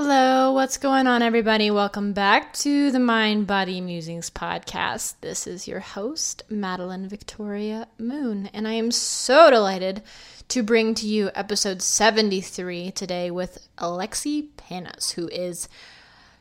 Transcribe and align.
Hello, 0.00 0.52
what's 0.52 0.76
going 0.76 1.08
on, 1.08 1.22
everybody? 1.22 1.72
Welcome 1.72 2.12
back 2.12 2.52
to 2.58 2.92
the 2.92 3.00
Mind 3.00 3.48
Body 3.48 3.80
Musings 3.80 4.30
podcast. 4.30 5.14
This 5.22 5.44
is 5.44 5.66
your 5.66 5.80
host, 5.80 6.44
Madeline 6.48 7.08
Victoria 7.08 7.88
Moon, 7.98 8.48
and 8.54 8.68
I 8.68 8.74
am 8.74 8.92
so 8.92 9.50
delighted 9.50 10.04
to 10.50 10.62
bring 10.62 10.94
to 10.94 11.06
you 11.08 11.32
episode 11.34 11.82
73 11.82 12.92
today 12.92 13.32
with 13.32 13.66
Alexi 13.78 14.50
Panos, 14.56 15.14
who 15.14 15.26
is 15.30 15.68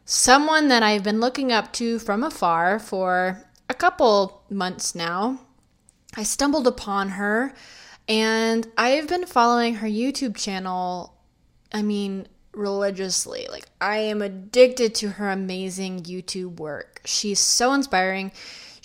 someone 0.06 0.68
that 0.68 0.84
I've 0.84 1.04
been 1.04 1.20
looking 1.20 1.52
up 1.52 1.74
to 1.74 1.98
from 1.98 2.24
afar 2.24 2.78
for 2.78 3.44
a 3.68 3.74
couple 3.74 4.44
months 4.52 4.94
now. 4.94 5.40
I 6.16 6.22
stumbled 6.22 6.68
upon 6.68 7.10
her 7.10 7.56
and 8.08 8.68
I've 8.78 9.08
been 9.08 9.26
following 9.26 9.78
her 9.78 9.88
YouTube 9.88 10.38
channel. 10.38 11.16
I 11.74 11.82
mean, 11.82 12.28
religiously. 12.58 13.48
Like, 13.50 13.66
I 13.80 13.98
am 13.98 14.22
addicted 14.22 14.96
to 14.96 15.12
her 15.12 15.30
amazing 15.30 16.04
YouTube 16.04 16.60
work. 16.60 17.02
She's 17.06 17.40
so 17.40 17.74
inspiring. 17.74 18.32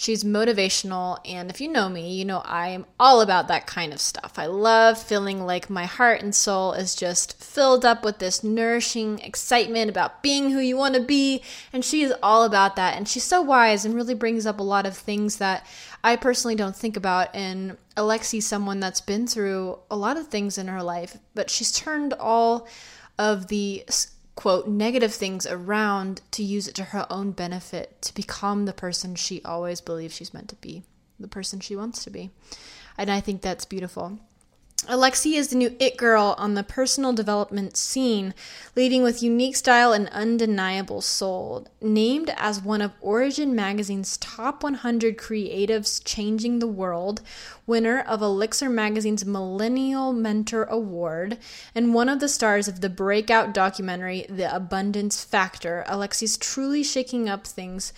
She's 0.03 0.25
motivational. 0.25 1.19
And 1.25 1.48
if 1.48 1.61
you 1.61 1.69
know 1.69 1.89
me, 1.89 2.15
you 2.15 2.25
know 2.25 2.43
I 2.45 2.71
am 2.71 2.87
all 2.98 3.21
about 3.21 3.47
that 3.47 3.69
kind 3.69 3.93
of 3.93 4.01
stuff. 4.01 4.33
I 4.37 4.47
love 4.47 5.01
feeling 5.01 5.47
like 5.47 5.71
my 5.71 5.85
heart 5.85 6.23
and 6.23 6.35
soul 6.35 6.73
is 6.73 6.97
just 6.97 7.41
filled 7.41 7.85
up 7.85 8.05
with 8.05 8.19
this 8.19 8.43
nourishing 8.43 9.21
excitement 9.21 9.89
about 9.89 10.20
being 10.20 10.51
who 10.51 10.59
you 10.59 10.77
want 10.77 10.97
to 10.97 11.03
be. 11.03 11.43
And 11.73 11.84
she 11.84 12.03
is 12.03 12.12
all 12.20 12.43
about 12.43 12.75
that. 12.75 12.97
And 12.97 13.07
she's 13.07 13.23
so 13.23 13.43
wise 13.43 13.84
and 13.84 13.95
really 13.95 14.15
brings 14.15 14.45
up 14.45 14.59
a 14.59 14.65
lot 14.65 14.87
of 14.87 14.97
things 14.97 15.37
that 15.37 15.65
I 16.03 16.17
personally 16.17 16.57
don't 16.57 16.75
think 16.75 16.97
about. 16.97 17.33
And 17.33 17.77
Alexi's 17.97 18.47
someone 18.47 18.81
that's 18.81 19.01
been 19.01 19.29
through 19.29 19.79
a 19.89 19.97
lot 19.97 20.17
of 20.17 20.27
things 20.27 20.59
in 20.59 20.67
her 20.67 20.83
life, 20.83 21.17
but 21.37 21.48
she's 21.48 21.70
turned 21.70 22.12
all 22.15 22.67
of 23.19 23.48
the 23.48 23.84
quote 24.34 24.66
negative 24.66 25.12
things 25.12 25.47
around 25.47 26.20
to 26.30 26.43
use 26.43 26.66
it 26.66 26.75
to 26.75 26.84
her 26.84 27.07
own 27.11 27.33
benefit 27.33 28.01
to 28.03 28.15
become 28.15 28.64
the 28.64 28.73
person 28.73 29.14
she 29.14 29.42
always 29.45 29.81
believed 29.81 30.14
she's 30.14 30.34
meant 30.34 30.48
to 30.48 30.56
be, 30.56 30.83
the 31.20 31.28
person 31.28 31.61
she 31.61 31.77
wants 31.77 32.03
to 32.05 32.11
be. 32.11 32.31
And 32.97 33.11
I 33.11 33.20
think 33.20 33.42
that's 33.42 33.64
beautiful. 33.64 34.19
Alexi 34.88 35.34
is 35.34 35.48
the 35.48 35.56
new 35.56 35.77
it 35.78 35.97
girl 35.97 36.34
on 36.38 36.55
the 36.55 36.64
personal 36.64 37.12
development 37.12 37.77
scene, 37.77 38.34
leading 38.75 39.05
with 39.05 39.22
unique 39.22 39.55
style 39.55 39.92
and 39.92 40.08
undeniable 40.08 41.00
soul. 41.00 41.69
Named 41.80 42.34
as 42.36 42.61
one 42.61 42.83
of 42.83 42.91
Origin 43.00 43.55
Magazine's 43.55 44.16
top 44.16 44.64
100 44.64 45.16
creatives 45.16 46.03
changing 46.05 46.58
the 46.58 46.66
world, 46.66 47.22
winner 47.64 48.00
of 48.00 48.22
Elixir 48.22 48.69
Magazine's 48.69 49.25
Millennial 49.25 50.12
Mentor 50.12 50.64
Award, 50.64 51.38
and 51.77 51.94
one 51.94 52.08
of 52.08 52.19
the 52.19 52.28
stars 52.28 52.66
of 52.66 52.80
the 52.80 52.91
breakout 52.91 53.55
documentary 53.55 54.27
The 54.28 54.53
Abundance 54.53 55.22
Factor, 55.22 55.84
Alexi's 55.86 56.36
truly 56.36 56.83
shaking 56.83 57.28
up 57.28 57.47
things 57.47 57.92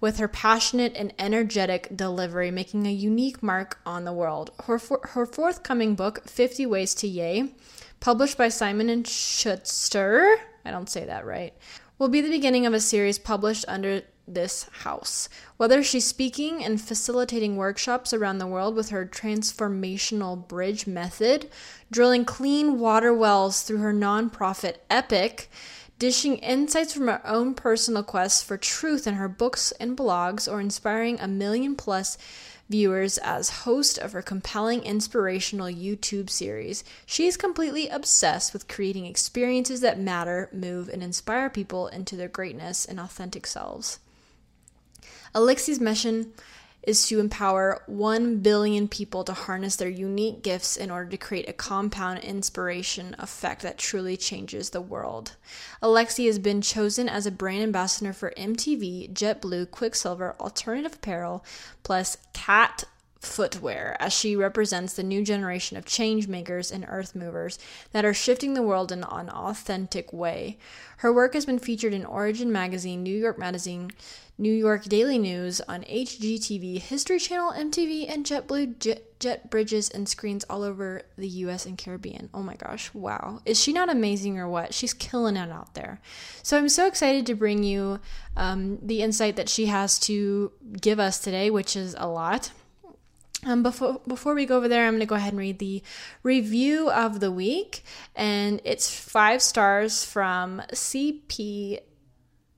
with 0.00 0.18
her 0.18 0.28
passionate 0.28 0.94
and 0.94 1.12
energetic 1.18 1.96
delivery, 1.96 2.50
making 2.50 2.86
a 2.86 2.92
unique 2.92 3.42
mark 3.42 3.78
on 3.86 4.04
the 4.04 4.12
world. 4.12 4.50
Her, 4.64 4.78
for- 4.78 5.06
her 5.12 5.26
forthcoming 5.26 5.94
book, 5.94 6.28
50 6.28 6.66
Ways 6.66 6.94
to 6.96 7.08
Yay, 7.08 7.54
published 8.00 8.36
by 8.36 8.48
Simon 8.48 8.88
and 8.90 9.06
Schuster, 9.06 10.36
I 10.64 10.70
don't 10.70 10.90
say 10.90 11.04
that 11.06 11.24
right, 11.24 11.54
will 11.98 12.08
be 12.08 12.20
the 12.20 12.30
beginning 12.30 12.66
of 12.66 12.74
a 12.74 12.80
series 12.80 13.18
published 13.18 13.64
under 13.68 14.02
this 14.28 14.68
house. 14.80 15.28
Whether 15.56 15.82
she's 15.82 16.06
speaking 16.06 16.64
and 16.64 16.80
facilitating 16.80 17.56
workshops 17.56 18.12
around 18.12 18.38
the 18.38 18.46
world 18.46 18.74
with 18.74 18.90
her 18.90 19.06
transformational 19.06 20.46
bridge 20.46 20.86
method, 20.86 21.48
drilling 21.90 22.24
clean 22.24 22.78
water 22.78 23.14
wells 23.14 23.62
through 23.62 23.78
her 23.78 23.94
nonprofit 23.94 24.76
Epic, 24.90 25.48
dishing 25.98 26.36
insights 26.38 26.92
from 26.92 27.06
her 27.06 27.26
own 27.26 27.54
personal 27.54 28.02
quest 28.02 28.44
for 28.44 28.56
truth 28.56 29.06
in 29.06 29.14
her 29.14 29.28
books 29.28 29.72
and 29.72 29.96
blogs, 29.96 30.50
or 30.50 30.60
inspiring 30.60 31.18
a 31.20 31.28
million 31.28 31.74
plus 31.74 32.18
viewers 32.68 33.16
as 33.18 33.62
host 33.62 33.96
of 33.96 34.12
her 34.12 34.22
compelling 34.22 34.82
inspirational 34.82 35.68
YouTube 35.68 36.28
series. 36.28 36.82
She 37.06 37.26
is 37.26 37.36
completely 37.36 37.88
obsessed 37.88 38.52
with 38.52 38.68
creating 38.68 39.06
experiences 39.06 39.80
that 39.80 40.00
matter, 40.00 40.48
move, 40.52 40.88
and 40.88 41.02
inspire 41.02 41.48
people 41.48 41.86
into 41.88 42.16
their 42.16 42.28
greatness 42.28 42.84
and 42.84 42.98
authentic 42.98 43.46
selves. 43.46 44.00
Alexi's 45.34 45.80
mission 45.80 46.32
is 46.86 47.06
to 47.08 47.18
empower 47.18 47.82
1 47.86 48.38
billion 48.38 48.86
people 48.86 49.24
to 49.24 49.32
harness 49.32 49.76
their 49.76 49.88
unique 49.88 50.42
gifts 50.42 50.76
in 50.76 50.90
order 50.90 51.10
to 51.10 51.16
create 51.16 51.48
a 51.48 51.52
compound 51.52 52.20
inspiration 52.20 53.14
effect 53.18 53.62
that 53.62 53.76
truly 53.76 54.16
changes 54.16 54.70
the 54.70 54.80
world. 54.80 55.32
Alexi 55.82 56.26
has 56.26 56.38
been 56.38 56.62
chosen 56.62 57.08
as 57.08 57.26
a 57.26 57.30
brand 57.32 57.64
ambassador 57.64 58.12
for 58.12 58.32
MTV, 58.38 59.12
JetBlue, 59.12 59.70
Quiksilver, 59.72 60.36
Alternative 60.38 60.94
Apparel, 60.94 61.44
plus 61.82 62.16
Cat 62.32 62.84
footwear 63.20 63.96
as 63.98 64.12
she 64.12 64.36
represents 64.36 64.94
the 64.94 65.02
new 65.02 65.22
generation 65.22 65.76
of 65.76 65.84
change 65.84 66.28
makers 66.28 66.70
and 66.70 66.84
earth 66.88 67.14
movers 67.14 67.58
that 67.92 68.04
are 68.04 68.14
shifting 68.14 68.54
the 68.54 68.62
world 68.62 68.92
in 68.92 69.04
an 69.04 69.28
authentic 69.30 70.12
way. 70.12 70.58
Her 70.98 71.12
work 71.12 71.34
has 71.34 71.46
been 71.46 71.58
featured 71.58 71.92
in 71.92 72.04
Origin 72.04 72.52
Magazine, 72.52 73.02
New 73.02 73.16
York 73.16 73.38
Magazine, 73.38 73.90
New 74.38 74.52
York 74.52 74.84
Daily 74.84 75.18
News 75.18 75.62
on 75.62 75.82
HGTV, 75.84 76.78
History 76.78 77.18
Channel, 77.18 77.52
MTV, 77.52 78.12
and 78.12 78.24
JetBlue 78.24 78.78
jet, 78.78 79.18
jet 79.18 79.50
bridges 79.50 79.88
and 79.88 80.06
screens 80.06 80.44
all 80.50 80.62
over 80.62 81.02
the 81.16 81.28
US 81.28 81.64
and 81.64 81.78
Caribbean. 81.78 82.28
Oh 82.34 82.42
my 82.42 82.54
gosh, 82.54 82.92
wow. 82.92 83.40
Is 83.46 83.58
she 83.58 83.72
not 83.72 83.88
amazing 83.88 84.38
or 84.38 84.46
what? 84.46 84.74
She's 84.74 84.92
killing 84.92 85.36
it 85.36 85.50
out 85.50 85.72
there. 85.72 86.00
So 86.42 86.58
I'm 86.58 86.68
so 86.68 86.86
excited 86.86 87.24
to 87.26 87.34
bring 87.34 87.62
you 87.62 87.98
um, 88.36 88.78
the 88.82 89.00
insight 89.00 89.36
that 89.36 89.48
she 89.48 89.66
has 89.66 89.98
to 90.00 90.52
give 90.80 91.00
us 91.00 91.18
today, 91.18 91.50
which 91.50 91.74
is 91.74 91.96
a 91.98 92.06
lot. 92.06 92.50
Um, 93.46 93.62
before 93.62 94.00
before 94.08 94.34
we 94.34 94.44
go 94.44 94.56
over 94.56 94.66
there, 94.66 94.86
I'm 94.86 94.94
going 94.94 95.00
to 95.00 95.06
go 95.06 95.14
ahead 95.14 95.32
and 95.32 95.38
read 95.38 95.60
the 95.60 95.80
review 96.24 96.90
of 96.90 97.20
the 97.20 97.30
week, 97.30 97.84
and 98.16 98.60
it's 98.64 98.92
five 98.92 99.40
stars 99.40 100.04
from 100.04 100.62
CP 100.72 101.78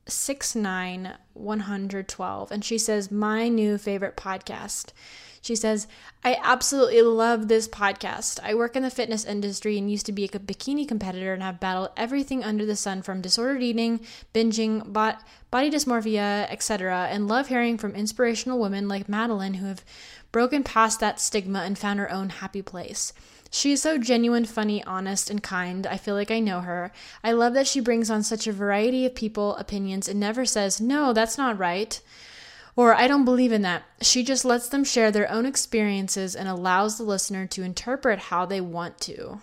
six 0.06 0.56
nine 0.56 1.14
one 1.34 1.60
hundred 1.60 2.08
twelve, 2.08 2.50
and 2.50 2.64
she 2.64 2.78
says 2.78 3.10
my 3.10 3.48
new 3.48 3.76
favorite 3.76 4.16
podcast. 4.16 4.92
She 5.40 5.54
says, 5.54 5.86
I 6.24 6.36
absolutely 6.42 7.00
love 7.02 7.48
this 7.48 7.68
podcast. 7.68 8.40
I 8.42 8.54
work 8.54 8.76
in 8.76 8.82
the 8.82 8.90
fitness 8.90 9.24
industry 9.24 9.78
and 9.78 9.90
used 9.90 10.06
to 10.06 10.12
be 10.12 10.24
a 10.24 10.28
bikini 10.28 10.86
competitor 10.86 11.32
and 11.32 11.42
have 11.42 11.60
battled 11.60 11.90
everything 11.96 12.42
under 12.42 12.66
the 12.66 12.76
sun 12.76 13.02
from 13.02 13.20
disordered 13.20 13.62
eating, 13.62 14.00
binging, 14.34 14.92
bot, 14.92 15.22
body 15.50 15.70
dysmorphia, 15.70 16.50
etc., 16.50 17.08
and 17.10 17.28
love 17.28 17.48
hearing 17.48 17.78
from 17.78 17.94
inspirational 17.94 18.58
women 18.58 18.88
like 18.88 19.08
Madeline 19.08 19.54
who 19.54 19.66
have 19.66 19.84
broken 20.32 20.62
past 20.62 21.00
that 21.00 21.20
stigma 21.20 21.60
and 21.60 21.78
found 21.78 21.98
her 21.98 22.10
own 22.10 22.28
happy 22.28 22.62
place. 22.62 23.12
She 23.50 23.72
is 23.72 23.80
so 23.80 23.96
genuine, 23.96 24.44
funny, 24.44 24.84
honest, 24.84 25.30
and 25.30 25.42
kind. 25.42 25.86
I 25.86 25.96
feel 25.96 26.14
like 26.14 26.30
I 26.30 26.38
know 26.38 26.60
her. 26.60 26.92
I 27.24 27.32
love 27.32 27.54
that 27.54 27.66
she 27.66 27.80
brings 27.80 28.10
on 28.10 28.22
such 28.22 28.46
a 28.46 28.52
variety 28.52 29.06
of 29.06 29.14
people, 29.14 29.56
opinions, 29.56 30.06
and 30.06 30.20
never 30.20 30.44
says, 30.44 30.80
no, 30.80 31.12
that's 31.12 31.38
not 31.38 31.58
right. 31.58 31.98
Or, 32.76 32.94
I 32.94 33.08
don't 33.08 33.24
believe 33.24 33.50
in 33.50 33.62
that. 33.62 33.84
She 34.02 34.22
just 34.22 34.44
lets 34.44 34.68
them 34.68 34.84
share 34.84 35.10
their 35.10 35.30
own 35.30 35.46
experiences 35.46 36.36
and 36.36 36.46
allows 36.46 36.98
the 36.98 37.04
listener 37.04 37.46
to 37.46 37.62
interpret 37.62 38.18
how 38.18 38.44
they 38.44 38.60
want 38.60 39.00
to. 39.00 39.40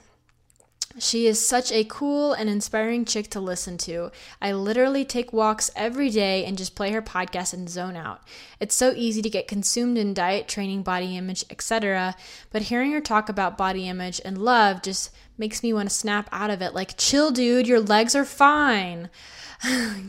She 0.98 1.28
is 1.28 1.46
such 1.46 1.74
a 1.74 1.84
cool 1.84 2.32
and 2.32 2.50
inspiring 2.50 3.04
chick 3.04 3.30
to 3.32 3.42
listen 3.42 3.78
to. 3.80 4.12
I 4.42 4.54
literally 4.54 5.04
take 5.04 5.34
walks 5.34 5.70
every 5.76 6.10
day 6.10 6.46
and 6.46 6.58
just 6.58 6.74
play 6.74 6.92
her 6.92 7.02
podcast 7.02 7.54
and 7.54 7.70
zone 7.70 7.98
out. 7.98 8.22
It's 8.62 8.76
so 8.76 8.94
easy 8.96 9.22
to 9.22 9.30
get 9.30 9.50
consumed 9.50 9.98
in 9.98 10.14
diet, 10.14 10.48
training, 10.48 10.84
body 10.84 11.18
image, 11.18 11.44
etc. 11.50 12.16
But 12.50 12.64
hearing 12.64 12.94
her 12.94 13.02
talk 13.02 13.28
about 13.28 13.58
body 13.58 13.90
image 13.90 14.22
and 14.24 14.38
love 14.38 14.82
just 14.82 15.12
makes 15.38 15.62
me 15.62 15.74
want 15.74 15.90
to 15.90 15.96
snap 15.96 16.30
out 16.32 16.50
of 16.50 16.62
it 16.62 16.74
like, 16.74 16.96
chill, 16.98 17.30
dude, 17.30 17.68
your 17.68 17.82
legs 17.82 18.16
are 18.16 18.24
fine. 18.24 19.10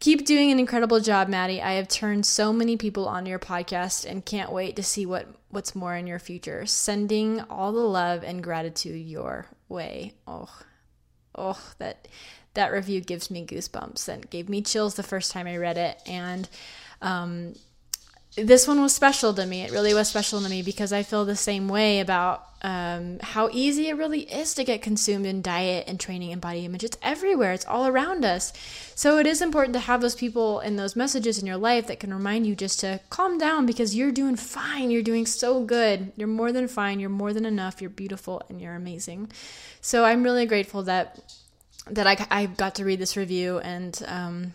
Keep 0.00 0.26
doing 0.26 0.52
an 0.52 0.60
incredible 0.60 1.00
job, 1.00 1.26
Maddie. 1.26 1.60
I 1.60 1.72
have 1.72 1.88
turned 1.88 2.24
so 2.24 2.52
many 2.52 2.76
people 2.76 3.08
onto 3.08 3.30
your 3.30 3.40
podcast 3.40 4.08
and 4.08 4.24
can't 4.24 4.52
wait 4.52 4.76
to 4.76 4.82
see 4.84 5.04
what, 5.06 5.26
what's 5.48 5.74
more 5.74 5.96
in 5.96 6.06
your 6.06 6.20
future. 6.20 6.66
Sending 6.66 7.40
all 7.50 7.72
the 7.72 7.80
love 7.80 8.22
and 8.22 8.44
gratitude 8.44 9.04
your 9.04 9.48
way. 9.68 10.14
Oh, 10.26 10.48
oh, 11.34 11.60
that 11.78 12.08
that 12.54 12.72
review 12.72 13.00
gives 13.00 13.30
me 13.30 13.46
goosebumps 13.46 14.08
and 14.08 14.28
gave 14.30 14.48
me 14.48 14.62
chills 14.62 14.94
the 14.94 15.02
first 15.02 15.30
time 15.30 15.46
I 15.46 15.56
read 15.56 15.78
it. 15.78 16.00
And 16.06 16.48
um, 17.00 17.54
this 18.44 18.66
one 18.68 18.80
was 18.80 18.94
special 18.94 19.34
to 19.34 19.46
me. 19.46 19.62
It 19.62 19.72
really 19.72 19.94
was 19.94 20.08
special 20.08 20.40
to 20.40 20.48
me 20.48 20.62
because 20.62 20.92
I 20.92 21.02
feel 21.02 21.24
the 21.24 21.36
same 21.36 21.68
way 21.68 22.00
about 22.00 22.44
um, 22.62 23.18
how 23.20 23.48
easy 23.52 23.88
it 23.88 23.96
really 23.96 24.22
is 24.22 24.54
to 24.54 24.64
get 24.64 24.82
consumed 24.82 25.26
in 25.26 25.42
diet 25.42 25.84
and 25.86 25.98
training 25.98 26.32
and 26.32 26.40
body 26.40 26.64
image. 26.64 26.82
It's 26.82 26.98
everywhere, 27.02 27.52
it's 27.52 27.66
all 27.66 27.86
around 27.86 28.24
us. 28.24 28.52
So 28.94 29.18
it 29.18 29.26
is 29.26 29.40
important 29.40 29.74
to 29.74 29.80
have 29.80 30.00
those 30.00 30.16
people 30.16 30.58
and 30.60 30.78
those 30.78 30.96
messages 30.96 31.38
in 31.38 31.46
your 31.46 31.56
life 31.56 31.86
that 31.86 32.00
can 32.00 32.12
remind 32.12 32.46
you 32.46 32.56
just 32.56 32.80
to 32.80 33.00
calm 33.10 33.38
down 33.38 33.66
because 33.66 33.94
you're 33.94 34.12
doing 34.12 34.36
fine. 34.36 34.90
You're 34.90 35.02
doing 35.02 35.26
so 35.26 35.62
good. 35.62 36.12
You're 36.16 36.28
more 36.28 36.50
than 36.50 36.66
fine. 36.66 36.98
You're 36.98 37.10
more 37.10 37.32
than 37.32 37.44
enough. 37.44 37.80
You're 37.80 37.90
beautiful 37.90 38.42
and 38.48 38.60
you're 38.60 38.74
amazing. 38.74 39.30
So 39.80 40.04
I'm 40.04 40.24
really 40.24 40.46
grateful 40.46 40.82
that 40.84 41.34
that 41.90 42.06
I, 42.06 42.26
I 42.30 42.46
got 42.46 42.74
to 42.74 42.84
read 42.84 42.98
this 42.98 43.16
review 43.16 43.60
and 43.60 44.02
um, 44.06 44.52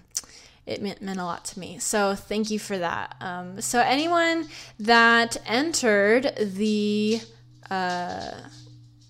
it 0.66 0.82
meant, 0.82 1.02
meant 1.02 1.20
a 1.20 1.26
lot 1.26 1.46
to 1.46 1.60
me. 1.60 1.78
So 1.80 2.16
thank 2.16 2.50
you 2.50 2.60
for 2.60 2.78
that. 2.78 3.16
Um, 3.20 3.62
so 3.62 3.80
anyone 3.80 4.48
that 4.80 5.38
entered 5.46 6.34
the 6.38 7.22
uh, 7.70 8.32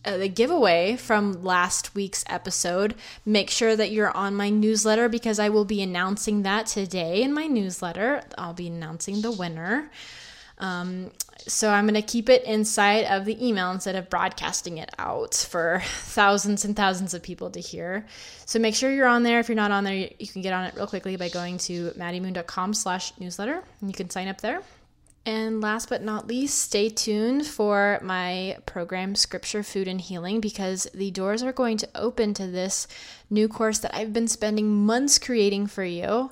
uh, 0.06 0.18
the 0.18 0.28
giveaway 0.28 0.98
from 0.98 1.44
last 1.44 1.96
week's 1.96 2.26
episode, 2.28 2.94
make 3.26 3.50
sure 3.50 3.74
that 3.76 3.92
you're 3.92 4.16
on 4.16 4.36
my 4.36 4.50
newsletter 4.50 5.08
because 5.08 5.40
I 5.40 5.48
will 5.48 5.64
be 5.64 5.82
announcing 5.82 6.44
that 6.44 6.66
today 6.66 7.24
in 7.24 7.34
my 7.34 7.48
newsletter. 7.48 8.24
I'll 8.38 8.54
be 8.54 8.68
announcing 8.68 9.22
the 9.22 9.32
winner. 9.32 9.90
Um, 10.60 11.12
so 11.48 11.70
I'm 11.70 11.86
going 11.86 12.02
to 12.02 12.02
keep 12.02 12.30
it 12.30 12.44
inside 12.44 13.06
of 13.06 13.26
the 13.26 13.46
email 13.46 13.72
instead 13.72 13.96
of 13.96 14.10
broadcasting 14.10 14.78
it 14.78 14.92
out 14.98 15.36
for 15.36 15.82
thousands 15.86 16.64
and 16.64 16.76
thousands 16.76 17.14
of 17.14 17.24
people 17.24 17.50
to 17.52 17.60
hear. 17.60 18.06
So 18.46 18.60
make 18.60 18.76
sure 18.76 18.92
you're 18.92 19.08
on 19.08 19.24
there. 19.24 19.40
If 19.40 19.50
you're 19.50 19.56
not 19.56 19.72
on 19.72 19.84
there, 19.84 20.10
you 20.18 20.28
can 20.28 20.42
get 20.42 20.54
on 20.54 20.66
it 20.66 20.76
real 20.76 20.88
quickly 20.88 21.16
by 21.16 21.30
going 21.30 21.58
to 21.60 21.92
maddiemoon.com 21.92 22.74
slash 22.74 23.14
newsletter 23.20 23.64
and 23.82 23.90
you 23.90 23.94
can 23.94 24.10
sign 24.10 24.28
up 24.28 24.42
there. 24.42 24.62
And 25.26 25.62
last 25.62 25.88
but 25.88 26.04
not 26.04 26.28
least, 26.28 26.60
stay 26.60 26.90
tuned 26.90 27.46
for 27.46 27.98
my 28.02 28.58
program, 28.66 29.16
Scripture, 29.16 29.64
Food, 29.64 29.88
and 29.88 30.02
Healing, 30.02 30.42
because 30.42 30.86
the 30.94 31.12
doors 31.12 31.42
are 31.42 31.54
going 31.54 31.78
to 31.78 31.90
open 31.96 32.34
to 32.34 32.46
this 32.46 32.90
new 33.30 33.48
course 33.48 33.80
that 33.80 33.96
I've 33.96 34.12
been 34.12 34.28
spending 34.28 34.86
months 34.86 35.18
creating 35.18 35.68
for 35.68 35.86
you. 35.86 36.32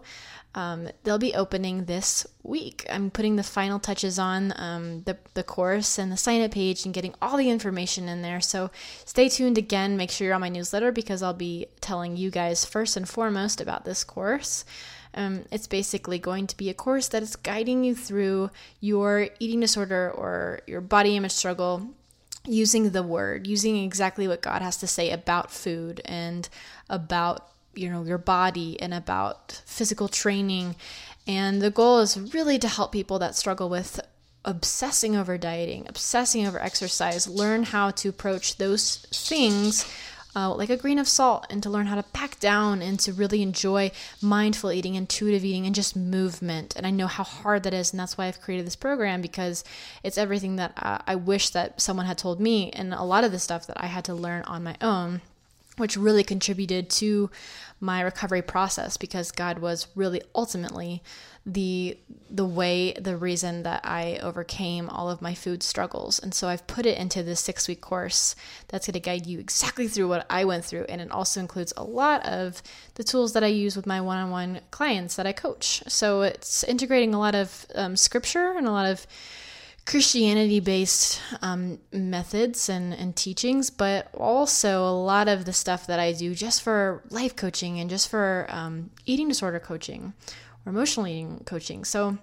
Um, 0.53 0.89
they'll 1.03 1.17
be 1.17 1.33
opening 1.33 1.85
this 1.85 2.27
week. 2.43 2.85
I'm 2.89 3.09
putting 3.09 3.37
the 3.37 3.43
final 3.43 3.79
touches 3.79 4.19
on 4.19 4.53
um, 4.57 5.03
the, 5.03 5.17
the 5.33 5.43
course 5.43 5.97
and 5.97 6.11
the 6.11 6.17
sign 6.17 6.41
up 6.41 6.51
page 6.51 6.83
and 6.83 6.93
getting 6.93 7.15
all 7.21 7.37
the 7.37 7.49
information 7.49 8.09
in 8.09 8.21
there. 8.21 8.41
So 8.41 8.69
stay 9.05 9.29
tuned 9.29 9.57
again. 9.57 9.95
Make 9.95 10.11
sure 10.11 10.25
you're 10.25 10.35
on 10.35 10.41
my 10.41 10.49
newsletter 10.49 10.91
because 10.91 11.23
I'll 11.23 11.33
be 11.33 11.67
telling 11.79 12.17
you 12.17 12.31
guys 12.31 12.65
first 12.65 12.97
and 12.97 13.07
foremost 13.07 13.61
about 13.61 13.85
this 13.85 14.03
course. 14.03 14.65
Um, 15.13 15.45
it's 15.51 15.67
basically 15.67 16.19
going 16.19 16.47
to 16.47 16.57
be 16.57 16.69
a 16.69 16.73
course 16.73 17.07
that 17.09 17.23
is 17.23 17.35
guiding 17.35 17.83
you 17.83 17.95
through 17.95 18.49
your 18.79 19.29
eating 19.39 19.59
disorder 19.59 20.11
or 20.11 20.61
your 20.67 20.81
body 20.81 21.15
image 21.15 21.31
struggle 21.31 21.93
using 22.45 22.89
the 22.89 23.03
word, 23.03 23.45
using 23.45 23.83
exactly 23.83 24.27
what 24.27 24.41
God 24.41 24.61
has 24.61 24.77
to 24.77 24.87
say 24.87 25.11
about 25.11 25.51
food 25.51 26.01
and 26.05 26.47
about 26.89 27.51
you 27.73 27.89
know 27.89 28.03
your 28.03 28.17
body 28.17 28.79
and 28.81 28.93
about 28.93 29.61
physical 29.65 30.07
training. 30.07 30.75
And 31.27 31.61
the 31.61 31.71
goal 31.71 31.99
is 31.99 32.19
really 32.33 32.57
to 32.59 32.67
help 32.67 32.91
people 32.91 33.19
that 33.19 33.35
struggle 33.35 33.69
with 33.69 33.99
obsessing 34.43 35.15
over 35.15 35.37
dieting 35.37 35.85
obsessing 35.87 36.47
over 36.47 36.59
exercise 36.59 37.27
learn 37.27 37.61
how 37.61 37.91
to 37.91 38.09
approach 38.09 38.57
those 38.57 38.97
things 39.13 39.85
uh, 40.35 40.53
like 40.55 40.69
a 40.69 40.77
grain 40.77 40.97
of 40.97 41.07
salt 41.07 41.45
and 41.49 41.61
to 41.61 41.69
learn 41.69 41.87
how 41.87 41.95
to 41.95 42.03
back 42.13 42.39
down 42.39 42.81
and 42.81 42.99
to 42.99 43.11
really 43.11 43.41
enjoy 43.41 43.91
mindful 44.21 44.71
eating 44.71 44.95
intuitive 44.95 45.43
eating 45.43 45.65
and 45.65 45.75
just 45.75 45.95
movement. 45.95 46.73
And 46.75 46.87
i 46.87 46.89
know 46.89 47.07
how 47.07 47.23
hard 47.23 47.63
that 47.63 47.73
is 47.73 47.91
and 47.91 47.99
that's 47.99 48.17
why 48.17 48.25
i've 48.25 48.41
created 48.41 48.65
this 48.65 48.75
program 48.75 49.21
because 49.21 49.63
it's 50.03 50.17
everything 50.17 50.55
that 50.55 50.73
uh, 50.77 50.99
i 51.05 51.15
wish 51.15 51.49
that 51.51 51.79
someone 51.81 52.05
had 52.05 52.17
told 52.17 52.39
me 52.39 52.71
and 52.71 52.93
a 52.93 53.03
lot 53.03 53.23
of 53.23 53.31
the 53.31 53.39
stuff 53.39 53.67
that 53.67 53.81
i 53.81 53.87
had 53.87 54.05
to 54.05 54.13
learn 54.13 54.43
on 54.43 54.63
my 54.63 54.75
own 54.81 55.21
which 55.77 55.97
really 55.97 56.23
contributed 56.23 56.89
to 56.89 57.29
my 57.79 58.01
recovery 58.01 58.41
process 58.43 58.95
because 58.95 59.31
God 59.31 59.59
was 59.59 59.87
really 59.95 60.21
ultimately 60.35 61.01
the 61.45 61.97
the 62.29 62.45
way 62.45 62.93
the 62.93 63.17
reason 63.17 63.63
that 63.63 63.81
I 63.83 64.19
overcame 64.21 64.87
all 64.89 65.09
of 65.09 65.21
my 65.21 65.33
food 65.33 65.63
struggles. 65.63 66.19
And 66.19 66.33
so 66.33 66.47
I've 66.47 66.67
put 66.67 66.85
it 66.85 66.97
into 66.97 67.23
this 67.23 67.41
6-week 67.41 67.81
course 67.81 68.35
that's 68.67 68.85
going 68.85 68.93
to 68.93 68.99
guide 68.99 69.25
you 69.25 69.39
exactly 69.39 69.87
through 69.87 70.07
what 70.07 70.25
I 70.29 70.45
went 70.45 70.63
through 70.63 70.85
and 70.87 71.01
it 71.01 71.11
also 71.11 71.39
includes 71.39 71.73
a 71.75 71.83
lot 71.83 72.23
of 72.25 72.61
the 72.93 73.03
tools 73.03 73.33
that 73.33 73.43
I 73.43 73.47
use 73.47 73.75
with 73.75 73.87
my 73.87 73.99
one-on-one 73.99 74.61
clients 74.69 75.15
that 75.15 75.25
I 75.25 75.33
coach. 75.33 75.83
So 75.87 76.21
it's 76.21 76.63
integrating 76.63 77.15
a 77.15 77.19
lot 77.19 77.33
of 77.33 77.65
um, 77.73 77.95
scripture 77.95 78.53
and 78.55 78.67
a 78.67 78.71
lot 78.71 78.85
of 78.85 79.07
Christianity 79.85 80.59
based 80.59 81.19
um, 81.41 81.79
methods 81.91 82.69
and, 82.69 82.93
and 82.93 83.15
teachings, 83.15 83.69
but 83.69 84.09
also 84.13 84.83
a 84.83 84.91
lot 84.91 85.27
of 85.27 85.45
the 85.45 85.53
stuff 85.53 85.87
that 85.87 85.99
I 85.99 86.13
do 86.13 86.35
just 86.35 86.61
for 86.61 87.03
life 87.09 87.35
coaching 87.35 87.79
and 87.79 87.89
just 87.89 88.09
for 88.09 88.45
um, 88.49 88.91
eating 89.05 89.27
disorder 89.27 89.59
coaching 89.59 90.13
or 90.65 90.69
emotional 90.69 91.07
eating 91.07 91.43
coaching. 91.45 91.83
So 91.83 92.17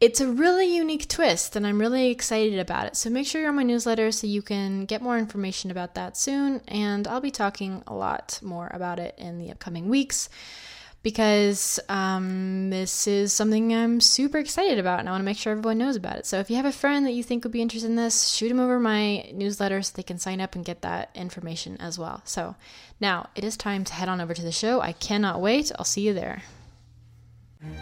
it's 0.00 0.20
a 0.20 0.30
really 0.30 0.74
unique 0.74 1.08
twist, 1.08 1.56
and 1.56 1.66
I'm 1.66 1.78
really 1.78 2.10
excited 2.10 2.58
about 2.58 2.86
it. 2.86 2.96
So 2.96 3.08
make 3.08 3.26
sure 3.26 3.40
you're 3.40 3.50
on 3.50 3.56
my 3.56 3.62
newsletter 3.62 4.10
so 4.12 4.26
you 4.26 4.42
can 4.42 4.84
get 4.84 5.00
more 5.00 5.18
information 5.18 5.70
about 5.70 5.94
that 5.94 6.16
soon. 6.16 6.60
And 6.68 7.06
I'll 7.06 7.20
be 7.20 7.30
talking 7.30 7.82
a 7.86 7.94
lot 7.94 8.38
more 8.42 8.70
about 8.72 8.98
it 8.98 9.14
in 9.16 9.38
the 9.38 9.50
upcoming 9.50 9.88
weeks 9.88 10.28
because 11.06 11.78
um, 11.88 12.68
this 12.70 13.06
is 13.06 13.32
something 13.32 13.72
I'm 13.72 14.00
super 14.00 14.38
excited 14.38 14.80
about 14.80 14.98
and 14.98 15.08
I 15.08 15.12
want 15.12 15.20
to 15.20 15.24
make 15.24 15.36
sure 15.36 15.52
everyone 15.52 15.78
knows 15.78 15.94
about 15.94 16.16
it. 16.16 16.26
So 16.26 16.40
if 16.40 16.50
you 16.50 16.56
have 16.56 16.64
a 16.64 16.72
friend 16.72 17.06
that 17.06 17.12
you 17.12 17.22
think 17.22 17.44
would 17.44 17.52
be 17.52 17.62
interested 17.62 17.88
in 17.88 17.94
this, 17.94 18.30
shoot 18.30 18.48
them 18.48 18.58
over 18.58 18.80
my 18.80 19.30
newsletter 19.32 19.80
so 19.82 19.92
they 19.94 20.02
can 20.02 20.18
sign 20.18 20.40
up 20.40 20.56
and 20.56 20.64
get 20.64 20.82
that 20.82 21.10
information 21.14 21.76
as 21.78 21.96
well. 21.96 22.22
So 22.24 22.56
now 23.00 23.28
it 23.36 23.44
is 23.44 23.56
time 23.56 23.84
to 23.84 23.92
head 23.92 24.08
on 24.08 24.20
over 24.20 24.34
to 24.34 24.42
the 24.42 24.50
show. 24.50 24.80
I 24.80 24.90
cannot 24.90 25.40
wait. 25.40 25.70
I'll 25.78 25.84
see 25.84 26.00
you 26.00 26.12
there. 26.12 26.42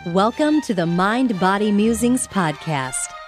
Welcome 0.08 0.60
to 0.60 0.74
the 0.74 0.84
Mind 0.84 1.40
Body 1.40 1.72
Musings 1.72 2.28
podcast 2.28 3.10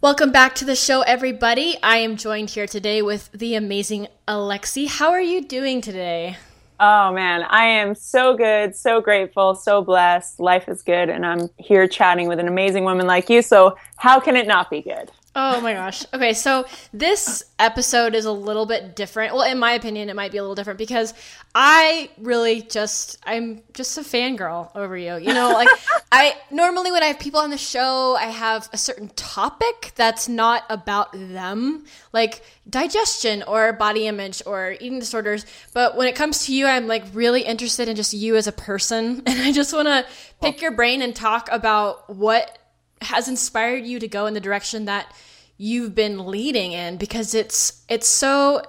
Welcome 0.00 0.30
back 0.30 0.54
to 0.54 0.64
the 0.64 0.76
show, 0.76 1.00
everybody. 1.00 1.76
I 1.82 1.96
am 1.96 2.16
joined 2.16 2.50
here 2.50 2.68
today 2.68 3.02
with 3.02 3.32
the 3.32 3.56
amazing 3.56 4.06
Alexi. 4.28 4.86
How 4.86 5.10
are 5.10 5.20
you 5.20 5.42
doing 5.44 5.80
today? 5.80 6.36
Oh 6.78 7.12
man, 7.12 7.42
I 7.42 7.64
am 7.64 7.96
so 7.96 8.36
good, 8.36 8.76
so 8.76 9.00
grateful, 9.00 9.56
so 9.56 9.82
blessed. 9.82 10.38
Life 10.38 10.68
is 10.68 10.82
good, 10.82 11.08
and 11.08 11.26
I'm 11.26 11.50
here 11.56 11.88
chatting 11.88 12.28
with 12.28 12.38
an 12.38 12.46
amazing 12.46 12.84
woman 12.84 13.08
like 13.08 13.28
you. 13.28 13.42
So, 13.42 13.76
how 13.96 14.20
can 14.20 14.36
it 14.36 14.46
not 14.46 14.70
be 14.70 14.82
good? 14.82 15.10
Oh 15.40 15.60
my 15.60 15.72
gosh. 15.72 16.04
Okay, 16.12 16.32
so 16.32 16.66
this 16.92 17.44
episode 17.60 18.16
is 18.16 18.24
a 18.24 18.32
little 18.32 18.66
bit 18.66 18.96
different. 18.96 19.32
Well, 19.32 19.44
in 19.44 19.56
my 19.56 19.70
opinion, 19.70 20.08
it 20.08 20.16
might 20.16 20.32
be 20.32 20.38
a 20.38 20.42
little 20.42 20.56
different 20.56 20.78
because 20.78 21.14
I 21.54 22.10
really 22.18 22.62
just 22.62 23.18
I'm 23.24 23.62
just 23.72 23.96
a 23.98 24.00
fangirl 24.00 24.74
over 24.74 24.96
you. 24.96 25.16
You 25.16 25.32
know, 25.32 25.52
like 25.52 25.68
I 26.12 26.34
normally 26.50 26.90
when 26.90 27.04
I 27.04 27.06
have 27.06 27.20
people 27.20 27.38
on 27.38 27.50
the 27.50 27.56
show, 27.56 28.16
I 28.16 28.24
have 28.24 28.68
a 28.72 28.76
certain 28.76 29.10
topic 29.10 29.92
that's 29.94 30.28
not 30.28 30.64
about 30.68 31.12
them, 31.12 31.84
like 32.12 32.42
digestion 32.68 33.44
or 33.44 33.72
body 33.72 34.08
image 34.08 34.42
or 34.44 34.72
eating 34.80 34.98
disorders. 34.98 35.46
But 35.72 35.96
when 35.96 36.08
it 36.08 36.16
comes 36.16 36.46
to 36.46 36.52
you, 36.52 36.66
I'm 36.66 36.88
like 36.88 37.04
really 37.12 37.42
interested 37.42 37.86
in 37.86 37.94
just 37.94 38.12
you 38.12 38.34
as 38.34 38.48
a 38.48 38.52
person, 38.52 39.22
and 39.26 39.40
I 39.40 39.52
just 39.52 39.72
want 39.72 39.86
to 39.86 40.04
pick 40.42 40.60
your 40.60 40.72
brain 40.72 41.00
and 41.00 41.14
talk 41.14 41.48
about 41.52 42.12
what 42.12 42.58
has 43.02 43.28
inspired 43.28 43.84
you 43.86 44.00
to 44.00 44.08
go 44.08 44.26
in 44.26 44.34
the 44.34 44.40
direction 44.40 44.86
that 44.86 45.14
you've 45.58 45.94
been 45.94 46.26
leading 46.26 46.72
in 46.72 46.96
because 46.96 47.34
it's 47.34 47.82
it's 47.88 48.06
so 48.06 48.62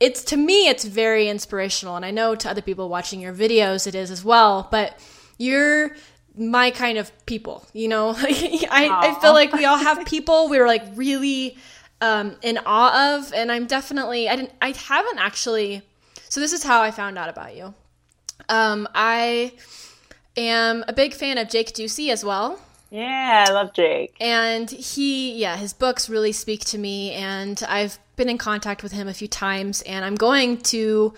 it's 0.00 0.22
to 0.24 0.36
me 0.36 0.68
it's 0.68 0.84
very 0.84 1.28
inspirational. 1.28 1.96
And 1.96 2.04
I 2.04 2.10
know 2.10 2.34
to 2.34 2.48
other 2.48 2.62
people 2.62 2.88
watching 2.88 3.20
your 3.20 3.34
videos 3.34 3.86
it 3.86 3.94
is 3.94 4.10
as 4.10 4.24
well 4.24 4.68
but 4.70 4.98
you're 5.38 5.96
my 6.36 6.70
kind 6.70 6.96
of 6.96 7.10
people 7.26 7.66
you 7.72 7.88
know? 7.88 8.10
I, 8.16 8.88
I 8.90 9.20
feel 9.20 9.32
like 9.32 9.52
we 9.52 9.64
all 9.64 9.78
have 9.78 10.06
people 10.06 10.48
we're 10.48 10.66
like 10.66 10.84
really 10.94 11.58
um, 12.00 12.36
in 12.42 12.58
awe 12.64 13.16
of 13.16 13.32
and 13.32 13.50
I'm 13.50 13.66
definitely 13.66 14.28
I 14.28 14.36
didn't 14.36 14.52
I 14.62 14.70
haven't 14.70 15.18
actually 15.18 15.82
so 16.28 16.40
this 16.40 16.52
is 16.52 16.62
how 16.62 16.82
I 16.82 16.90
found 16.90 17.18
out 17.18 17.28
about 17.28 17.56
you. 17.56 17.74
Um, 18.48 18.88
I 18.94 19.52
am 20.36 20.84
a 20.88 20.92
big 20.92 21.14
fan 21.14 21.38
of 21.38 21.48
Jake 21.48 21.72
Ducey 21.72 22.10
as 22.10 22.24
well. 22.24 22.60
Yeah, 22.90 23.46
I 23.48 23.52
love 23.52 23.72
Jake. 23.72 24.16
And 24.20 24.70
he, 24.70 25.32
yeah, 25.38 25.56
his 25.56 25.72
books 25.72 26.08
really 26.08 26.32
speak 26.32 26.64
to 26.66 26.78
me, 26.78 27.12
and 27.12 27.62
I've 27.68 27.98
been 28.16 28.28
in 28.28 28.38
contact 28.38 28.82
with 28.82 28.92
him 28.92 29.08
a 29.08 29.14
few 29.14 29.28
times, 29.28 29.82
and 29.82 30.04
I'm 30.04 30.14
going 30.14 30.58
to 30.58 31.12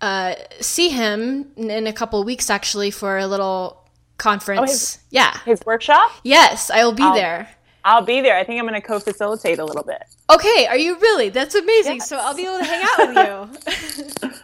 uh, 0.00 0.34
see 0.60 0.90
him 0.90 1.46
in 1.56 1.86
a 1.86 1.92
couple 1.92 2.20
of 2.20 2.26
weeks 2.26 2.50
actually 2.50 2.90
for 2.90 3.18
a 3.18 3.26
little 3.26 3.84
conference. 4.18 4.60
Oh, 4.60 4.66
his, 4.66 4.98
yeah. 5.10 5.38
His 5.44 5.60
workshop? 5.64 6.10
Yes, 6.22 6.70
I 6.70 6.84
will 6.84 6.92
be 6.92 7.02
I'll, 7.02 7.14
there. 7.14 7.48
I'll 7.84 8.04
be 8.04 8.20
there. 8.20 8.36
I 8.36 8.44
think 8.44 8.58
I'm 8.58 8.66
going 8.66 8.80
to 8.80 8.86
co 8.86 8.98
facilitate 8.98 9.58
a 9.58 9.64
little 9.64 9.82
bit. 9.82 10.02
Okay, 10.30 10.66
are 10.66 10.76
you 10.76 10.98
really? 10.98 11.28
That's 11.28 11.54
amazing. 11.54 11.96
Yes. 11.96 12.08
So 12.08 12.18
I'll 12.18 12.34
be 12.34 12.46
able 12.46 12.58
to 12.58 12.64
hang 12.64 12.84
out 12.84 13.60
with 13.62 14.22
you. 14.22 14.30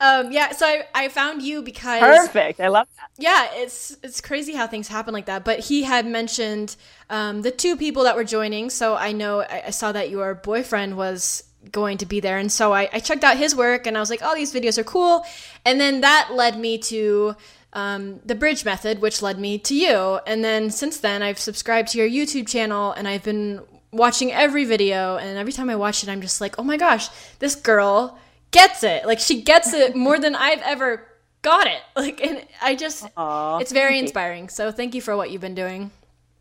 um, 0.00 0.32
yeah, 0.32 0.52
so 0.52 0.66
I, 0.66 0.84
I 0.94 1.08
found 1.08 1.42
you 1.42 1.62
because 1.62 2.00
perfect. 2.00 2.58
I 2.60 2.68
love 2.68 2.88
that. 2.96 3.10
Yeah, 3.18 3.48
it's 3.52 3.96
it's 4.02 4.20
crazy 4.20 4.54
how 4.54 4.66
things 4.66 4.88
happen 4.88 5.12
like 5.12 5.26
that. 5.26 5.44
But 5.44 5.60
he 5.60 5.82
had 5.82 6.06
mentioned 6.06 6.76
um, 7.10 7.42
the 7.42 7.50
two 7.50 7.76
people 7.76 8.04
that 8.04 8.16
were 8.16 8.24
joining, 8.24 8.70
so 8.70 8.96
I 8.96 9.12
know 9.12 9.42
I, 9.42 9.64
I 9.66 9.70
saw 9.70 9.92
that 9.92 10.08
your 10.08 10.34
boyfriend 10.34 10.96
was 10.96 11.44
going 11.70 11.98
to 11.98 12.06
be 12.06 12.20
there. 12.20 12.38
And 12.38 12.50
so 12.50 12.72
I, 12.72 12.88
I, 12.92 13.00
checked 13.00 13.22
out 13.22 13.36
his 13.36 13.54
work 13.54 13.86
and 13.86 13.96
I 13.96 14.00
was 14.00 14.08
like, 14.08 14.20
oh, 14.22 14.34
these 14.34 14.52
videos 14.52 14.78
are 14.78 14.84
cool. 14.84 15.26
And 15.66 15.78
then 15.78 16.00
that 16.00 16.30
led 16.32 16.58
me 16.58 16.78
to 16.78 17.36
um, 17.74 18.20
the 18.24 18.34
bridge 18.34 18.64
method, 18.64 19.00
which 19.00 19.20
led 19.20 19.38
me 19.38 19.58
to 19.58 19.74
you. 19.74 20.20
And 20.26 20.42
then 20.42 20.70
since 20.70 20.98
then, 21.00 21.22
I've 21.22 21.38
subscribed 21.38 21.88
to 21.88 21.98
your 21.98 22.08
YouTube 22.08 22.48
channel 22.48 22.92
and 22.92 23.06
I've 23.06 23.22
been 23.22 23.60
watching 23.92 24.32
every 24.32 24.64
video. 24.64 25.16
And 25.16 25.36
every 25.36 25.52
time 25.52 25.68
I 25.68 25.76
watch 25.76 26.02
it, 26.02 26.08
I'm 26.08 26.22
just 26.22 26.40
like, 26.40 26.58
oh 26.58 26.64
my 26.64 26.78
gosh, 26.78 27.08
this 27.40 27.54
girl 27.54 28.18
gets 28.50 28.82
it. 28.82 29.06
Like, 29.06 29.18
she 29.18 29.42
gets 29.42 29.72
it 29.72 29.94
more 29.96 30.18
than 30.18 30.34
I've 30.34 30.62
ever 30.62 31.06
got 31.42 31.66
it. 31.66 31.80
Like, 31.96 32.20
and 32.24 32.46
I 32.62 32.74
just, 32.74 33.04
Aww, 33.16 33.60
it's 33.60 33.72
very 33.72 33.98
inspiring. 33.98 34.48
So 34.48 34.72
thank 34.72 34.94
you 34.94 35.02
for 35.02 35.16
what 35.16 35.30
you've 35.30 35.42
been 35.42 35.54
doing. 35.54 35.90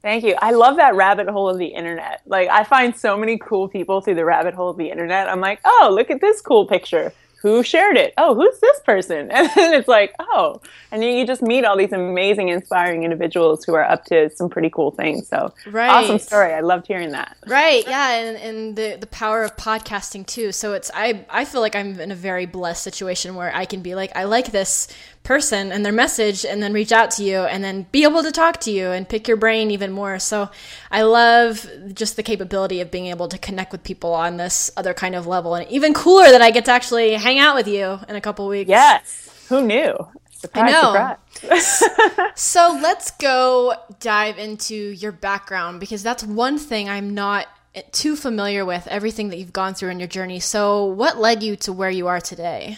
Thank 0.01 0.23
you. 0.23 0.35
I 0.41 0.51
love 0.51 0.77
that 0.77 0.95
rabbit 0.95 1.27
hole 1.27 1.49
of 1.49 1.57
the 1.57 1.67
internet. 1.67 2.21
Like 2.25 2.47
I 2.47 2.63
find 2.63 2.95
so 2.95 3.17
many 3.17 3.37
cool 3.37 3.67
people 3.67 3.99
through 3.99 4.15
the 4.15 4.23
rabbit 4.23 4.53
hole 4.53 4.69
of 4.69 4.77
the 4.77 4.89
internet. 4.89 5.27
I'm 5.27 5.41
like, 5.41 5.59
oh, 5.65 5.91
look 5.93 6.09
at 6.09 6.21
this 6.21 6.39
cool 6.39 6.65
picture 6.65 7.11
who 7.41 7.63
shared 7.63 7.95
it? 7.95 8.13
Oh, 8.17 8.35
who's 8.35 8.59
this 8.59 8.79
person? 8.81 9.31
And 9.39 9.49
then 9.55 9.73
it's 9.73 9.87
like, 9.87 10.13
oh, 10.19 10.61
and 10.91 11.01
you, 11.01 11.09
you 11.09 11.25
just 11.25 11.41
meet 11.41 11.63
all 11.63 11.77
these 11.77 11.93
amazing, 11.93 12.49
inspiring 12.49 13.03
individuals 13.03 13.63
who 13.63 13.73
are 13.73 13.83
up 13.83 14.03
to 14.05 14.29
some 14.31 14.49
pretty 14.49 14.69
cool 14.69 14.91
things. 14.91 15.27
So 15.27 15.53
right. 15.71 15.89
awesome 15.89 16.19
story. 16.19 16.53
I 16.53 16.59
loved 16.59 16.87
hearing 16.87 17.11
that. 17.11 17.37
Right. 17.47 17.87
Yeah. 17.87 18.11
And, 18.15 18.37
and 18.37 18.75
the, 18.75 18.97
the 18.99 19.07
power 19.07 19.43
of 19.43 19.55
podcasting 19.55 20.25
too. 20.25 20.51
So 20.51 20.73
it's, 20.73 20.91
I, 20.93 21.25
I 21.29 21.45
feel 21.45 21.61
like 21.61 21.75
I'm 21.75 21.99
in 22.01 22.11
a 22.11 22.15
very 22.15 22.45
blessed 22.45 22.83
situation 22.83 23.35
where 23.35 23.55
I 23.55 23.63
can 23.63 23.81
be 23.81 23.95
like, 23.95 24.13
I 24.15 24.25
like 24.25 24.51
this 24.51 24.89
person 25.23 25.71
and 25.71 25.85
their 25.85 25.93
message 25.93 26.43
and 26.43 26.61
then 26.61 26.73
reach 26.73 26.91
out 26.91 27.11
to 27.11 27.23
you 27.23 27.41
and 27.41 27.63
then 27.63 27.85
be 27.91 28.03
able 28.03 28.23
to 28.23 28.31
talk 28.31 28.59
to 28.61 28.71
you 28.71 28.87
and 28.87 29.07
pick 29.07 29.27
your 29.27 29.37
brain 29.37 29.69
even 29.69 29.91
more. 29.91 30.17
So 30.19 30.49
I 30.89 31.03
love 31.03 31.67
just 31.93 32.15
the 32.15 32.23
capability 32.23 32.81
of 32.81 32.89
being 32.89 33.07
able 33.07 33.27
to 33.27 33.37
connect 33.37 33.71
with 33.71 33.83
people 33.83 34.13
on 34.13 34.37
this 34.37 34.71
other 34.75 34.93
kind 34.93 35.15
of 35.15 35.27
level. 35.27 35.55
And 35.55 35.69
even 35.69 35.93
cooler 35.93 36.31
that 36.31 36.41
I 36.41 36.51
get 36.51 36.65
to 36.65 36.71
actually 36.71 37.13
hang 37.13 37.37
out 37.37 37.55
with 37.55 37.67
you 37.67 37.99
in 38.07 38.15
a 38.15 38.21
couple 38.21 38.47
weeks. 38.47 38.69
Yes. 38.69 39.45
Who 39.49 39.61
knew? 39.61 39.95
Surprise, 40.31 40.73
I 40.73 41.15
know. 41.49 42.31
so 42.35 42.79
let's 42.81 43.11
go 43.11 43.73
dive 43.99 44.39
into 44.39 44.75
your 44.75 45.11
background 45.11 45.79
because 45.79 46.01
that's 46.01 46.23
one 46.23 46.57
thing 46.57 46.87
I'm 46.87 47.13
not 47.13 47.47
too 47.91 48.15
familiar 48.15 48.65
with 48.65 48.87
everything 48.87 49.29
that 49.29 49.37
you've 49.37 49.53
gone 49.53 49.73
through 49.73 49.89
in 49.89 49.99
your 49.99 50.07
journey. 50.07 50.39
So, 50.39 50.85
what 50.85 51.17
led 51.17 51.43
you 51.43 51.55
to 51.57 51.73
where 51.73 51.89
you 51.89 52.07
are 52.07 52.21
today? 52.21 52.77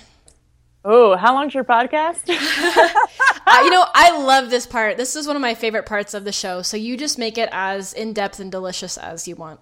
Oh, 0.83 1.15
how 1.15 1.33
long's 1.33 1.53
your 1.53 1.63
podcast? 1.63 2.27
uh, 3.47 3.61
you 3.63 3.69
know, 3.69 3.85
I 3.93 4.17
love 4.17 4.49
this 4.49 4.65
part. 4.65 4.97
This 4.97 5.15
is 5.15 5.27
one 5.27 5.35
of 5.35 5.41
my 5.41 5.53
favorite 5.53 5.85
parts 5.85 6.13
of 6.13 6.23
the 6.23 6.31
show. 6.31 6.61
So 6.61 6.77
you 6.77 6.97
just 6.97 7.19
make 7.19 7.37
it 7.37 7.49
as 7.51 7.93
in 7.93 8.13
depth 8.13 8.39
and 8.39 8.51
delicious 8.51 8.97
as 8.97 9.27
you 9.27 9.35
want. 9.35 9.59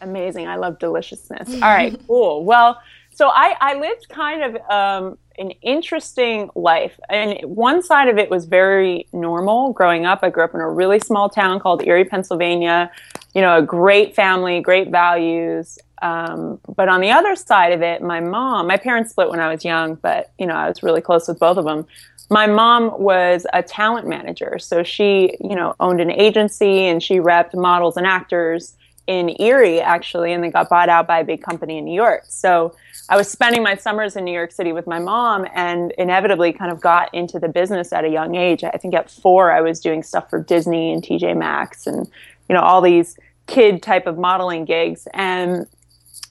Amazing. 0.00 0.48
I 0.48 0.56
love 0.56 0.78
deliciousness. 0.78 1.48
All 1.54 1.60
right, 1.60 1.98
cool. 2.06 2.44
Well, 2.44 2.80
so 3.14 3.28
I, 3.28 3.56
I 3.60 3.74
lived 3.78 4.08
kind 4.08 4.42
of 4.42 4.70
um, 4.70 5.18
an 5.38 5.50
interesting 5.62 6.50
life. 6.54 6.98
And 7.08 7.38
one 7.44 7.82
side 7.82 8.08
of 8.08 8.18
it 8.18 8.30
was 8.30 8.44
very 8.44 9.06
normal 9.12 9.72
growing 9.72 10.06
up. 10.06 10.20
I 10.22 10.30
grew 10.30 10.44
up 10.44 10.54
in 10.54 10.60
a 10.60 10.68
really 10.68 10.98
small 11.00 11.28
town 11.28 11.60
called 11.60 11.86
Erie, 11.86 12.04
Pennsylvania. 12.04 12.90
You 13.34 13.42
know, 13.42 13.58
a 13.58 13.62
great 13.62 14.14
family, 14.14 14.60
great 14.60 14.90
values. 14.90 15.78
Um, 16.02 16.58
but 16.76 16.88
on 16.88 17.00
the 17.00 17.12
other 17.12 17.36
side 17.36 17.72
of 17.72 17.80
it, 17.80 18.02
my 18.02 18.20
mom, 18.20 18.66
my 18.66 18.76
parents 18.76 19.10
split 19.10 19.30
when 19.30 19.40
I 19.40 19.50
was 19.50 19.64
young, 19.64 19.94
but 19.94 20.32
you 20.38 20.46
know, 20.46 20.54
I 20.54 20.68
was 20.68 20.82
really 20.82 21.00
close 21.00 21.28
with 21.28 21.38
both 21.38 21.56
of 21.56 21.64
them. 21.64 21.86
My 22.28 22.46
mom 22.46 23.00
was 23.00 23.46
a 23.52 23.62
talent 23.62 24.08
manager, 24.08 24.58
so 24.58 24.82
she, 24.82 25.36
you 25.40 25.54
know, 25.54 25.76
owned 25.78 26.00
an 26.00 26.10
agency 26.10 26.86
and 26.86 27.02
she 27.02 27.18
repped 27.18 27.54
models 27.54 27.96
and 27.96 28.06
actors 28.06 28.74
in 29.06 29.34
Erie 29.40 29.80
actually, 29.80 30.32
and 30.32 30.42
they 30.42 30.50
got 30.50 30.68
bought 30.68 30.88
out 30.88 31.06
by 31.06 31.20
a 31.20 31.24
big 31.24 31.42
company 31.42 31.78
in 31.78 31.84
New 31.84 31.94
York. 31.94 32.24
So 32.26 32.74
I 33.08 33.16
was 33.16 33.28
spending 33.28 33.62
my 33.62 33.76
summers 33.76 34.16
in 34.16 34.24
New 34.24 34.32
York 34.32 34.52
City 34.52 34.72
with 34.72 34.86
my 34.86 34.98
mom, 34.98 35.46
and 35.54 35.92
inevitably 35.98 36.52
kind 36.52 36.72
of 36.72 36.80
got 36.80 37.12
into 37.14 37.38
the 37.38 37.48
business 37.48 37.92
at 37.92 38.04
a 38.04 38.08
young 38.08 38.34
age. 38.34 38.64
I 38.64 38.70
think 38.70 38.94
at 38.94 39.10
four, 39.10 39.52
I 39.52 39.60
was 39.60 39.80
doing 39.80 40.02
stuff 40.02 40.30
for 40.30 40.42
Disney 40.42 40.92
and 40.92 41.02
TJ 41.02 41.36
Maxx, 41.36 41.86
and 41.86 42.08
you 42.48 42.54
know, 42.54 42.62
all 42.62 42.80
these 42.80 43.18
kid 43.46 43.82
type 43.82 44.06
of 44.06 44.18
modeling 44.18 44.64
gigs, 44.64 45.06
and 45.14 45.66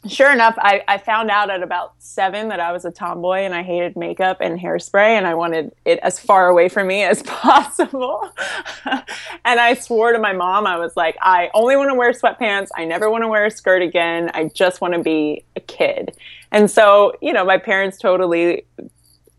sure 0.08 0.32
enough, 0.32 0.56
I, 0.58 0.84
I 0.88 0.98
found 0.98 1.30
out 1.30 1.50
at 1.50 1.62
about 1.62 1.94
seven 2.00 2.50
that 2.50 2.60
I 2.60 2.72
was 2.72 2.86
a 2.86 2.92
tomboy 2.92 3.40
and 3.40 3.54
I 3.54 3.64
hated 3.64 3.96
makeup 3.96 4.38
and 4.42 4.60
hairspray 4.60 5.10
and 5.10 5.28
I 5.28 5.36
wanted 5.36 5.72
it 5.86 6.00
as 6.00 6.20
far 6.20 6.48
away 6.48 6.70
from 6.70 6.88
me 6.88 7.04
as 7.04 7.22
possible. 7.24 8.30
and 8.86 9.60
I 9.60 9.76
swore 9.76 10.14
to 10.14 10.20
my 10.20 10.34
mom, 10.34 10.66
I 10.66 10.78
was 10.78 10.96
like, 10.98 11.18
I 11.22 11.50
only 11.54 11.76
want 11.76 11.90
to 11.90 11.96
wear 11.96 12.12
sweatpants. 12.12 12.70
I 12.76 12.86
never 12.86 13.10
want 13.10 13.24
to 13.24 13.28
wear 13.28 13.46
a 13.46 13.52
skirt 13.52 13.82
again. 13.82 14.32
I 14.34 14.50
just 14.54 14.82
want 14.82 14.94
to 14.96 15.02
be 15.02 15.44
a 15.56 15.60
kid. 15.60 16.16
And 16.52 16.70
so, 16.70 17.14
you 17.22 17.34
know, 17.34 17.46
my 17.46 17.58
parents 17.58 17.98
totally 17.98 18.66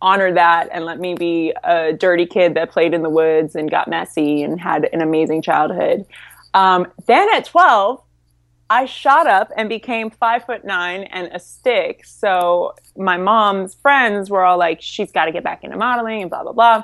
honored 0.00 0.36
that 0.36 0.68
and 0.72 0.84
let 0.84 0.98
me 0.98 1.14
be 1.14 1.54
a 1.62 1.92
dirty 1.92 2.26
kid 2.26 2.54
that 2.54 2.70
played 2.70 2.92
in 2.92 3.02
the 3.02 3.10
woods 3.10 3.54
and 3.54 3.70
got 3.70 3.88
messy 3.88 4.42
and 4.42 4.60
had 4.60 4.88
an 4.92 5.00
amazing 5.00 5.42
childhood. 5.42 6.04
Um, 6.54 6.90
then 7.06 7.28
at 7.34 7.44
12, 7.44 8.02
I 8.72 8.86
shot 8.86 9.26
up 9.26 9.52
and 9.54 9.68
became 9.68 10.08
five 10.08 10.46
foot 10.46 10.64
nine 10.64 11.02
and 11.02 11.28
a 11.30 11.38
stick. 11.38 12.06
So 12.06 12.74
my 12.96 13.18
mom's 13.18 13.74
friends 13.74 14.30
were 14.30 14.46
all 14.46 14.56
like, 14.56 14.80
she's 14.80 15.12
got 15.12 15.26
to 15.26 15.32
get 15.32 15.44
back 15.44 15.62
into 15.62 15.76
modeling 15.76 16.22
and 16.22 16.30
blah, 16.30 16.42
blah, 16.42 16.52
blah. 16.52 16.82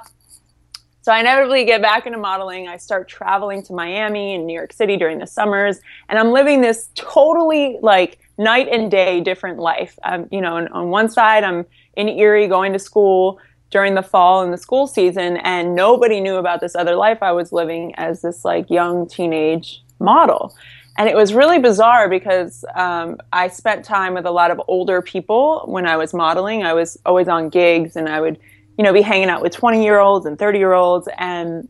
So 1.01 1.13
I 1.13 1.21
inevitably 1.21 1.65
get 1.65 1.81
back 1.81 2.05
into 2.05 2.19
modeling. 2.19 2.69
I 2.69 2.77
start 2.77 3.09
traveling 3.09 3.63
to 3.63 3.73
Miami 3.73 4.35
and 4.35 4.47
New 4.47 4.53
York 4.53 4.75
City 4.75 4.99
during 4.99 5.19
the 5.19 5.27
summers, 5.27 5.81
and 6.11 6.19
I'm 6.19 6.31
living 6.31 6.61
this 6.61 6.91
totally 6.95 7.79
like 7.81 8.19
night 8.37 8.69
and 8.71 8.91
day 8.91 9.23
different 9.23 9.59
life. 9.59 9.99
Um, 10.03 10.29
you 10.31 10.43
know, 10.43 10.69
on 10.71 10.91
one 10.91 11.09
side, 11.09 11.43
I'm 11.43 11.65
in 11.97 12.11
Erie 12.11 12.49
going 12.49 12.75
to 12.75 12.79
school 12.79 13.41
during 13.71 13.95
the 13.95 14.03
fall 14.03 14.43
and 14.43 14.53
the 14.53 14.59
school 14.59 14.87
season, 14.87 15.39
and 15.39 15.75
nobody 15.75 16.21
knew 16.21 16.37
about 16.37 16.61
this 16.61 16.77
other 16.77 16.97
life 16.97 17.23
I 17.23 17.33
was 17.33 17.51
living 17.51 17.95
as 17.95 18.21
this 18.21 18.45
like 18.45 18.69
young 18.69 19.09
teenage 19.09 19.83
model 20.01 20.55
and 20.99 21.09
it 21.09 21.15
was 21.15 21.33
really 21.33 21.61
bizarre 21.61 22.09
because 22.09 22.65
um, 22.75 23.19
I 23.33 23.47
spent 23.49 23.85
time 23.85 24.15
with 24.15 24.27
a 24.27 24.33
lot 24.33 24.51
of 24.51 24.61
older 24.67 25.01
people 25.01 25.63
when 25.67 25.87
I 25.87 25.97
was 25.97 26.13
modeling. 26.13 26.65
I 26.65 26.75
was 26.75 26.99
always 27.07 27.29
on 27.29 27.51
gigs, 27.51 27.95
and 27.95 28.09
I 28.09 28.21
would, 28.21 28.37
you 28.77 28.83
know, 28.83 28.93
be 28.93 29.01
hanging 29.01 29.29
out 29.29 29.41
with 29.41 29.53
20 29.53 29.85
year 29.85 30.01
olds 30.01 30.27
and 30.27 30.37
30 30.37 30.59
year 30.59 30.73
olds, 30.73 31.09
and 31.17 31.69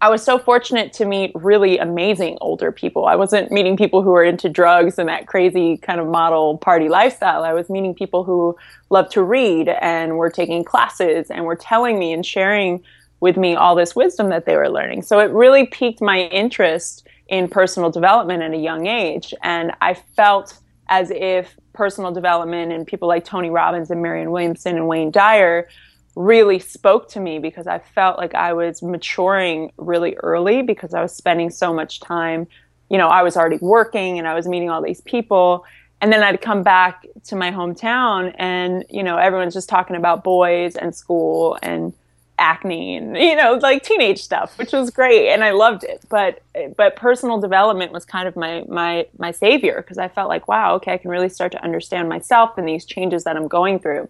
I 0.00 0.10
was 0.10 0.24
so 0.24 0.36
fortunate 0.36 0.92
to 0.94 1.04
meet 1.04 1.30
really 1.34 1.78
amazing 1.78 2.38
older 2.40 2.72
people. 2.72 3.06
I 3.06 3.14
wasn't 3.14 3.52
meeting 3.52 3.76
people 3.76 4.02
who 4.02 4.10
were 4.10 4.24
into 4.24 4.48
drugs 4.48 4.98
and 4.98 5.08
that 5.08 5.28
crazy 5.28 5.76
kind 5.76 6.00
of 6.00 6.08
model 6.08 6.58
party 6.58 6.88
lifestyle. 6.88 7.44
I 7.44 7.52
was 7.52 7.70
meeting 7.70 7.94
people 7.94 8.24
who 8.24 8.56
loved 8.88 9.12
to 9.12 9.22
read 9.22 9.68
and 9.68 10.16
were 10.16 10.30
taking 10.30 10.64
classes 10.64 11.30
and 11.30 11.44
were 11.44 11.56
telling 11.56 12.00
me 12.00 12.12
and 12.12 12.26
sharing 12.26 12.82
with 13.20 13.36
me 13.36 13.54
all 13.54 13.76
this 13.76 13.94
wisdom 13.94 14.28
that 14.30 14.44
they 14.44 14.56
were 14.56 14.70
learning. 14.70 15.02
So 15.02 15.20
it 15.20 15.30
really 15.30 15.66
piqued 15.66 16.00
my 16.00 16.20
interest 16.20 17.06
in 17.30 17.48
personal 17.48 17.90
development 17.90 18.42
at 18.42 18.52
a 18.52 18.58
young 18.58 18.86
age. 18.86 19.32
And 19.42 19.72
I 19.80 19.94
felt 19.94 20.58
as 20.88 21.10
if 21.10 21.56
personal 21.72 22.12
development 22.12 22.72
and 22.72 22.86
people 22.86 23.08
like 23.08 23.24
Tony 23.24 23.48
Robbins 23.48 23.90
and 23.90 24.02
Marianne 24.02 24.32
Williamson 24.32 24.76
and 24.76 24.88
Wayne 24.88 25.12
Dyer 25.12 25.68
really 26.16 26.58
spoke 26.58 27.08
to 27.10 27.20
me 27.20 27.38
because 27.38 27.68
I 27.68 27.78
felt 27.78 28.18
like 28.18 28.34
I 28.34 28.52
was 28.52 28.82
maturing 28.82 29.72
really 29.78 30.16
early 30.16 30.62
because 30.62 30.92
I 30.92 31.00
was 31.00 31.14
spending 31.14 31.50
so 31.50 31.72
much 31.72 32.00
time. 32.00 32.48
You 32.90 32.98
know, 32.98 33.06
I 33.06 33.22
was 33.22 33.36
already 33.36 33.58
working 33.60 34.18
and 34.18 34.26
I 34.26 34.34
was 34.34 34.48
meeting 34.48 34.68
all 34.68 34.82
these 34.82 35.00
people. 35.00 35.64
And 36.00 36.12
then 36.12 36.24
I'd 36.24 36.40
come 36.40 36.64
back 36.64 37.06
to 37.24 37.36
my 37.36 37.52
hometown 37.52 38.34
and, 38.38 38.84
you 38.90 39.04
know, 39.04 39.16
everyone's 39.16 39.54
just 39.54 39.68
talking 39.68 39.94
about 39.94 40.24
boys 40.24 40.74
and 40.74 40.92
school 40.94 41.56
and 41.62 41.92
acne 42.40 42.96
and 42.96 43.16
you 43.16 43.36
know 43.36 43.52
like 43.62 43.82
teenage 43.82 44.20
stuff 44.20 44.56
which 44.58 44.72
was 44.72 44.90
great 44.90 45.28
and 45.28 45.44
i 45.44 45.50
loved 45.50 45.84
it 45.84 46.02
but 46.08 46.42
but 46.76 46.96
personal 46.96 47.38
development 47.38 47.92
was 47.92 48.04
kind 48.04 48.26
of 48.26 48.34
my 48.34 48.64
my 48.66 49.06
my 49.18 49.30
savior 49.30 49.76
because 49.76 49.98
i 49.98 50.08
felt 50.08 50.28
like 50.28 50.48
wow 50.48 50.74
okay 50.74 50.94
i 50.94 50.98
can 50.98 51.10
really 51.10 51.28
start 51.28 51.52
to 51.52 51.62
understand 51.62 52.08
myself 52.08 52.56
and 52.56 52.66
these 52.66 52.84
changes 52.84 53.24
that 53.24 53.36
i'm 53.36 53.46
going 53.46 53.78
through 53.78 54.08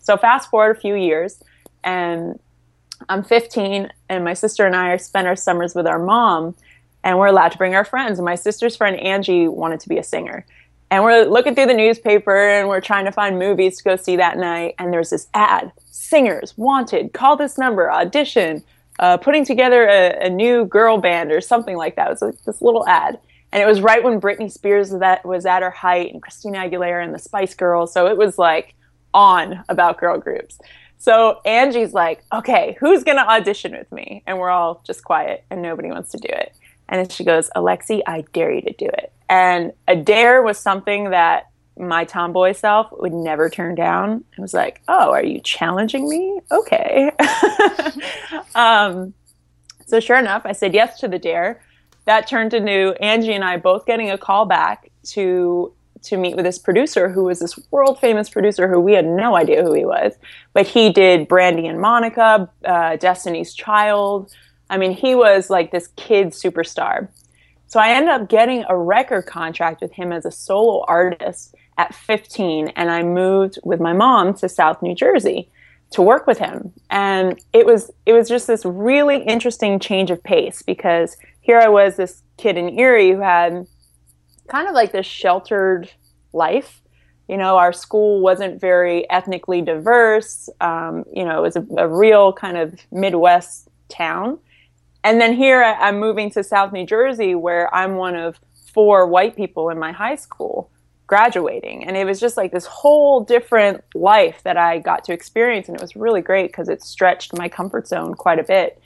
so 0.00 0.16
fast 0.16 0.50
forward 0.50 0.76
a 0.76 0.80
few 0.80 0.94
years 0.94 1.42
and 1.82 2.38
I'm 3.08 3.22
15, 3.22 3.90
and 4.08 4.24
my 4.24 4.34
sister 4.34 4.66
and 4.66 4.76
I 4.76 4.96
spend 4.96 5.26
our 5.26 5.36
summers 5.36 5.74
with 5.74 5.86
our 5.86 5.98
mom, 5.98 6.54
and 7.02 7.18
we're 7.18 7.28
allowed 7.28 7.52
to 7.52 7.58
bring 7.58 7.74
our 7.74 7.84
friends. 7.84 8.18
And 8.18 8.26
my 8.26 8.34
sister's 8.34 8.76
friend 8.76 8.98
Angie 9.00 9.48
wanted 9.48 9.80
to 9.80 9.88
be 9.88 9.98
a 9.98 10.04
singer. 10.04 10.44
And 10.90 11.04
we're 11.04 11.24
looking 11.24 11.54
through 11.54 11.66
the 11.66 11.74
newspaper 11.74 12.36
and 12.36 12.68
we're 12.68 12.80
trying 12.80 13.04
to 13.04 13.12
find 13.12 13.38
movies 13.38 13.78
to 13.78 13.84
go 13.84 13.96
see 13.96 14.16
that 14.16 14.38
night. 14.38 14.74
And 14.78 14.92
there's 14.92 15.10
this 15.10 15.28
ad 15.34 15.72
singers 15.86 16.56
wanted, 16.58 17.12
call 17.12 17.36
this 17.36 17.56
number, 17.56 17.92
audition, 17.92 18.64
uh, 18.98 19.16
putting 19.16 19.44
together 19.44 19.88
a, 19.88 20.26
a, 20.26 20.28
new 20.28 20.64
girl 20.64 20.98
band 20.98 21.30
or 21.30 21.40
something 21.40 21.76
like 21.76 21.96
that. 21.96 22.08
It 22.08 22.10
was 22.10 22.22
like 22.22 22.42
this 22.44 22.60
little 22.60 22.86
ad. 22.88 23.20
And 23.52 23.62
it 23.62 23.66
was 23.66 23.80
right 23.80 24.02
when 24.02 24.20
Britney 24.20 24.50
Spears 24.50 24.90
that 24.90 25.24
was 25.24 25.46
at 25.46 25.62
her 25.62 25.70
height 25.70 26.12
and 26.12 26.20
Christina 26.20 26.58
Aguilera 26.58 27.02
and 27.02 27.14
the 27.14 27.18
Spice 27.18 27.54
Girls. 27.54 27.92
So 27.92 28.08
it 28.08 28.16
was 28.16 28.36
like 28.36 28.74
on 29.14 29.64
about 29.68 29.98
girl 29.98 30.18
groups. 30.18 30.58
So 30.98 31.40
Angie's 31.44 31.94
like, 31.94 32.22
okay, 32.32 32.76
who's 32.78 33.04
going 33.04 33.16
to 33.16 33.26
audition 33.26 33.72
with 33.72 33.90
me? 33.90 34.22
And 34.26 34.38
we're 34.38 34.50
all 34.50 34.82
just 34.86 35.02
quiet 35.02 35.44
and 35.50 35.62
nobody 35.62 35.88
wants 35.88 36.10
to 36.12 36.18
do 36.18 36.28
it. 36.28 36.54
And 36.88 37.00
then 37.00 37.08
she 37.08 37.24
goes, 37.24 37.48
Alexi, 37.56 38.02
I 38.06 38.24
dare 38.32 38.52
you 38.52 38.62
to 38.62 38.72
do 38.72 38.86
it. 38.86 39.12
And 39.30 39.72
a 39.86 39.94
dare 39.94 40.42
was 40.42 40.58
something 40.58 41.10
that 41.10 41.50
my 41.78 42.04
tomboy 42.04 42.52
self 42.52 42.88
would 42.98 43.12
never 43.12 43.48
turn 43.48 43.76
down. 43.76 44.24
It 44.36 44.40
was 44.40 44.52
like, 44.52 44.82
oh, 44.88 45.12
are 45.12 45.22
you 45.22 45.40
challenging 45.40 46.08
me? 46.08 46.40
Okay. 46.50 47.12
um, 48.56 49.14
so 49.86 50.00
sure 50.00 50.18
enough, 50.18 50.42
I 50.44 50.52
said 50.52 50.74
yes 50.74 50.98
to 51.00 51.08
the 51.08 51.18
dare. 51.18 51.62
That 52.06 52.26
turned 52.26 52.54
into 52.54 52.96
Angie 53.00 53.32
and 53.32 53.44
I 53.44 53.56
both 53.56 53.86
getting 53.86 54.10
a 54.10 54.18
call 54.18 54.44
back 54.46 54.90
to 55.04 55.72
to 56.02 56.16
meet 56.16 56.34
with 56.34 56.46
this 56.46 56.58
producer 56.58 57.10
who 57.10 57.24
was 57.24 57.40
this 57.40 57.58
world 57.70 58.00
famous 58.00 58.30
producer 58.30 58.68
who 58.68 58.80
we 58.80 58.94
had 58.94 59.04
no 59.04 59.36
idea 59.36 59.62
who 59.62 59.74
he 59.74 59.84
was, 59.84 60.14
but 60.54 60.66
he 60.66 60.90
did 60.90 61.28
Brandy 61.28 61.66
and 61.66 61.78
Monica, 61.78 62.48
uh, 62.64 62.96
Destiny's 62.96 63.52
Child. 63.52 64.32
I 64.70 64.78
mean, 64.78 64.92
he 64.92 65.14
was 65.14 65.50
like 65.50 65.72
this 65.72 65.88
kid 65.96 66.28
superstar. 66.28 67.08
So 67.70 67.78
I 67.78 67.90
ended 67.92 68.10
up 68.10 68.28
getting 68.28 68.64
a 68.68 68.76
record 68.76 69.26
contract 69.26 69.80
with 69.80 69.92
him 69.92 70.10
as 70.10 70.26
a 70.26 70.32
solo 70.32 70.84
artist 70.88 71.54
at 71.78 71.94
15 71.94 72.66
and 72.74 72.90
I 72.90 73.04
moved 73.04 73.60
with 73.62 73.78
my 73.78 73.92
mom 73.92 74.34
to 74.38 74.48
South 74.48 74.82
New 74.82 74.92
Jersey 74.92 75.48
to 75.92 76.02
work 76.02 76.26
with 76.26 76.38
him. 76.38 76.72
And 76.90 77.40
it 77.52 77.66
was 77.66 77.92
it 78.06 78.12
was 78.12 78.28
just 78.28 78.48
this 78.48 78.64
really 78.64 79.22
interesting 79.22 79.78
change 79.78 80.10
of 80.10 80.20
pace 80.24 80.62
because 80.62 81.16
here 81.42 81.60
I 81.60 81.68
was 81.68 81.96
this 81.96 82.22
kid 82.38 82.56
in 82.56 82.76
Erie 82.76 83.12
who 83.12 83.20
had 83.20 83.68
kind 84.48 84.66
of 84.66 84.74
like 84.74 84.90
this 84.90 85.06
sheltered 85.06 85.88
life. 86.32 86.82
You 87.28 87.36
know, 87.36 87.56
our 87.56 87.72
school 87.72 88.20
wasn't 88.20 88.60
very 88.60 89.08
ethnically 89.10 89.62
diverse. 89.62 90.48
Um, 90.60 91.04
you 91.12 91.24
know, 91.24 91.38
it 91.38 91.42
was 91.42 91.54
a, 91.54 91.64
a 91.78 91.86
real 91.86 92.32
kind 92.32 92.56
of 92.56 92.74
Midwest 92.90 93.68
town 93.88 94.40
and 95.02 95.20
then 95.20 95.34
here 95.34 95.62
I'm 95.62 95.98
moving 95.98 96.30
to 96.32 96.44
South 96.44 96.72
New 96.72 96.86
Jersey, 96.86 97.34
where 97.34 97.72
I'm 97.74 97.96
one 97.96 98.16
of 98.16 98.38
four 98.72 99.06
white 99.06 99.36
people 99.36 99.70
in 99.70 99.78
my 99.78 99.92
high 99.92 100.16
school 100.16 100.70
graduating. 101.06 101.84
And 101.84 101.96
it 101.96 102.04
was 102.04 102.20
just 102.20 102.36
like 102.36 102.52
this 102.52 102.66
whole 102.66 103.24
different 103.24 103.82
life 103.94 104.42
that 104.44 104.56
I 104.56 104.78
got 104.78 105.02
to 105.04 105.12
experience. 105.12 105.68
And 105.68 105.76
it 105.76 105.82
was 105.82 105.96
really 105.96 106.20
great 106.20 106.48
because 106.48 106.68
it 106.68 106.82
stretched 106.82 107.36
my 107.36 107.48
comfort 107.48 107.88
zone 107.88 108.14
quite 108.14 108.38
a 108.38 108.44
bit. 108.44 108.80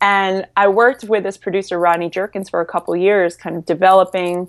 And 0.00 0.46
I 0.56 0.68
worked 0.68 1.04
with 1.04 1.24
this 1.24 1.36
producer, 1.36 1.78
Rodney 1.78 2.08
Jerkins, 2.08 2.48
for 2.48 2.60
a 2.60 2.66
couple 2.66 2.96
years, 2.96 3.36
kind 3.36 3.56
of 3.56 3.66
developing 3.66 4.48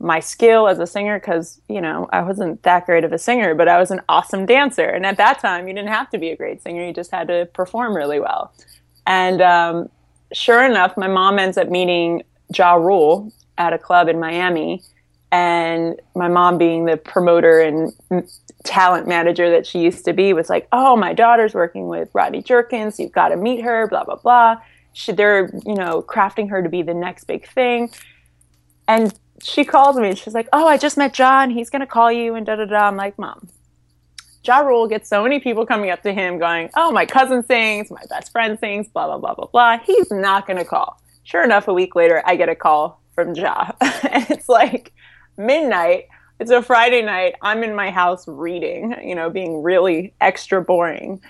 my 0.00 0.20
skill 0.20 0.68
as 0.68 0.78
a 0.78 0.86
singer 0.86 1.18
because, 1.18 1.60
you 1.68 1.80
know, 1.80 2.08
I 2.12 2.22
wasn't 2.22 2.62
that 2.64 2.86
great 2.86 3.04
of 3.04 3.12
a 3.12 3.18
singer, 3.18 3.54
but 3.54 3.68
I 3.68 3.78
was 3.78 3.90
an 3.90 4.00
awesome 4.08 4.44
dancer. 4.44 4.88
And 4.88 5.06
at 5.06 5.16
that 5.16 5.40
time, 5.40 5.68
you 5.68 5.74
didn't 5.74 5.90
have 5.90 6.10
to 6.10 6.18
be 6.18 6.30
a 6.30 6.36
great 6.36 6.62
singer, 6.62 6.86
you 6.86 6.92
just 6.92 7.10
had 7.10 7.28
to 7.28 7.48
perform 7.52 7.96
really 7.96 8.20
well. 8.20 8.52
And 9.06 9.40
um, 9.40 9.88
sure 10.32 10.64
enough, 10.64 10.96
my 10.96 11.08
mom 11.08 11.38
ends 11.38 11.56
up 11.56 11.68
meeting 11.68 12.22
Ja 12.54 12.74
Rule 12.74 13.32
at 13.56 13.72
a 13.72 13.78
club 13.78 14.08
in 14.08 14.20
Miami. 14.20 14.82
And 15.30 16.00
my 16.14 16.28
mom, 16.28 16.56
being 16.56 16.86
the 16.86 16.96
promoter 16.96 17.60
and 17.60 17.92
talent 18.64 19.06
manager 19.06 19.50
that 19.50 19.66
she 19.66 19.80
used 19.80 20.06
to 20.06 20.14
be, 20.14 20.32
was 20.32 20.48
like, 20.48 20.66
"Oh, 20.72 20.96
my 20.96 21.12
daughter's 21.12 21.52
working 21.52 21.86
with 21.86 22.08
Rodney 22.14 22.42
Jerkins. 22.42 22.98
You've 22.98 23.12
got 23.12 23.28
to 23.28 23.36
meet 23.36 23.62
her." 23.62 23.86
Blah 23.88 24.04
blah 24.04 24.16
blah. 24.16 24.56
She, 24.94 25.12
they're 25.12 25.50
you 25.66 25.74
know 25.74 26.02
crafting 26.02 26.48
her 26.48 26.62
to 26.62 26.68
be 26.70 26.80
the 26.80 26.94
next 26.94 27.24
big 27.24 27.46
thing. 27.46 27.90
And 28.86 29.12
she 29.42 29.64
calls 29.64 29.96
me 29.96 30.08
and 30.08 30.18
she's 30.18 30.32
like, 30.32 30.48
"Oh, 30.50 30.66
I 30.66 30.78
just 30.78 30.96
met 30.96 31.12
John. 31.12 31.50
He's 31.50 31.68
gonna 31.68 31.86
call 31.86 32.10
you." 32.10 32.34
And 32.34 32.46
da 32.46 32.56
da 32.56 32.64
da. 32.64 32.88
I'm 32.88 32.96
like, 32.96 33.18
"Mom, 33.18 33.48
Ja 34.48 34.60
Rule 34.60 34.88
gets 34.88 35.10
so 35.10 35.22
many 35.22 35.40
people 35.40 35.66
coming 35.66 35.90
up 35.90 36.02
to 36.02 36.12
him 36.12 36.38
going, 36.38 36.70
Oh, 36.74 36.90
my 36.90 37.04
cousin 37.04 37.44
sings, 37.44 37.90
my 37.90 38.02
best 38.08 38.32
friend 38.32 38.58
sings, 38.58 38.88
blah, 38.88 39.06
blah, 39.06 39.18
blah, 39.18 39.34
blah, 39.34 39.46
blah. 39.46 39.78
He's 39.78 40.10
not 40.10 40.46
going 40.46 40.56
to 40.56 40.64
call. 40.64 41.00
Sure 41.22 41.44
enough, 41.44 41.68
a 41.68 41.74
week 41.74 41.94
later, 41.94 42.22
I 42.24 42.36
get 42.36 42.48
a 42.48 42.54
call 42.54 43.02
from 43.14 43.34
Ja. 43.34 43.72
and 43.80 44.26
it's 44.30 44.48
like 44.48 44.92
midnight. 45.36 46.06
It's 46.40 46.50
a 46.50 46.62
Friday 46.62 47.02
night. 47.02 47.34
I'm 47.42 47.62
in 47.62 47.74
my 47.74 47.90
house 47.90 48.26
reading, 48.26 48.96
you 49.04 49.14
know, 49.14 49.28
being 49.28 49.62
really 49.62 50.14
extra 50.20 50.62
boring. 50.62 51.20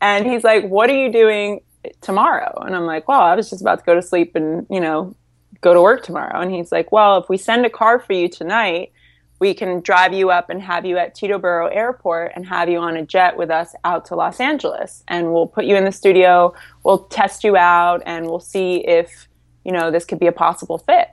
And 0.00 0.24
he's 0.26 0.44
like, 0.44 0.64
What 0.68 0.88
are 0.88 0.96
you 0.96 1.10
doing 1.10 1.60
tomorrow? 2.00 2.62
And 2.64 2.76
I'm 2.76 2.86
like, 2.86 3.08
Well, 3.08 3.20
I 3.20 3.34
was 3.34 3.50
just 3.50 3.60
about 3.60 3.80
to 3.80 3.84
go 3.84 3.94
to 3.94 4.02
sleep 4.02 4.36
and, 4.36 4.66
you 4.70 4.80
know, 4.80 5.16
go 5.62 5.74
to 5.74 5.82
work 5.82 6.04
tomorrow. 6.04 6.40
And 6.40 6.54
he's 6.54 6.70
like, 6.70 6.92
Well, 6.92 7.18
if 7.18 7.28
we 7.28 7.38
send 7.38 7.66
a 7.66 7.70
car 7.70 7.98
for 7.98 8.12
you 8.12 8.28
tonight, 8.28 8.92
we 9.38 9.54
can 9.54 9.80
drive 9.80 10.12
you 10.12 10.30
up 10.30 10.50
and 10.50 10.60
have 10.60 10.84
you 10.84 10.98
at 10.98 11.14
Tito 11.14 11.38
Teterboro 11.38 11.74
Airport 11.74 12.32
and 12.34 12.46
have 12.46 12.68
you 12.68 12.78
on 12.78 12.96
a 12.96 13.04
jet 13.04 13.36
with 13.36 13.50
us 13.50 13.74
out 13.84 14.04
to 14.06 14.16
Los 14.16 14.40
Angeles. 14.40 15.04
And 15.06 15.32
we'll 15.32 15.46
put 15.46 15.64
you 15.64 15.76
in 15.76 15.84
the 15.84 15.92
studio, 15.92 16.54
we'll 16.84 17.04
test 17.04 17.44
you 17.44 17.56
out, 17.56 18.02
and 18.04 18.26
we'll 18.26 18.40
see 18.40 18.86
if, 18.86 19.28
you 19.64 19.72
know, 19.72 19.90
this 19.90 20.04
could 20.04 20.18
be 20.18 20.26
a 20.26 20.32
possible 20.32 20.78
fit. 20.78 21.08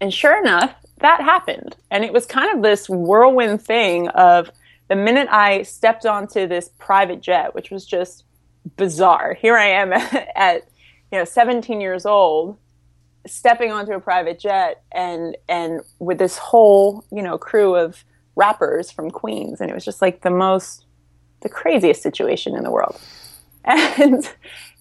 And 0.00 0.12
sure 0.12 0.38
enough, 0.38 0.74
that 0.98 1.20
happened. 1.20 1.76
And 1.90 2.04
it 2.04 2.12
was 2.12 2.26
kind 2.26 2.54
of 2.54 2.62
this 2.62 2.88
whirlwind 2.88 3.62
thing 3.62 4.08
of 4.08 4.50
the 4.88 4.96
minute 4.96 5.28
I 5.30 5.62
stepped 5.62 6.06
onto 6.06 6.46
this 6.46 6.70
private 6.78 7.20
jet, 7.20 7.54
which 7.54 7.70
was 7.70 7.86
just 7.86 8.24
bizarre. 8.76 9.34
Here 9.34 9.56
I 9.56 9.68
am 9.68 9.92
at, 10.36 10.68
you 11.10 11.18
know, 11.18 11.24
17 11.24 11.80
years 11.80 12.04
old 12.04 12.58
stepping 13.26 13.72
onto 13.72 13.92
a 13.92 14.00
private 14.00 14.38
jet 14.38 14.82
and 14.92 15.36
and 15.48 15.80
with 15.98 16.18
this 16.18 16.38
whole 16.38 17.04
you 17.10 17.22
know 17.22 17.38
crew 17.38 17.74
of 17.74 18.04
rappers 18.36 18.90
from 18.90 19.10
Queens, 19.10 19.60
and 19.60 19.70
it 19.70 19.74
was 19.74 19.84
just 19.84 20.02
like 20.02 20.22
the 20.22 20.30
most 20.30 20.84
the 21.40 21.48
craziest 21.48 22.02
situation 22.02 22.54
in 22.54 22.62
the 22.62 22.70
world. 22.70 23.00
And 23.68 24.24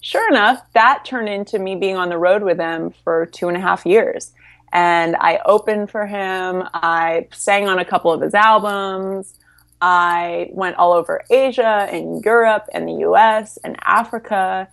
sure 0.01 0.29
enough, 0.29 0.62
that 0.73 1.05
turned 1.05 1.27
into 1.27 1.58
me 1.58 1.75
being 1.75 1.95
on 1.95 2.10
the 2.10 2.19
road 2.19 2.43
with 2.43 2.58
them 2.58 2.93
for 3.03 3.25
two 3.25 3.47
and 3.47 3.58
a 3.58 3.60
half 3.60 3.84
years. 3.84 4.31
And 4.71 5.15
I 5.15 5.39
opened 5.45 5.89
for 5.89 6.05
him. 6.05 6.63
I 6.71 7.27
sang 7.34 7.67
on 7.67 7.79
a 7.79 7.86
couple 7.86 8.13
of 8.13 8.21
his 8.21 8.36
albums. 8.36 9.34
I 9.81 10.49
went 10.51 10.75
all 10.75 10.93
over 10.93 11.23
Asia 11.31 11.88
and 11.91 12.23
Europe 12.23 12.67
and 12.73 12.88
the 12.88 13.08
US 13.08 13.58
and 13.63 13.75
Africa 13.84 14.67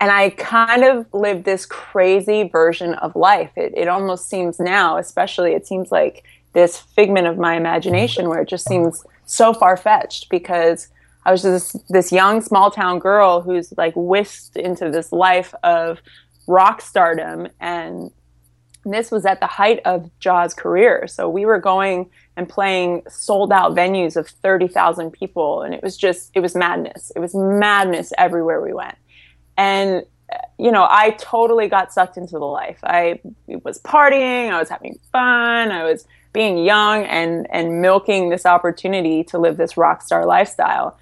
and 0.00 0.10
I 0.10 0.30
kind 0.30 0.84
of 0.84 1.06
lived 1.12 1.44
this 1.44 1.66
crazy 1.66 2.48
version 2.48 2.94
of 2.94 3.14
life. 3.16 3.50
It, 3.56 3.72
it 3.76 3.88
almost 3.88 4.28
seems 4.28 4.58
now, 4.58 4.98
especially, 4.98 5.52
it 5.52 5.66
seems 5.66 5.92
like 5.92 6.24
this 6.52 6.78
figment 6.78 7.26
of 7.26 7.38
my 7.38 7.56
imagination 7.56 8.28
where 8.28 8.40
it 8.40 8.48
just 8.48 8.66
seems 8.66 9.04
so 9.26 9.54
far 9.54 9.76
fetched 9.76 10.28
because 10.30 10.88
I 11.24 11.32
was 11.32 11.42
just 11.42 11.72
this, 11.72 11.82
this 11.88 12.12
young 12.12 12.40
small 12.40 12.70
town 12.70 12.98
girl 12.98 13.40
who's 13.40 13.72
like 13.76 13.94
whisked 13.96 14.56
into 14.56 14.90
this 14.90 15.12
life 15.12 15.54
of 15.62 16.00
rock 16.46 16.80
stardom. 16.80 17.48
And 17.60 18.10
this 18.84 19.10
was 19.10 19.24
at 19.24 19.40
the 19.40 19.46
height 19.46 19.80
of 19.84 20.10
Ja's 20.18 20.54
career. 20.54 21.06
So 21.06 21.28
we 21.30 21.46
were 21.46 21.58
going 21.58 22.10
and 22.36 22.48
playing 22.48 23.04
sold 23.08 23.52
out 23.52 23.74
venues 23.74 24.16
of 24.16 24.28
30,000 24.28 25.12
people. 25.12 25.62
And 25.62 25.72
it 25.72 25.82
was 25.82 25.96
just, 25.96 26.30
it 26.34 26.40
was 26.40 26.54
madness. 26.54 27.10
It 27.16 27.20
was 27.20 27.34
madness 27.34 28.12
everywhere 28.18 28.60
we 28.60 28.74
went 28.74 28.96
and 29.56 30.04
you 30.58 30.70
know 30.70 30.86
i 30.90 31.10
totally 31.18 31.68
got 31.68 31.92
sucked 31.92 32.16
into 32.16 32.32
the 32.32 32.44
life. 32.44 32.78
I 32.82 33.20
was 33.62 33.78
partying 33.80 34.50
i 34.50 34.58
was 34.58 34.68
having 34.68 34.98
fun 35.12 35.70
i 35.70 35.84
was 35.84 36.06
being 36.34 36.58
young 36.58 37.04
and 37.04 37.46
and 37.50 37.80
milking 37.80 38.28
this 38.28 38.44
opportunity 38.44 39.24
to 39.24 39.38
live 39.38 39.56
this 39.56 39.78
rock 39.78 40.02
star 40.02 40.26
lifestyle. 40.26 40.98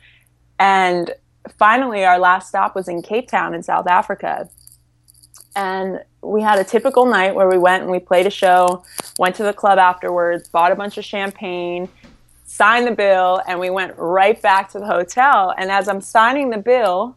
And 0.61 1.11
finally 1.59 2.05
our 2.05 2.21
last 2.21 2.49
stop 2.49 2.77
was 2.77 2.87
in 2.87 3.03
cape 3.03 3.29
town 3.29 3.53
in 3.55 3.65
south 3.65 3.88
africa. 3.88 4.49
And 5.57 6.01
we 6.23 6.41
had 6.41 6.59
a 6.59 6.65
typical 6.65 7.05
night 7.07 7.35
where 7.35 7.49
we 7.49 7.59
went 7.59 7.83
and 7.83 7.91
we 7.91 7.99
played 7.99 8.27
a 8.27 8.31
show 8.31 8.85
went 9.19 9.35
to 9.37 9.43
the 9.43 9.53
club 9.53 9.79
afterwards 9.79 10.49
bought 10.49 10.71
a 10.71 10.77
bunch 10.77 10.99
of 10.99 11.05
champagne 11.05 11.88
signed 12.45 12.87
the 12.87 12.93
bill 12.93 13.43
and 13.49 13.59
we 13.59 13.71
went 13.71 13.95
right 13.97 14.41
back 14.41 14.71
to 14.71 14.79
the 14.79 14.87
hotel. 14.87 15.55
And 15.57 15.71
as 15.71 15.88
i'm 15.88 16.03
signing 16.03 16.51
the 16.51 16.59
bill 16.59 17.17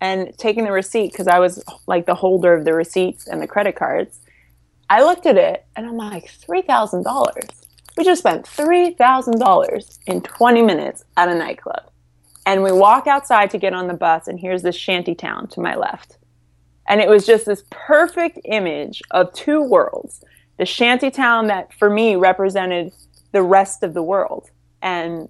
and 0.00 0.36
taking 0.38 0.64
the 0.64 0.72
receipt 0.72 1.12
because 1.12 1.28
I 1.28 1.38
was 1.38 1.62
like 1.86 2.06
the 2.06 2.14
holder 2.14 2.54
of 2.54 2.64
the 2.64 2.74
receipts 2.74 3.26
and 3.26 3.40
the 3.40 3.46
credit 3.46 3.76
cards. 3.76 4.20
I 4.88 5.02
looked 5.02 5.26
at 5.26 5.36
it 5.36 5.64
and 5.76 5.86
I'm 5.86 5.96
like, 5.96 6.26
$3,000. 6.26 7.50
We 7.96 8.04
just 8.04 8.20
spent 8.20 8.46
$3,000 8.46 9.98
in 10.06 10.22
20 10.22 10.62
minutes 10.62 11.04
at 11.16 11.28
a 11.28 11.34
nightclub. 11.34 11.90
And 12.46 12.62
we 12.62 12.72
walk 12.72 13.06
outside 13.06 13.50
to 13.50 13.58
get 13.58 13.74
on 13.74 13.86
the 13.86 13.94
bus, 13.94 14.26
and 14.26 14.40
here's 14.40 14.62
this 14.62 14.74
shanty 14.74 15.14
town 15.14 15.46
to 15.48 15.60
my 15.60 15.76
left. 15.76 16.16
And 16.88 17.00
it 17.00 17.08
was 17.08 17.26
just 17.26 17.46
this 17.46 17.62
perfect 17.70 18.40
image 18.44 19.02
of 19.10 19.32
two 19.32 19.62
worlds 19.62 20.24
the 20.60 20.66
shanty 20.66 21.10
town 21.10 21.46
that 21.46 21.72
for 21.72 21.88
me 21.88 22.16
represented 22.16 22.92
the 23.32 23.40
rest 23.40 23.82
of 23.82 23.94
the 23.94 24.02
world 24.02 24.50
and 24.82 25.26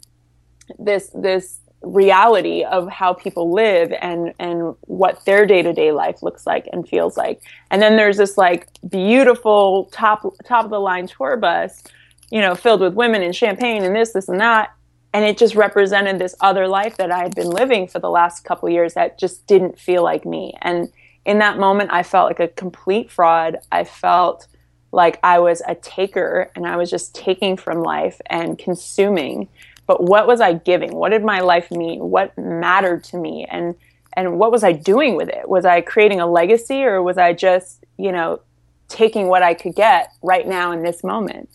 this 0.76 1.09
this 1.14 1.61
reality 1.83 2.62
of 2.62 2.88
how 2.90 3.14
people 3.14 3.53
live 3.53 3.93
and 4.01 4.35
and 4.38 4.75
what 4.83 5.25
their 5.25 5.47
day-to-day 5.47 5.93
life 5.93 6.23
looks 6.23 6.47
like 6.47 6.69
and 6.73 6.87
feels 6.87 7.16
like. 7.16 7.40
And 7.71 7.81
then 7.81 7.97
there's 7.97 8.19
this 8.19 8.37
like 8.37 8.69
beautiful 8.88 9.87
top 9.87 10.23
top 10.45 10.64
of 10.64 10.71
the 10.71 10.81
line 10.81 11.07
tour 11.07 11.37
bus 11.37 11.83
you 12.31 12.40
know 12.40 12.55
filled 12.55 12.81
with 12.81 12.95
women 12.95 13.23
and 13.23 13.35
champagne 13.35 13.83
and 13.83 13.97
this 13.97 14.12
this 14.12 14.29
and 14.29 14.40
that. 14.40 14.73
And 15.12 15.25
it 15.25 15.38
just 15.38 15.57
represented 15.57 16.19
this 16.19 16.37
other 16.40 16.69
life 16.69 16.97
that 16.99 17.11
I 17.11 17.19
had 17.19 17.35
been 17.35 17.51
living 17.51 17.88
for 17.88 17.99
the 17.99 18.11
last 18.11 18.45
couple 18.45 18.69
years 18.69 18.95
that 18.95 19.19
just 19.19 19.47
didn't 19.47 19.79
feel 19.79 20.05
like 20.05 20.25
me. 20.25 20.55
And 20.61 20.93
in 21.25 21.38
that 21.38 21.59
moment 21.59 21.90
I 21.93 22.03
felt 22.03 22.29
like 22.29 22.40
a 22.40 22.49
complete 22.49 23.11
fraud. 23.11 23.57
I 23.73 23.85
felt 23.85 24.47
like 24.93 25.19
I 25.23 25.38
was 25.38 25.62
a 25.66 25.75
taker 25.77 26.51
and 26.55 26.66
I 26.66 26.77
was 26.77 26.90
just 26.90 27.14
taking 27.14 27.57
from 27.57 27.83
life 27.83 28.21
and 28.27 28.59
consuming 28.59 29.49
but 29.90 30.05
what 30.05 30.29
was 30.29 30.40
I 30.40 30.53
giving? 30.53 30.94
What 30.94 31.09
did 31.09 31.24
my 31.24 31.40
life 31.40 31.72
mean? 31.72 31.98
What 31.98 32.38
mattered 32.38 33.03
to 33.11 33.16
me? 33.16 33.44
And 33.50 33.74
and 34.12 34.38
what 34.38 34.53
was 34.53 34.62
I 34.62 34.70
doing 34.70 35.16
with 35.16 35.29
it? 35.29 35.48
Was 35.48 35.64
I 35.64 35.81
creating 35.81 36.20
a 36.20 36.31
legacy 36.31 36.85
or 36.85 37.03
was 37.03 37.18
I 37.18 37.33
just, 37.33 37.85
you 37.98 38.12
know, 38.12 38.38
taking 38.87 39.26
what 39.26 39.42
I 39.42 39.53
could 39.53 39.74
get 39.74 40.12
right 40.22 40.46
now 40.46 40.70
in 40.70 40.85
this 40.85 41.03
moment? 41.03 41.50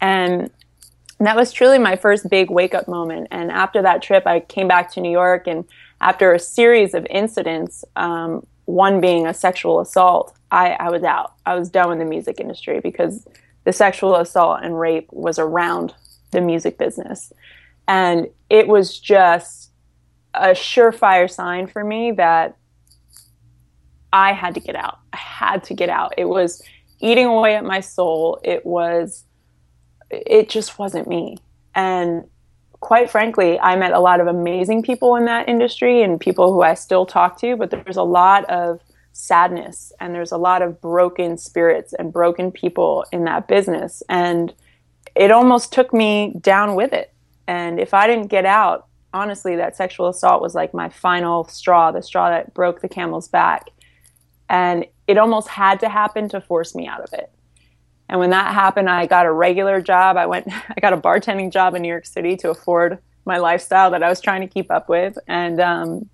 And 0.00 0.52
that 1.18 1.34
was 1.34 1.50
truly 1.50 1.80
my 1.80 1.96
first 1.96 2.30
big 2.30 2.48
wake 2.48 2.76
up 2.76 2.86
moment. 2.86 3.26
And 3.32 3.50
after 3.50 3.82
that 3.82 4.02
trip, 4.02 4.24
I 4.24 4.38
came 4.38 4.68
back 4.68 4.92
to 4.92 5.00
New 5.00 5.10
York, 5.10 5.48
and 5.48 5.64
after 6.00 6.32
a 6.32 6.38
series 6.38 6.94
of 6.94 7.04
incidents, 7.10 7.84
um, 7.96 8.46
one 8.66 9.00
being 9.00 9.26
a 9.26 9.34
sexual 9.34 9.80
assault, 9.80 10.32
I, 10.52 10.76
I 10.78 10.90
was 10.90 11.02
out. 11.02 11.32
I 11.44 11.56
was 11.56 11.68
done 11.68 11.88
with 11.88 11.98
the 11.98 12.04
music 12.04 12.38
industry 12.38 12.78
because 12.78 13.26
the 13.64 13.72
sexual 13.72 14.14
assault 14.14 14.60
and 14.62 14.78
rape 14.78 15.08
was 15.10 15.40
around 15.40 15.92
the 16.30 16.40
music 16.40 16.78
business. 16.78 17.32
And 17.90 18.28
it 18.48 18.68
was 18.68 19.00
just 19.00 19.72
a 20.32 20.50
surefire 20.50 21.28
sign 21.28 21.66
for 21.66 21.82
me 21.82 22.12
that 22.12 22.56
I 24.12 24.32
had 24.32 24.54
to 24.54 24.60
get 24.60 24.76
out. 24.76 25.00
I 25.12 25.16
had 25.16 25.64
to 25.64 25.74
get 25.74 25.88
out. 25.88 26.14
It 26.16 26.26
was 26.26 26.62
eating 27.00 27.26
away 27.26 27.56
at 27.56 27.64
my 27.64 27.80
soul. 27.80 28.40
It 28.44 28.64
was, 28.64 29.24
it 30.08 30.48
just 30.48 30.78
wasn't 30.78 31.08
me. 31.08 31.38
And 31.74 32.28
quite 32.78 33.10
frankly, 33.10 33.58
I 33.58 33.74
met 33.74 33.90
a 33.90 33.98
lot 33.98 34.20
of 34.20 34.28
amazing 34.28 34.84
people 34.84 35.16
in 35.16 35.24
that 35.24 35.48
industry 35.48 36.04
and 36.04 36.20
people 36.20 36.52
who 36.52 36.62
I 36.62 36.74
still 36.74 37.06
talk 37.06 37.40
to, 37.40 37.56
but 37.56 37.72
there's 37.72 37.96
a 37.96 38.04
lot 38.04 38.48
of 38.48 38.78
sadness 39.10 39.92
and 39.98 40.14
there's 40.14 40.30
a 40.30 40.38
lot 40.38 40.62
of 40.62 40.80
broken 40.80 41.36
spirits 41.36 41.92
and 41.92 42.12
broken 42.12 42.52
people 42.52 43.04
in 43.10 43.24
that 43.24 43.48
business. 43.48 44.00
And 44.08 44.54
it 45.16 45.32
almost 45.32 45.72
took 45.72 45.92
me 45.92 46.36
down 46.40 46.76
with 46.76 46.92
it. 46.92 47.12
And 47.50 47.80
if 47.80 47.94
I 47.94 48.06
didn't 48.06 48.28
get 48.28 48.46
out, 48.46 48.86
honestly, 49.12 49.56
that 49.56 49.76
sexual 49.76 50.06
assault 50.06 50.40
was 50.40 50.54
like 50.54 50.72
my 50.72 50.88
final 50.88 51.42
straw, 51.48 51.90
the 51.90 52.00
straw 52.00 52.30
that 52.30 52.54
broke 52.54 52.80
the 52.80 52.88
camel's 52.88 53.26
back. 53.26 53.70
And 54.48 54.86
it 55.08 55.18
almost 55.18 55.48
had 55.48 55.80
to 55.80 55.88
happen 55.88 56.28
to 56.28 56.40
force 56.40 56.76
me 56.76 56.86
out 56.86 57.00
of 57.00 57.12
it. 57.12 57.28
And 58.08 58.20
when 58.20 58.30
that 58.30 58.54
happened, 58.54 58.88
I 58.88 59.06
got 59.06 59.26
a 59.26 59.32
regular 59.32 59.80
job. 59.80 60.16
I 60.16 60.26
went, 60.26 60.46
I 60.52 60.80
got 60.80 60.92
a 60.92 60.96
bartending 60.96 61.50
job 61.50 61.74
in 61.74 61.82
New 61.82 61.88
York 61.88 62.06
City 62.06 62.36
to 62.36 62.50
afford 62.50 62.98
my 63.24 63.38
lifestyle 63.38 63.90
that 63.90 64.04
I 64.04 64.08
was 64.08 64.20
trying 64.20 64.42
to 64.42 64.46
keep 64.46 64.70
up 64.70 64.88
with. 64.88 65.18
And 65.26 65.58
um, 65.58 66.08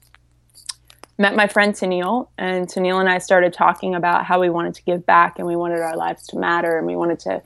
met 1.19 1.37
my 1.37 1.49
friend 1.49 1.75
Tennille, 1.75 2.29
and 2.39 2.67
Tennille 2.67 2.99
and 2.99 3.11
I 3.11 3.19
started 3.19 3.53
talking 3.53 3.95
about 3.95 4.25
how 4.25 4.41
we 4.41 4.49
wanted 4.49 4.73
to 4.77 4.83
give 4.85 5.05
back 5.05 5.39
and 5.39 5.47
we 5.47 5.55
wanted 5.55 5.81
our 5.81 5.99
lives 5.99 6.27
to 6.29 6.39
matter 6.39 6.79
and 6.79 6.87
we 6.87 6.97
wanted 6.97 7.21
to 7.21 7.43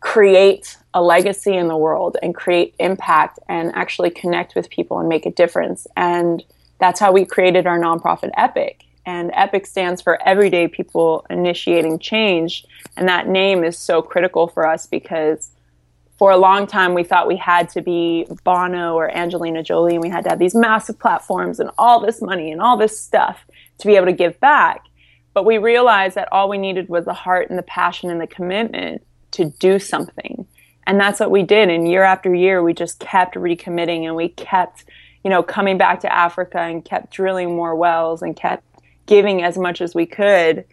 create 0.00 0.76
a 0.94 1.02
legacy 1.02 1.54
in 1.54 1.68
the 1.68 1.76
world 1.76 2.16
and 2.22 2.34
create 2.34 2.74
impact 2.78 3.38
and 3.48 3.72
actually 3.74 4.10
connect 4.10 4.54
with 4.54 4.70
people 4.70 4.98
and 4.98 5.08
make 5.08 5.26
a 5.26 5.30
difference. 5.30 5.86
And 5.96 6.44
that's 6.78 7.00
how 7.00 7.12
we 7.12 7.24
created 7.24 7.66
our 7.66 7.78
nonprofit 7.78 8.30
Epic. 8.36 8.84
And 9.04 9.30
Epic 9.34 9.66
stands 9.66 10.02
for 10.02 10.22
Everyday 10.26 10.68
People 10.68 11.24
Initiating 11.30 11.98
Change. 11.98 12.64
And 12.96 13.08
that 13.08 13.26
name 13.26 13.64
is 13.64 13.78
so 13.78 14.02
critical 14.02 14.48
for 14.48 14.66
us 14.66 14.86
because 14.86 15.50
for 16.18 16.30
a 16.30 16.36
long 16.36 16.66
time 16.66 16.94
we 16.94 17.04
thought 17.04 17.28
we 17.28 17.36
had 17.36 17.68
to 17.70 17.80
be 17.80 18.26
Bono 18.44 18.94
or 18.94 19.10
Angelina 19.16 19.62
Jolie 19.62 19.94
and 19.94 20.02
we 20.02 20.10
had 20.10 20.24
to 20.24 20.30
have 20.30 20.38
these 20.38 20.54
massive 20.54 20.98
platforms 20.98 21.60
and 21.60 21.70
all 21.78 22.00
this 22.00 22.20
money 22.20 22.50
and 22.52 22.60
all 22.60 22.76
this 22.76 23.00
stuff 23.00 23.46
to 23.78 23.86
be 23.86 23.96
able 23.96 24.06
to 24.06 24.12
give 24.12 24.38
back. 24.40 24.82
But 25.32 25.44
we 25.44 25.58
realized 25.58 26.16
that 26.16 26.32
all 26.32 26.48
we 26.48 26.58
needed 26.58 26.88
was 26.88 27.04
the 27.04 27.14
heart 27.14 27.48
and 27.48 27.58
the 27.58 27.62
passion 27.62 28.10
and 28.10 28.20
the 28.20 28.26
commitment 28.26 29.02
to 29.32 29.46
do 29.46 29.78
something. 29.78 30.46
And 30.86 30.98
that's 30.98 31.20
what 31.20 31.30
we 31.30 31.42
did. 31.42 31.68
And 31.68 31.88
year 31.88 32.02
after 32.02 32.34
year, 32.34 32.62
we 32.62 32.72
just 32.72 32.98
kept 32.98 33.34
recommitting 33.34 34.04
and 34.04 34.16
we 34.16 34.30
kept, 34.30 34.84
you 35.22 35.30
know, 35.30 35.42
coming 35.42 35.76
back 35.76 36.00
to 36.00 36.12
Africa 36.12 36.60
and 36.60 36.84
kept 36.84 37.12
drilling 37.12 37.54
more 37.54 37.74
wells 37.74 38.22
and 38.22 38.34
kept 38.34 38.64
giving 39.06 39.42
as 39.42 39.58
much 39.58 39.80
as 39.80 39.94
we 39.94 40.06
could 40.06 40.64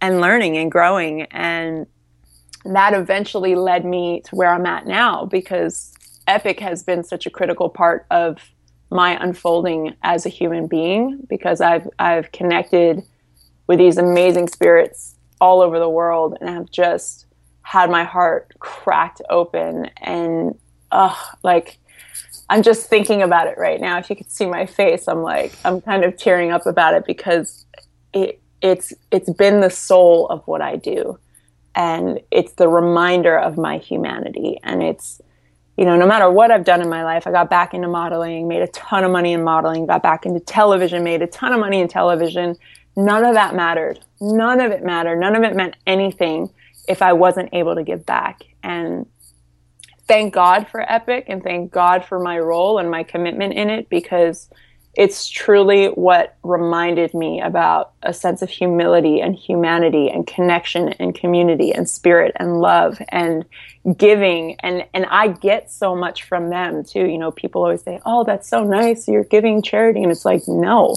and 0.00 0.20
learning 0.20 0.56
and 0.56 0.70
growing. 0.70 1.22
And 1.22 1.86
that 2.64 2.94
eventually 2.94 3.54
led 3.54 3.84
me 3.84 4.20
to 4.26 4.36
where 4.36 4.52
I'm 4.52 4.66
at 4.66 4.86
now 4.86 5.24
because 5.26 5.92
Epic 6.26 6.60
has 6.60 6.82
been 6.82 7.04
such 7.04 7.26
a 7.26 7.30
critical 7.30 7.68
part 7.68 8.06
of 8.10 8.38
my 8.90 9.22
unfolding 9.22 9.94
as 10.02 10.24
a 10.24 10.28
human 10.28 10.66
being 10.66 11.20
because 11.28 11.60
I've 11.60 11.88
I've 11.98 12.30
connected 12.32 13.02
with 13.66 13.78
these 13.78 13.98
amazing 13.98 14.48
spirits 14.48 15.16
all 15.40 15.60
over 15.60 15.78
the 15.78 15.88
world 15.88 16.36
and 16.40 16.48
have 16.48 16.70
just 16.70 17.26
had 17.64 17.90
my 17.90 18.04
heart 18.04 18.54
cracked 18.60 19.20
open 19.30 19.86
and 19.96 20.56
uh 20.92 21.14
like 21.42 21.78
I'm 22.48 22.62
just 22.62 22.88
thinking 22.88 23.22
about 23.22 23.46
it 23.46 23.56
right 23.58 23.80
now. 23.80 23.98
If 23.98 24.10
you 24.10 24.16
could 24.16 24.30
see 24.30 24.46
my 24.46 24.66
face, 24.66 25.08
I'm 25.08 25.22
like 25.22 25.52
I'm 25.64 25.80
kind 25.80 26.04
of 26.04 26.16
tearing 26.16 26.52
up 26.52 26.66
about 26.66 26.94
it 26.94 27.04
because 27.06 27.64
it 28.12 28.40
it's 28.60 28.92
it's 29.10 29.30
been 29.30 29.60
the 29.60 29.70
soul 29.70 30.26
of 30.28 30.46
what 30.46 30.62
I 30.62 30.76
do. 30.76 31.18
And 31.74 32.20
it's 32.30 32.52
the 32.52 32.68
reminder 32.68 33.36
of 33.36 33.58
my 33.58 33.78
humanity. 33.78 34.60
And 34.62 34.82
it's, 34.82 35.20
you 35.76 35.84
know, 35.84 35.96
no 35.96 36.06
matter 36.06 36.30
what 36.30 36.52
I've 36.52 36.64
done 36.64 36.80
in 36.80 36.88
my 36.88 37.02
life, 37.02 37.26
I 37.26 37.32
got 37.32 37.50
back 37.50 37.74
into 37.74 37.88
modeling, 37.88 38.46
made 38.46 38.62
a 38.62 38.68
ton 38.68 39.02
of 39.02 39.10
money 39.10 39.32
in 39.32 39.42
modeling, 39.42 39.86
got 39.86 40.02
back 40.02 40.24
into 40.24 40.38
television, 40.38 41.02
made 41.02 41.20
a 41.20 41.26
ton 41.26 41.52
of 41.52 41.58
money 41.58 41.80
in 41.80 41.88
television. 41.88 42.56
None 42.96 43.24
of 43.24 43.34
that 43.34 43.56
mattered. 43.56 43.98
None 44.20 44.60
of 44.60 44.70
it 44.70 44.84
mattered. 44.84 45.16
None 45.16 45.34
of 45.34 45.42
it 45.42 45.56
meant 45.56 45.76
anything 45.86 46.48
if 46.88 47.02
I 47.02 47.12
wasn't 47.12 47.50
able 47.52 47.74
to 47.74 47.82
give 47.82 48.04
back. 48.04 48.42
And 48.62 49.06
thank 50.06 50.34
God 50.34 50.68
for 50.68 50.80
Epic 50.80 51.26
and 51.28 51.42
thank 51.42 51.72
God 51.72 52.04
for 52.04 52.18
my 52.18 52.38
role 52.38 52.78
and 52.78 52.90
my 52.90 53.02
commitment 53.02 53.54
in 53.54 53.70
it 53.70 53.88
because 53.88 54.48
it's 54.96 55.28
truly 55.28 55.86
what 55.86 56.36
reminded 56.44 57.14
me 57.14 57.40
about 57.40 57.92
a 58.04 58.14
sense 58.14 58.42
of 58.42 58.48
humility 58.48 59.20
and 59.20 59.34
humanity 59.34 60.08
and 60.08 60.26
connection 60.26 60.90
and 60.90 61.14
community 61.16 61.74
and 61.74 61.88
spirit 61.88 62.32
and 62.36 62.60
love 62.60 63.00
and 63.08 63.44
giving. 63.96 64.56
And 64.60 64.86
and 64.94 65.06
I 65.06 65.28
get 65.28 65.72
so 65.72 65.96
much 65.96 66.22
from 66.24 66.48
them 66.48 66.84
too. 66.84 67.06
You 67.06 67.18
know 67.18 67.32
people 67.32 67.62
always 67.62 67.82
say 67.82 68.00
oh 68.06 68.22
that's 68.22 68.48
so 68.48 68.62
nice. 68.62 69.08
You're 69.08 69.24
giving 69.24 69.62
charity. 69.62 70.02
And 70.02 70.12
it's 70.12 70.24
like 70.24 70.42
no 70.46 70.96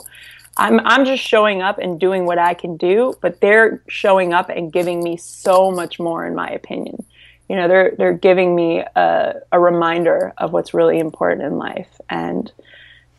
I'm 0.58 0.80
I'm 0.82 1.06
just 1.06 1.24
showing 1.24 1.62
up 1.62 1.78
and 1.78 2.00
doing 2.00 2.26
what 2.26 2.40
I 2.40 2.54
can 2.54 2.78
do, 2.78 3.14
but 3.22 3.40
they're 3.42 3.82
showing 3.88 4.34
up 4.34 4.50
and 4.50 4.74
giving 4.74 5.04
me 5.04 5.18
so 5.18 5.72
much 5.72 6.00
more, 6.00 6.26
in 6.26 6.36
my 6.36 6.50
opinion. 6.50 7.06
You 7.48 7.56
know, 7.56 7.68
they're 7.68 7.94
they're 7.98 8.14
giving 8.14 8.56
me 8.56 8.80
a, 8.96 9.36
a 9.52 9.60
reminder 9.60 10.34
of 10.38 10.52
what's 10.54 10.74
really 10.74 11.00
important 11.00 11.44
in 11.44 11.58
life, 11.58 11.90
and 12.10 12.52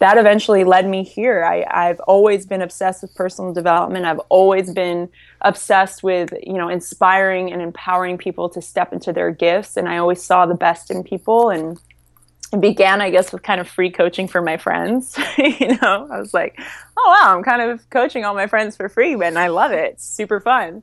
that 0.01 0.19
eventually 0.19 0.65
led 0.65 0.89
me 0.89 1.03
here. 1.03 1.45
I, 1.45 1.65
I've 1.71 2.01
always 2.01 2.47
been 2.47 2.63
obsessed 2.63 3.03
with 3.03 3.15
personal 3.15 3.53
development. 3.53 4.05
I've 4.05 4.21
always 4.29 4.73
been 4.73 5.09
obsessed 5.41 6.03
with 6.03 6.33
you 6.45 6.55
know 6.55 6.69
inspiring 6.69 7.53
and 7.53 7.63
empowering 7.63 8.19
people 8.19 8.49
to 8.51 8.61
step 8.61 8.93
into 8.93 9.13
their 9.13 9.31
gifts, 9.31 9.77
and 9.77 9.89
I 9.89 9.99
always 9.99 10.23
saw 10.23 10.45
the 10.45 10.55
best 10.55 10.91
in 10.91 11.05
people 11.05 11.51
and 11.51 11.79
began, 12.51 13.01
I 13.01 13.11
guess, 13.11 13.33
with 13.33 13.43
kind 13.43 13.61
of 13.61 13.69
free 13.69 13.91
coaching 13.91 14.29
for 14.29 14.41
my 14.41 14.57
friends. 14.57 15.19
you 15.39 15.79
know, 15.81 16.09
I 16.11 16.19
was 16.19 16.33
like, 16.33 16.59
oh, 16.97 17.11
wow, 17.11 17.37
I'm 17.37 17.43
kind 17.43 17.63
of 17.63 17.89
coaching 17.91 18.25
all 18.25 18.35
my 18.35 18.47
friends 18.47 18.77
for 18.77 18.89
free, 18.89 19.15
and 19.15 19.39
I 19.39 19.49
love 19.49 19.73
it. 19.73 19.93
It's 19.95 20.05
super 20.05 20.41
fun. 20.41 20.83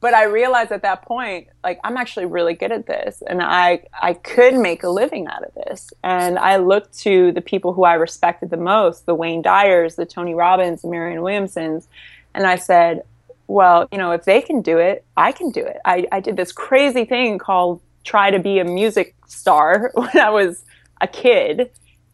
But 0.00 0.14
I 0.14 0.24
realized 0.24 0.70
at 0.70 0.82
that 0.82 1.02
point, 1.02 1.48
like, 1.64 1.80
I'm 1.82 1.96
actually 1.96 2.26
really 2.26 2.54
good 2.54 2.70
at 2.70 2.86
this, 2.86 3.22
and 3.26 3.42
I, 3.42 3.84
I 4.00 4.14
could 4.14 4.54
make 4.54 4.84
a 4.84 4.88
living 4.88 5.26
out 5.26 5.42
of 5.42 5.54
this. 5.54 5.90
And 6.04 6.38
I 6.38 6.56
looked 6.56 6.96
to 7.00 7.32
the 7.32 7.40
people 7.40 7.72
who 7.72 7.84
I 7.84 7.94
respected 7.94 8.50
the 8.50 8.56
most 8.56 9.06
the 9.06 9.14
Wayne 9.14 9.42
Dyers, 9.42 9.96
the 9.96 10.06
Tony 10.06 10.34
Robbins, 10.34 10.82
the 10.82 10.88
Marianne 10.88 11.22
Williamsons, 11.22 11.88
and 12.34 12.46
I 12.46 12.56
said, 12.56 13.02
well, 13.48 13.88
you 13.90 13.98
know, 13.98 14.12
if 14.12 14.24
they 14.24 14.42
can 14.42 14.62
do 14.62 14.78
it, 14.78 15.04
I 15.16 15.32
can 15.32 15.50
do 15.50 15.64
it. 15.64 15.78
I, 15.84 16.06
I 16.12 16.20
did 16.20 16.36
this 16.36 16.52
crazy 16.52 17.04
thing 17.04 17.38
called 17.38 17.80
try 18.04 18.30
to 18.30 18.38
be 18.38 18.58
a 18.58 18.64
music 18.64 19.14
star 19.26 19.90
when 19.94 20.18
I 20.18 20.30
was 20.30 20.64
a 21.00 21.06
kid 21.06 21.70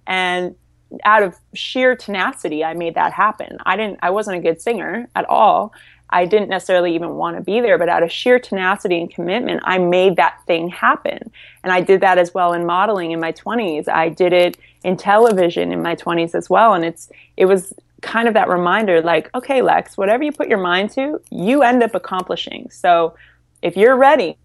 and 0.07 0.55
out 1.05 1.23
of 1.23 1.37
sheer 1.55 1.97
tenacity, 1.97 2.65
I 2.65 2.75
made 2.75 2.95
that 2.95 3.13
happen. 3.13 3.59
I 3.67 3.77
didn't, 3.77 3.99
I 4.03 4.11
wasn't 4.11 4.39
a 4.39 4.41
good 4.41 4.61
singer 4.61 5.09
at 5.15 5.25
all. 5.29 5.73
I 6.11 6.27
didn't 6.27 6.49
necessarily 6.49 6.95
even 6.95 7.15
want 7.15 7.37
to 7.37 7.43
be 7.43 7.61
there, 7.61 7.79
but 7.79 7.89
out 7.89 8.03
of 8.03 8.13
sheer 8.13 8.39
tenacity 8.39 9.01
and 9.01 9.11
commitment, 9.11 9.63
I 9.65 9.79
made 9.79 10.17
that 10.17 10.39
thing 10.47 10.69
happen. 10.69 11.33
And 11.65 11.73
I 11.73 11.81
did 11.81 12.01
that 12.03 12.19
as 12.19 12.33
well 12.33 12.53
in 12.53 12.67
modeling 12.67 13.11
in 13.11 13.19
my 13.19 13.33
20s. 13.33 13.89
I 13.89 14.11
did 14.11 14.33
it 14.33 14.57
in 14.85 14.97
television 14.97 15.73
in 15.73 15.83
my 15.83 15.97
20s 15.97 16.35
as 16.35 16.49
well. 16.49 16.75
And 16.75 16.85
it's, 16.85 17.11
it 17.37 17.47
was 17.47 17.73
kind 18.03 18.29
of 18.29 18.35
that 18.35 18.49
reminder 18.49 19.01
like, 19.01 19.31
okay, 19.35 19.63
Lex, 19.63 19.97
whatever 19.97 20.23
you 20.23 20.31
put 20.31 20.49
your 20.49 20.61
mind 20.63 20.91
to, 20.91 21.21
you 21.31 21.63
end 21.63 21.83
up 21.83 21.95
accomplishing. 21.95 22.71
So 22.71 23.17
if 23.63 23.77
you're 23.77 23.97
ready, 23.97 24.37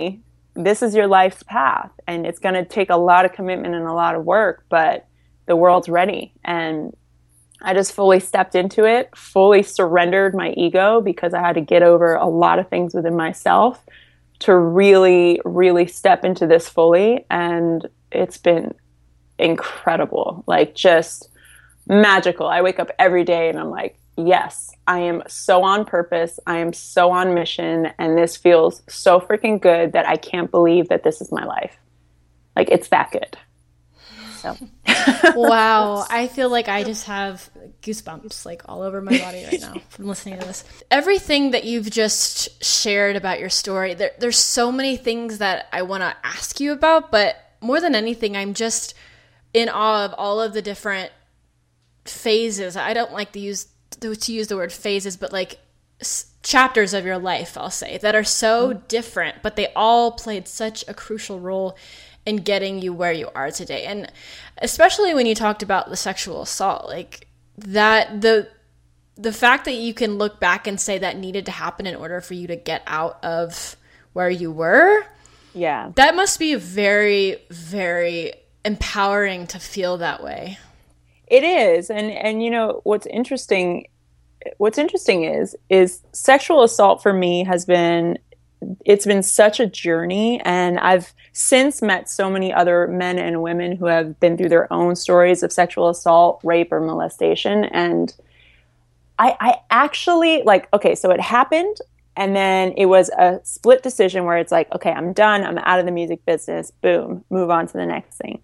this 0.55 0.81
is 0.81 0.95
your 0.95 1.07
life's 1.07 1.43
path. 1.43 1.91
And 2.07 2.25
it's 2.25 2.39
going 2.39 2.55
to 2.55 2.65
take 2.65 2.89
a 2.89 2.97
lot 2.97 3.25
of 3.25 3.33
commitment 3.33 3.75
and 3.75 3.85
a 3.85 3.93
lot 3.93 4.15
of 4.15 4.25
work, 4.25 4.65
but 4.69 5.07
the 5.45 5.55
world's 5.55 5.89
ready. 5.89 6.33
And 6.43 6.95
I 7.61 7.73
just 7.73 7.93
fully 7.93 8.19
stepped 8.19 8.55
into 8.55 8.85
it, 8.85 9.15
fully 9.15 9.63
surrendered 9.63 10.33
my 10.33 10.51
ego 10.51 11.01
because 11.01 11.33
I 11.33 11.39
had 11.39 11.55
to 11.55 11.61
get 11.61 11.83
over 11.83 12.15
a 12.15 12.27
lot 12.27 12.59
of 12.59 12.69
things 12.69 12.93
within 12.93 13.15
myself 13.15 13.83
to 14.39 14.55
really, 14.55 15.41
really 15.43 15.85
step 15.85 16.23
into 16.23 16.47
this 16.47 16.69
fully. 16.69 17.25
And 17.29 17.87
it's 18.11 18.37
been 18.37 18.73
incredible. 19.37 20.43
Like, 20.47 20.73
just 20.75 21.29
magical. 21.87 22.47
I 22.47 22.61
wake 22.61 22.79
up 22.79 22.91
every 22.97 23.25
day 23.25 23.49
and 23.49 23.59
I'm 23.59 23.69
like, 23.69 23.97
yes, 24.27 24.75
I 24.87 24.99
am 24.99 25.23
so 25.27 25.63
on 25.63 25.85
purpose. 25.85 26.39
I 26.47 26.57
am 26.57 26.73
so 26.73 27.11
on 27.11 27.33
mission. 27.33 27.91
And 27.97 28.17
this 28.17 28.35
feels 28.35 28.81
so 28.87 29.19
freaking 29.19 29.61
good 29.61 29.93
that 29.93 30.07
I 30.07 30.15
can't 30.15 30.49
believe 30.49 30.89
that 30.89 31.03
this 31.03 31.21
is 31.21 31.31
my 31.31 31.45
life. 31.45 31.77
Like, 32.55 32.69
it's 32.69 32.89
that 32.89 33.11
good. 33.11 33.37
So. 34.39 34.55
wow. 35.35 36.05
I 36.09 36.27
feel 36.27 36.49
like 36.49 36.67
I 36.67 36.83
just 36.83 37.05
have 37.05 37.49
goosebumps 37.81 38.45
like 38.45 38.63
all 38.65 38.81
over 38.81 39.01
my 39.01 39.17
body 39.17 39.43
right 39.43 39.61
now 39.61 39.75
from 39.89 40.07
listening 40.07 40.39
to 40.39 40.45
this. 40.45 40.63
Everything 40.89 41.51
that 41.51 41.65
you've 41.65 41.89
just 41.89 42.63
shared 42.63 43.15
about 43.15 43.39
your 43.39 43.49
story, 43.49 43.93
there, 43.93 44.11
there's 44.19 44.37
so 44.37 44.71
many 44.71 44.97
things 44.97 45.39
that 45.39 45.67
I 45.71 45.81
want 45.83 46.01
to 46.01 46.15
ask 46.23 46.59
you 46.59 46.71
about, 46.71 47.11
but 47.11 47.35
more 47.61 47.81
than 47.81 47.95
anything, 47.95 48.37
I'm 48.37 48.53
just 48.53 48.93
in 49.53 49.69
awe 49.69 50.05
of 50.05 50.13
all 50.17 50.41
of 50.41 50.53
the 50.53 50.61
different 50.61 51.11
phases. 52.05 52.75
I 52.75 52.93
don't 52.93 53.11
like 53.11 53.33
to 53.33 53.39
use 53.39 53.67
to 54.01 54.33
use 54.33 54.47
the 54.47 54.55
word 54.55 54.71
phases, 54.71 55.17
but 55.17 55.31
like 55.31 55.59
s- 55.99 56.31
chapters 56.43 56.93
of 56.93 57.05
your 57.05 57.17
life, 57.17 57.57
I'll 57.57 57.69
say, 57.69 57.97
that 57.99 58.15
are 58.15 58.23
so 58.23 58.73
mm. 58.73 58.87
different, 58.87 59.41
but 59.41 59.55
they 59.55 59.67
all 59.75 60.11
played 60.11 60.47
such 60.47 60.85
a 60.87 60.93
crucial 60.93 61.39
role 61.39 61.77
in 62.25 62.37
getting 62.37 62.81
you 62.81 62.93
where 62.93 63.11
you 63.11 63.29
are 63.33 63.51
today. 63.51 63.85
And 63.85 64.11
especially 64.59 65.13
when 65.13 65.25
you 65.25 65.35
talked 65.35 65.63
about 65.63 65.89
the 65.89 65.95
sexual 65.95 66.41
assault, 66.41 66.87
like 66.87 67.27
that 67.57 68.21
the 68.21 68.49
the 69.15 69.33
fact 69.33 69.65
that 69.65 69.73
you 69.73 69.93
can 69.93 70.17
look 70.17 70.39
back 70.39 70.65
and 70.65 70.79
say 70.79 70.97
that 70.97 71.17
needed 71.17 71.45
to 71.45 71.51
happen 71.51 71.85
in 71.85 71.95
order 71.95 72.21
for 72.21 72.35
you 72.35 72.47
to 72.47 72.55
get 72.55 72.81
out 72.87 73.23
of 73.23 73.75
where 74.13 74.29
you 74.29 74.49
were. 74.49 75.03
Yeah. 75.53 75.91
That 75.95 76.15
must 76.15 76.39
be 76.39 76.55
very 76.55 77.41
very 77.49 78.33
empowering 78.63 79.47
to 79.47 79.59
feel 79.59 79.97
that 79.97 80.23
way. 80.23 80.57
It 81.29 81.43
is, 81.43 81.89
and 81.89 82.11
and 82.11 82.43
you 82.43 82.49
know 82.49 82.81
what's 82.83 83.05
interesting. 83.07 83.87
What's 84.57 84.77
interesting 84.77 85.23
is 85.23 85.55
is 85.69 86.01
sexual 86.11 86.63
assault 86.63 87.03
for 87.03 87.13
me 87.13 87.43
has 87.43 87.65
been 87.65 88.17
it's 88.85 89.05
been 89.05 89.23
such 89.23 89.59
a 89.59 89.65
journey 89.65 90.41
and 90.41 90.79
I've 90.79 91.13
since 91.31 91.81
met 91.81 92.09
so 92.09 92.29
many 92.29 92.51
other 92.51 92.87
men 92.87 93.17
and 93.17 93.41
women 93.41 93.75
who 93.75 93.85
have 93.85 94.19
been 94.19 94.37
through 94.37 94.49
their 94.49 94.71
own 94.71 94.97
stories 94.97 95.43
of 95.43 95.51
sexual 95.53 95.87
assault, 95.87 96.41
rape 96.43 96.71
or 96.73 96.81
molestation 96.81 97.65
and 97.65 98.13
I, 99.17 99.35
I 99.39 99.55
actually 99.69 100.43
like 100.43 100.67
okay 100.73 100.95
so 100.95 101.11
it 101.11 101.19
happened 101.19 101.77
and 102.15 102.35
then 102.35 102.73
it 102.77 102.85
was 102.85 103.09
a 103.09 103.39
split 103.43 103.83
decision 103.83 104.23
where 104.25 104.37
it's 104.37 104.51
like 104.51 104.71
okay 104.73 104.91
i'm 104.91 105.13
done 105.13 105.43
i'm 105.43 105.57
out 105.59 105.79
of 105.79 105.85
the 105.85 105.91
music 105.91 106.25
business 106.25 106.71
boom 106.81 107.23
move 107.29 107.49
on 107.49 107.67
to 107.67 107.73
the 107.73 107.85
next 107.85 108.17
thing 108.17 108.41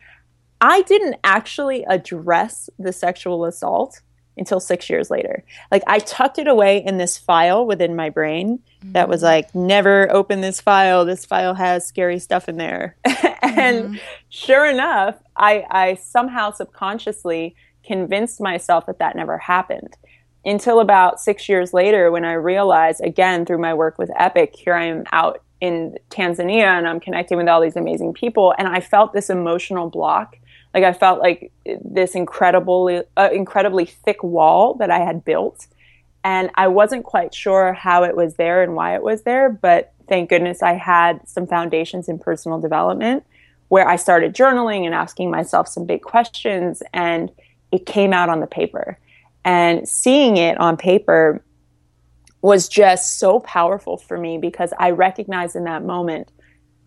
I 0.61 0.81
didn't 0.83 1.17
actually 1.23 1.83
address 1.83 2.69
the 2.79 2.93
sexual 2.93 3.45
assault 3.45 4.01
until 4.37 4.59
six 4.59 4.89
years 4.89 5.09
later. 5.09 5.43
Like 5.71 5.83
I 5.87 5.99
tucked 5.99 6.39
it 6.39 6.47
away 6.47 6.83
in 6.83 6.97
this 6.97 7.17
file 7.17 7.65
within 7.65 7.95
my 7.95 8.09
brain 8.09 8.59
mm-hmm. 8.59 8.91
that 8.93 9.09
was 9.09 9.19
mm-hmm. 9.19 9.25
like, 9.25 9.55
never 9.55 10.11
open 10.11 10.41
this 10.41 10.61
file. 10.61 11.05
This 11.05 11.25
file 11.25 11.53
has 11.53 11.87
scary 11.87 12.19
stuff 12.19 12.49
in 12.49 12.57
there. 12.57 12.97
and 13.05 13.83
mm-hmm. 13.83 13.95
sure 14.29 14.65
enough, 14.65 15.15
I, 15.35 15.65
I 15.69 15.95
somehow 15.95 16.51
subconsciously 16.51 17.55
convinced 17.83 18.41
myself 18.41 18.85
that 18.87 18.99
that 18.99 19.15
never 19.15 19.37
happened. 19.37 19.95
Until 20.43 20.79
about 20.79 21.19
six 21.19 21.49
years 21.49 21.73
later, 21.73 22.11
when 22.11 22.23
I 22.23 22.33
realized, 22.33 23.01
again, 23.01 23.45
through 23.45 23.57
my 23.57 23.73
work 23.73 23.97
with 23.97 24.11
Epic, 24.15 24.55
here 24.55 24.75
I 24.75 24.85
am 24.85 25.03
out 25.11 25.41
in 25.59 25.97
Tanzania 26.11 26.77
and 26.77 26.87
I'm 26.87 26.99
connecting 26.99 27.37
with 27.37 27.47
all 27.47 27.61
these 27.61 27.75
amazing 27.75 28.13
people. 28.13 28.53
And 28.59 28.67
I 28.67 28.79
felt 28.79 29.13
this 29.13 29.31
emotional 29.31 29.89
block 29.89 30.37
like 30.75 30.83
I 30.83 30.91
felt 30.91 31.21
like 31.21 31.53
this 31.65 32.15
incredibly, 32.15 33.01
uh, 33.15 33.29
incredibly 33.31 33.85
thick 33.85 34.21
wall 34.21 34.73
that 34.75 34.91
I 34.91 34.99
had 34.99 35.23
built, 35.23 35.67
and 36.23 36.51
I 36.55 36.67
wasn't 36.67 37.05
quite 37.05 37.33
sure 37.33 37.71
how 37.71 38.03
it 38.03 38.15
was 38.15 38.35
there 38.35 38.61
and 38.61 38.75
why 38.75 38.93
it 38.93 39.01
was 39.01 39.21
there. 39.21 39.49
But 39.49 39.93
thank 40.09 40.29
goodness 40.29 40.61
I 40.61 40.73
had 40.73 41.27
some 41.29 41.47
foundations 41.47 42.09
in 42.09 42.19
personal 42.19 42.59
development 42.59 43.23
where 43.69 43.87
I 43.87 43.95
started 43.95 44.35
journaling 44.35 44.85
and 44.85 44.93
asking 44.93 45.31
myself 45.31 45.69
some 45.69 45.85
big 45.85 46.01
questions, 46.01 46.83
and 46.93 47.31
it 47.71 47.85
came 47.85 48.11
out 48.11 48.27
on 48.27 48.41
the 48.41 48.47
paper. 48.47 48.99
And 49.45 49.87
seeing 49.87 50.35
it 50.35 50.59
on 50.59 50.75
paper 50.75 51.41
was 52.41 52.67
just 52.67 53.17
so 53.17 53.39
powerful 53.39 53.95
for 53.95 54.17
me 54.17 54.37
because 54.37 54.73
I 54.77 54.91
recognized 54.91 55.55
in 55.55 55.63
that 55.63 55.85
moment 55.85 56.31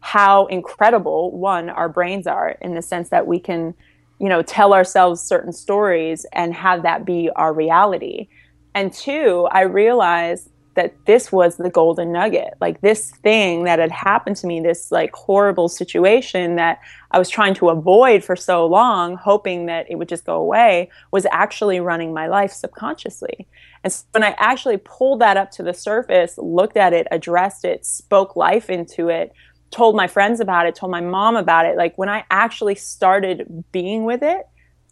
how 0.00 0.46
incredible 0.46 1.37
one 1.37 1.68
our 1.68 1.88
brains 1.88 2.26
are 2.26 2.56
in 2.61 2.74
the 2.74 2.82
sense 2.82 3.08
that 3.11 3.26
we 3.26 3.38
can 3.38 3.74
you 4.18 4.28
know 4.28 4.42
tell 4.42 4.72
ourselves 4.72 5.20
certain 5.20 5.52
stories 5.52 6.26
and 6.32 6.54
have 6.54 6.82
that 6.82 7.04
be 7.04 7.30
our 7.37 7.52
reality. 7.52 8.28
And 8.74 8.92
two 8.92 9.48
i 9.50 9.62
realized 9.62 10.50
that 10.78 10.94
this 11.06 11.32
was 11.32 11.56
the 11.56 11.70
golden 11.70 12.12
nugget. 12.12 12.54
Like 12.61 12.82
this 12.82 13.11
thing 13.11 13.64
that 13.64 13.80
had 13.80 13.90
happened 13.90 14.37
to 14.37 14.46
me 14.46 14.61
this 14.61 14.92
like 14.92 15.12
horrible 15.12 15.68
situation 15.68 16.54
that 16.54 16.78
i 17.11 17.18
was 17.18 17.28
trying 17.28 17.54
to 17.54 17.70
avoid 17.70 18.22
for 18.22 18.37
so 18.37 18.64
long 18.64 19.16
hoping 19.16 19.66
that 19.66 19.90
it 19.90 19.96
would 19.96 20.08
just 20.08 20.24
go 20.24 20.37
away 20.37 20.88
was 21.11 21.26
actually 21.32 21.80
running 21.80 22.14
my 22.14 22.28
life 22.28 22.52
subconsciously. 22.52 23.48
And 23.82 23.92
so 23.92 24.04
when 24.12 24.22
i 24.22 24.37
actually 24.38 24.76
pulled 24.76 25.20
that 25.20 25.37
up 25.37 25.50
to 25.52 25.64
the 25.64 25.74
surface 25.74 26.38
looked 26.38 26.76
at 26.76 26.92
it 26.92 27.08
addressed 27.11 27.64
it 27.64 27.84
spoke 27.84 28.37
life 28.37 28.70
into 28.70 29.08
it 29.08 29.32
told 29.70 29.96
my 29.96 30.07
friends 30.07 30.40
about 30.40 30.66
it, 30.66 30.74
told 30.74 30.90
my 30.90 31.00
mom 31.00 31.37
about 31.37 31.66
it. 31.66 31.76
Like 31.76 31.96
when 31.98 32.09
I 32.09 32.24
actually 32.31 32.74
started 32.74 33.64
being 33.72 34.04
with 34.04 34.22
it, 34.22 34.46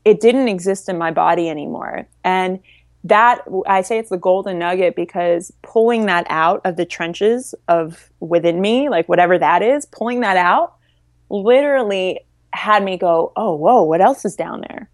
it 0.05 0.21
didn't 0.21 0.49
exist 0.49 0.89
in 0.89 0.99
my 0.99 1.11
body 1.11 1.49
anymore. 1.49 2.09
And 2.23 2.61
that 3.05 3.43
I 3.67 3.83
say 3.83 3.99
it's 3.99 4.11
the 4.11 4.17
golden 4.17 4.59
nugget 4.59 4.97
because 4.97 5.53
pulling 5.63 6.07
that 6.07 6.27
out 6.29 6.61
of 6.65 6.77
the 6.77 6.85
trenches 6.85 7.55
of 7.69 8.11
within 8.21 8.61
me, 8.61 8.89
like 8.89 9.09
whatever 9.09 9.39
that 9.39 9.63
is, 9.63 9.87
pulling 9.87 10.21
that 10.21 10.37
out 10.37 10.75
literally 11.31 12.21
had 12.53 12.83
me 12.83 12.97
go, 12.97 13.33
oh, 13.37 13.55
whoa, 13.55 13.83
what 13.83 14.01
else 14.01 14.25
is 14.25 14.35
down 14.35 14.63
there? 14.69 14.91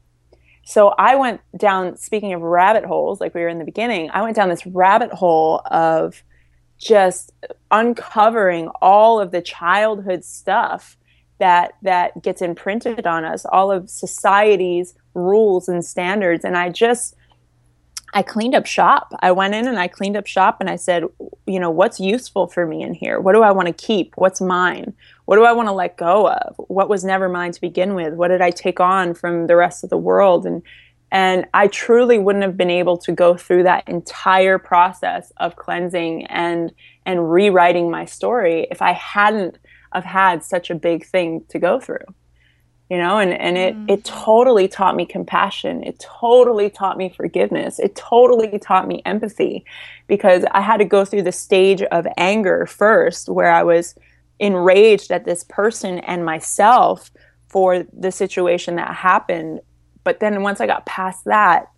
So 0.64 0.88
I 0.98 1.16
went 1.16 1.40
down, 1.56 1.96
speaking 1.96 2.32
of 2.34 2.42
rabbit 2.42 2.84
holes, 2.84 3.20
like 3.20 3.34
we 3.34 3.40
were 3.40 3.48
in 3.48 3.58
the 3.58 3.64
beginning, 3.64 4.10
I 4.12 4.22
went 4.22 4.36
down 4.36 4.48
this 4.48 4.66
rabbit 4.66 5.12
hole 5.12 5.62
of 5.66 6.22
just 6.82 7.32
uncovering 7.70 8.68
all 8.82 9.20
of 9.20 9.30
the 9.30 9.40
childhood 9.40 10.24
stuff 10.24 10.96
that 11.38 11.74
that 11.82 12.22
gets 12.22 12.42
imprinted 12.42 13.06
on 13.06 13.24
us 13.24 13.44
all 13.46 13.70
of 13.70 13.88
society's 13.88 14.94
rules 15.14 15.68
and 15.68 15.84
standards. 15.84 16.44
And 16.44 16.56
i 16.56 16.68
just 16.68 17.14
i 18.14 18.22
cleaned 18.22 18.54
up 18.54 18.66
shop. 18.66 19.14
I 19.20 19.30
went 19.32 19.54
in 19.54 19.68
and 19.68 19.78
i 19.78 19.86
cleaned 19.86 20.16
up 20.16 20.26
shop 20.26 20.56
and 20.60 20.68
i 20.68 20.76
said 20.76 21.04
you 21.46 21.60
know 21.60 21.70
what's 21.70 22.00
useful 22.00 22.48
for 22.48 22.66
me 22.66 22.82
in 22.82 22.94
here? 22.94 23.20
What 23.20 23.34
do 23.34 23.42
i 23.42 23.52
want 23.52 23.68
to 23.68 23.86
keep? 23.86 24.12
What's 24.16 24.40
mine? 24.40 24.92
What 25.26 25.36
do 25.36 25.44
i 25.44 25.52
want 25.52 25.68
to 25.68 25.72
let 25.72 25.96
go 25.96 26.28
of? 26.28 26.56
What 26.66 26.88
was 26.88 27.04
never 27.04 27.28
mine 27.28 27.52
to 27.52 27.60
begin 27.60 27.94
with? 27.94 28.14
What 28.14 28.28
did 28.28 28.40
i 28.40 28.50
take 28.50 28.80
on 28.80 29.14
from 29.14 29.46
the 29.46 29.56
rest 29.56 29.84
of 29.84 29.90
the 29.90 29.96
world? 29.96 30.46
And 30.46 30.62
and 31.12 31.44
I 31.52 31.66
truly 31.66 32.18
wouldn't 32.18 32.42
have 32.42 32.56
been 32.56 32.70
able 32.70 32.96
to 32.96 33.12
go 33.12 33.36
through 33.36 33.64
that 33.64 33.86
entire 33.86 34.58
process 34.58 35.30
of 35.36 35.56
cleansing 35.56 36.26
and 36.26 36.72
and 37.04 37.30
rewriting 37.30 37.90
my 37.90 38.06
story 38.06 38.66
if 38.70 38.80
I 38.80 38.92
hadn't 38.92 39.58
have 39.92 40.04
had 40.04 40.42
such 40.42 40.70
a 40.70 40.74
big 40.74 41.04
thing 41.04 41.44
to 41.50 41.58
go 41.58 41.78
through. 41.78 42.06
You 42.88 42.98
know, 42.98 43.18
and, 43.18 43.32
and 43.32 43.56
it, 43.56 43.74
mm. 43.74 43.90
it 43.90 44.04
totally 44.04 44.68
taught 44.68 44.96
me 44.96 45.06
compassion. 45.06 45.82
It 45.82 45.98
totally 45.98 46.68
taught 46.68 46.98
me 46.98 47.08
forgiveness. 47.08 47.78
It 47.78 47.96
totally 47.96 48.58
taught 48.58 48.86
me 48.86 49.00
empathy 49.06 49.64
because 50.08 50.44
I 50.50 50.60
had 50.60 50.76
to 50.78 50.84
go 50.84 51.04
through 51.06 51.22
the 51.22 51.32
stage 51.32 51.82
of 51.82 52.06
anger 52.18 52.66
first, 52.66 53.30
where 53.30 53.50
I 53.50 53.62
was 53.62 53.94
enraged 54.40 55.10
at 55.10 55.24
this 55.24 55.42
person 55.44 56.00
and 56.00 56.24
myself 56.24 57.10
for 57.48 57.84
the 57.98 58.12
situation 58.12 58.76
that 58.76 58.94
happened 58.94 59.60
but 60.04 60.20
then 60.20 60.42
once 60.42 60.60
I 60.60 60.66
got 60.66 60.86
past 60.86 61.24
that, 61.24 61.70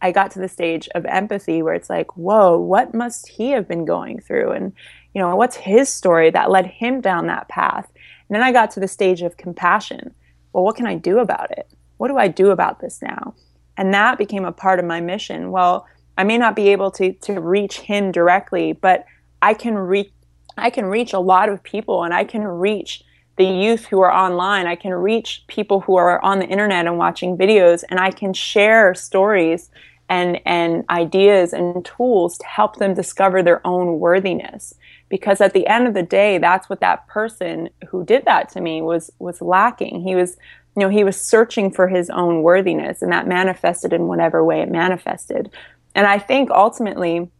I 0.00 0.10
got 0.10 0.32
to 0.32 0.40
the 0.40 0.48
stage 0.48 0.88
of 0.94 1.06
empathy 1.06 1.62
where 1.62 1.74
it's 1.74 1.90
like, 1.90 2.16
whoa, 2.16 2.58
what 2.58 2.92
must 2.92 3.28
he 3.28 3.50
have 3.50 3.68
been 3.68 3.84
going 3.84 4.20
through? 4.20 4.50
And, 4.50 4.72
you 5.14 5.22
know, 5.22 5.36
what's 5.36 5.56
his 5.56 5.88
story 5.88 6.30
that 6.30 6.50
led 6.50 6.66
him 6.66 7.00
down 7.00 7.28
that 7.28 7.48
path? 7.48 7.88
And 8.28 8.34
then 8.34 8.42
I 8.42 8.50
got 8.50 8.72
to 8.72 8.80
the 8.80 8.88
stage 8.88 9.22
of 9.22 9.36
compassion. 9.36 10.14
Well, 10.52 10.64
what 10.64 10.76
can 10.76 10.86
I 10.86 10.96
do 10.96 11.20
about 11.20 11.56
it? 11.56 11.70
What 11.98 12.08
do 12.08 12.18
I 12.18 12.28
do 12.28 12.50
about 12.50 12.80
this 12.80 13.00
now? 13.00 13.34
And 13.76 13.94
that 13.94 14.18
became 14.18 14.44
a 14.44 14.52
part 14.52 14.80
of 14.80 14.84
my 14.84 15.00
mission. 15.00 15.52
Well, 15.52 15.86
I 16.18 16.24
may 16.24 16.36
not 16.36 16.56
be 16.56 16.68
able 16.70 16.90
to, 16.92 17.12
to 17.12 17.40
reach 17.40 17.78
him 17.78 18.10
directly, 18.10 18.72
but 18.72 19.06
I 19.40 19.54
can 19.54 19.76
reach 19.76 20.10
I 20.58 20.68
can 20.68 20.84
reach 20.84 21.14
a 21.14 21.18
lot 21.18 21.48
of 21.48 21.62
people 21.62 22.04
and 22.04 22.12
I 22.12 22.24
can 22.24 22.44
reach 22.44 23.02
the 23.36 23.44
youth 23.44 23.86
who 23.86 24.00
are 24.00 24.12
online. 24.12 24.66
I 24.66 24.76
can 24.76 24.92
reach 24.92 25.44
people 25.46 25.80
who 25.80 25.96
are 25.96 26.22
on 26.22 26.38
the 26.38 26.46
internet 26.46 26.86
and 26.86 26.98
watching 26.98 27.36
videos 27.36 27.82
and 27.88 27.98
I 27.98 28.10
can 28.10 28.32
share 28.32 28.94
stories 28.94 29.70
and 30.08 30.40
and 30.44 30.84
ideas 30.90 31.52
and 31.52 31.84
tools 31.84 32.36
to 32.36 32.46
help 32.46 32.76
them 32.76 32.92
discover 32.92 33.42
their 33.42 33.66
own 33.66 33.98
worthiness 33.98 34.74
because 35.08 35.40
at 35.40 35.54
the 35.54 35.66
end 35.66 35.86
of 35.88 35.94
the 35.94 36.02
day 36.02 36.38
that's 36.38 36.68
what 36.68 36.80
that 36.80 37.06
person 37.06 37.70
who 37.88 38.04
did 38.04 38.24
that 38.26 38.48
to 38.50 38.60
me 38.60 38.82
was 38.82 39.10
was 39.18 39.40
lacking 39.40 40.02
he 40.02 40.14
was 40.14 40.36
you 40.76 40.80
know 40.80 40.88
he 40.88 41.04
was 41.04 41.18
searching 41.18 41.70
for 41.70 41.88
his 41.88 42.10
own 42.10 42.42
worthiness 42.42 43.00
and 43.00 43.12
that 43.12 43.26
manifested 43.26 43.92
in 43.92 44.06
whatever 44.06 44.44
way 44.44 44.60
it 44.60 44.70
manifested 44.70 45.50
and 45.94 46.06
i 46.06 46.18
think 46.18 46.50
ultimately 46.50 47.30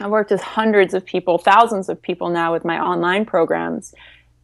i've 0.00 0.10
worked 0.10 0.30
with 0.30 0.40
hundreds 0.40 0.94
of 0.94 1.04
people 1.04 1.36
thousands 1.36 1.88
of 1.88 2.00
people 2.00 2.30
now 2.30 2.52
with 2.52 2.64
my 2.64 2.78
online 2.80 3.26
programs 3.26 3.92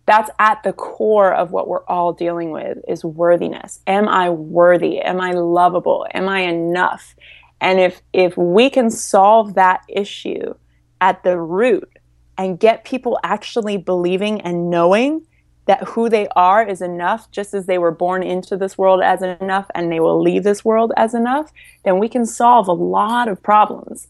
that's 0.06 0.30
at 0.38 0.62
the 0.62 0.72
core 0.72 1.32
of 1.32 1.50
what 1.50 1.68
we're 1.68 1.84
all 1.86 2.12
dealing 2.12 2.50
with 2.50 2.78
is 2.86 3.04
worthiness. 3.04 3.80
Am 3.86 4.08
i 4.08 4.28
worthy? 4.30 5.00
Am 5.00 5.20
i 5.20 5.32
lovable? 5.32 6.06
Am 6.12 6.28
i 6.28 6.40
enough? 6.40 7.14
And 7.60 7.80
if 7.80 8.02
if 8.12 8.36
we 8.36 8.68
can 8.70 8.90
solve 8.90 9.54
that 9.54 9.82
issue 9.88 10.54
at 11.00 11.22
the 11.22 11.38
root 11.38 11.88
and 12.36 12.58
get 12.58 12.84
people 12.84 13.18
actually 13.22 13.76
believing 13.76 14.40
and 14.42 14.70
knowing 14.70 15.26
that 15.66 15.82
who 15.84 16.10
they 16.10 16.28
are 16.36 16.66
is 16.66 16.82
enough 16.82 17.30
just 17.30 17.54
as 17.54 17.66
they 17.66 17.78
were 17.78 17.90
born 17.90 18.22
into 18.22 18.56
this 18.56 18.76
world 18.76 19.00
as 19.02 19.22
enough 19.22 19.66
and 19.74 19.90
they 19.90 20.00
will 20.00 20.20
leave 20.20 20.44
this 20.44 20.64
world 20.64 20.92
as 20.96 21.14
enough 21.14 21.50
then 21.84 21.98
we 21.98 22.08
can 22.08 22.26
solve 22.26 22.68
a 22.68 22.72
lot 22.72 23.28
of 23.28 23.42
problems 23.42 24.08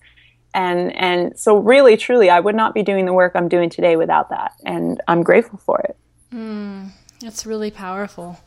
and 0.55 0.95
and 0.97 1.39
so 1.39 1.59
really 1.59 1.97
truly 1.97 2.31
i 2.31 2.41
would 2.41 2.55
not 2.55 2.73
be 2.75 2.83
doing 2.83 3.05
the 3.05 3.13
work 3.13 3.33
i'm 3.35 3.49
doing 3.49 3.69
today 3.69 3.97
without 3.97 4.31
that 4.31 4.53
and 4.65 5.01
i'm 5.09 5.23
grateful 5.23 5.59
for 5.59 5.81
it 5.81 5.97
mm, 6.33 6.89
that's 7.21 7.45
really 7.45 7.71
powerful 7.71 8.39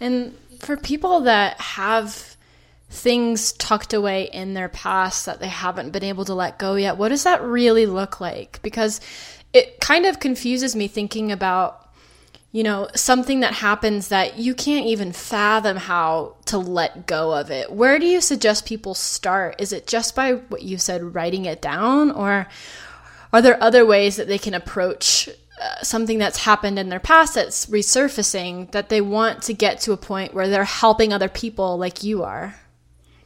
and 0.00 0.36
for 0.58 0.76
people 0.76 1.20
that 1.22 1.60
have 1.60 2.36
things 2.88 3.52
tucked 3.52 3.92
away 3.92 4.28
in 4.32 4.54
their 4.54 4.68
past 4.68 5.26
that 5.26 5.40
they 5.40 5.48
haven't 5.48 5.90
been 5.90 6.04
able 6.04 6.24
to 6.24 6.34
let 6.34 6.58
go 6.58 6.76
yet. 6.76 6.96
What 6.96 7.08
does 7.08 7.24
that 7.24 7.42
really 7.42 7.86
look 7.86 8.20
like? 8.20 8.60
Because 8.62 9.00
it 9.52 9.80
kind 9.80 10.06
of 10.06 10.20
confuses 10.20 10.76
me 10.76 10.88
thinking 10.88 11.32
about 11.32 11.85
you 12.56 12.62
know, 12.62 12.88
something 12.94 13.40
that 13.40 13.52
happens 13.52 14.08
that 14.08 14.38
you 14.38 14.54
can't 14.54 14.86
even 14.86 15.12
fathom 15.12 15.76
how 15.76 16.34
to 16.46 16.56
let 16.56 17.06
go 17.06 17.34
of 17.34 17.50
it. 17.50 17.70
Where 17.70 17.98
do 17.98 18.06
you 18.06 18.22
suggest 18.22 18.64
people 18.64 18.94
start? 18.94 19.60
Is 19.60 19.74
it 19.74 19.86
just 19.86 20.16
by 20.16 20.32
what 20.32 20.62
you 20.62 20.78
said, 20.78 21.14
writing 21.14 21.44
it 21.44 21.60
down? 21.60 22.10
Or 22.10 22.46
are 23.30 23.42
there 23.42 23.62
other 23.62 23.84
ways 23.84 24.16
that 24.16 24.26
they 24.26 24.38
can 24.38 24.54
approach 24.54 25.28
uh, 25.60 25.82
something 25.82 26.16
that's 26.16 26.44
happened 26.44 26.78
in 26.78 26.88
their 26.88 26.98
past 26.98 27.34
that's 27.34 27.66
resurfacing 27.66 28.72
that 28.72 28.88
they 28.88 29.02
want 29.02 29.42
to 29.42 29.52
get 29.52 29.78
to 29.80 29.92
a 29.92 29.98
point 29.98 30.32
where 30.32 30.48
they're 30.48 30.64
helping 30.64 31.12
other 31.12 31.28
people 31.28 31.76
like 31.76 32.02
you 32.02 32.22
are? 32.22 32.54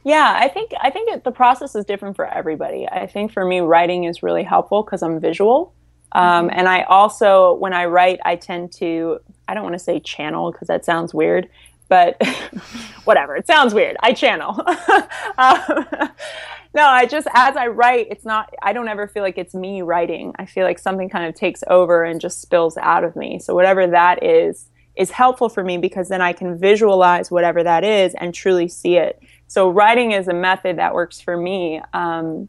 Yeah, 0.03 0.35
I 0.41 0.49
think 0.49 0.73
I 0.81 0.89
think 0.89 1.09
it, 1.09 1.23
the 1.23 1.31
process 1.31 1.73
is 1.73 1.85
different 1.85 2.17
for 2.17 2.25
everybody. 2.25 2.85
I 2.85 3.07
think 3.07 3.31
for 3.31 3.45
me, 3.45 3.61
writing 3.61 4.03
is 4.03 4.23
really 4.23 4.43
helpful 4.43 4.83
because 4.83 5.01
I'm 5.01 5.21
visual, 5.21 5.73
um, 6.13 6.49
and 6.51 6.67
I 6.67 6.83
also 6.83 7.53
when 7.53 7.73
I 7.73 7.85
write, 7.85 8.19
I 8.25 8.35
tend 8.35 8.71
to 8.73 9.19
I 9.47 9.53
don't 9.53 9.63
want 9.63 9.75
to 9.75 9.79
say 9.79 9.99
channel 9.99 10.51
because 10.51 10.67
that 10.67 10.85
sounds 10.85 11.13
weird, 11.13 11.49
but 11.87 12.21
whatever, 13.03 13.35
it 13.35 13.47
sounds 13.47 13.73
weird. 13.73 13.97
I 14.01 14.13
channel. 14.13 14.61
um, 15.37 16.09
no, 16.73 16.85
I 16.85 17.05
just 17.05 17.27
as 17.33 17.55
I 17.55 17.67
write, 17.67 18.07
it's 18.09 18.25
not. 18.25 18.53
I 18.61 18.73
don't 18.73 18.87
ever 18.87 19.07
feel 19.07 19.23
like 19.23 19.37
it's 19.37 19.53
me 19.53 19.81
writing. 19.81 20.33
I 20.37 20.45
feel 20.45 20.65
like 20.65 20.79
something 20.79 21.09
kind 21.09 21.25
of 21.25 21.35
takes 21.35 21.63
over 21.67 22.03
and 22.03 22.19
just 22.19 22.41
spills 22.41 22.77
out 22.77 23.03
of 23.03 23.15
me. 23.15 23.39
So 23.39 23.53
whatever 23.53 23.87
that 23.87 24.23
is 24.23 24.67
is 24.95 25.11
helpful 25.11 25.47
for 25.47 25.63
me 25.63 25.77
because 25.77 26.09
then 26.09 26.21
I 26.21 26.33
can 26.33 26.57
visualize 26.57 27.31
whatever 27.31 27.63
that 27.63 27.85
is 27.85 28.13
and 28.15 28.33
truly 28.33 28.67
see 28.67 28.97
it 28.97 29.21
so 29.51 29.69
writing 29.69 30.13
is 30.13 30.29
a 30.29 30.33
method 30.33 30.77
that 30.77 30.93
works 30.93 31.19
for 31.19 31.35
me. 31.35 31.81
Um, 31.91 32.47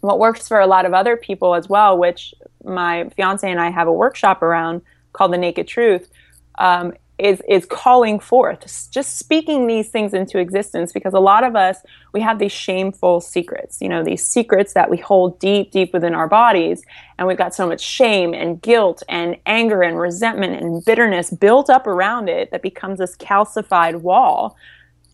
what 0.00 0.18
works 0.18 0.48
for 0.48 0.60
a 0.60 0.66
lot 0.66 0.86
of 0.86 0.94
other 0.94 1.16
people 1.16 1.54
as 1.54 1.68
well, 1.68 1.98
which 1.98 2.34
my 2.64 3.08
fiance 3.16 3.48
and 3.48 3.60
I 3.60 3.70
have 3.70 3.88
a 3.88 3.92
workshop 3.92 4.42
around 4.42 4.82
called 5.12 5.32
the 5.32 5.38
Naked 5.38 5.66
Truth, 5.66 6.10
um, 6.58 6.92
is 7.18 7.42
is 7.46 7.66
calling 7.66 8.18
forth, 8.18 8.90
just 8.90 9.18
speaking 9.18 9.66
these 9.66 9.90
things 9.90 10.14
into 10.14 10.38
existence. 10.38 10.92
Because 10.92 11.12
a 11.12 11.20
lot 11.20 11.44
of 11.44 11.54
us 11.54 11.78
we 12.14 12.20
have 12.20 12.38
these 12.38 12.52
shameful 12.52 13.20
secrets, 13.20 13.78
you 13.80 13.88
know, 13.88 14.02
these 14.02 14.24
secrets 14.24 14.72
that 14.72 14.88
we 14.88 14.96
hold 14.96 15.38
deep, 15.38 15.70
deep 15.70 15.92
within 15.92 16.14
our 16.14 16.28
bodies, 16.28 16.82
and 17.18 17.28
we've 17.28 17.36
got 17.36 17.54
so 17.54 17.66
much 17.66 17.82
shame 17.82 18.32
and 18.32 18.62
guilt 18.62 19.02
and 19.08 19.36
anger 19.44 19.82
and 19.82 19.98
resentment 19.98 20.62
and 20.62 20.82
bitterness 20.84 21.30
built 21.30 21.68
up 21.68 21.86
around 21.86 22.28
it 22.30 22.50
that 22.52 22.62
becomes 22.62 22.98
this 22.98 23.16
calcified 23.16 24.00
wall 24.00 24.56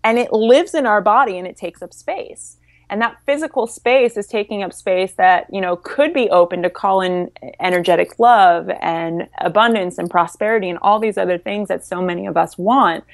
and 0.04 0.18
it 0.18 0.32
lives 0.32 0.72
in 0.74 0.86
our 0.86 1.00
body 1.00 1.36
and 1.36 1.48
it 1.48 1.56
takes 1.56 1.82
up 1.82 1.92
space 1.92 2.58
and 2.88 3.02
that 3.02 3.16
physical 3.26 3.66
space 3.66 4.16
is 4.16 4.26
taking 4.26 4.62
up 4.62 4.72
space 4.72 5.12
that 5.14 5.46
you 5.52 5.60
know 5.60 5.76
could 5.76 6.12
be 6.12 6.30
open 6.30 6.62
to 6.62 6.70
call 6.70 7.00
in 7.00 7.30
energetic 7.60 8.18
love 8.18 8.70
and 8.80 9.28
abundance 9.38 9.98
and 9.98 10.10
prosperity 10.10 10.68
and 10.68 10.78
all 10.82 10.98
these 10.98 11.18
other 11.18 11.38
things 11.38 11.68
that 11.68 11.84
so 11.84 12.00
many 12.00 12.26
of 12.26 12.36
us 12.36 12.56
want 12.56 13.04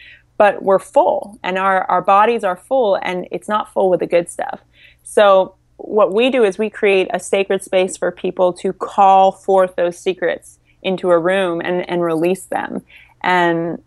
but 0.43 0.61
we're 0.63 0.81
full 0.81 1.39
and 1.45 1.57
our, 1.57 1.85
our 1.85 2.03
bodies 2.03 2.43
are 2.43 2.57
full 2.57 2.99
and 3.03 3.29
it's 3.31 3.49
not 3.49 3.73
full 3.73 3.89
with 3.89 4.01
the 4.01 4.07
good 4.07 4.29
stuff. 4.29 4.61
So 5.05 5.55
what 5.77 6.13
we 6.13 6.31
do 6.31 6.43
is 6.43 6.59
we 6.59 6.69
create 6.69 7.07
a 7.15 7.21
sacred 7.21 7.63
space 7.63 7.97
for 7.97 8.11
people 8.11 8.53
to 8.55 8.73
call 8.73 9.31
forth 9.31 9.77
those 9.77 9.97
secrets 9.97 10.59
into 10.83 11.11
a 11.11 11.19
room 11.19 11.61
and, 11.61 11.89
and 11.89 12.03
release 12.03 12.45
them. 12.47 12.83
And 13.21 13.81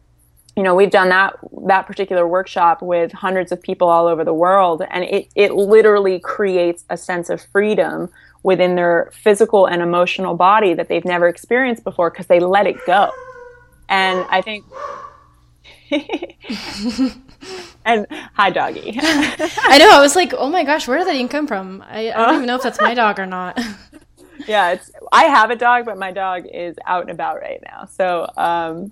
you 0.55 0.63
know 0.63 0.73
we've 0.73 0.91
done 0.91 1.09
that 1.09 1.37
that 1.67 1.85
particular 1.85 2.27
workshop 2.27 2.81
with 2.81 3.11
hundreds 3.11 3.51
of 3.51 3.61
people 3.61 3.89
all 3.89 4.07
over 4.07 4.23
the 4.23 4.33
world 4.33 4.81
and 4.89 5.03
it, 5.03 5.27
it 5.35 5.53
literally 5.53 6.19
creates 6.19 6.85
a 6.89 6.97
sense 6.97 7.29
of 7.29 7.41
freedom 7.41 8.09
within 8.43 8.75
their 8.75 9.09
physical 9.11 9.65
and 9.65 9.81
emotional 9.81 10.35
body 10.35 10.75
that 10.75 10.87
they've 10.87 11.03
never 11.03 11.27
experienced 11.27 11.83
before 11.83 12.11
because 12.11 12.27
they 12.27 12.39
let 12.39 12.67
it 12.67 12.77
go. 12.85 13.09
And 13.89 14.25
i 14.29 14.41
think 14.41 14.65
and 17.85 18.07
hi 18.33 18.49
doggy. 18.49 18.97
I 19.01 19.77
know 19.77 19.91
i 19.91 19.99
was 19.99 20.15
like 20.15 20.33
oh 20.37 20.49
my 20.49 20.63
gosh 20.63 20.87
where 20.87 20.97
did 20.99 21.07
that 21.07 21.15
even 21.15 21.27
come 21.27 21.47
from? 21.47 21.83
I, 21.87 22.11
I 22.11 22.25
don't 22.25 22.35
even 22.35 22.47
know 22.47 22.55
if 22.55 22.63
that's 22.63 22.79
my 22.79 22.93
dog 22.93 23.19
or 23.19 23.25
not. 23.25 23.59
Yeah 24.47 24.73
it's 24.73 24.91
i 25.13 25.23
have 25.23 25.49
a 25.49 25.55
dog 25.55 25.85
but 25.85 25.97
my 25.97 26.11
dog 26.11 26.45
is 26.45 26.75
out 26.85 27.01
and 27.03 27.09
about 27.09 27.37
right 27.37 27.61
now. 27.65 27.85
So 27.85 28.29
um 28.37 28.91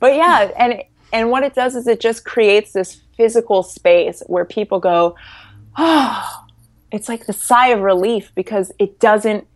but 0.00 0.14
yeah 0.14 0.50
and 0.56 0.82
and 1.12 1.30
what 1.30 1.42
it 1.42 1.54
does 1.54 1.76
is 1.76 1.86
it 1.86 2.00
just 2.00 2.24
creates 2.24 2.72
this 2.72 3.02
physical 3.16 3.62
space 3.62 4.22
where 4.26 4.44
people 4.44 4.80
go, 4.80 5.14
oh, 5.78 6.44
it's 6.90 7.08
like 7.08 7.26
the 7.26 7.32
sigh 7.32 7.68
of 7.68 7.80
relief 7.80 8.32
because 8.34 8.72
it 8.78 8.98
doesn't, 8.98 9.46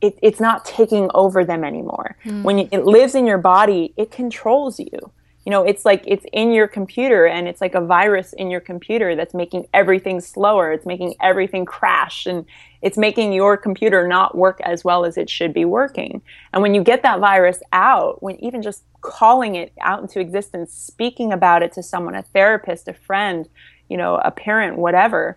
it, 0.00 0.18
it's 0.22 0.40
not 0.40 0.64
taking 0.64 1.10
over 1.14 1.44
them 1.44 1.64
anymore. 1.64 2.16
Mm. 2.24 2.42
When 2.42 2.58
you, 2.58 2.68
it 2.72 2.84
lives 2.84 3.14
in 3.14 3.26
your 3.26 3.38
body, 3.38 3.92
it 3.96 4.10
controls 4.10 4.78
you 4.78 5.12
you 5.44 5.50
know 5.50 5.64
it's 5.64 5.84
like 5.84 6.04
it's 6.06 6.24
in 6.32 6.52
your 6.52 6.68
computer 6.68 7.26
and 7.26 7.48
it's 7.48 7.60
like 7.60 7.74
a 7.74 7.80
virus 7.80 8.32
in 8.32 8.50
your 8.50 8.60
computer 8.60 9.16
that's 9.16 9.34
making 9.34 9.66
everything 9.74 10.20
slower. 10.20 10.72
It's 10.72 10.86
making 10.86 11.14
everything 11.20 11.64
crash 11.64 12.26
and 12.26 12.44
it's 12.80 12.96
making 12.96 13.32
your 13.32 13.56
computer 13.56 14.06
not 14.06 14.36
work 14.36 14.60
as 14.62 14.84
well 14.84 15.04
as 15.04 15.16
it 15.16 15.28
should 15.28 15.52
be 15.52 15.64
working. 15.64 16.22
And 16.52 16.62
when 16.62 16.74
you 16.74 16.82
get 16.82 17.02
that 17.02 17.20
virus 17.20 17.60
out 17.72 18.22
when 18.22 18.36
even 18.42 18.62
just 18.62 18.84
calling 19.00 19.56
it 19.56 19.72
out 19.80 20.00
into 20.00 20.20
existence 20.20 20.72
speaking 20.72 21.32
about 21.32 21.62
it 21.62 21.72
to 21.72 21.82
someone 21.82 22.14
a 22.14 22.22
therapist 22.22 22.86
a 22.86 22.92
friend 22.92 23.48
you 23.88 23.96
know 23.96 24.16
a 24.24 24.30
parent 24.30 24.78
whatever 24.78 25.36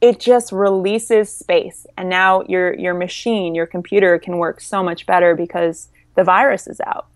it 0.00 0.20
just 0.20 0.52
releases 0.52 1.32
space. 1.32 1.86
And 1.96 2.08
now 2.08 2.42
your 2.42 2.74
your 2.74 2.94
machine 2.94 3.54
your 3.54 3.66
computer 3.66 4.18
can 4.18 4.38
work 4.38 4.60
so 4.60 4.82
much 4.82 5.06
better 5.06 5.34
because 5.34 5.88
the 6.14 6.24
virus 6.24 6.66
is 6.66 6.80
out 6.86 7.06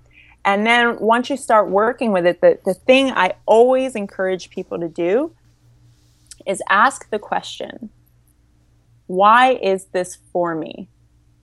and 0.44 0.66
then 0.66 0.98
once 0.98 1.30
you 1.30 1.36
start 1.36 1.70
working 1.70 2.12
with 2.12 2.26
it, 2.26 2.40
the, 2.40 2.58
the 2.64 2.74
thing 2.74 3.10
I 3.10 3.34
always 3.46 3.94
encourage 3.94 4.50
people 4.50 4.78
to 4.80 4.88
do 4.88 5.34
is 6.46 6.62
ask 6.68 7.08
the 7.10 7.18
question 7.18 7.90
why 9.06 9.54
is 9.54 9.86
this 9.86 10.18
for 10.32 10.54
me? 10.54 10.88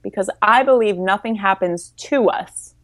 Because 0.02 0.28
I 0.42 0.64
believe 0.64 0.96
nothing 0.96 1.36
happens 1.36 1.90
to 1.96 2.28
us. 2.28 2.74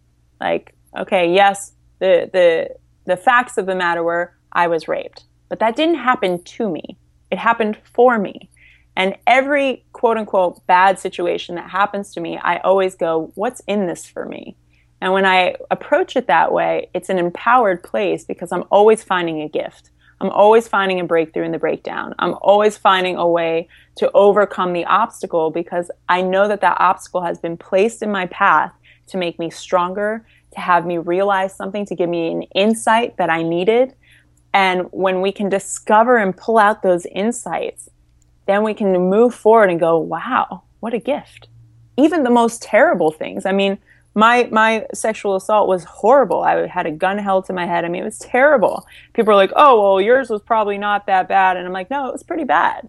Like, 0.41 0.75
okay, 0.97 1.35
yes, 1.35 1.73
the, 1.99 2.31
the, 2.33 2.77
the 3.05 3.17
facts 3.17 3.59
of 3.59 3.67
the 3.67 3.75
matter 3.75 4.05
were 4.05 4.37
I 4.53 4.69
was 4.69 4.87
raped. 4.87 5.25
But 5.49 5.59
that 5.59 5.77
didn't 5.77 5.97
happen 5.97 6.43
to 6.43 6.71
me, 6.71 6.97
it 7.31 7.39
happened 7.39 7.79
for 7.83 8.19
me. 8.19 8.49
And 8.95 9.17
every 9.27 9.85
quote 9.93 10.17
unquote 10.17 10.67
bad 10.67 10.99
situation 10.99 11.57
that 11.57 11.69
happens 11.69 12.13
to 12.15 12.21
me, 12.21 12.39
I 12.39 12.59
always 12.59 12.95
go, 12.95 13.33
what's 13.35 13.61
in 13.67 13.87
this 13.87 14.07
for 14.07 14.25
me? 14.25 14.57
And 15.01 15.13
when 15.13 15.27
I 15.27 15.57
approach 15.71 16.17
it 16.17 16.27
that 16.27 16.53
way, 16.53 16.89
it's 16.95 17.09
an 17.09 17.19
empowered 17.19 17.83
place 17.83 18.25
because 18.25 18.53
I'm 18.53 18.65
always 18.71 19.03
finding 19.03 19.43
a 19.43 19.49
gift. 19.49 19.91
I'm 20.21 20.31
always 20.31 20.67
finding 20.67 20.99
a 21.01 21.05
breakthrough 21.05 21.45
in 21.45 21.53
the 21.53 21.59
breakdown. 21.59 22.15
I'm 22.19 22.35
always 22.41 22.79
finding 22.79 23.17
a 23.17 23.29
way 23.29 23.69
to 23.97 24.11
overcome 24.13 24.73
the 24.73 24.87
obstacle 24.87 25.51
because 25.51 25.91
I 26.09 26.23
know 26.23 26.49
that 26.49 26.63
that 26.63 26.81
obstacle 26.81 27.23
has 27.23 27.39
been 27.39 27.59
placed 27.59 28.03
in 28.03 28.11
my 28.11 28.27
path 28.27 28.73
to 29.09 29.19
make 29.19 29.39
me 29.39 29.51
stronger, 29.51 30.27
to 30.53 30.61
have 30.61 30.87
me 30.87 30.97
realize 30.97 31.55
something, 31.55 31.85
to 31.87 31.95
give 31.95 32.09
me 32.09 32.33
an 32.33 32.43
insight 32.55 33.19
that 33.19 33.29
I 33.29 33.43
needed. 33.43 33.95
And 34.55 34.87
when 34.91 35.21
we 35.21 35.33
can 35.33 35.51
discover 35.51 36.17
and 36.17 36.35
pull 36.35 36.57
out 36.57 36.83
those 36.83 37.05
insights, 37.07 37.91
then 38.47 38.63
we 38.63 38.73
can 38.73 38.93
move 39.11 39.35
forward 39.35 39.69
and 39.69 39.79
go, 39.79 39.99
wow, 39.99 40.63
what 40.81 40.95
a 40.95 40.99
gift. 40.99 41.49
Even 41.99 42.23
the 42.23 42.31
most 42.31 42.63
terrible 42.63 43.11
things. 43.11 43.45
I 43.45 43.53
mean, 43.53 43.77
my 44.17 44.49
my 44.51 44.87
sexual 44.95 45.37
assault 45.37 45.69
was 45.69 45.85
horrible. 45.85 46.41
I 46.41 46.67
had 46.67 46.87
a 46.87 46.91
gun 46.91 47.19
held 47.19 47.45
to 47.47 47.53
my 47.53 47.67
head. 47.67 47.85
I 47.85 47.89
mean, 47.89 48.01
it 48.01 48.07
was 48.07 48.19
terrible. 48.19 48.87
People 49.13 49.33
are 49.33 49.37
like, 49.37 49.53
"Oh, 49.55 49.81
well, 49.81 50.01
yours 50.01 50.31
was 50.31 50.41
probably 50.41 50.79
not 50.79 51.07
that 51.07 51.29
bad," 51.29 51.59
and 51.59 51.67
I'm 51.67 51.73
like, 51.73 51.91
"No, 51.91 52.09
it 52.09 52.13
was 52.13 52.23
pretty 52.23 52.45
bad." 52.45 52.89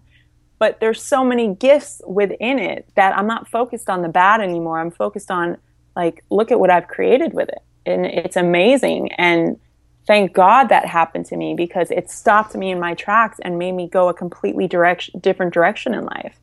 But 0.58 0.80
there's 0.80 1.02
so 1.02 1.22
many 1.22 1.54
gifts 1.54 2.00
within 2.06 2.58
it 2.58 2.88
that 2.96 3.16
I'm 3.16 3.26
not 3.26 3.46
focused 3.46 3.90
on 3.90 4.00
the 4.00 4.08
bad 4.08 4.40
anymore. 4.40 4.80
I'm 4.80 4.90
focused 4.90 5.30
on 5.30 5.58
like, 5.94 6.24
look 6.30 6.50
at 6.50 6.58
what 6.58 6.70
I've 6.70 6.88
created 6.88 7.34
with 7.34 7.50
it, 7.50 7.62
and 7.84 8.06
it's 8.06 8.36
amazing. 8.36 9.12
And 9.12 9.60
thank 10.06 10.32
God 10.32 10.70
that 10.70 10.86
happened 10.86 11.26
to 11.26 11.36
me 11.36 11.54
because 11.54 11.90
it 11.90 12.10
stopped 12.10 12.54
me 12.54 12.70
in 12.70 12.80
my 12.80 12.94
tracks 12.94 13.38
and 13.42 13.58
made 13.58 13.72
me 13.72 13.86
go 13.86 14.08
a 14.08 14.14
completely 14.14 14.66
direction, 14.66 15.20
different 15.20 15.52
direction 15.52 15.92
in 15.92 16.06
life. 16.06 16.40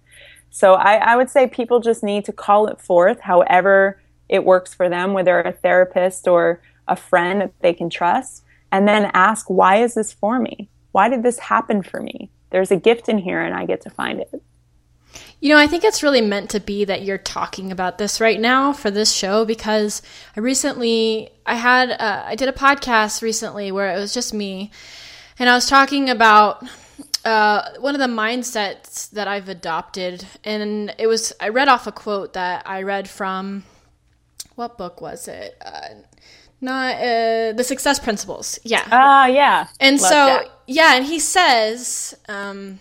So 0.51 0.75
I, 0.75 0.97
I 0.97 1.15
would 1.15 1.31
say 1.31 1.47
people 1.47 1.79
just 1.79 2.03
need 2.03 2.23
to 2.25 2.31
call 2.31 2.67
it 2.67 2.79
forth, 2.79 3.21
however 3.21 3.99
it 4.29 4.43
works 4.43 4.73
for 4.73 4.89
them, 4.89 5.13
whether 5.13 5.39
a 5.39 5.51
therapist 5.51 6.27
or 6.27 6.61
a 6.87 6.95
friend 6.95 7.41
that 7.41 7.53
they 7.61 7.73
can 7.73 7.89
trust, 7.89 8.43
and 8.71 8.87
then 8.87 9.11
ask, 9.13 9.49
why 9.49 9.77
is 9.77 9.93
this 9.93 10.13
for 10.13 10.39
me? 10.39 10.69
Why 10.91 11.09
did 11.09 11.23
this 11.23 11.39
happen 11.39 11.83
for 11.83 11.99
me? 11.99 12.29
There's 12.51 12.71
a 12.71 12.77
gift 12.77 13.09
in 13.09 13.17
here 13.17 13.41
and 13.41 13.53
I 13.53 13.65
get 13.65 13.81
to 13.81 13.89
find 13.89 14.19
it. 14.19 14.41
You 15.39 15.49
know, 15.49 15.57
I 15.57 15.67
think 15.67 15.83
it's 15.83 16.03
really 16.03 16.21
meant 16.21 16.49
to 16.51 16.59
be 16.59 16.85
that 16.85 17.03
you're 17.03 17.17
talking 17.17 17.71
about 17.71 17.97
this 17.97 18.19
right 18.19 18.39
now 18.39 18.73
for 18.73 18.89
this 18.89 19.11
show 19.11 19.45
because 19.45 20.01
I 20.35 20.39
recently 20.39 21.29
I 21.45 21.55
had 21.55 21.91
uh, 21.91 22.23
I 22.25 22.35
did 22.35 22.49
a 22.49 22.53
podcast 22.53 23.21
recently 23.21 23.71
where 23.71 23.93
it 23.93 23.99
was 23.99 24.13
just 24.13 24.33
me, 24.33 24.71
and 25.37 25.49
I 25.49 25.53
was 25.53 25.67
talking 25.67 26.09
about 26.09 26.63
uh, 27.23 27.71
one 27.79 27.95
of 27.95 27.99
the 27.99 28.07
mindsets 28.07 29.09
that 29.11 29.27
I've 29.27 29.49
adopted, 29.49 30.25
and 30.43 30.93
it 30.97 31.07
was 31.07 31.33
I 31.39 31.49
read 31.49 31.67
off 31.67 31.87
a 31.87 31.91
quote 31.91 32.33
that 32.33 32.63
I 32.65 32.81
read 32.81 33.09
from 33.09 33.63
what 34.55 34.77
book 34.77 35.01
was 35.01 35.27
it? 35.27 35.57
Uh, 35.63 35.89
not 36.61 36.95
uh, 36.95 37.53
the 37.53 37.63
Success 37.63 37.99
Principles. 37.99 38.59
Yeah. 38.63 38.85
Ah, 38.91 39.23
uh, 39.23 39.25
yeah. 39.27 39.67
And 39.79 39.99
Love 39.99 40.09
so 40.09 40.15
that. 40.15 40.47
yeah, 40.67 40.95
and 40.95 41.05
he 41.05 41.19
says 41.19 42.15
um, 42.27 42.79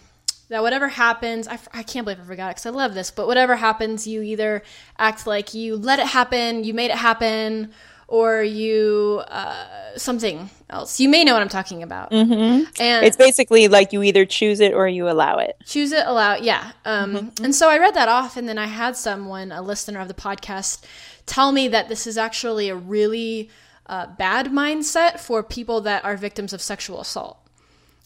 that 0.48 0.62
whatever 0.62 0.88
happens, 0.88 1.48
I, 1.48 1.58
I 1.72 1.82
can't 1.82 2.04
believe 2.04 2.20
I 2.20 2.24
forgot 2.24 2.48
it 2.48 2.56
because 2.56 2.66
I 2.66 2.70
love 2.70 2.94
this. 2.94 3.10
But 3.10 3.26
whatever 3.26 3.56
happens, 3.56 4.06
you 4.06 4.22
either 4.22 4.62
act 4.98 5.26
like 5.26 5.54
you 5.54 5.76
let 5.76 5.98
it 5.98 6.06
happen, 6.06 6.64
you 6.64 6.74
made 6.74 6.90
it 6.90 6.98
happen, 6.98 7.72
or 8.08 8.42
you 8.42 9.22
uh, 9.28 9.96
something 9.96 10.50
else. 10.70 11.00
You 11.00 11.08
may 11.08 11.24
know 11.24 11.32
what 11.32 11.42
I'm 11.42 11.48
talking 11.48 11.82
about. 11.82 12.10
Mm-hmm. 12.10 12.64
And 12.80 13.06
it's 13.06 13.16
basically 13.16 13.68
like 13.68 13.92
you 13.92 14.02
either 14.02 14.24
choose 14.24 14.60
it 14.60 14.72
or 14.72 14.88
you 14.88 15.08
allow 15.08 15.38
it. 15.38 15.56
Choose 15.64 15.92
it, 15.92 16.06
allow 16.06 16.34
it. 16.34 16.42
Yeah. 16.42 16.72
Um, 16.84 17.14
mm-hmm. 17.14 17.44
And 17.44 17.54
so 17.54 17.68
I 17.70 17.78
read 17.78 17.94
that 17.94 18.08
off, 18.08 18.36
and 18.36 18.48
then 18.48 18.58
I 18.58 18.66
had 18.66 18.96
someone, 18.96 19.52
a 19.52 19.62
listener 19.62 20.00
of 20.00 20.08
the 20.08 20.14
podcast 20.14 20.84
tell 21.26 21.52
me 21.52 21.68
that 21.68 21.88
this 21.88 22.06
is 22.06 22.18
actually 22.18 22.68
a 22.68 22.76
really 22.76 23.50
uh, 23.86 24.06
bad 24.06 24.46
mindset 24.46 25.20
for 25.20 25.42
people 25.42 25.80
that 25.82 26.04
are 26.04 26.16
victims 26.16 26.52
of 26.52 26.62
sexual 26.62 27.00
assault, 27.00 27.38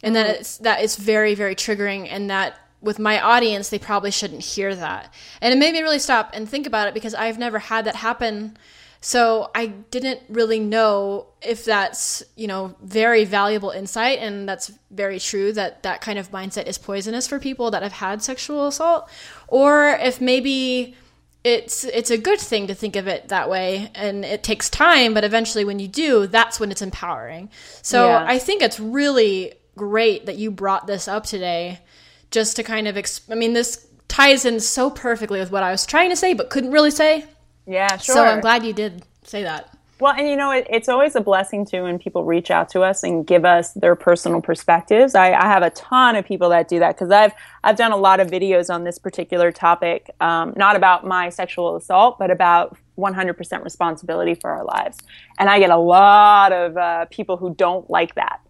and 0.03 0.15
mm-hmm. 0.15 0.27
that 0.27 0.37
it's 0.41 0.59
that 0.59 0.83
it's 0.83 0.97
very 0.97 1.35
very 1.35 1.55
triggering, 1.55 2.09
and 2.11 2.31
that 2.31 2.59
with 2.81 2.99
my 2.99 3.21
audience 3.21 3.69
they 3.69 3.79
probably 3.79 4.11
shouldn't 4.11 4.43
hear 4.43 4.75
that, 4.75 5.13
and 5.41 5.53
it 5.53 5.57
made 5.57 5.73
me 5.73 5.83
really 5.83 5.99
stop 5.99 6.31
and 6.35 6.49
think 6.49 6.67
about 6.67 6.89
it 6.89 6.95
because 6.95 7.15
I've 7.15 7.39
never 7.39 7.59
had 7.59 7.85
that 7.85 7.97
happen. 7.97 8.57
So 9.01 9.51
I 9.55 9.67
didn't 9.67 10.21
really 10.29 10.59
know 10.59 11.29
if 11.41 11.65
that's, 11.65 12.23
you 12.35 12.49
know, 12.49 12.75
very 12.83 13.25
valuable 13.25 13.71
insight 13.71 14.19
and 14.19 14.49
that's 14.49 14.73
very 14.91 15.21
true 15.21 15.53
that 15.53 15.85
that 15.85 16.01
kind 16.01 16.19
of 16.19 16.33
mindset 16.33 16.67
is 16.67 16.79
poisonous 16.79 17.29
for 17.29 17.39
people 17.39 17.71
that 17.71 17.83
have 17.83 17.93
had 17.93 18.23
sexual 18.23 18.67
assault 18.67 19.09
or 19.47 19.91
if 20.01 20.21
maybe 20.21 20.97
it's 21.45 21.85
it's 21.85 22.11
a 22.11 22.19
good 22.19 22.41
thing 22.41 22.67
to 22.67 22.75
think 22.75 22.97
of 22.97 23.07
it 23.07 23.29
that 23.29 23.49
way 23.49 23.91
and 23.95 24.25
it 24.25 24.43
takes 24.43 24.69
time 24.69 25.15
but 25.15 25.23
eventually 25.23 25.65
when 25.65 25.79
you 25.79 25.87
do 25.87 26.27
that's 26.27 26.59
when 26.59 26.71
it's 26.73 26.83
empowering 26.83 27.49
so 27.81 28.09
yeah. 28.09 28.25
i 28.27 28.39
think 28.39 28.61
it's 28.61 28.81
really 28.81 29.55
great 29.77 30.27
that 30.27 30.37
you 30.37 30.51
brought 30.51 30.89
this 30.89 31.07
up 31.07 31.25
today 31.25 31.79
just 32.33 32.57
to 32.57 32.65
kind 32.65 32.89
of 32.89 32.97
exp- 32.97 33.31
i 33.31 33.37
mean 33.37 33.53
this 33.53 33.87
ties 34.09 34.45
in 34.45 34.59
so 34.59 34.91
perfectly 34.91 35.39
with 35.39 35.53
what 35.53 35.63
i 35.63 35.71
was 35.71 35.87
trying 35.87 36.11
to 36.11 36.17
say 36.17 36.35
but 36.35 36.51
couldn't 36.51 36.73
really 36.73 36.91
say 36.91 37.25
yeah 37.69 37.97
sure 37.97 38.15
so 38.15 38.25
i'm 38.25 38.41
glad 38.41 38.65
you 38.65 38.73
did 38.73 39.05
say 39.23 39.43
that 39.43 39.79
well, 40.01 40.15
and 40.17 40.29
you 40.29 40.37
know, 40.37 40.53
it, 40.53 40.67
it's 40.71 40.89
always 40.89 41.17
a 41.17 41.21
blessing 41.21 41.67
too 41.67 41.83
when 41.83 41.99
people 41.99 42.25
reach 42.25 42.53
out 42.53 42.69
to 42.71 42.83
us 42.83 43.03
and 43.03 43.27
give 43.27 43.45
us 43.45 43.73
their 43.73 43.97
personal 43.97 44.41
perspectives. 44.41 45.17
I, 45.17 45.33
I 45.33 45.47
have 45.47 45.65
a 45.65 45.71
ton 45.71 46.15
of 46.15 46.25
people 46.25 46.51
that 46.51 46.69
do 46.69 46.79
that 46.79 46.95
because 46.95 47.11
I've 47.11 47.33
I've 47.65 47.77
done 47.77 47.91
a 47.91 47.97
lot 47.97 48.21
of 48.21 48.29
videos 48.29 48.73
on 48.73 48.85
this 48.85 48.97
particular 48.99 49.51
topic, 49.51 50.11
um, 50.21 50.55
not 50.57 50.77
about 50.77 51.05
my 51.05 51.31
sexual 51.31 51.75
assault, 51.75 52.19
but 52.19 52.31
about 52.31 52.77
100% 52.97 53.65
responsibility 53.65 54.35
for 54.35 54.51
our 54.51 54.65
lives. 54.65 54.99
And 55.39 55.49
I 55.49 55.59
get 55.59 55.71
a 55.71 55.77
lot 55.77 56.53
of 56.53 56.77
uh, 56.77 57.07
people 57.07 57.37
who 57.37 57.55
don't 57.55 57.89
like 57.91 58.15
that 58.15 58.41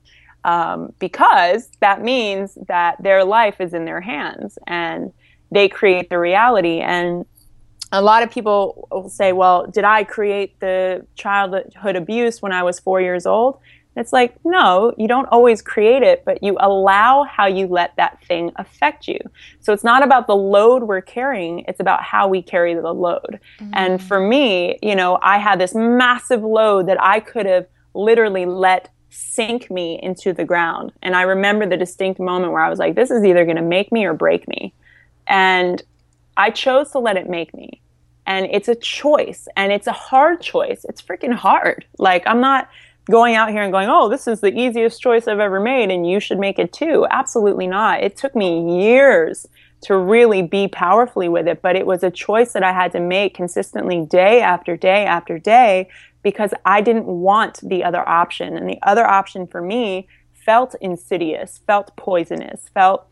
um, 0.45 0.93
because 0.99 1.71
that 1.81 2.03
means 2.03 2.59
that 2.69 3.03
their 3.03 3.25
life 3.25 3.61
is 3.61 3.73
in 3.73 3.85
their 3.85 4.01
hands 4.01 4.59
and 4.67 5.13
they 5.51 5.69
create 5.69 6.11
the 6.11 6.19
reality 6.19 6.81
and 6.81 7.25
a 7.93 8.03
lot 8.03 8.23
of 8.23 8.31
people 8.31 8.89
will 8.91 9.09
say, 9.09 9.33
well, 9.33 9.67
did 9.67 9.85
I 9.85 10.05
create 10.05 10.59
the 10.61 11.07
childhood 11.15 11.97
abuse 11.97 12.43
when 12.43 12.53
I 12.53 12.63
was 12.63 12.79
four 12.79 13.01
years 13.01 13.27
old? 13.27 13.61
it's 13.99 14.13
like, 14.13 14.37
no, 14.45 14.95
you 14.97 15.09
don't 15.09 15.27
always 15.27 15.61
create 15.61 16.03
it, 16.03 16.25
but 16.25 16.43
you 16.43 16.57
allow 16.61 17.25
how 17.25 17.47
you 17.47 17.67
let 17.67 17.97
that 17.97 18.23
thing 18.25 18.53
affect 18.57 19.09
you. 19.09 19.19
So 19.61 19.73
it's 19.73 19.85
not 19.85 20.03
about 20.03 20.27
the 20.27 20.37
load 20.37 20.85
we're 20.85 21.01
carrying, 21.01 21.65
it's 21.67 21.81
about 21.81 22.03
how 22.03 22.29
we 22.29 22.41
carry 22.41 22.75
the 22.75 22.93
load. 22.93 23.41
Mm-hmm. 23.59 23.71
And 23.75 24.03
for 24.03 24.21
me, 24.21 24.79
you 24.83 24.95
know, 24.95 25.19
I 25.23 25.39
had 25.39 25.61
this 25.61 25.75
massive 25.75 26.43
load 26.43 26.87
that 26.89 27.03
I 27.03 27.21
could 27.21 27.47
have 27.47 27.67
literally 27.95 28.47
let 28.47 28.91
sink 29.11 29.71
me 29.71 29.99
into 30.03 30.33
the 30.33 30.45
ground. 30.45 30.93
And 31.03 31.17
I 31.17 31.23
remember 31.23 31.67
the 31.67 31.77
distinct 31.77 32.21
moment 32.21 32.53
where 32.53 32.63
I 32.63 32.71
was 32.71 32.79
like, 32.79 32.95
this 32.95 33.11
is 33.11 33.25
either 33.25 33.45
going 33.45 33.57
to 33.57 33.63
make 33.63 33.91
me 33.91 34.05
or 34.05 34.15
break 34.15 34.47
me. 34.47 34.73
And 35.27 35.83
I 36.39 36.51
chose 36.51 36.93
to 36.93 37.01
let 37.01 37.17
it 37.17 37.29
make 37.29 37.53
me. 37.53 37.83
And 38.27 38.47
it's 38.51 38.69
a 38.69 38.75
choice 38.75 39.49
and 39.57 39.73
it's 39.73 39.87
a 39.87 39.93
hard 39.93 40.41
choice. 40.41 40.87
It's 40.89 41.03
freaking 41.03 41.35
hard. 41.35 41.85
Like, 41.99 42.23
I'm 42.27 42.41
not 42.41 42.69
going 43.11 43.35
out 43.35 43.51
here 43.51 43.63
and 43.63 43.73
going, 43.73 43.89
oh, 43.89 44.09
this 44.09 44.29
is 44.29 44.41
the 44.41 44.57
easiest 44.57 45.01
choice 45.01 45.27
I've 45.27 45.41
ever 45.41 45.61
made 45.61 45.91
and 45.91 46.09
you 46.09 46.21
should 46.21 46.39
make 46.39 46.59
it 46.59 46.73
too. 46.73 47.07
Absolutely 47.11 47.67
not. 47.67 48.03
It 48.03 48.17
took 48.17 48.37
me 48.37 48.83
years 48.85 49.47
to 49.81 49.97
really 49.97 50.43
be 50.43 50.69
powerfully 50.69 51.29
with 51.29 51.49
it, 51.49 51.63
but 51.63 51.75
it 51.75 51.87
was 51.87 52.03
a 52.03 52.11
choice 52.11 52.53
that 52.53 52.63
I 52.63 52.73
had 52.73 52.93
to 52.93 53.01
make 53.01 53.35
consistently 53.35 54.05
day 54.05 54.41
after 54.41 54.77
day 54.77 55.07
after 55.07 55.39
day 55.39 55.89
because 56.23 56.53
I 56.65 56.83
didn't 56.83 57.07
want 57.07 57.61
the 57.67 57.83
other 57.83 58.07
option. 58.07 58.57
And 58.57 58.69
the 58.69 58.79
other 58.83 59.07
option 59.07 59.47
for 59.47 59.63
me 59.63 60.07
felt 60.33 60.75
insidious, 60.81 61.61
felt 61.67 61.97
poisonous, 61.97 62.69
felt 62.75 63.07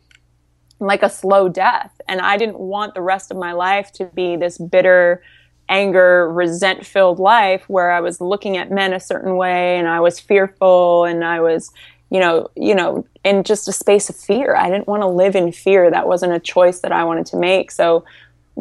like 0.79 1.03
a 1.03 1.11
slow 1.11 1.49
death. 1.49 2.01
And 2.09 2.21
I 2.21 2.37
didn't 2.37 2.59
want 2.59 2.95
the 2.95 3.03
rest 3.03 3.31
of 3.31 3.37
my 3.37 3.53
life 3.53 3.93
to 3.93 4.07
be 4.07 4.37
this 4.37 4.59
bitter, 4.59 5.23
anger, 5.69 6.33
resent 6.33 6.85
filled 6.85 7.19
life 7.19 7.69
where 7.69 7.91
I 7.91 8.01
was 8.01 8.21
looking 8.21 8.57
at 8.57 8.71
men 8.71 8.93
a 8.93 9.01
certain 9.01 9.37
way 9.37 9.79
and 9.79 9.89
I 9.89 10.01
was 10.01 10.21
fearful 10.21 11.05
and 11.05 11.25
I 11.25 11.41
was, 11.41 11.73
you 12.11 12.21
know, 12.21 12.51
you 12.55 12.75
know, 12.75 13.07
in 13.25 13.43
just 13.43 13.69
a 13.69 13.73
space 13.73 14.09
of 14.11 14.17
fear. 14.17 14.55
I 14.55 14.71
didn't 14.71 14.87
want 14.87 15.03
to 15.03 15.09
live 15.09 15.35
in 15.35 15.51
fear. 15.53 15.91
That 15.91 16.07
wasn't 16.07 16.33
a 16.33 16.41
choice 16.41 16.81
that 16.81 16.93
I 16.93 17.05
wanted 17.05 17.27
to 17.27 17.37
make. 17.37 17.71
So 17.71 18.05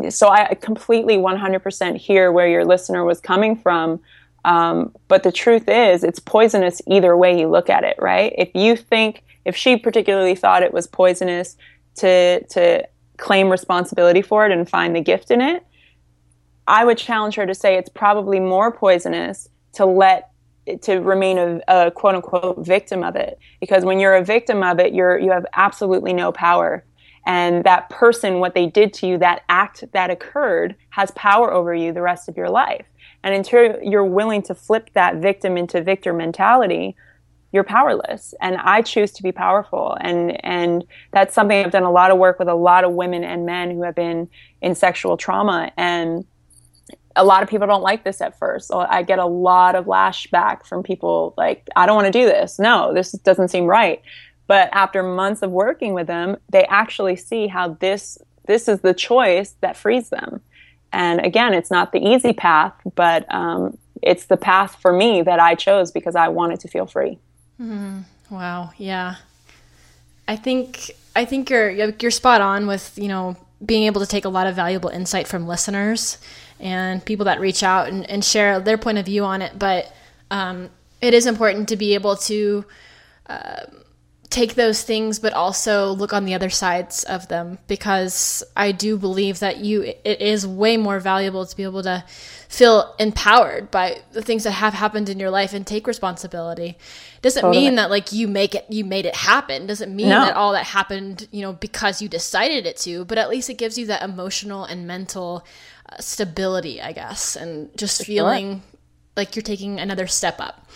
so 0.10 0.28
I 0.30 0.56
completely 0.56 1.18
100% 1.18 1.96
hear 1.96 2.32
where 2.32 2.48
your 2.48 2.66
listener 2.66 3.06
was 3.06 3.22
coming 3.22 3.56
from. 3.56 4.02
Um, 4.44 4.94
but 5.08 5.24
the 5.24 5.32
truth 5.32 5.68
is, 5.68 6.04
it's 6.04 6.20
poisonous 6.20 6.82
either 6.86 7.16
way 7.18 7.40
you 7.40 7.48
look 7.48 7.70
at 7.70 7.84
it, 7.84 7.96
right? 7.98 8.34
If 8.38 8.50
you 8.54 8.76
think, 8.76 9.24
if 9.46 9.56
she 9.56 9.78
particularly 9.78 10.36
thought 10.36 10.64
it 10.64 10.74
was 10.74 10.86
poisonous, 10.86 11.56
to 11.96 12.44
to 12.46 12.88
claim 13.18 13.50
responsibility 13.50 14.22
for 14.22 14.46
it 14.46 14.52
and 14.52 14.70
find 14.70 14.96
the 14.96 15.02
gift 15.02 15.32
in 15.32 15.42
it, 15.42 15.66
I 16.68 16.86
would 16.86 16.98
challenge 16.98 17.36
her 17.36 17.46
to 17.46 17.56
say 17.56 17.78
it's 17.78 17.90
probably 17.90 18.40
more 18.40 18.72
poisonous 18.72 19.50
to 19.74 19.86
let 19.86 20.32
to 20.82 20.98
remain 20.98 21.38
a, 21.38 21.62
a, 21.68 21.92
quote 21.92 22.16
unquote 22.16 22.66
victim 22.66 23.04
of 23.04 23.16
it. 23.16 23.38
Because 23.60 23.86
when 23.86 24.00
you're 24.00 24.16
a 24.16 24.24
victim 24.24 24.64
of 24.64 24.80
it 24.80 24.94
you're 24.94 25.20
you 25.20 25.32
have 25.32 25.46
absolutely 25.54 26.14
no 26.14 26.32
power. 26.32 26.84
And 27.28 27.64
that 27.64 27.90
person 27.90 28.40
what 28.40 28.54
they 28.54 28.68
did 28.68 28.94
to 28.96 29.08
you 29.08 29.18
that 29.18 29.44
act 29.50 29.84
that 29.94 30.12
occurred 30.12 30.76
has 30.92 31.12
power 31.12 31.52
over 31.52 31.74
you 31.74 31.92
the 31.92 32.02
rest 32.02 32.30
of 32.30 32.38
your 32.38 32.50
life. 32.50 32.86
And 33.24 33.34
until 33.34 33.80
you're 33.82 34.06
willing 34.06 34.44
to 34.44 34.54
flip 34.54 34.92
that 34.94 35.16
victim 35.16 35.58
into 35.58 35.82
victor 35.82 36.14
mentality 36.14 36.96
you're 37.56 37.64
powerless 37.64 38.36
and 38.42 38.58
i 38.58 38.82
choose 38.82 39.12
to 39.12 39.24
be 39.24 39.32
powerful 39.32 39.98
and 40.02 40.46
and 40.46 40.84
that's 41.12 41.34
something 41.34 41.66
i've 41.66 41.72
done 41.72 41.84
a 41.84 41.92
lot 41.92 42.12
of 42.12 42.18
work 42.18 42.38
with 42.38 42.48
a 42.48 42.54
lot 42.54 42.84
of 42.84 42.92
women 42.92 43.24
and 43.24 43.46
men 43.46 43.72
who 43.72 43.82
have 43.82 43.96
been 43.96 44.30
in 44.62 44.76
sexual 44.76 45.18
trauma 45.18 45.72
and 45.78 46.26
a 47.16 47.24
lot 47.24 47.44
of 47.44 47.50
people 47.50 47.68
don't 47.68 47.82
like 47.82 48.04
this 48.04 48.22
at 48.22 48.38
first. 48.38 48.68
So 48.68 48.80
I 48.80 49.02
get 49.02 49.20
a 49.20 49.26
lot 49.26 49.76
of 49.76 49.86
lashback 49.86 50.66
from 50.66 50.84
people 50.84 51.34
like, 51.38 51.68
I 51.76 51.86
don't 51.86 51.96
want 51.96 52.08
to 52.08 52.12
do 52.12 52.26
this. 52.26 52.60
No, 52.60 52.94
this 52.94 53.14
doesn't 53.14 53.48
seem 53.48 53.66
right. 53.66 54.02
But 54.48 54.70
after 54.74 55.02
months 55.02 55.42
of 55.42 55.52
working 55.52 55.94
with 55.94 56.08
them, 56.08 56.38
they 56.50 56.66
actually 56.66 57.16
see 57.16 57.48
how 57.48 57.70
this 57.80 58.18
this 58.48 58.68
is 58.68 58.82
the 58.82 58.94
choice 58.94 59.56
that 59.62 59.76
frees 59.76 60.10
them. 60.10 60.40
And 60.94 61.20
again, 61.26 61.54
it's 61.56 61.72
not 61.72 61.92
the 61.92 62.00
easy 62.00 62.32
path, 62.32 62.74
but 62.94 63.26
um, 63.34 63.76
it's 64.04 64.28
the 64.28 64.38
path 64.38 64.78
for 64.80 64.94
me 64.94 65.24
that 65.24 65.40
I 65.40 65.56
chose 65.56 65.92
because 65.92 66.16
I 66.16 66.28
wanted 66.28 66.60
to 66.60 66.68
feel 66.68 66.86
free. 66.86 67.18
Mm, 67.60 68.04
wow. 68.30 68.72
Yeah. 68.78 69.16
I 70.28 70.36
think 70.36 70.92
I 71.16 71.26
think 71.26 71.50
you're 71.50 71.70
you're 71.70 72.12
spot 72.12 72.42
on 72.42 72.68
with 72.68 72.98
you 72.98 73.08
know 73.08 73.38
being 73.66 73.84
able 73.84 74.02
to 74.02 74.08
take 74.08 74.26
a 74.26 74.30
lot 74.30 74.48
of 74.48 74.56
valuable 74.56 74.90
insight 74.90 75.28
from 75.28 75.48
listeners 75.48 76.18
and 76.60 77.04
people 77.04 77.26
that 77.26 77.40
reach 77.40 77.64
out 77.64 77.88
and, 77.88 78.10
and 78.10 78.24
share 78.24 78.60
their 78.60 78.78
point 78.78 78.98
of 78.98 79.06
view 79.06 79.24
on 79.24 79.42
it. 79.42 79.58
But 79.58 79.94
um, 80.32 80.70
it 81.02 81.14
is 81.14 81.26
important 81.26 81.70
to 81.70 81.76
be 81.76 81.94
able 81.94 82.16
to 82.18 82.66
uh, 83.28 83.62
take 84.36 84.56
those 84.56 84.84
things, 84.84 85.18
but 85.18 85.32
also 85.32 85.92
look 85.92 86.12
on 86.12 86.26
the 86.26 86.34
other 86.34 86.50
sides 86.50 87.06
of 87.06 87.30
them 87.30 87.58
because 87.68 88.44
I 88.58 88.74
do 88.74 88.98
believe 88.98 89.40
that 89.40 89.60
you 89.60 89.82
it 89.82 90.20
is 90.20 90.46
way 90.46 90.76
more 90.76 91.00
valuable 91.00 91.46
to 91.46 91.56
be 91.56 91.64
able 91.64 91.84
to 91.84 92.04
feel 92.50 92.94
empowered 93.00 93.72
by 93.72 94.02
the 94.12 94.22
things 94.22 94.44
that 94.44 94.52
have 94.52 94.74
happened 94.74 95.08
in 95.08 95.20
your 95.20 95.30
life 95.30 95.54
and 95.54 95.66
take 95.66 95.88
responsibility. 95.88 96.78
Doesn't 97.22 97.44
totally. 97.44 97.64
mean 97.64 97.76
that 97.76 97.90
like 97.90 98.12
you 98.12 98.28
make 98.28 98.56
it 98.56 98.66
you 98.70 98.84
made 98.84 99.06
it 99.06 99.16
happen. 99.16 99.68
Doesn't 99.68 99.96
mean 99.96 100.10
no. 100.10 100.26
that 100.26 100.36
all 100.36 100.52
that 100.52 100.66
happened, 100.66 101.30
you 101.32 101.42
know, 101.42 101.54
because 101.54 102.02
you 102.02 102.10
decided 102.10 102.66
it 102.66 102.76
to, 102.80 103.06
but 103.06 103.18
at 103.18 103.30
least 103.30 103.50
it 103.50 103.58
gives 103.58 103.78
you 103.78 103.86
that 103.86 104.04
emotional 104.04 104.66
and 104.66 104.86
mental 104.86 105.46
uh, 105.90 105.96
stability, 106.02 106.82
I 106.82 106.92
guess, 106.92 107.38
and 107.38 107.70
just 107.78 108.00
For 108.00 108.04
feeling 108.04 108.60
sure. 108.60 108.80
like 109.16 109.38
you're 109.38 109.44
taking 109.44 109.80
another 109.80 110.08
step 110.08 110.42
up. 110.42 110.68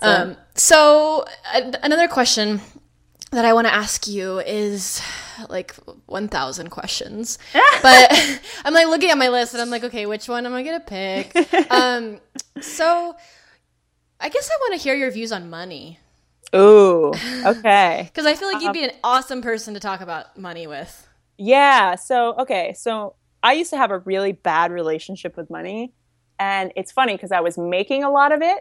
Um, 0.00 0.36
so 0.54 1.26
another 1.82 2.08
question 2.08 2.60
that 3.34 3.44
I 3.44 3.52
want 3.52 3.66
to 3.66 3.74
ask 3.74 4.06
you 4.06 4.38
is 4.40 5.02
like 5.48 5.74
1000 6.06 6.70
questions. 6.70 7.38
but 7.82 8.40
I'm 8.64 8.74
like 8.74 8.86
looking 8.86 9.10
at 9.10 9.18
my 9.18 9.28
list 9.28 9.54
and 9.54 9.62
I'm 9.62 9.70
like, 9.70 9.84
okay, 9.84 10.06
which 10.06 10.28
one 10.28 10.46
am 10.46 10.54
I 10.54 10.62
going 10.62 10.80
to 10.80 10.86
pick? 10.86 11.70
um, 11.70 12.20
so 12.60 13.14
I 14.20 14.28
guess 14.28 14.50
I 14.50 14.56
want 14.60 14.74
to 14.74 14.82
hear 14.82 14.94
your 14.94 15.10
views 15.10 15.32
on 15.32 15.50
money. 15.50 15.98
Ooh, 16.54 17.12
okay. 17.44 18.04
Because 18.06 18.26
I 18.26 18.34
feel 18.34 18.52
like 18.52 18.62
you'd 18.62 18.72
be 18.72 18.84
um, 18.84 18.90
an 18.90 18.96
awesome 19.02 19.42
person 19.42 19.74
to 19.74 19.80
talk 19.80 20.00
about 20.00 20.38
money 20.38 20.66
with. 20.66 21.08
Yeah. 21.36 21.96
So, 21.96 22.34
okay. 22.36 22.74
So 22.74 23.16
I 23.42 23.54
used 23.54 23.70
to 23.70 23.76
have 23.76 23.90
a 23.90 23.98
really 23.98 24.32
bad 24.32 24.70
relationship 24.70 25.36
with 25.36 25.50
money. 25.50 25.92
And 26.38 26.72
it's 26.76 26.92
funny 26.92 27.14
because 27.14 27.32
I 27.32 27.40
was 27.40 27.58
making 27.58 28.04
a 28.04 28.10
lot 28.10 28.32
of 28.32 28.40
it, 28.40 28.60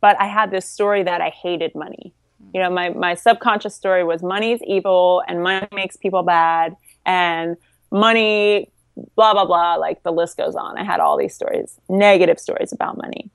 but 0.00 0.18
I 0.20 0.26
had 0.26 0.50
this 0.50 0.68
story 0.68 1.02
that 1.02 1.20
I 1.20 1.30
hated 1.30 1.74
money. 1.74 2.14
You 2.52 2.60
know, 2.60 2.70
my, 2.70 2.90
my 2.90 3.14
subconscious 3.14 3.74
story 3.74 4.04
was 4.04 4.22
money's 4.22 4.60
evil 4.66 5.22
and 5.26 5.42
money 5.42 5.66
makes 5.72 5.96
people 5.96 6.22
bad 6.22 6.76
and 7.06 7.56
money, 7.90 8.70
blah, 9.16 9.32
blah, 9.32 9.44
blah. 9.44 9.76
Like 9.76 10.02
the 10.02 10.12
list 10.12 10.36
goes 10.36 10.54
on. 10.54 10.78
I 10.78 10.84
had 10.84 11.00
all 11.00 11.16
these 11.16 11.34
stories, 11.34 11.78
negative 11.88 12.38
stories 12.38 12.72
about 12.72 12.96
money. 12.96 13.30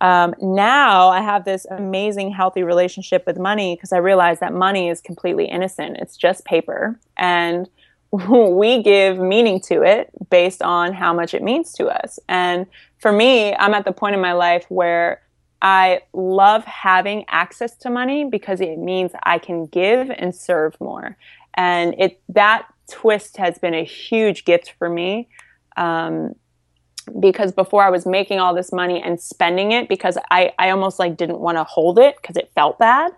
Um, 0.00 0.34
now 0.42 1.08
I 1.08 1.22
have 1.22 1.44
this 1.44 1.66
amazing, 1.70 2.30
healthy 2.30 2.62
relationship 2.62 3.24
with 3.26 3.38
money 3.38 3.74
because 3.74 3.92
I 3.92 3.98
realize 3.98 4.40
that 4.40 4.52
money 4.52 4.90
is 4.90 5.00
completely 5.00 5.46
innocent. 5.46 5.96
It's 5.98 6.16
just 6.16 6.44
paper. 6.44 7.00
And 7.16 7.68
we 8.10 8.82
give 8.82 9.18
meaning 9.18 9.60
to 9.60 9.82
it 9.82 10.10
based 10.30 10.62
on 10.62 10.92
how 10.92 11.12
much 11.14 11.34
it 11.34 11.42
means 11.42 11.72
to 11.74 11.86
us. 11.86 12.18
And 12.28 12.66
for 12.98 13.12
me, 13.12 13.54
I'm 13.54 13.74
at 13.74 13.84
the 13.84 13.92
point 13.92 14.14
in 14.14 14.20
my 14.20 14.32
life 14.32 14.66
where 14.68 15.22
I 15.66 16.02
love 16.12 16.64
having 16.64 17.24
access 17.26 17.74
to 17.78 17.90
money 17.90 18.24
because 18.24 18.60
it 18.60 18.78
means 18.78 19.10
I 19.24 19.40
can 19.40 19.66
give 19.66 20.10
and 20.10 20.32
serve 20.32 20.80
more. 20.80 21.16
And 21.54 21.96
it 21.98 22.20
that 22.28 22.68
twist 22.88 23.36
has 23.38 23.58
been 23.58 23.74
a 23.74 23.82
huge 23.82 24.44
gift 24.44 24.74
for 24.78 24.88
me. 24.88 25.28
Um, 25.76 26.36
because 27.18 27.50
before 27.50 27.82
I 27.82 27.90
was 27.90 28.06
making 28.06 28.38
all 28.38 28.54
this 28.54 28.72
money 28.72 29.02
and 29.02 29.20
spending 29.20 29.72
it 29.72 29.88
because 29.88 30.16
I, 30.30 30.52
I 30.56 30.70
almost 30.70 31.00
like 31.00 31.16
didn't 31.16 31.40
want 31.40 31.58
to 31.58 31.64
hold 31.64 31.98
it 31.98 32.14
because 32.22 32.36
it 32.36 32.52
felt 32.54 32.78
bad 32.78 33.10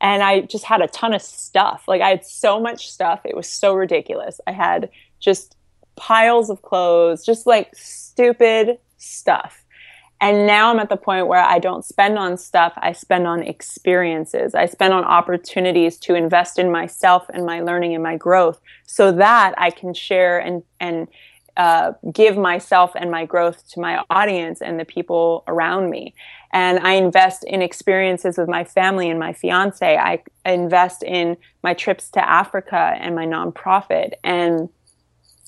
and 0.00 0.22
I 0.22 0.40
just 0.40 0.64
had 0.64 0.80
a 0.80 0.88
ton 0.88 1.12
of 1.12 1.20
stuff. 1.20 1.84
Like 1.86 2.00
I 2.00 2.08
had 2.08 2.24
so 2.24 2.60
much 2.60 2.90
stuff. 2.90 3.20
It 3.26 3.36
was 3.36 3.46
so 3.46 3.74
ridiculous. 3.74 4.40
I 4.46 4.52
had 4.52 4.88
just 5.20 5.54
piles 5.96 6.48
of 6.48 6.62
clothes, 6.62 7.26
just 7.26 7.46
like 7.46 7.74
stupid 7.74 8.78
stuff. 8.96 9.63
And 10.24 10.46
now 10.46 10.70
I'm 10.70 10.78
at 10.78 10.88
the 10.88 10.96
point 10.96 11.26
where 11.26 11.42
I 11.42 11.58
don't 11.58 11.84
spend 11.84 12.18
on 12.18 12.38
stuff, 12.38 12.72
I 12.78 12.92
spend 12.92 13.26
on 13.26 13.42
experiences. 13.42 14.54
I 14.54 14.64
spend 14.64 14.94
on 14.94 15.04
opportunities 15.04 15.98
to 15.98 16.14
invest 16.14 16.58
in 16.58 16.72
myself 16.72 17.26
and 17.34 17.44
my 17.44 17.60
learning 17.60 17.92
and 17.92 18.02
my 18.02 18.16
growth 18.16 18.58
so 18.86 19.12
that 19.12 19.52
I 19.58 19.68
can 19.68 19.92
share 19.92 20.38
and 20.38 20.62
and 20.80 21.08
uh, 21.58 21.92
give 22.10 22.38
myself 22.38 22.92
and 22.96 23.10
my 23.10 23.26
growth 23.26 23.68
to 23.72 23.80
my 23.80 24.02
audience 24.08 24.62
and 24.62 24.80
the 24.80 24.86
people 24.86 25.44
around 25.46 25.90
me. 25.90 26.14
And 26.54 26.78
I 26.78 26.92
invest 26.92 27.44
in 27.44 27.60
experiences 27.60 28.38
with 28.38 28.48
my 28.48 28.64
family 28.64 29.10
and 29.10 29.20
my 29.20 29.34
fiance. 29.34 29.94
I 29.94 30.22
invest 30.46 31.02
in 31.02 31.36
my 31.62 31.74
trips 31.74 32.08
to 32.12 32.26
Africa 32.26 32.96
and 32.98 33.14
my 33.14 33.26
nonprofit. 33.26 34.14
And 34.24 34.70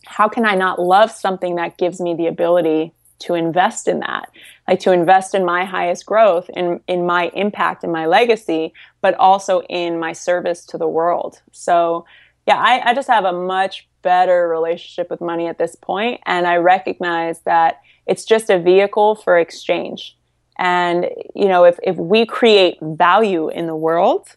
how 0.05 0.29
can 0.29 0.45
I 0.45 0.55
not 0.55 0.79
love 0.79 1.11
something 1.11 1.55
that 1.55 1.79
gives 1.79 1.99
me 1.99 2.13
the 2.13 2.27
ability 2.27 2.93
to 3.21 3.35
invest 3.35 3.89
in 3.89 4.01
that? 4.01 4.31
Like 4.69 4.81
to 4.81 4.93
invest 4.93 5.35
in 5.35 5.45
my 5.45 5.65
highest 5.65 6.07
growth, 6.07 6.49
in, 6.51 6.81
in 6.87 7.07
my 7.07 7.31
impact 7.35 7.85
and 7.85 7.93
my 7.93 8.07
legacy, 8.07 8.73
but 9.01 9.15
also 9.15 9.63
in 9.63 9.99
my 9.99 10.13
service 10.13 10.65
to 10.67 10.79
the 10.79 10.89
world. 10.89 11.41
So, 11.53 12.05
yeah, 12.47 12.57
I, 12.57 12.91
I 12.91 12.95
just 12.95 13.09
have 13.09 13.25
a 13.25 13.33
much 13.33 13.89
better 14.03 14.49
relationship 14.49 15.11
with 15.11 15.21
money 15.21 15.47
at 15.49 15.59
this 15.59 15.75
point, 15.75 16.21
and 16.27 16.47
I 16.47 16.57
recognize 16.57 17.41
that 17.41 17.81
it's 18.07 18.25
just 18.25 18.51
a 18.51 18.59
vehicle 18.59 19.17
for 19.17 19.37
exchange. 19.39 20.17
And 20.59 21.11
you 21.35 21.49
know, 21.49 21.65
if 21.65 21.79
if 21.83 21.97
we 21.97 22.25
create 22.25 22.79
value 22.81 23.49
in 23.49 23.67
the 23.67 23.77
world, 23.77 24.37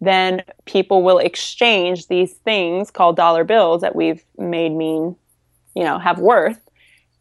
then 0.00 0.42
people 0.64 1.02
will 1.02 1.18
exchange 1.18 2.08
these 2.08 2.32
things 2.32 2.90
called 2.90 3.16
dollar 3.16 3.44
bills 3.44 3.82
that 3.82 3.94
we've 3.94 4.24
made 4.38 4.72
mean, 4.72 5.14
you 5.74 5.84
know, 5.84 5.98
have 5.98 6.18
worth, 6.18 6.58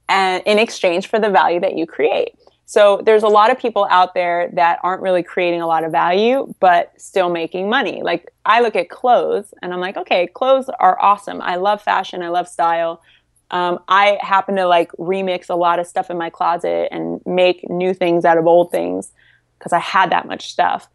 and 0.09 0.43
in 0.45 0.59
exchange 0.59 1.07
for 1.07 1.19
the 1.19 1.29
value 1.29 1.59
that 1.61 1.77
you 1.77 1.85
create. 1.85 2.33
So 2.65 3.01
there's 3.03 3.23
a 3.23 3.27
lot 3.27 3.49
of 3.51 3.57
people 3.57 3.87
out 3.89 4.13
there 4.13 4.49
that 4.53 4.79
aren't 4.83 5.01
really 5.01 5.23
creating 5.23 5.61
a 5.61 5.65
lot 5.65 5.83
of 5.83 5.91
value, 5.91 6.53
but 6.59 6.93
still 7.01 7.29
making 7.29 7.67
money. 7.67 8.03
Like 8.03 8.31
I 8.45 8.61
look 8.61 8.75
at 8.75 8.89
clothes 8.89 9.53
and 9.61 9.73
I'm 9.73 9.79
like, 9.79 9.97
okay, 9.97 10.27
clothes 10.27 10.69
are 10.79 11.01
awesome. 11.01 11.41
I 11.41 11.55
love 11.55 11.81
fashion. 11.81 12.21
I 12.21 12.29
love 12.29 12.47
style. 12.47 13.01
Um, 13.49 13.79
I 13.87 14.19
happen 14.21 14.55
to 14.57 14.67
like 14.67 14.91
remix 14.93 15.49
a 15.49 15.55
lot 15.55 15.79
of 15.79 15.87
stuff 15.87 16.11
in 16.11 16.17
my 16.19 16.29
closet 16.29 16.89
and 16.91 17.21
make 17.25 17.67
new 17.69 17.93
things 17.93 18.23
out 18.23 18.37
of 18.37 18.45
old 18.45 18.69
things 18.69 19.11
because 19.57 19.73
I 19.73 19.79
had 19.79 20.11
that 20.11 20.27
much 20.27 20.51
stuff. 20.51 20.89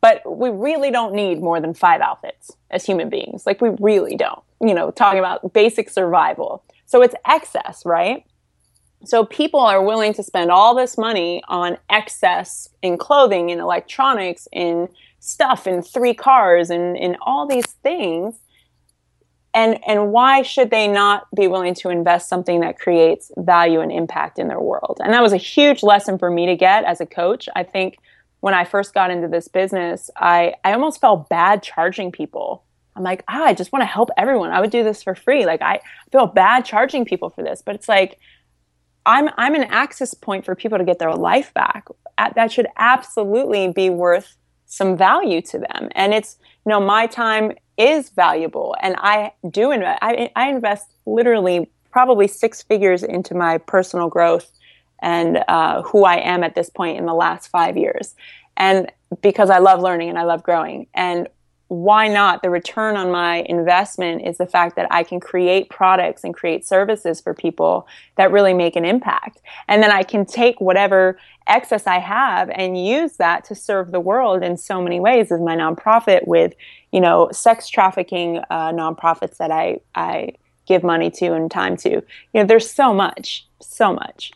But 0.00 0.20
we 0.26 0.50
really 0.50 0.90
don't 0.90 1.14
need 1.14 1.40
more 1.40 1.60
than 1.60 1.74
five 1.74 2.00
outfits 2.00 2.56
as 2.72 2.84
human 2.84 3.08
beings. 3.08 3.46
Like 3.46 3.60
we 3.60 3.70
really 3.78 4.16
don't, 4.16 4.42
you 4.60 4.74
know, 4.74 4.90
talking 4.90 5.20
about 5.20 5.52
basic 5.52 5.88
survival. 5.90 6.64
So 6.86 7.02
it's 7.02 7.14
excess, 7.24 7.86
right? 7.86 8.24
So 9.04 9.24
people 9.24 9.60
are 9.60 9.82
willing 9.82 10.14
to 10.14 10.22
spend 10.22 10.50
all 10.50 10.74
this 10.74 10.96
money 10.96 11.42
on 11.48 11.78
excess 11.90 12.68
in 12.82 12.98
clothing, 12.98 13.50
in 13.50 13.60
electronics, 13.60 14.48
in 14.52 14.88
stuff, 15.20 15.66
in 15.66 15.82
three 15.82 16.14
cars, 16.14 16.70
and 16.70 16.96
in 16.96 17.16
all 17.22 17.46
these 17.46 17.66
things. 17.66 18.36
And 19.52 19.78
and 19.86 20.10
why 20.10 20.42
should 20.42 20.70
they 20.70 20.88
not 20.88 21.26
be 21.34 21.46
willing 21.46 21.74
to 21.76 21.88
invest 21.88 22.28
something 22.28 22.60
that 22.60 22.78
creates 22.78 23.30
value 23.36 23.80
and 23.80 23.92
impact 23.92 24.38
in 24.38 24.48
their 24.48 24.60
world? 24.60 25.00
And 25.02 25.12
that 25.12 25.22
was 25.22 25.32
a 25.32 25.38
huge 25.38 25.82
lesson 25.82 26.18
for 26.18 26.30
me 26.30 26.46
to 26.46 26.56
get 26.56 26.84
as 26.84 27.00
a 27.00 27.06
coach. 27.06 27.48
I 27.54 27.62
think 27.62 27.98
when 28.40 28.52
I 28.52 28.64
first 28.64 28.92
got 28.92 29.10
into 29.10 29.26
this 29.26 29.48
business, 29.48 30.10
I, 30.16 30.54
I 30.64 30.74
almost 30.74 31.00
felt 31.00 31.30
bad 31.30 31.62
charging 31.62 32.12
people. 32.12 32.62
I'm 32.94 33.02
like, 33.02 33.24
ah, 33.26 33.44
I 33.44 33.54
just 33.54 33.72
want 33.72 33.80
to 33.82 33.86
help 33.86 34.10
everyone. 34.18 34.50
I 34.50 34.60
would 34.60 34.70
do 34.70 34.84
this 34.84 35.02
for 35.02 35.14
free. 35.14 35.46
Like 35.46 35.62
I 35.62 35.80
feel 36.12 36.26
bad 36.26 36.64
charging 36.64 37.04
people 37.04 37.30
for 37.30 37.42
this. 37.42 37.62
But 37.62 37.76
it's 37.76 37.88
like 37.88 38.18
I'm 39.06 39.28
I'm 39.36 39.54
an 39.54 39.64
access 39.64 40.14
point 40.14 40.44
for 40.44 40.54
people 40.54 40.78
to 40.78 40.84
get 40.84 40.98
their 40.98 41.14
life 41.14 41.52
back. 41.54 41.86
that 42.16 42.52
should 42.52 42.68
absolutely 42.76 43.68
be 43.68 43.90
worth 43.90 44.36
some 44.66 44.96
value 44.96 45.40
to 45.40 45.58
them. 45.58 45.88
And 45.94 46.12
it's, 46.12 46.36
you 46.64 46.70
know, 46.70 46.80
my 46.80 47.06
time 47.06 47.52
is 47.76 48.10
valuable 48.10 48.76
and 48.80 48.96
I 48.98 49.32
do 49.50 49.70
invest, 49.70 49.98
I, 50.02 50.30
I 50.34 50.48
invest 50.48 50.88
literally 51.06 51.70
probably 51.90 52.26
six 52.26 52.62
figures 52.62 53.02
into 53.02 53.34
my 53.34 53.58
personal 53.58 54.08
growth 54.08 54.50
and 55.00 55.44
uh, 55.48 55.82
who 55.82 56.04
I 56.04 56.16
am 56.16 56.42
at 56.42 56.54
this 56.54 56.70
point 56.70 56.98
in 56.98 57.06
the 57.06 57.14
last 57.14 57.48
five 57.48 57.76
years. 57.76 58.14
And 58.56 58.90
because 59.22 59.50
I 59.50 59.58
love 59.58 59.80
learning 59.80 60.08
and 60.08 60.18
I 60.18 60.24
love 60.24 60.42
growing. 60.42 60.86
And 60.94 61.28
why 61.68 62.08
not? 62.08 62.42
The 62.42 62.50
return 62.50 62.96
on 62.96 63.10
my 63.10 63.38
investment 63.48 64.26
is 64.26 64.38
the 64.38 64.46
fact 64.46 64.76
that 64.76 64.86
I 64.90 65.02
can 65.02 65.18
create 65.18 65.70
products 65.70 66.22
and 66.22 66.34
create 66.34 66.66
services 66.66 67.20
for 67.20 67.34
people 67.34 67.88
that 68.16 68.30
really 68.30 68.52
make 68.52 68.76
an 68.76 68.84
impact. 68.84 69.40
And 69.68 69.82
then 69.82 69.90
I 69.90 70.02
can 70.02 70.26
take 70.26 70.60
whatever 70.60 71.18
excess 71.46 71.86
I 71.86 71.98
have 71.98 72.50
and 72.50 72.82
use 72.82 73.16
that 73.16 73.44
to 73.46 73.54
serve 73.54 73.92
the 73.92 74.00
world 74.00 74.42
in 74.42 74.56
so 74.56 74.80
many 74.80 75.00
ways 75.00 75.32
as 75.32 75.40
my 75.40 75.56
nonprofit 75.56 76.26
with, 76.26 76.54
you 76.92 77.00
know, 77.00 77.28
sex 77.32 77.68
trafficking 77.68 78.38
uh, 78.50 78.72
nonprofits 78.72 79.38
that 79.38 79.50
I, 79.50 79.80
I 79.94 80.34
give 80.66 80.82
money 80.82 81.10
to 81.10 81.32
and 81.32 81.50
time 81.50 81.76
to. 81.78 81.90
You 81.90 82.04
know, 82.34 82.44
there's 82.44 82.70
so 82.70 82.92
much, 82.94 83.46
so 83.60 83.92
much. 83.92 84.32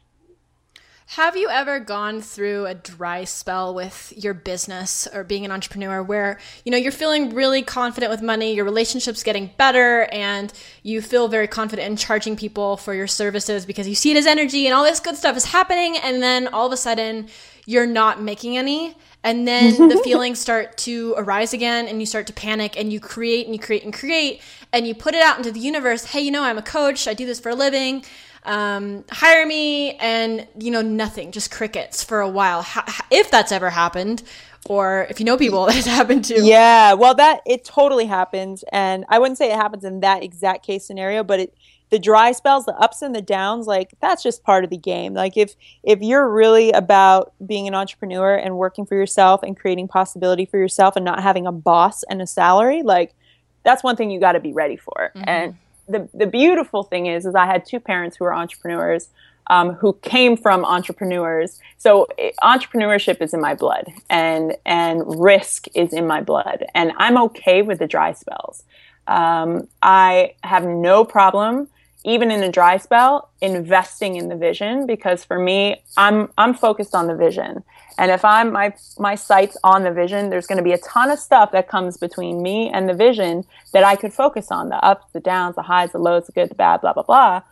Have 1.13 1.39
you 1.39 1.49
ever 1.49 1.81
gone 1.81 2.21
through 2.21 2.67
a 2.67 2.75
dry 2.75 3.25
spell 3.25 3.73
with 3.73 4.13
your 4.15 4.35
business 4.35 5.09
or 5.11 5.25
being 5.25 5.47
an 5.47 5.51
entrepreneur 5.51 6.03
where, 6.03 6.39
you 6.67 6.71
know, 6.71 6.77
you're 6.77 6.93
feeling 6.93 7.35
really 7.35 7.63
confident 7.63 8.11
with 8.11 8.21
money, 8.21 8.55
your 8.55 8.67
relationship's 8.67 9.23
getting 9.23 9.51
better, 9.57 10.03
and 10.13 10.53
you 10.83 11.01
feel 11.01 11.27
very 11.27 11.49
confident 11.49 11.89
in 11.89 11.97
charging 11.97 12.37
people 12.37 12.77
for 12.77 12.93
your 12.93 13.07
services 13.07 13.65
because 13.65 13.89
you 13.89 13.95
see 13.95 14.11
it 14.11 14.19
as 14.19 14.27
energy 14.27 14.67
and 14.67 14.75
all 14.75 14.85
this 14.85 15.01
good 15.01 15.17
stuff 15.17 15.35
is 15.35 15.47
happening, 15.47 15.97
and 15.97 16.23
then 16.23 16.47
all 16.49 16.67
of 16.67 16.75
a 16.75 16.77
sudden 16.77 17.29
you're 17.65 17.87
not 17.87 18.21
making 18.21 18.59
any? 18.59 18.95
And 19.25 19.49
then 19.49 19.89
the 19.89 19.97
feelings 20.05 20.39
start 20.39 20.77
to 20.79 21.15
arise 21.17 21.55
again, 21.55 21.89
and 21.89 22.01
you 22.01 22.07
start 22.07 22.27
to 22.27 22.35
panic, 22.35 22.79
and 22.79 22.93
you 22.93 23.01
create 23.01 23.47
and 23.47 23.55
you 23.55 23.59
create 23.59 23.83
and 23.83 23.95
create, 23.95 24.43
and 24.75 24.87
you 24.87 24.95
put 24.95 25.15
it 25.15 25.23
out 25.23 25.39
into 25.39 25.53
the 25.53 25.61
universe. 25.61 26.05
Hey, 26.05 26.21
you 26.21 26.31
know, 26.31 26.43
I'm 26.43 26.59
a 26.59 26.63
coach, 26.63 27.09
I 27.09 27.15
do 27.15 27.25
this 27.25 27.41
for 27.41 27.49
a 27.49 27.55
living 27.55 28.05
um, 28.45 29.05
hire 29.11 29.47
me 29.47 29.93
and 29.97 30.47
you 30.59 30.71
know 30.71 30.83
nothing 30.83 31.33
just 31.33 31.51
crickets 31.51 32.03
for 32.03 32.21
a 32.21 32.29
while. 32.29 32.67
If 33.11 33.31
that's 33.31 33.53
ever 33.53 33.71
happened 33.71 34.23
or 34.67 35.07
if 35.09 35.21
you 35.21 35.27
know 35.27 35.37
people 35.37 35.67
that's 35.67 35.87
happened 35.87 36.25
to. 36.27 36.43
Yeah 36.43 36.95
well 36.95 37.15
that 37.15 37.41
it 37.47 37.65
totally 37.65 38.07
happens 38.07 38.65
and 38.73 39.05
i 39.09 39.19
wouldn't 39.19 39.39
say 39.39 39.51
it 39.51 39.57
happens 39.57 39.85
in 39.85 40.01
that 40.01 40.23
exact 40.23 40.67
case 40.67 40.85
scenario 40.85 41.23
but 41.23 41.41
it 41.41 41.55
the 41.91 41.99
dry 41.99 42.33
spells 42.33 42.67
the 42.67 42.75
ups 42.75 43.03
and 43.03 43.15
the 43.15 43.23
downs 43.23 43.67
like 43.67 43.95
that's 44.01 44.23
just 44.23 44.43
part 44.43 44.65
of 44.65 44.71
the 44.71 44.77
game. 44.77 45.15
Like 45.15 45.37
if 45.37 45.55
if 45.83 46.01
you're 46.01 46.29
really 46.29 46.71
about 46.73 47.33
being 47.45 47.67
an 47.67 47.75
entrepreneur 47.75 48.35
and 48.35 48.57
working 48.57 48.85
for 48.85 48.95
yourself 48.95 49.43
and 49.43 49.59
creating 49.59 49.89
possibility 49.89 50.45
for 50.45 50.59
yourself 50.59 50.97
and 50.97 51.05
not 51.05 51.23
having 51.23 51.47
a 51.47 51.53
boss 51.53 52.03
and 52.05 52.21
a 52.21 52.27
salary 52.27 52.83
like 52.83 53.15
that's 53.65 53.83
one 53.83 53.97
thing 53.97 54.11
you 54.11 54.21
got 54.21 54.33
to 54.33 54.41
be 54.41 54.53
ready 54.53 54.77
for 54.77 55.13
mm-hmm. 55.15 55.29
and 55.29 55.57
the 55.89 56.09
the 56.15 56.27
beautiful 56.27 56.83
thing 56.83 57.07
is 57.07 57.27
is 57.27 57.35
I 57.35 57.47
had 57.47 57.65
two 57.65 57.81
parents 57.81 58.17
who 58.17 58.25
were 58.25 58.35
entrepreneurs 58.35 59.09
um, 59.49 59.73
who 59.73 59.95
came 60.03 60.37
from 60.37 60.65
entrepreneurs. 60.65 61.59
So 61.79 62.07
it, 62.17 62.35
entrepreneurship 62.43 63.21
is 63.21 63.35
in 63.35 63.41
my 63.41 63.55
blood, 63.55 63.87
and 64.11 64.57
and 64.67 65.03
risk 65.21 65.67
is 65.75 65.93
in 65.93 66.07
my 66.07 66.23
blood, 66.23 66.67
and 66.75 66.93
I'm 66.99 67.17
okay 67.25 67.63
with 67.63 67.79
the 67.79 67.87
dry 67.87 68.13
spells. 68.13 68.65
Um, 69.07 69.69
I 69.83 70.35
have 70.45 70.65
no 70.65 71.05
problem, 71.05 71.69
even 72.05 72.31
in 72.31 72.43
a 72.43 72.51
dry 72.51 72.77
spell, 72.77 73.31
investing 73.41 74.17
in 74.17 74.29
the 74.29 74.37
vision 74.37 74.87
because 74.87 75.25
for 75.25 75.39
me, 75.39 75.83
I'm 75.97 76.31
I'm 76.39 76.55
focused 76.55 76.95
on 76.95 77.07
the 77.07 77.17
vision, 77.17 77.65
and 77.99 78.11
if 78.11 78.25
I'm 78.25 78.53
my 78.53 78.75
my 78.99 79.15
sights 79.15 79.57
on 79.65 79.83
the 79.83 79.93
vision, 79.93 80.31
there's 80.31 80.47
going 80.47 80.59
to 80.59 80.65
be 80.65 80.73
a 80.73 80.79
ton 80.79 81.11
of 81.11 81.19
stuff 81.19 81.51
that 81.53 81.69
comes 81.69 81.97
between 81.97 82.43
me 82.43 82.71
and 82.71 82.89
the 82.89 82.95
vision 82.95 83.45
that 83.73 83.85
I 83.85 83.97
could 83.97 84.13
focus 84.13 84.51
on 84.51 84.69
the 84.69 84.77
ups, 84.77 85.07
the 85.13 85.21
downs, 85.21 85.57
the 85.57 85.63
highs, 85.63 85.93
the 85.93 85.99
lows, 85.99 86.27
the 86.27 86.33
good, 86.33 86.51
the 86.51 86.55
bad, 86.55 86.81
blah 86.81 86.93
blah 86.93 87.03
blah. 87.03 87.43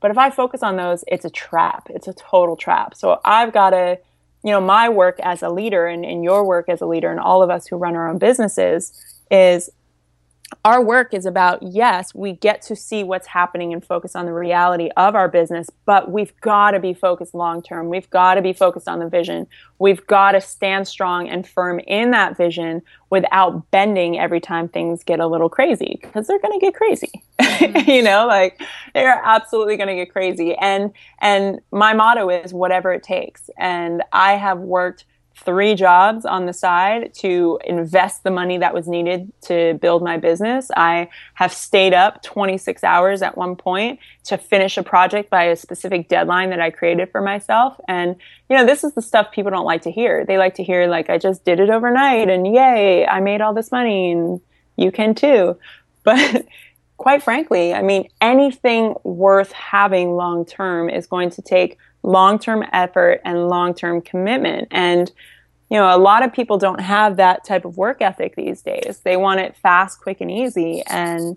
But 0.00 0.10
if 0.10 0.18
I 0.18 0.30
focus 0.30 0.62
on 0.62 0.76
those, 0.76 1.04
it's 1.08 1.24
a 1.24 1.30
trap. 1.30 1.88
It's 1.90 2.06
a 2.06 2.12
total 2.12 2.56
trap. 2.56 2.94
So 2.94 3.20
I've 3.24 3.52
got 3.52 3.70
to, 3.70 3.98
you 4.44 4.50
know, 4.50 4.60
my 4.60 4.88
work 4.88 5.18
as 5.20 5.42
a 5.42 5.48
leader 5.48 5.86
and, 5.86 6.04
and 6.04 6.22
your 6.22 6.44
work 6.44 6.68
as 6.68 6.80
a 6.80 6.86
leader 6.86 7.10
and 7.10 7.18
all 7.18 7.42
of 7.42 7.50
us 7.50 7.66
who 7.66 7.76
run 7.76 7.96
our 7.96 8.08
own 8.08 8.18
businesses 8.18 8.92
is 9.30 9.70
our 10.64 10.82
work 10.82 11.12
is 11.12 11.26
about 11.26 11.62
yes, 11.62 12.14
we 12.14 12.34
get 12.34 12.62
to 12.62 12.76
see 12.76 13.02
what's 13.02 13.26
happening 13.26 13.72
and 13.72 13.84
focus 13.84 14.14
on 14.14 14.26
the 14.26 14.32
reality 14.32 14.90
of 14.96 15.14
our 15.14 15.28
business, 15.28 15.68
but 15.84 16.10
we've 16.10 16.38
got 16.40 16.72
to 16.72 16.80
be 16.80 16.94
focused 16.94 17.34
long 17.34 17.62
term. 17.62 17.88
We've 17.88 18.08
got 18.10 18.34
to 18.34 18.42
be 18.42 18.52
focused 18.52 18.88
on 18.88 19.00
the 19.00 19.08
vision. 19.08 19.48
We've 19.78 20.06
got 20.06 20.32
to 20.32 20.40
stand 20.40 20.86
strong 20.86 21.28
and 21.28 21.46
firm 21.46 21.80
in 21.80 22.12
that 22.12 22.36
vision 22.36 22.82
without 23.10 23.70
bending 23.70 24.18
every 24.18 24.40
time 24.40 24.68
things 24.68 25.02
get 25.02 25.18
a 25.18 25.26
little 25.26 25.48
crazy 25.48 25.98
because 26.00 26.26
they're 26.26 26.40
going 26.40 26.58
to 26.58 26.64
get 26.64 26.74
crazy. 26.74 27.22
Mm-hmm. 27.40 27.90
you 27.90 28.02
know, 28.02 28.26
like 28.26 28.60
they're 28.94 29.20
absolutely 29.24 29.76
going 29.76 29.88
to 29.88 29.96
get 29.96 30.12
crazy. 30.12 30.54
And 30.54 30.92
and 31.20 31.60
my 31.72 31.92
motto 31.92 32.30
is 32.30 32.54
whatever 32.54 32.92
it 32.92 33.02
takes. 33.02 33.50
And 33.58 34.02
I 34.12 34.32
have 34.34 34.58
worked 34.58 35.06
three 35.44 35.74
jobs 35.74 36.24
on 36.24 36.46
the 36.46 36.52
side 36.52 37.12
to 37.14 37.58
invest 37.64 38.24
the 38.24 38.30
money 38.30 38.58
that 38.58 38.72
was 38.72 38.88
needed 38.88 39.30
to 39.42 39.74
build 39.74 40.02
my 40.02 40.16
business. 40.16 40.70
I 40.76 41.08
have 41.34 41.52
stayed 41.52 41.92
up 41.92 42.22
26 42.22 42.82
hours 42.82 43.22
at 43.22 43.36
one 43.36 43.54
point 43.54 44.00
to 44.24 44.38
finish 44.38 44.78
a 44.78 44.82
project 44.82 45.28
by 45.28 45.44
a 45.44 45.56
specific 45.56 46.08
deadline 46.08 46.50
that 46.50 46.60
I 46.60 46.70
created 46.70 47.10
for 47.10 47.20
myself. 47.20 47.78
And, 47.86 48.16
you 48.48 48.56
know, 48.56 48.64
this 48.64 48.82
is 48.82 48.94
the 48.94 49.02
stuff 49.02 49.30
people 49.30 49.50
don't 49.50 49.66
like 49.66 49.82
to 49.82 49.90
hear. 49.90 50.24
They 50.24 50.38
like 50.38 50.54
to 50.54 50.64
hear, 50.64 50.86
like, 50.86 51.10
I 51.10 51.18
just 51.18 51.44
did 51.44 51.60
it 51.60 51.68
overnight 51.68 52.30
and 52.30 52.46
yay, 52.46 53.06
I 53.06 53.20
made 53.20 53.42
all 53.42 53.52
this 53.52 53.70
money 53.70 54.12
and 54.12 54.40
you 54.76 54.90
can 54.90 55.14
too. 55.14 55.58
But 56.02 56.46
quite 56.96 57.22
frankly, 57.22 57.74
I 57.74 57.82
mean, 57.82 58.08
anything 58.20 58.94
worth 59.04 59.52
having 59.52 60.16
long 60.16 60.46
term 60.46 60.88
is 60.88 61.06
going 61.06 61.30
to 61.30 61.42
take 61.42 61.76
long 62.06 62.38
term 62.38 62.64
effort 62.72 63.20
and 63.24 63.48
long 63.48 63.74
term 63.74 64.00
commitment. 64.00 64.68
And, 64.70 65.10
you 65.68 65.76
know, 65.76 65.94
a 65.94 65.98
lot 65.98 66.24
of 66.24 66.32
people 66.32 66.56
don't 66.56 66.80
have 66.80 67.16
that 67.16 67.44
type 67.44 67.64
of 67.64 67.76
work 67.76 68.00
ethic 68.00 68.36
these 68.36 68.62
days. 68.62 69.00
They 69.04 69.16
want 69.16 69.40
it 69.40 69.56
fast, 69.56 70.00
quick, 70.00 70.20
and 70.20 70.30
easy. 70.30 70.82
And 70.86 71.36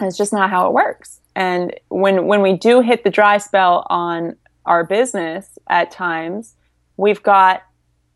it's 0.00 0.16
just 0.16 0.32
not 0.32 0.50
how 0.50 0.66
it 0.66 0.72
works. 0.72 1.20
And 1.36 1.78
when, 1.88 2.26
when 2.26 2.42
we 2.42 2.54
do 2.54 2.80
hit 2.80 3.04
the 3.04 3.10
dry 3.10 3.38
spell 3.38 3.86
on 3.90 4.36
our 4.64 4.84
business 4.84 5.58
at 5.68 5.90
times, 5.90 6.54
we've 6.96 7.22
got 7.22 7.62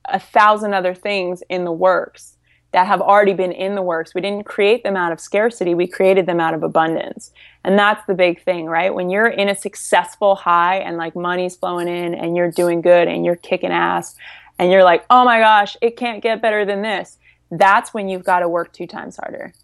a 0.07 0.19
thousand 0.19 0.75
other 0.75 0.95
things 0.95 1.43
in 1.49 1.65
the 1.65 1.73
works 1.73 2.34
that 2.75 2.89
have 2.89 3.01
already 3.01 3.35
been 3.35 3.53
in 3.53 3.77
the 3.77 3.83
works. 3.83 4.17
We 4.17 4.21
didn't 4.21 4.47
create 4.47 4.83
them 4.83 4.97
out 4.97 5.13
of 5.13 5.21
scarcity, 5.21 5.77
we 5.77 5.87
created 5.87 6.27
them 6.27 6.41
out 6.41 6.55
of 6.55 6.65
abundance. 6.65 7.31
And 7.63 7.79
that's 7.79 8.05
the 8.07 8.15
big 8.15 8.43
thing, 8.43 8.67
right? 8.67 8.93
When 8.93 9.11
you're 9.11 9.29
in 9.29 9.49
a 9.49 9.55
successful 9.55 10.35
high 10.35 10.79
and 10.79 10.97
like 10.97 11.15
money's 11.15 11.55
flowing 11.55 11.87
in 11.87 12.15
and 12.15 12.37
you're 12.37 12.51
doing 12.51 12.81
good 12.81 13.07
and 13.07 13.25
you're 13.25 13.37
kicking 13.37 13.71
ass 13.71 14.17
and 14.59 14.73
you're 14.73 14.83
like, 14.83 15.07
oh 15.09 15.25
my 15.25 15.39
gosh, 15.39 15.77
it 15.83 15.97
can't 15.97 16.21
get 16.21 16.43
better 16.43 16.65
than 16.65 16.83
this. 16.83 17.17
That's 17.53 17.95
when 17.95 18.09
you've 18.09 18.25
got 18.25 18.41
to 18.41 18.49
work 18.49 18.73
two 18.73 18.89
times 18.89 19.19
harder 19.19 19.55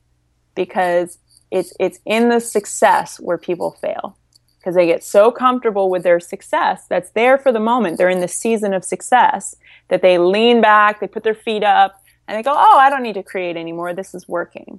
because 0.54 1.18
it's, 1.50 1.72
it's 1.80 1.98
in 2.06 2.28
the 2.28 2.38
success 2.38 3.18
where 3.18 3.38
people 3.38 3.72
fail 3.72 4.16
because 4.60 4.76
they 4.76 4.86
get 4.86 5.02
so 5.02 5.32
comfortable 5.32 5.90
with 5.90 6.04
their 6.04 6.20
success 6.20 6.86
that's 6.88 7.10
there 7.10 7.38
for 7.38 7.50
the 7.50 7.58
moment. 7.58 7.98
They're 7.98 8.08
in 8.08 8.20
the 8.20 8.28
season 8.28 8.72
of 8.72 8.84
success 8.84 9.56
that 9.88 10.00
they 10.00 10.16
lean 10.16 10.60
back, 10.60 11.00
they 11.00 11.08
put 11.08 11.24
their 11.24 11.34
feet 11.34 11.64
up, 11.64 11.99
and 12.30 12.38
they 12.38 12.44
go, 12.44 12.54
oh, 12.56 12.78
I 12.78 12.90
don't 12.90 13.02
need 13.02 13.14
to 13.14 13.24
create 13.24 13.56
anymore. 13.56 13.92
This 13.92 14.14
is 14.14 14.28
working. 14.28 14.78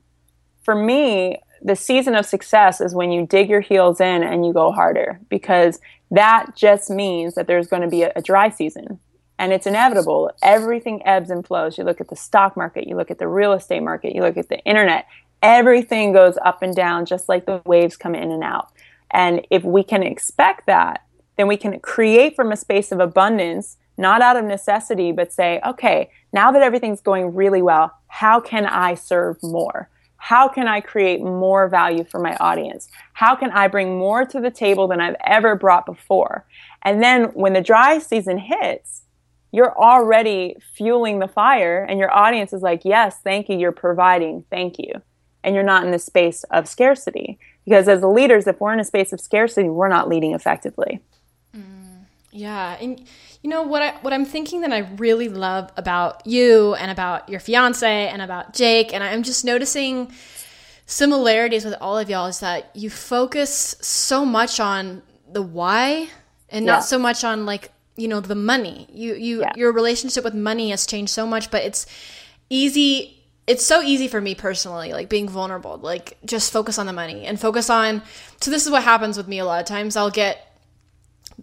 For 0.64 0.74
me, 0.74 1.38
the 1.62 1.76
season 1.76 2.16
of 2.16 2.26
success 2.26 2.80
is 2.80 2.96
when 2.96 3.12
you 3.12 3.28
dig 3.28 3.50
your 3.50 3.60
heels 3.60 4.00
in 4.00 4.24
and 4.24 4.46
you 4.46 4.54
go 4.54 4.72
harder 4.72 5.20
because 5.28 5.82
that 6.12 6.56
just 6.56 6.90
means 6.90 7.36
that 7.36 7.48
there's 7.48 7.68
going 7.68 7.82
to 7.82 7.90
be 7.90 8.04
a, 8.04 8.14
a 8.16 8.22
dry 8.22 8.50
season 8.50 9.00
and 9.38 9.52
it's 9.52 9.68
inevitable. 9.68 10.32
Everything 10.42 11.06
ebbs 11.06 11.30
and 11.30 11.46
flows. 11.46 11.78
You 11.78 11.84
look 11.84 12.00
at 12.00 12.08
the 12.08 12.16
stock 12.16 12.56
market, 12.56 12.88
you 12.88 12.96
look 12.96 13.12
at 13.12 13.20
the 13.20 13.28
real 13.28 13.52
estate 13.52 13.82
market, 13.82 14.16
you 14.16 14.22
look 14.22 14.38
at 14.38 14.48
the 14.48 14.60
internet, 14.60 15.06
everything 15.42 16.14
goes 16.14 16.38
up 16.46 16.64
and 16.64 16.74
down 16.74 17.06
just 17.06 17.28
like 17.28 17.46
the 17.46 17.62
waves 17.66 17.98
come 17.98 18.16
in 18.16 18.32
and 18.32 18.46
out. 18.46 18.72
And 19.12 19.46
if 19.50 19.66
we 19.66 19.84
can 19.84 20.04
expect 20.04 20.68
that, 20.68 21.04
then 21.36 21.50
we 21.50 21.58
can 21.58 21.82
create 21.82 22.34
from 22.34 22.54
a 22.54 22.56
space 22.56 22.94
of 22.94 23.02
abundance 23.02 23.76
not 23.98 24.22
out 24.22 24.36
of 24.36 24.46
necessity, 24.46 25.12
but 25.12 25.32
say, 25.32 25.62
okay, 25.66 26.10
now 26.34 26.52
that 26.52 26.62
everything's 26.62 27.02
going 27.02 27.36
really 27.36 27.62
well, 27.62 27.92
how 28.08 28.40
can 28.40 28.66
I 28.66 28.96
serve 28.96 29.42
more? 29.44 29.90
How 30.18 30.48
can 30.48 30.68
I 30.68 30.82
create 30.82 31.22
more 31.22 31.68
value 31.68 32.04
for 32.04 32.20
my 32.20 32.36
audience? 32.36 32.88
How 33.14 33.36
can 33.36 33.50
I 33.52 33.68
bring 33.68 33.98
more 33.98 34.24
to 34.26 34.40
the 34.40 34.52
table 34.52 34.88
than 34.88 35.02
I've 35.02 35.16
ever 35.26 35.56
brought 35.56 35.86
before? 35.86 36.46
And 36.84 37.02
then 37.02 37.26
when 37.34 37.54
the 37.54 37.62
dry 37.62 37.98
season 38.00 38.38
hits, 38.38 39.02
you're 39.52 39.76
already 39.76 40.56
fueling 40.76 41.20
the 41.20 41.28
fire, 41.28 41.84
and 41.84 42.00
your 42.00 42.14
audience 42.16 42.54
is 42.54 42.62
like, 42.62 42.86
yes, 42.86 43.18
thank 43.24 43.50
you, 43.50 43.58
you're 43.58 43.72
providing, 43.72 44.46
thank 44.50 44.78
you. 44.80 44.94
And 45.44 45.56
you're 45.56 45.64
not 45.64 45.84
in 45.84 45.92
the 45.92 46.00
space 46.00 46.44
of 46.46 46.68
scarcity. 46.68 47.40
Because 47.66 47.88
as 47.88 48.02
leaders, 48.04 48.48
if 48.48 48.62
we're 48.62 48.74
in 48.74 48.80
a 48.80 48.86
space 48.86 49.12
of 49.12 49.20
scarcity, 49.20 49.70
we're 49.70 49.88
not 49.88 50.08
leading 50.08 50.34
effectively. 50.34 51.02
Yeah, 52.32 52.78
and 52.80 53.04
you 53.42 53.50
know 53.50 53.64
what 53.64 53.82
I 53.82 53.92
what 54.02 54.14
I'm 54.14 54.26
thinking 54.26 54.62
that 54.62 54.72
I 54.72 54.80
really 54.98 55.28
love 55.28 55.70
about 55.76 56.26
you 56.26 56.76
and 56.76 56.90
about 56.90 57.28
your 57.28 57.40
fiance 57.40 58.08
and 58.08 58.22
about 58.22 58.54
Jake 58.54 58.94
and 58.94 59.04
I'm 59.04 59.24
just 59.24 59.44
noticing 59.44 60.12
similarities 60.86 61.66
with 61.66 61.76
all 61.82 61.98
of 61.98 62.10
y'all 62.10 62.28
is 62.28 62.40
that 62.40 62.70
you 62.74 62.90
focus 62.90 63.76
so 63.82 64.26
much 64.26 64.60
on 64.60 65.02
the 65.32 65.42
why 65.42 66.10
and 66.50 66.66
Yeah. 66.66 66.74
not 66.74 66.84
so 66.86 66.98
much 67.00 67.24
on 67.24 67.46
like 67.46 67.72
you 67.98 68.08
know 68.08 68.20
the 68.22 68.36
money. 68.36 68.88
You 68.94 69.16
you 69.16 69.42
Yeah. 69.42 69.52
your 69.56 69.72
relationship 69.74 70.24
with 70.24 70.34
money 70.34 70.70
has 70.70 70.86
changed 70.86 71.12
so 71.12 71.28
much, 71.28 71.52
but 71.52 71.64
it's 71.64 71.86
easy 72.50 73.18
it's 73.48 73.66
so 73.66 73.82
easy 73.82 74.08
for 74.08 74.22
me 74.22 74.36
personally 74.36 74.94
like 74.94 75.10
being 75.10 75.28
vulnerable 75.28 75.78
like 75.78 76.18
just 76.26 76.54
focus 76.54 76.78
on 76.78 76.86
the 76.86 76.94
money 76.94 77.26
and 77.26 77.40
focus 77.40 77.70
on 77.70 78.02
so 78.40 78.52
this 78.52 78.66
is 78.66 78.72
what 78.72 78.84
happens 78.84 79.18
with 79.18 79.28
me 79.28 79.40
a 79.40 79.46
lot 79.46 79.60
of 79.60 79.66
times 79.66 79.96
i'll 79.96 80.12
get 80.12 80.56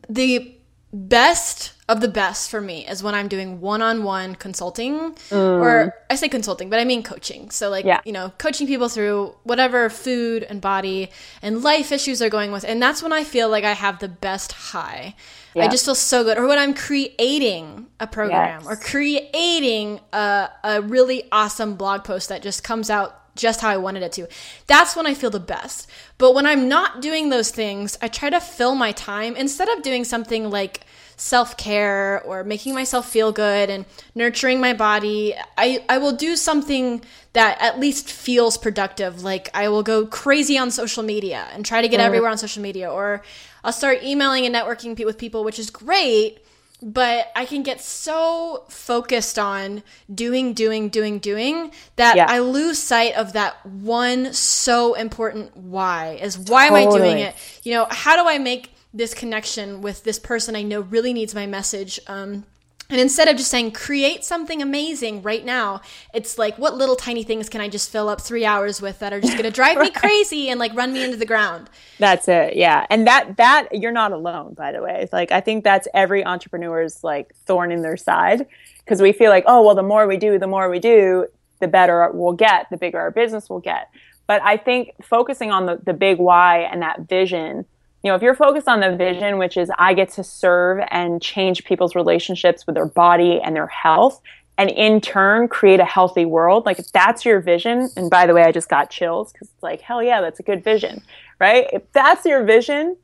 the 0.09 0.55
best 0.93 1.73
of 1.89 2.01
the 2.01 2.09
best 2.09 2.51
for 2.51 2.61
me 2.61 2.87
is 2.87 3.03
when 3.03 3.15
I'm 3.15 3.29
doing 3.29 3.61
one-on-one 3.61 4.35
consulting 4.37 5.13
mm. 5.13 5.33
or 5.33 5.95
I 6.11 6.17
say 6.17 6.29
consulting, 6.29 6.69
but 6.71 6.79
I 6.79 6.85
mean 6.85 7.03
coaching. 7.03 7.51
So 7.51 7.71
like, 7.71 7.85
Yeah. 7.85 8.01
you 8.05 8.13
know, 8.13 8.33
coaching 8.39 8.67
people 8.67 8.89
through 8.89 9.35
whatever 9.45 9.89
food 9.91 10.43
and 10.45 10.61
body 10.61 11.11
and 11.43 11.63
life 11.63 11.93
issues 11.93 12.19
they're 12.19 12.31
going 12.31 12.53
with. 12.53 12.65
And 12.65 12.83
that's 12.83 13.03
when 13.03 13.13
I 13.13 13.25
feel 13.25 13.49
like 13.49 13.65
I 13.65 13.73
have 13.73 13.99
the 13.99 14.09
best 14.09 14.53
high. 14.53 15.15
I 15.57 15.67
just 15.67 15.85
feel 15.85 15.97
so 15.97 16.23
good. 16.23 16.39
Or 16.39 16.47
when 16.47 16.57
I'm 16.59 16.73
creating 16.73 17.89
a 17.99 18.07
program 18.07 18.63
Yes. 18.63 18.71
or 18.71 18.77
creating 18.77 19.99
a, 20.13 20.49
a 20.63 20.83
really 20.83 21.25
awesome 21.33 21.75
blog 21.75 22.05
post 22.05 22.29
that 22.29 22.43
just 22.43 22.63
comes 22.63 22.91
out 22.91 23.28
just 23.39 23.63
how 23.63 23.71
I 23.71 23.79
wanted 23.79 24.03
it 24.03 24.13
to. 24.13 24.29
That's 24.67 24.95
when 24.95 25.07
I 25.07 25.15
feel 25.15 25.31
the 25.31 25.41
best. 25.41 25.89
But 26.19 26.35
when 26.35 26.45
I'm 26.45 26.69
not 26.69 27.01
doing 27.01 27.31
those 27.31 27.51
things, 27.51 27.97
I 28.03 28.09
try 28.09 28.29
to 28.29 28.41
fill 28.41 28.75
my 28.75 28.93
time 28.93 29.37
instead 29.37 29.69
of 29.71 29.83
doing 29.83 30.05
something 30.05 30.51
like 30.51 30.85
self 31.17 31.57
care 31.57 32.23
or 32.25 32.45
making 32.45 32.75
myself 32.75 33.09
feel 33.09 33.33
good 33.33 33.71
and 33.71 33.87
nurturing 34.15 34.61
my 34.61 34.75
body. 34.75 35.35
I, 35.57 35.85
I 35.89 35.99
will 35.99 36.13
do 36.13 36.37
something 36.37 37.03
that 37.33 37.61
at 37.63 37.81
least 37.81 38.11
feels 38.11 38.59
productive. 38.59 39.23
Like 39.23 39.49
I 39.55 39.69
will 39.69 39.83
go 39.83 40.07
crazy 40.07 40.59
on 40.59 40.71
social 40.71 41.03
media 41.03 41.47
and 41.53 41.65
try 41.65 41.81
to 41.81 41.89
get 41.89 42.01
everywhere 42.01 42.31
on 42.31 42.39
social 42.39 42.63
media, 42.63 42.91
or 42.91 43.23
I'll 43.65 43.73
start 43.73 44.03
emailing 44.03 44.45
and 44.45 44.55
networking 44.55 45.03
with 45.05 45.19
people, 45.19 45.45
which 45.45 45.59
is 45.59 45.71
great 45.71 46.41
but 46.81 47.33
I 47.35 47.45
can 47.45 47.63
get 47.63 47.81
so 47.81 48.65
focused 48.69 49.39
on 49.39 49.83
doing, 50.13 50.55
doing, 50.55 50.89
doing, 50.89 51.19
doing 51.19 51.73
that 51.97 52.17
Yeah. 52.17 52.27
I 52.29 52.39
lose 52.39 52.79
sight 52.79 53.15
of 53.15 53.33
that 53.33 53.65
one 53.67 54.33
so 54.33 54.95
important 54.95 55.57
why 55.57 56.19
is 56.21 56.39
why 56.39 56.67
am 56.67 56.75
I 56.75 56.85
doing 56.85 57.19
it? 57.19 57.35
You 57.63 57.75
know, 57.75 57.87
how 57.91 58.17
do 58.17 58.29
I 58.29 58.39
make 58.39 58.75
this 58.95 59.13
connection 59.13 59.83
with 59.83 60.05
this 60.05 60.19
person 60.19 60.55
I 60.57 60.63
know 60.63 60.81
really 60.81 61.13
needs 61.13 61.35
my 61.35 61.47
message? 61.47 61.99
Um, 62.07 62.45
and 62.91 63.01
instead 63.01 63.29
of 63.29 63.37
just 63.37 63.51
saying 63.51 63.73
create 63.73 64.25
something 64.25 64.63
amazing 64.63 65.21
right 65.23 65.45
now, 65.45 65.83
it's 66.15 66.39
like 66.39 66.57
what 66.57 66.75
little 66.75 66.97
tiny 66.97 67.23
things 67.23 67.49
can 67.51 67.61
I 67.61 67.69
just 67.69 67.91
fill 67.91 68.09
up 68.09 68.21
three 68.21 68.47
hours 68.47 68.81
with 68.81 68.99
that 69.01 69.13
are 69.13 69.21
just 69.21 69.35
going 69.35 69.45
to 69.51 69.51
drive 69.51 69.79
me 69.79 69.91
crazy 69.91 70.49
and 70.49 70.59
like 70.59 70.75
run 70.75 70.93
me 70.95 71.05
into 71.05 71.19
the 71.19 71.27
ground? 71.27 71.69
That's 71.99 72.29
it. 72.29 72.57
Yeah. 72.57 72.87
And 72.89 73.07
that 73.07 73.37
that 73.37 73.69
you're 73.73 73.93
not 73.93 74.13
alone, 74.13 74.55
by 74.55 74.73
the 74.73 74.81
way. 74.81 75.01
It's 75.03 75.13
like 75.13 75.31
I 75.33 75.43
think 75.43 75.65
that's 75.65 75.87
every 75.93 76.25
entrepreneur's 76.25 77.05
like 77.05 77.35
thorn 77.45 77.73
in 77.73 77.83
their 77.83 77.99
side 77.99 78.47
because 78.79 79.03
we 79.03 79.13
feel 79.13 79.31
like, 79.31 79.45
oh, 79.47 79.63
well, 79.63 79.75
the 79.75 79.83
more 79.83 80.07
we 80.07 80.17
do, 80.17 80.39
the 80.39 80.47
more 80.47 80.71
we 80.71 80.79
do, 80.79 81.27
the 81.61 81.69
better 81.69 82.11
we'll 82.15 82.33
get, 82.33 82.71
the 82.71 82.79
bigger 82.79 82.99
our 82.99 83.11
business 83.11 83.51
will 83.51 83.61
get. 83.61 83.91
But 84.27 84.43
I 84.43 84.57
think 84.57 84.93
focusing 85.03 85.51
on 85.51 85.67
the, 85.67 85.81
the 85.85 85.93
big 85.93 86.19
why 86.19 86.61
and 86.61 86.81
that 86.81 87.01
vision, 87.01 87.67
you 88.03 88.11
know, 88.11 88.15
if 88.15 88.23
you're 88.23 88.35
focused 88.35 88.69
on 88.69 88.81
the 88.81 88.95
vision, 88.97 89.39
which 89.39 89.57
is 89.57 89.71
I 89.79 89.95
get 89.95 90.11
to 90.13 90.25
serve 90.25 90.85
and 90.91 91.21
change 91.21 91.65
people's 91.65 91.95
relationships 91.95 92.67
with 92.67 92.75
their 92.75 92.87
body 92.87 93.41
and 93.41 93.57
their 93.57 93.67
health, 93.67 94.21
and 94.57 94.71
in 94.71 95.01
turn 95.01 95.49
create 95.49 95.81
a 95.81 95.85
healthy 95.85 96.25
world, 96.25 96.67
like 96.67 96.79
if 96.79 96.91
that's 96.93 97.25
your 97.25 97.41
vision, 97.41 97.89
and 97.97 98.11
by 98.11 98.27
the 98.27 98.35
way, 98.35 98.43
I 98.43 98.53
just 98.53 98.69
got 98.69 98.91
chills 98.91 99.33
because 99.33 99.49
it's 99.49 99.63
like, 99.63 99.81
hell 99.81 100.03
yeah, 100.03 100.21
that's 100.21 100.41
a 100.41 100.43
good 100.45 100.63
vision, 100.63 101.03
right? 101.41 101.69
If 101.73 101.91
that's 101.93 102.25
your 102.25 102.45
vision, 102.45 102.97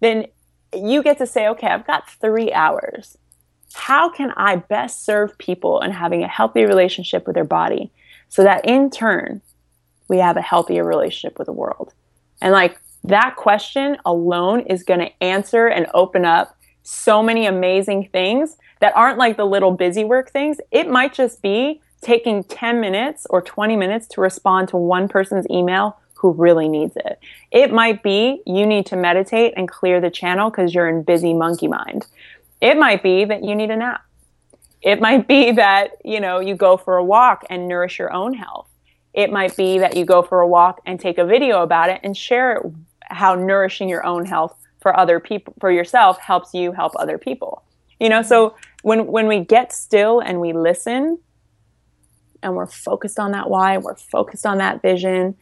then 0.00 0.26
you 0.74 1.02
get 1.02 1.18
to 1.18 1.26
say, 1.26 1.48
okay, 1.48 1.66
I've 1.66 1.86
got 1.86 2.10
three 2.10 2.52
hours. 2.52 3.16
How 3.74 4.08
can 4.10 4.32
I 4.36 4.56
best 4.56 5.04
serve 5.04 5.36
people 5.38 5.80
and 5.80 5.92
having 5.92 6.22
a 6.22 6.28
healthy 6.28 6.64
relationship 6.64 7.26
with 7.26 7.34
their 7.34 7.44
body 7.44 7.90
so 8.28 8.42
that 8.42 8.64
in 8.64 8.90
turn 8.90 9.40
we 10.08 10.18
have 10.18 10.36
a 10.36 10.42
healthier 10.42 10.84
relationship 10.84 11.38
with 11.38 11.46
the 11.46 11.52
world? 11.52 11.92
And 12.40 12.52
like 12.52 12.80
that 13.08 13.36
question 13.36 13.96
alone 14.04 14.60
is 14.60 14.82
going 14.82 15.00
to 15.00 15.22
answer 15.22 15.66
and 15.66 15.86
open 15.94 16.24
up 16.24 16.56
so 16.82 17.22
many 17.22 17.46
amazing 17.46 18.08
things 18.12 18.56
that 18.80 18.96
aren't 18.96 19.18
like 19.18 19.36
the 19.36 19.44
little 19.44 19.72
busy 19.72 20.04
work 20.04 20.30
things. 20.30 20.58
It 20.70 20.88
might 20.88 21.12
just 21.12 21.42
be 21.42 21.80
taking 22.00 22.44
10 22.44 22.80
minutes 22.80 23.26
or 23.30 23.42
20 23.42 23.76
minutes 23.76 24.06
to 24.08 24.20
respond 24.20 24.68
to 24.68 24.76
one 24.76 25.08
person's 25.08 25.46
email 25.50 25.98
who 26.14 26.32
really 26.32 26.68
needs 26.68 26.96
it. 26.96 27.18
It 27.50 27.72
might 27.72 28.02
be 28.02 28.42
you 28.46 28.66
need 28.66 28.86
to 28.86 28.96
meditate 28.96 29.54
and 29.56 29.68
clear 29.68 30.00
the 30.00 30.10
channel 30.10 30.50
because 30.50 30.74
you're 30.74 30.88
in 30.88 31.02
busy 31.02 31.32
monkey 31.32 31.68
mind. 31.68 32.06
It 32.60 32.76
might 32.76 33.02
be 33.02 33.24
that 33.24 33.44
you 33.44 33.54
need 33.54 33.70
a 33.70 33.76
nap. 33.76 34.04
It 34.82 35.00
might 35.00 35.26
be 35.26 35.52
that, 35.52 35.92
you 36.04 36.20
know, 36.20 36.40
you 36.40 36.54
go 36.54 36.76
for 36.76 36.96
a 36.96 37.04
walk 37.04 37.44
and 37.50 37.68
nourish 37.68 37.98
your 37.98 38.12
own 38.12 38.34
health. 38.34 38.68
It 39.12 39.32
might 39.32 39.56
be 39.56 39.78
that 39.78 39.96
you 39.96 40.04
go 40.04 40.22
for 40.22 40.40
a 40.40 40.46
walk 40.46 40.80
and 40.86 41.00
take 41.00 41.18
a 41.18 41.24
video 41.24 41.62
about 41.62 41.90
it 41.90 42.00
and 42.02 42.16
share 42.16 42.56
it, 42.56 42.66
how 43.08 43.34
nourishing 43.34 43.88
your 43.88 44.04
own 44.04 44.24
health 44.24 44.54
for 44.80 44.98
other 44.98 45.20
people 45.20 45.54
for 45.60 45.70
yourself 45.70 46.18
helps 46.18 46.54
you 46.54 46.72
help 46.72 46.92
other 46.96 47.18
people. 47.18 47.62
You 48.00 48.08
know, 48.08 48.22
so 48.22 48.56
when 48.82 49.06
when 49.06 49.26
we 49.26 49.40
get 49.40 49.72
still 49.72 50.20
and 50.20 50.40
we 50.40 50.52
listen 50.52 51.18
and 52.42 52.54
we're 52.54 52.66
focused 52.66 53.18
on 53.18 53.32
that 53.32 53.50
why, 53.50 53.78
we're 53.78 53.96
focused 53.96 54.46
on 54.46 54.58
that 54.58 54.82
vision, 54.82 55.36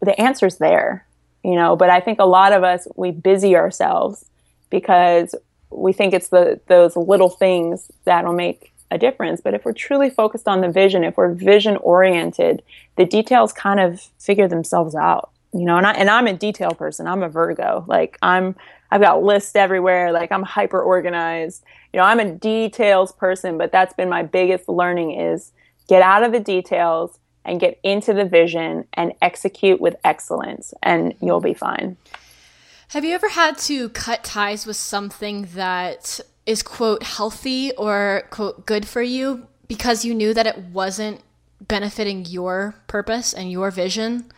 the 0.00 0.20
answer's 0.20 0.56
there. 0.56 1.06
You 1.44 1.54
know, 1.54 1.76
but 1.76 1.88
I 1.88 2.00
think 2.00 2.18
a 2.18 2.24
lot 2.24 2.52
of 2.52 2.64
us 2.64 2.88
we 2.96 3.12
busy 3.12 3.56
ourselves 3.56 4.24
because 4.70 5.34
we 5.70 5.92
think 5.92 6.14
it's 6.14 6.28
the 6.28 6.60
those 6.66 6.96
little 6.96 7.30
things 7.30 7.90
that'll 8.04 8.32
make 8.32 8.72
a 8.90 8.98
difference. 8.98 9.40
But 9.40 9.54
if 9.54 9.64
we're 9.64 9.72
truly 9.72 10.10
focused 10.10 10.48
on 10.48 10.60
the 10.60 10.68
vision, 10.68 11.04
if 11.04 11.16
we're 11.16 11.32
vision 11.32 11.76
oriented, 11.76 12.62
the 12.96 13.04
details 13.04 13.52
kind 13.52 13.80
of 13.80 14.00
figure 14.18 14.48
themselves 14.48 14.94
out. 14.94 15.30
You 15.52 15.64
know, 15.64 15.76
and 15.76 15.86
I 15.86 15.92
and 15.92 16.10
I'm 16.10 16.26
a 16.26 16.34
detail 16.34 16.72
person. 16.72 17.06
I'm 17.06 17.22
a 17.22 17.28
Virgo. 17.28 17.84
Like 17.86 18.18
I'm 18.22 18.54
I've 18.90 19.00
got 19.00 19.22
lists 19.22 19.56
everywhere. 19.56 20.12
Like 20.12 20.32
I'm 20.32 20.42
hyper 20.42 20.80
organized. 20.80 21.64
You 21.92 21.98
know, 21.98 22.04
I'm 22.04 22.20
a 22.20 22.30
details 22.30 23.12
person, 23.12 23.58
but 23.58 23.72
that's 23.72 23.94
been 23.94 24.08
my 24.08 24.22
biggest 24.22 24.68
learning 24.68 25.18
is 25.18 25.52
get 25.88 26.02
out 26.02 26.22
of 26.22 26.32
the 26.32 26.40
details 26.40 27.18
and 27.44 27.58
get 27.58 27.80
into 27.82 28.12
the 28.12 28.24
vision 28.24 28.84
and 28.92 29.12
execute 29.22 29.80
with 29.80 29.96
excellence 30.04 30.74
and 30.82 31.14
you'll 31.20 31.40
be 31.40 31.54
fine. 31.54 31.96
Have 32.88 33.04
you 33.04 33.14
ever 33.14 33.28
had 33.28 33.58
to 33.58 33.88
cut 33.90 34.24
ties 34.24 34.66
with 34.66 34.76
something 34.76 35.48
that 35.54 36.20
is 36.46 36.62
quote 36.62 37.02
healthy 37.02 37.72
or 37.76 38.24
quote 38.30 38.64
good 38.64 38.86
for 38.86 39.02
you 39.02 39.46
because 39.66 40.04
you 40.04 40.14
knew 40.14 40.32
that 40.32 40.46
it 40.46 40.58
wasn't 40.58 41.20
benefiting 41.60 42.24
your 42.24 42.74
purpose 42.86 43.32
and 43.34 43.50
your 43.50 43.70
vision? 43.70 44.30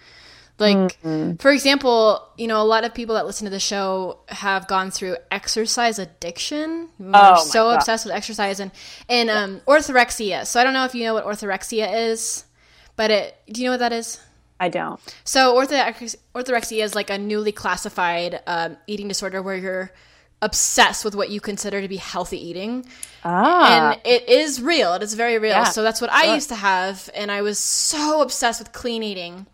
Like, 0.60 1.00
for 1.40 1.50
example, 1.50 2.22
you 2.36 2.46
know, 2.46 2.60
a 2.60 2.64
lot 2.64 2.84
of 2.84 2.94
people 2.94 3.14
that 3.16 3.26
listen 3.26 3.46
to 3.46 3.50
the 3.50 3.58
show 3.60 4.18
have 4.28 4.68
gone 4.68 4.90
through 4.90 5.16
exercise 5.30 5.98
addiction. 5.98 6.88
We're 6.98 7.12
Oh 7.14 7.42
so 7.42 7.64
God. 7.64 7.76
obsessed 7.76 8.04
with 8.04 8.14
exercise 8.14 8.60
and, 8.60 8.70
and 9.08 9.30
um, 9.30 9.60
orthorexia. 9.66 10.46
So 10.46 10.60
I 10.60 10.64
don't 10.64 10.74
know 10.74 10.84
if 10.84 10.94
you 10.94 11.04
know 11.04 11.14
what 11.14 11.24
orthorexia 11.24 12.10
is, 12.10 12.44
but 12.96 13.10
it, 13.10 13.36
do 13.50 13.60
you 13.60 13.66
know 13.66 13.72
what 13.72 13.80
that 13.80 13.92
is? 13.92 14.20
I 14.60 14.68
don't. 14.68 15.00
So 15.24 15.54
orthorex- 15.56 16.16
orthorexia 16.34 16.84
is 16.84 16.94
like 16.94 17.08
a 17.10 17.16
newly 17.16 17.52
classified 17.52 18.40
um, 18.46 18.76
eating 18.86 19.08
disorder 19.08 19.40
where 19.42 19.56
you're 19.56 19.90
obsessed 20.42 21.04
with 21.04 21.14
what 21.14 21.30
you 21.30 21.40
consider 21.40 21.80
to 21.80 21.88
be 21.88 21.96
healthy 21.96 22.38
eating. 22.38 22.84
Ah. 23.24 23.92
And 23.92 24.00
it 24.04 24.28
is 24.28 24.60
real. 24.60 24.94
It 24.94 25.02
is 25.02 25.14
very 25.14 25.38
real. 25.38 25.52
Yeah, 25.52 25.64
so 25.64 25.82
that's 25.82 26.00
what 26.00 26.10
I 26.10 26.24
sure. 26.24 26.34
used 26.34 26.48
to 26.50 26.54
have. 26.54 27.08
And 27.14 27.30
I 27.30 27.42
was 27.42 27.58
so 27.58 28.20
obsessed 28.22 28.60
with 28.60 28.72
clean 28.72 29.02
eating 29.02 29.46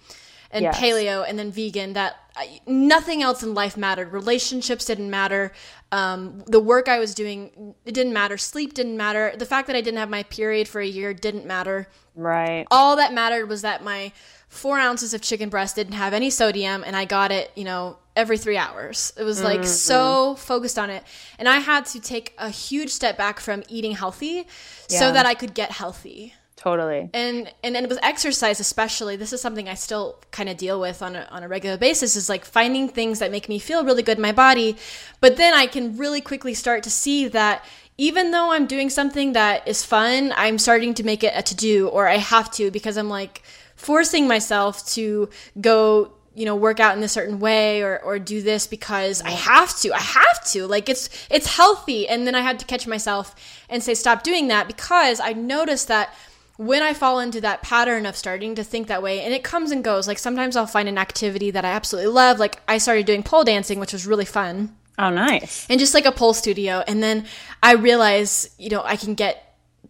and 0.57 0.63
Yes. 0.65 0.77
paleo 0.81 1.25
and 1.29 1.39
then 1.39 1.51
vegan 1.53 1.93
that 1.93 2.17
I, 2.35 2.61
nothing 2.67 3.23
else 3.23 3.43
in 3.43 3.55
life 3.55 3.77
mattered. 3.77 4.13
Relationships 4.13 4.85
didn't 4.87 5.11
matter. 5.11 5.53
Um, 5.93 6.43
the 6.47 6.61
work 6.61 6.89
I 6.89 6.99
was 6.99 7.15
doing, 7.15 7.75
it 7.85 7.93
didn't 7.95 8.13
matter. 8.13 8.37
Sleep 8.37 8.75
didn't 8.75 8.97
matter. 8.97 9.33
The 9.37 9.47
fact 9.47 9.67
that 9.69 9.77
I 9.77 9.81
didn't 9.81 9.99
have 9.99 10.11
my 10.11 10.23
period 10.25 10.67
for 10.69 10.81
a 10.81 10.87
year 10.87 11.15
didn't 11.15 11.47
matter 11.47 11.89
Right. 12.15 12.67
all 12.71 12.97
that 12.97 13.13
mattered 13.15 13.49
was 13.49 13.63
that 13.63 13.83
my 13.85 14.13
four 14.49 14.79
ounces 14.79 15.13
of 15.15 15.21
chicken 15.23 15.49
breast 15.49 15.77
didn't 15.77 15.95
have 15.95 16.13
any 16.15 16.31
sodium 16.31 16.83
and 16.87 16.95
I 16.97 17.05
got 17.05 17.31
it, 17.33 17.51
you 17.55 17.65
know, 17.65 17.99
every 18.15 18.39
three 18.39 18.57
hours. 18.57 19.13
It 19.19 19.25
was 19.25 19.43
like 19.43 19.65
so 19.65 20.35
focused 20.37 20.79
on 20.79 20.89
it. 20.91 21.05
And 21.39 21.49
I 21.49 21.59
had 21.59 21.85
to 21.87 22.01
take 22.01 22.35
a 22.39 22.49
huge 22.51 22.91
step 22.91 23.17
back 23.19 23.41
from 23.41 23.63
eating 23.69 23.93
healthy 23.93 24.47
so 24.89 25.13
that 25.13 25.27
I 25.27 25.35
could 25.35 25.53
get 25.55 25.71
healthy. 25.73 26.35
Totally. 26.67 27.11
And 27.15 27.55
and 27.63 27.77
and 27.77 27.87
with 27.87 28.01
exercise 28.03 28.59
especially, 28.59 29.15
this 29.15 29.33
is 29.33 29.41
something 29.41 29.69
I 29.69 29.75
still 29.75 30.19
kind 30.33 30.49
of 30.49 30.57
deal 30.57 30.81
with 30.81 31.01
on 31.01 31.15
a 31.15 31.29
on 31.31 31.45
a 31.45 31.49
regular 31.49 31.77
basis 31.77 32.17
is 32.17 32.29
like 32.29 32.45
finding 32.45 32.89
things 32.89 33.21
that 33.21 33.31
make 33.31 33.49
me 33.49 33.61
feel 33.61 33.85
really 33.85 34.03
good 34.03 34.19
in 34.19 34.23
my 34.23 34.33
body, 34.33 34.77
but 35.21 35.37
then 35.37 35.55
I 35.55 35.69
can 35.69 35.97
really 35.97 36.21
quickly 36.21 36.55
start 36.55 36.83
to 36.83 36.91
see 36.91 37.29
that 37.29 37.65
even 37.99 38.33
though 38.33 38.51
I'm 38.51 38.67
doing 38.67 38.91
something 38.91 39.33
that 39.35 39.69
is 39.69 39.85
fun, 39.85 40.35
I'm 40.37 40.59
starting 40.59 40.93
to 40.95 41.05
make 41.05 41.23
it 41.23 41.35
a 41.37 41.43
to 41.43 41.55
do 41.55 41.87
or 41.87 42.09
I 42.09 42.17
have 42.17 42.51
to 42.55 42.73
because 42.73 42.97
I'm 42.97 43.09
like 43.09 43.45
forcing 43.77 44.27
myself 44.27 44.85
to 44.95 45.29
go 45.61 46.15
you 46.35 46.45
know 46.45 46.57
work 46.57 46.81
out 46.81 46.97
in 46.97 47.05
a 47.05 47.09
certain 47.09 47.39
way 47.39 47.81
or 47.81 48.03
or 48.03 48.19
do 48.19 48.43
this 48.43 48.67
because 48.67 49.23
I 49.23 49.31
have 49.31 49.79
to 49.83 49.93
I 49.93 50.01
have 50.01 50.45
to. 50.47 50.67
Like 50.67 50.89
it's 50.89 51.29
it's 51.31 51.47
healthy. 51.47 52.09
And 52.09 52.27
then 52.27 52.35
I 52.35 52.41
had 52.41 52.59
to 52.59 52.67
catch 52.67 52.89
myself 52.89 53.37
and 53.69 53.85
say 53.85 53.95
stop 53.95 54.25
doing 54.25 54.49
that 54.49 54.67
because 54.67 55.21
I 55.21 55.33
noticed 55.33 55.87
that 55.87 56.13
when 56.57 56.83
I 56.83 56.95
fall 56.95 57.21
into 57.21 57.41
that 57.43 57.63
pattern 57.63 58.07
of 58.07 58.17
starting 58.17 58.55
to 58.55 58.65
think 58.65 58.87
that 58.89 59.03
way 59.03 59.21
and 59.21 59.35
it 59.35 59.43
comes 59.45 59.71
and 59.71 59.85
goes 59.85 60.07
like 60.09 60.19
sometimes 60.19 60.57
I'll 60.57 60.67
find 60.67 60.89
an 60.89 60.99
activity 60.99 61.51
that 61.51 61.65
I 61.65 61.69
absolutely 61.71 62.11
love 62.13 62.39
like 62.39 62.61
I 62.67 62.79
started 62.79 63.07
doing 63.07 63.23
pole 63.23 63.45
dancing 63.45 63.79
which 63.79 63.93
was 63.93 64.07
really 64.07 64.25
fun 64.25 64.75
Oh, 64.99 65.11
nice. 65.11 65.67
and 65.69 65.79
just 65.79 65.93
like 65.93 66.07
a 66.07 66.13
pole 66.13 66.33
studio 66.33 66.83
and 66.89 67.03
then 67.03 67.27
I 67.63 67.75
realize 67.75 68.49
you 68.59 68.71
know 68.71 68.83
I 68.85 68.97
can 68.97 69.15
get 69.15 69.43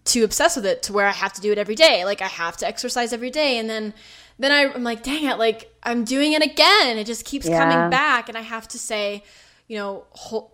too 0.04 0.24
obsessed 0.24 0.56
with 0.56 0.66
it 0.66 0.82
to 0.84 0.92
where 0.92 1.06
I 1.06 1.12
have 1.12 1.32
to 1.34 1.40
do 1.40 1.52
it 1.52 1.58
every 1.58 1.74
day 1.76 2.04
like 2.04 2.20
I 2.22 2.26
have 2.28 2.56
to 2.58 2.66
exercise 2.66 3.12
every 3.12 3.30
day 3.30 3.58
and 3.58 3.70
then 3.70 3.94
then 4.38 4.52
I, 4.52 4.64
am 4.74 4.84
like, 4.84 5.02
dang 5.02 5.24
it, 5.24 5.38
like 5.38 5.74
I'm 5.82 6.04
doing 6.04 6.34
it 6.34 6.42
again. 6.42 6.98
It 6.98 7.06
just 7.06 7.24
keeps 7.24 7.48
Yeah. 7.48 7.58
coming 7.58 7.88
back. 7.88 8.28
And 8.28 8.36
I 8.36 8.42
have 8.42 8.68
to 8.68 8.78
say, 8.78 9.24
you 9.66 9.78
know, 9.78 10.04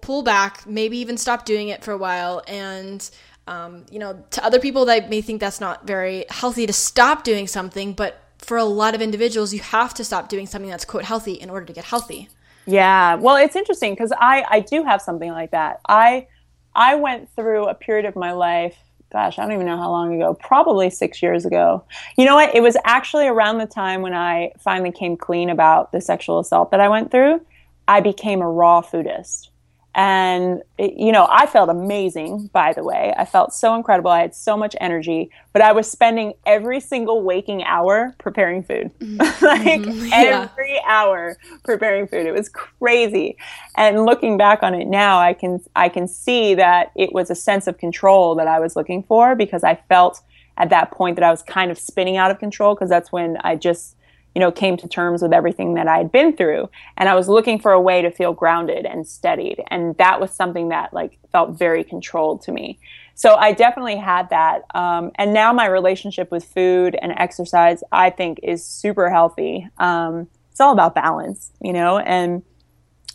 pull 0.01 0.23
back, 0.23 0.65
maybe 0.69 0.99
even 0.99 1.17
stop 1.17 1.45
doing 1.45 1.67
it 1.67 1.83
for 1.83 1.91
a 1.91 1.97
while. 1.99 2.43
And, 2.47 3.11
um, 3.47 3.85
you 3.91 3.99
know, 3.99 4.25
to 4.31 4.45
other 4.45 4.59
people 4.59 4.85
that 4.87 5.11
may 5.11 5.21
think 5.21 5.41
that's 5.41 5.61
not 5.61 5.87
very 5.87 6.25
healthy 6.31 6.67
to 6.67 6.73
stop 6.73 7.25
doing 7.25 7.47
something, 7.47 7.93
but 7.93 8.21
for 8.39 8.57
a 8.57 8.65
lot 8.65 8.95
of 8.95 9.01
individuals, 9.01 9.53
you 9.53 9.61
have 9.61 9.95
to 9.95 10.05
stop 10.05 10.29
doing 10.29 10.47
something 10.47 10.71
that's 10.71 10.85
quote 10.85 11.05
healthy 11.05 11.33
in 11.33 11.51
order 11.51 11.67
to 11.67 11.73
get 11.73 11.85
healthy. 11.85 12.29
Yeah. 12.67 13.17
Well, 13.17 13.37
it's 13.37 13.57
interesting 13.57 13.93
because 13.93 14.13
I 14.13 14.45
I 14.49 14.61
do 14.61 14.85
have 14.85 15.03
something 15.03 15.31
like 15.31 15.51
that. 15.51 15.81
I 15.89 16.29
I 16.75 16.95
went 16.95 17.29
through 17.35 17.67
a 17.67 17.75
period 17.75 18.07
of 18.07 18.17
my 18.17 18.33
life. 18.33 18.77
Gosh, 19.13 19.39
I 19.39 19.43
don't 19.43 19.53
even 19.53 19.67
know 19.67 19.77
how 19.77 19.91
long 19.91 20.15
ago. 20.15 20.35
Probably 20.35 20.89
six 20.89 21.23
years 21.23 21.45
ago. 21.45 21.85
You 22.17 22.25
know 22.25 22.35
what? 22.35 22.55
It 22.55 22.63
was 22.63 22.77
actually 22.85 23.27
around 23.27 23.59
the 23.59 23.67
time 23.67 24.01
when 24.01 24.15
I 24.15 24.53
finally 24.59 24.93
came 24.93 25.17
clean 25.17 25.51
about 25.51 25.93
the 25.93 26.01
sexual 26.01 26.39
assault 26.39 26.71
that 26.71 26.81
I 26.81 26.89
went 26.89 27.11
through. 27.11 27.45
I 27.89 28.01
became 28.01 28.41
a 28.41 28.49
raw 28.49 28.81
foodist. 28.81 29.49
And, 29.95 30.63
it, 30.79 30.95
you 30.95 31.13
know, 31.13 31.29
I 31.31 31.45
felt 31.45 31.69
amazing, 31.69 32.49
by 32.53 32.73
the 32.73 32.83
way. 32.83 33.13
I 33.17 33.27
felt 33.27 33.53
so 33.53 33.75
incredible. 33.75 34.11
I 34.11 34.21
had 34.23 34.35
so 34.35 34.57
much 34.57 34.75
energy, 34.81 35.31
but 35.53 35.61
I 35.61 35.73
was 35.73 35.91
spending 35.91 36.33
every 36.47 36.81
single 36.81 37.23
waking 37.23 37.63
hour 37.65 38.15
preparing 38.19 38.63
food. 38.63 38.91
Mm-hmm. 39.01 39.17
like 39.45 39.81
mm-hmm. 39.83 40.07
Yeah. 40.07 40.49
every 40.51 40.81
hour 40.87 41.37
preparing 41.63 42.07
food. 42.07 42.27
It 42.27 42.33
was 42.33 42.49
crazy. 42.49 43.37
And 43.77 44.07
looking 44.07 44.39
back 44.39 44.63
on 44.63 44.75
it 44.75 44.87
now, 44.87 45.19
I 45.19 45.35
can 45.35 45.63
I 45.77 45.91
can 45.91 46.09
see 46.09 46.55
that 46.55 46.93
it 46.97 47.13
was 47.13 47.31
a 47.31 47.35
sense 47.35 47.67
of 47.67 47.77
control 47.77 48.35
that 48.37 48.49
I 48.49 48.61
was 48.61 48.77
looking 48.77 49.03
for 49.03 49.35
because 49.35 49.63
I 49.63 49.75
felt 49.89 50.23
at 50.57 50.71
that 50.71 50.91
point 50.91 51.17
that 51.17 51.25
I 51.25 51.31
was 51.31 51.43
kind 51.43 51.71
of 51.71 51.79
spinning 51.79 52.17
out 52.17 52.31
of 52.31 52.39
control 52.39 52.75
because 52.75 52.89
that's 52.89 53.13
when 53.13 53.37
I 53.43 53.57
just 53.57 53.97
you 54.35 54.41
know, 54.41 54.51
came 54.51 54.77
to 54.79 54.89
terms 54.89 55.23
with 55.23 55.33
everything 55.33 55.75
that 55.75 55.89
I 55.89 55.99
had 55.99 56.11
been 56.11 56.37
through. 56.37 56.71
And 56.97 57.09
I 57.09 57.15
was 57.15 57.29
looking 57.29 57.59
for 57.59 57.73
a 57.73 57.81
way 57.81 58.03
to 58.03 58.11
feel 58.11 58.33
grounded 58.33 58.87
and 58.87 59.07
steadied. 59.07 59.63
And 59.69 59.97
that 59.99 60.21
was 60.21 60.31
something 60.31 60.69
that 60.69 60.93
like 60.95 61.19
felt 61.31 61.59
very 61.59 61.85
controlled 61.85 62.43
to 62.43 62.53
me. 62.53 62.79
So 63.15 63.35
I 63.35 63.53
definitely 63.53 63.97
had 63.97 64.31
that. 64.31 64.63
Um, 64.75 65.11
and 65.17 65.35
now 65.35 65.53
my 65.53 65.67
relationship 65.67 66.31
with 66.31 66.45
food 66.45 66.97
and 67.01 67.13
exercise, 67.17 67.83
I 67.93 68.11
think, 68.11 68.41
is 68.43 68.65
super 68.65 69.11
healthy. 69.11 69.69
Um, 69.79 70.29
it's 70.51 70.61
all 70.61 70.73
about 70.73 70.95
balance, 70.95 71.51
you 71.61 71.73
know, 71.73 71.99
and 71.99 72.43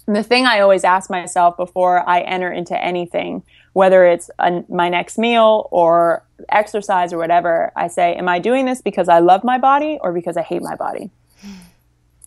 the 0.08 0.24
thing 0.24 0.46
I 0.46 0.62
always 0.62 0.84
ask 0.84 1.10
myself 1.10 1.58
before 1.58 2.08
I 2.08 2.22
enter 2.22 2.52
into 2.52 2.82
anything, 2.82 3.44
whether 3.78 4.04
it's 4.08 4.32
a, 4.40 4.64
my 4.70 4.90
next 4.90 5.20
meal 5.20 5.70
or 5.70 6.26
exercise 6.50 7.14
or 7.14 7.20
whatever, 7.20 7.72
I 7.76 7.88
say, 7.88 8.16
Am 8.16 8.28
I 8.28 8.40
doing 8.40 8.66
this 8.66 8.82
because 8.82 9.08
I 9.08 9.20
love 9.20 9.44
my 9.44 9.60
body 9.60 10.00
or 10.02 10.12
because 10.12 10.36
I 10.36 10.42
hate 10.42 10.64
my 10.64 10.76
body? 10.76 11.12
Mm-hmm. 11.46 11.62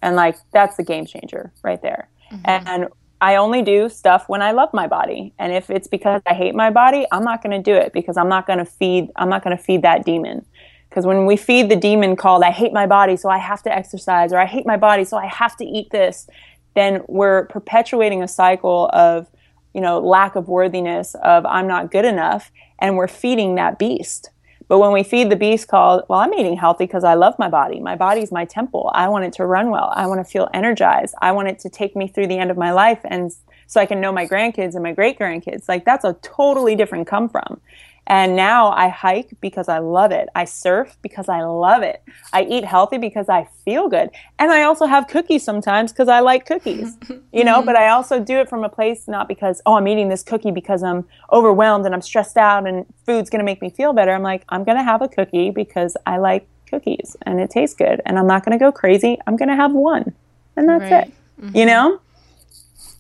And 0.00 0.14
like, 0.14 0.36
that's 0.52 0.76
the 0.76 0.84
game 0.84 1.06
changer 1.06 1.52
right 1.64 1.82
there. 1.82 2.08
Mm-hmm. 2.30 2.42
And 2.46 2.88
I 3.20 3.34
only 3.34 3.62
do 3.62 3.88
stuff 3.88 4.28
when 4.28 4.42
I 4.42 4.52
love 4.52 4.72
my 4.72 4.86
body. 4.86 5.34
And 5.40 5.52
if 5.52 5.70
it's 5.70 5.88
because 5.88 6.22
I 6.24 6.34
hate 6.34 6.54
my 6.54 6.70
body, 6.70 7.04
I'm 7.10 7.24
not 7.24 7.42
going 7.42 7.60
to 7.60 7.70
do 7.70 7.76
it 7.76 7.92
because 7.92 8.16
I'm 8.16 8.28
not 8.28 8.46
going 8.46 8.60
to 8.60 8.64
feed, 8.64 9.10
I'm 9.16 9.28
not 9.28 9.42
going 9.42 9.56
to 9.56 9.62
feed 9.62 9.82
that 9.82 10.04
demon. 10.04 10.46
Because 10.88 11.04
when 11.04 11.26
we 11.26 11.36
feed 11.36 11.68
the 11.68 11.74
demon 11.74 12.14
called, 12.14 12.44
I 12.44 12.52
hate 12.52 12.72
my 12.72 12.86
body, 12.86 13.16
so 13.16 13.28
I 13.28 13.38
have 13.38 13.60
to 13.64 13.76
exercise, 13.76 14.32
or 14.32 14.38
I 14.38 14.46
hate 14.46 14.66
my 14.66 14.76
body, 14.76 15.04
so 15.04 15.16
I 15.16 15.26
have 15.26 15.56
to 15.56 15.64
eat 15.64 15.90
this, 15.90 16.28
then 16.76 17.02
we're 17.08 17.46
perpetuating 17.46 18.22
a 18.22 18.28
cycle 18.28 18.88
of, 18.92 19.26
you 19.74 19.80
know, 19.80 19.98
lack 19.98 20.36
of 20.36 20.48
worthiness, 20.48 21.14
of 21.22 21.46
I'm 21.46 21.66
not 21.66 21.90
good 21.90 22.04
enough, 22.04 22.50
and 22.78 22.96
we're 22.96 23.08
feeding 23.08 23.54
that 23.56 23.78
beast. 23.78 24.30
But 24.68 24.78
when 24.78 24.92
we 24.92 25.02
feed 25.02 25.30
the 25.30 25.36
beast 25.36 25.66
called, 25.66 26.04
well, 26.08 26.20
I'm 26.20 26.32
eating 26.32 26.56
healthy 26.56 26.84
because 26.84 27.02
I 27.02 27.14
love 27.14 27.34
my 27.40 27.48
body. 27.48 27.80
My 27.80 27.96
body's 27.96 28.30
my 28.30 28.44
temple. 28.44 28.90
I 28.94 29.08
want 29.08 29.24
it 29.24 29.32
to 29.34 29.44
run 29.44 29.70
well. 29.70 29.92
I 29.96 30.06
want 30.06 30.24
to 30.24 30.30
feel 30.30 30.48
energized. 30.54 31.16
I 31.20 31.32
want 31.32 31.48
it 31.48 31.58
to 31.60 31.68
take 31.68 31.96
me 31.96 32.06
through 32.06 32.28
the 32.28 32.38
end 32.38 32.52
of 32.52 32.56
my 32.56 32.70
life 32.70 33.00
and 33.04 33.32
so 33.66 33.80
I 33.80 33.86
can 33.86 34.00
know 34.00 34.12
my 34.12 34.28
grandkids 34.28 34.74
and 34.74 34.82
my 34.84 34.92
great 34.92 35.18
grandkids. 35.18 35.68
Like 35.68 35.84
that's 35.84 36.04
a 36.04 36.12
totally 36.22 36.76
different 36.76 37.08
come 37.08 37.28
from. 37.28 37.60
And 38.06 38.34
now 38.34 38.70
I 38.72 38.88
hike 38.88 39.30
because 39.40 39.68
I 39.68 39.78
love 39.78 40.10
it. 40.10 40.28
I 40.34 40.44
surf 40.44 40.96
because 41.00 41.28
I 41.28 41.42
love 41.42 41.82
it. 41.82 42.02
I 42.32 42.42
eat 42.42 42.64
healthy 42.64 42.98
because 42.98 43.28
I 43.28 43.48
feel 43.64 43.88
good. 43.88 44.10
And 44.38 44.50
I 44.50 44.62
also 44.62 44.86
have 44.86 45.06
cookies 45.06 45.44
sometimes 45.44 45.92
because 45.92 46.08
I 46.08 46.20
like 46.20 46.44
cookies, 46.44 46.96
you 47.32 47.44
know, 47.44 47.58
mm-hmm. 47.58 47.66
but 47.66 47.76
I 47.76 47.90
also 47.90 48.18
do 48.18 48.38
it 48.38 48.48
from 48.48 48.64
a 48.64 48.68
place 48.68 49.06
not 49.06 49.28
because, 49.28 49.62
oh, 49.64 49.74
I'm 49.74 49.86
eating 49.86 50.08
this 50.08 50.22
cookie 50.22 50.50
because 50.50 50.82
I'm 50.82 51.06
overwhelmed 51.30 51.86
and 51.86 51.94
I'm 51.94 52.02
stressed 52.02 52.36
out 52.36 52.66
and 52.66 52.84
food's 53.06 53.30
going 53.30 53.40
to 53.40 53.44
make 53.44 53.62
me 53.62 53.70
feel 53.70 53.92
better. 53.92 54.12
I'm 54.12 54.22
like, 54.22 54.44
I'm 54.48 54.64
going 54.64 54.78
to 54.78 54.84
have 54.84 55.02
a 55.02 55.08
cookie 55.08 55.50
because 55.50 55.96
I 56.06 56.18
like 56.18 56.48
cookies 56.68 57.16
and 57.26 57.40
it 57.40 57.50
tastes 57.50 57.76
good. 57.76 58.00
And 58.06 58.18
I'm 58.18 58.26
not 58.26 58.44
going 58.44 58.58
to 58.58 58.62
go 58.62 58.72
crazy. 58.72 59.18
I'm 59.26 59.36
going 59.36 59.50
to 59.50 59.56
have 59.56 59.72
one. 59.72 60.14
And 60.56 60.68
that's 60.68 60.90
Right. 60.90 61.06
it. 61.06 61.12
You 61.38 61.44
mm-hmm. 61.46 61.66
know? 61.66 62.00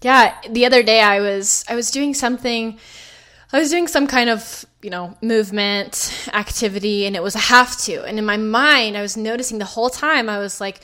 Yeah, 0.02 0.34
the 0.48 0.64
other 0.64 0.82
day 0.82 1.02
I 1.02 1.20
was 1.20 1.64
I 1.68 1.74
was 1.74 1.90
doing 1.90 2.14
something 2.14 2.78
I 3.52 3.58
was 3.58 3.70
doing 3.70 3.88
some 3.88 4.06
kind 4.06 4.30
of, 4.30 4.64
you 4.80 4.90
know, 4.90 5.16
movement 5.22 6.28
activity 6.32 7.06
and 7.06 7.16
it 7.16 7.22
was 7.22 7.34
a 7.34 7.38
have 7.38 7.76
to. 7.78 8.04
And 8.04 8.18
in 8.18 8.24
my 8.24 8.36
mind, 8.36 8.96
I 8.96 9.02
was 9.02 9.16
noticing 9.16 9.58
the 9.58 9.64
whole 9.64 9.90
time 9.90 10.28
I 10.28 10.38
was 10.38 10.60
like, 10.60 10.80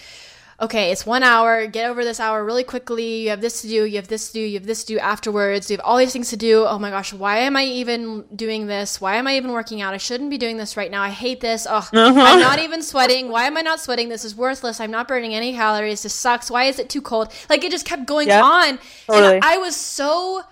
okay, 0.61 0.91
it's 0.91 1.05
1 1.05 1.23
hour, 1.23 1.67
get 1.67 1.89
over 1.89 2.03
this 2.03 2.19
hour 2.19 2.43
really 2.43 2.64
quickly. 2.64 3.25
You 3.25 3.31
have 3.31 3.43
this 3.43 3.61
to 3.61 3.69
do, 3.69 3.85
you 3.85 3.97
have 3.97 4.09
this 4.09 4.29
to 4.29 4.33
do, 4.33 4.41
you 4.41 4.59
have 4.59 4.67
this 4.67 4.85
to 4.85 4.95
do 4.95 4.99
afterwards. 4.99 5.71
You 5.71 5.77
have 5.77 5.85
all 5.85 5.99
these 5.99 6.12
things 6.12 6.31
to 6.31 6.37
do. 6.37 6.64
Oh 6.64 6.79
my 6.79 6.91
gosh, 6.91 7.12
why 7.12 7.39
am 7.39 7.57
I 7.57 7.64
even 7.64 8.25
doing 8.35 8.67
this? 8.67 9.01
Why 9.01 9.17
am 9.17 9.27
I 9.27 9.37
even 9.37 9.53
working 9.53 9.83
out? 9.83 9.95
I 9.95 9.99
shouldn't 9.99 10.31
be 10.31 10.39
doing 10.39 10.57
this 10.57 10.77
right 10.77 10.91
now. 10.91 11.03
I 11.03 11.11
hate 11.11 11.41
this. 11.41 11.67
Oh, 11.69 11.89
I'm 11.93 12.17
uh-huh. 12.17 12.39
not 12.39 12.59
even 12.59 12.83
sweating. 12.83 13.29
Why 13.29 13.45
am 13.45 13.57
I 13.57 13.61
not 13.61 13.81
sweating? 13.81 14.09
This 14.09 14.25
is 14.25 14.35
worthless. 14.35 14.81
I'm 14.81 14.91
not 14.91 15.07
burning 15.07 15.35
any 15.35 15.53
calories. 15.53 16.03
This 16.03 16.14
sucks. 16.14 16.51
Why 16.51 16.64
is 16.64 16.79
it 16.79 16.89
too 16.89 17.03
cold? 17.03 17.33
Like 17.51 17.62
it 17.62 17.71
just 17.71 17.85
kept 17.85 18.07
going 18.07 18.29
Yeah, 18.29 18.43
on. 18.43 18.79
totally. 19.07 19.35
And 19.37 19.45
I 19.45 19.59
was 19.59 19.77
so 19.77 20.43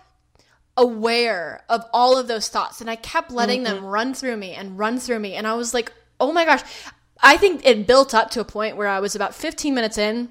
aware 0.76 1.62
of 1.68 1.84
all 1.92 2.18
of 2.18 2.28
those 2.28 2.48
thoughts. 2.48 2.80
And 2.80 2.90
I 2.90 2.96
kept 2.96 3.30
letting 3.30 3.62
them 3.62 3.78
mm-hmm. 3.78 3.86
run 3.86 4.14
through 4.14 4.36
me 4.36 4.52
and 4.52 4.78
run 4.78 4.98
through 4.98 5.20
me. 5.20 5.34
And 5.34 5.46
I 5.46 5.54
was 5.54 5.74
like, 5.74 5.92
"Oh 6.20 6.32
my 6.32 6.44
gosh." 6.44 6.62
I 7.22 7.36
think 7.38 7.64
it 7.64 7.86
built 7.86 8.12
up 8.12 8.30
to 8.32 8.40
a 8.40 8.44
point 8.44 8.76
where 8.76 8.88
I 8.88 9.00
was 9.00 9.14
about 9.14 9.34
15 9.34 9.74
minutes 9.74 9.96
in 9.96 10.28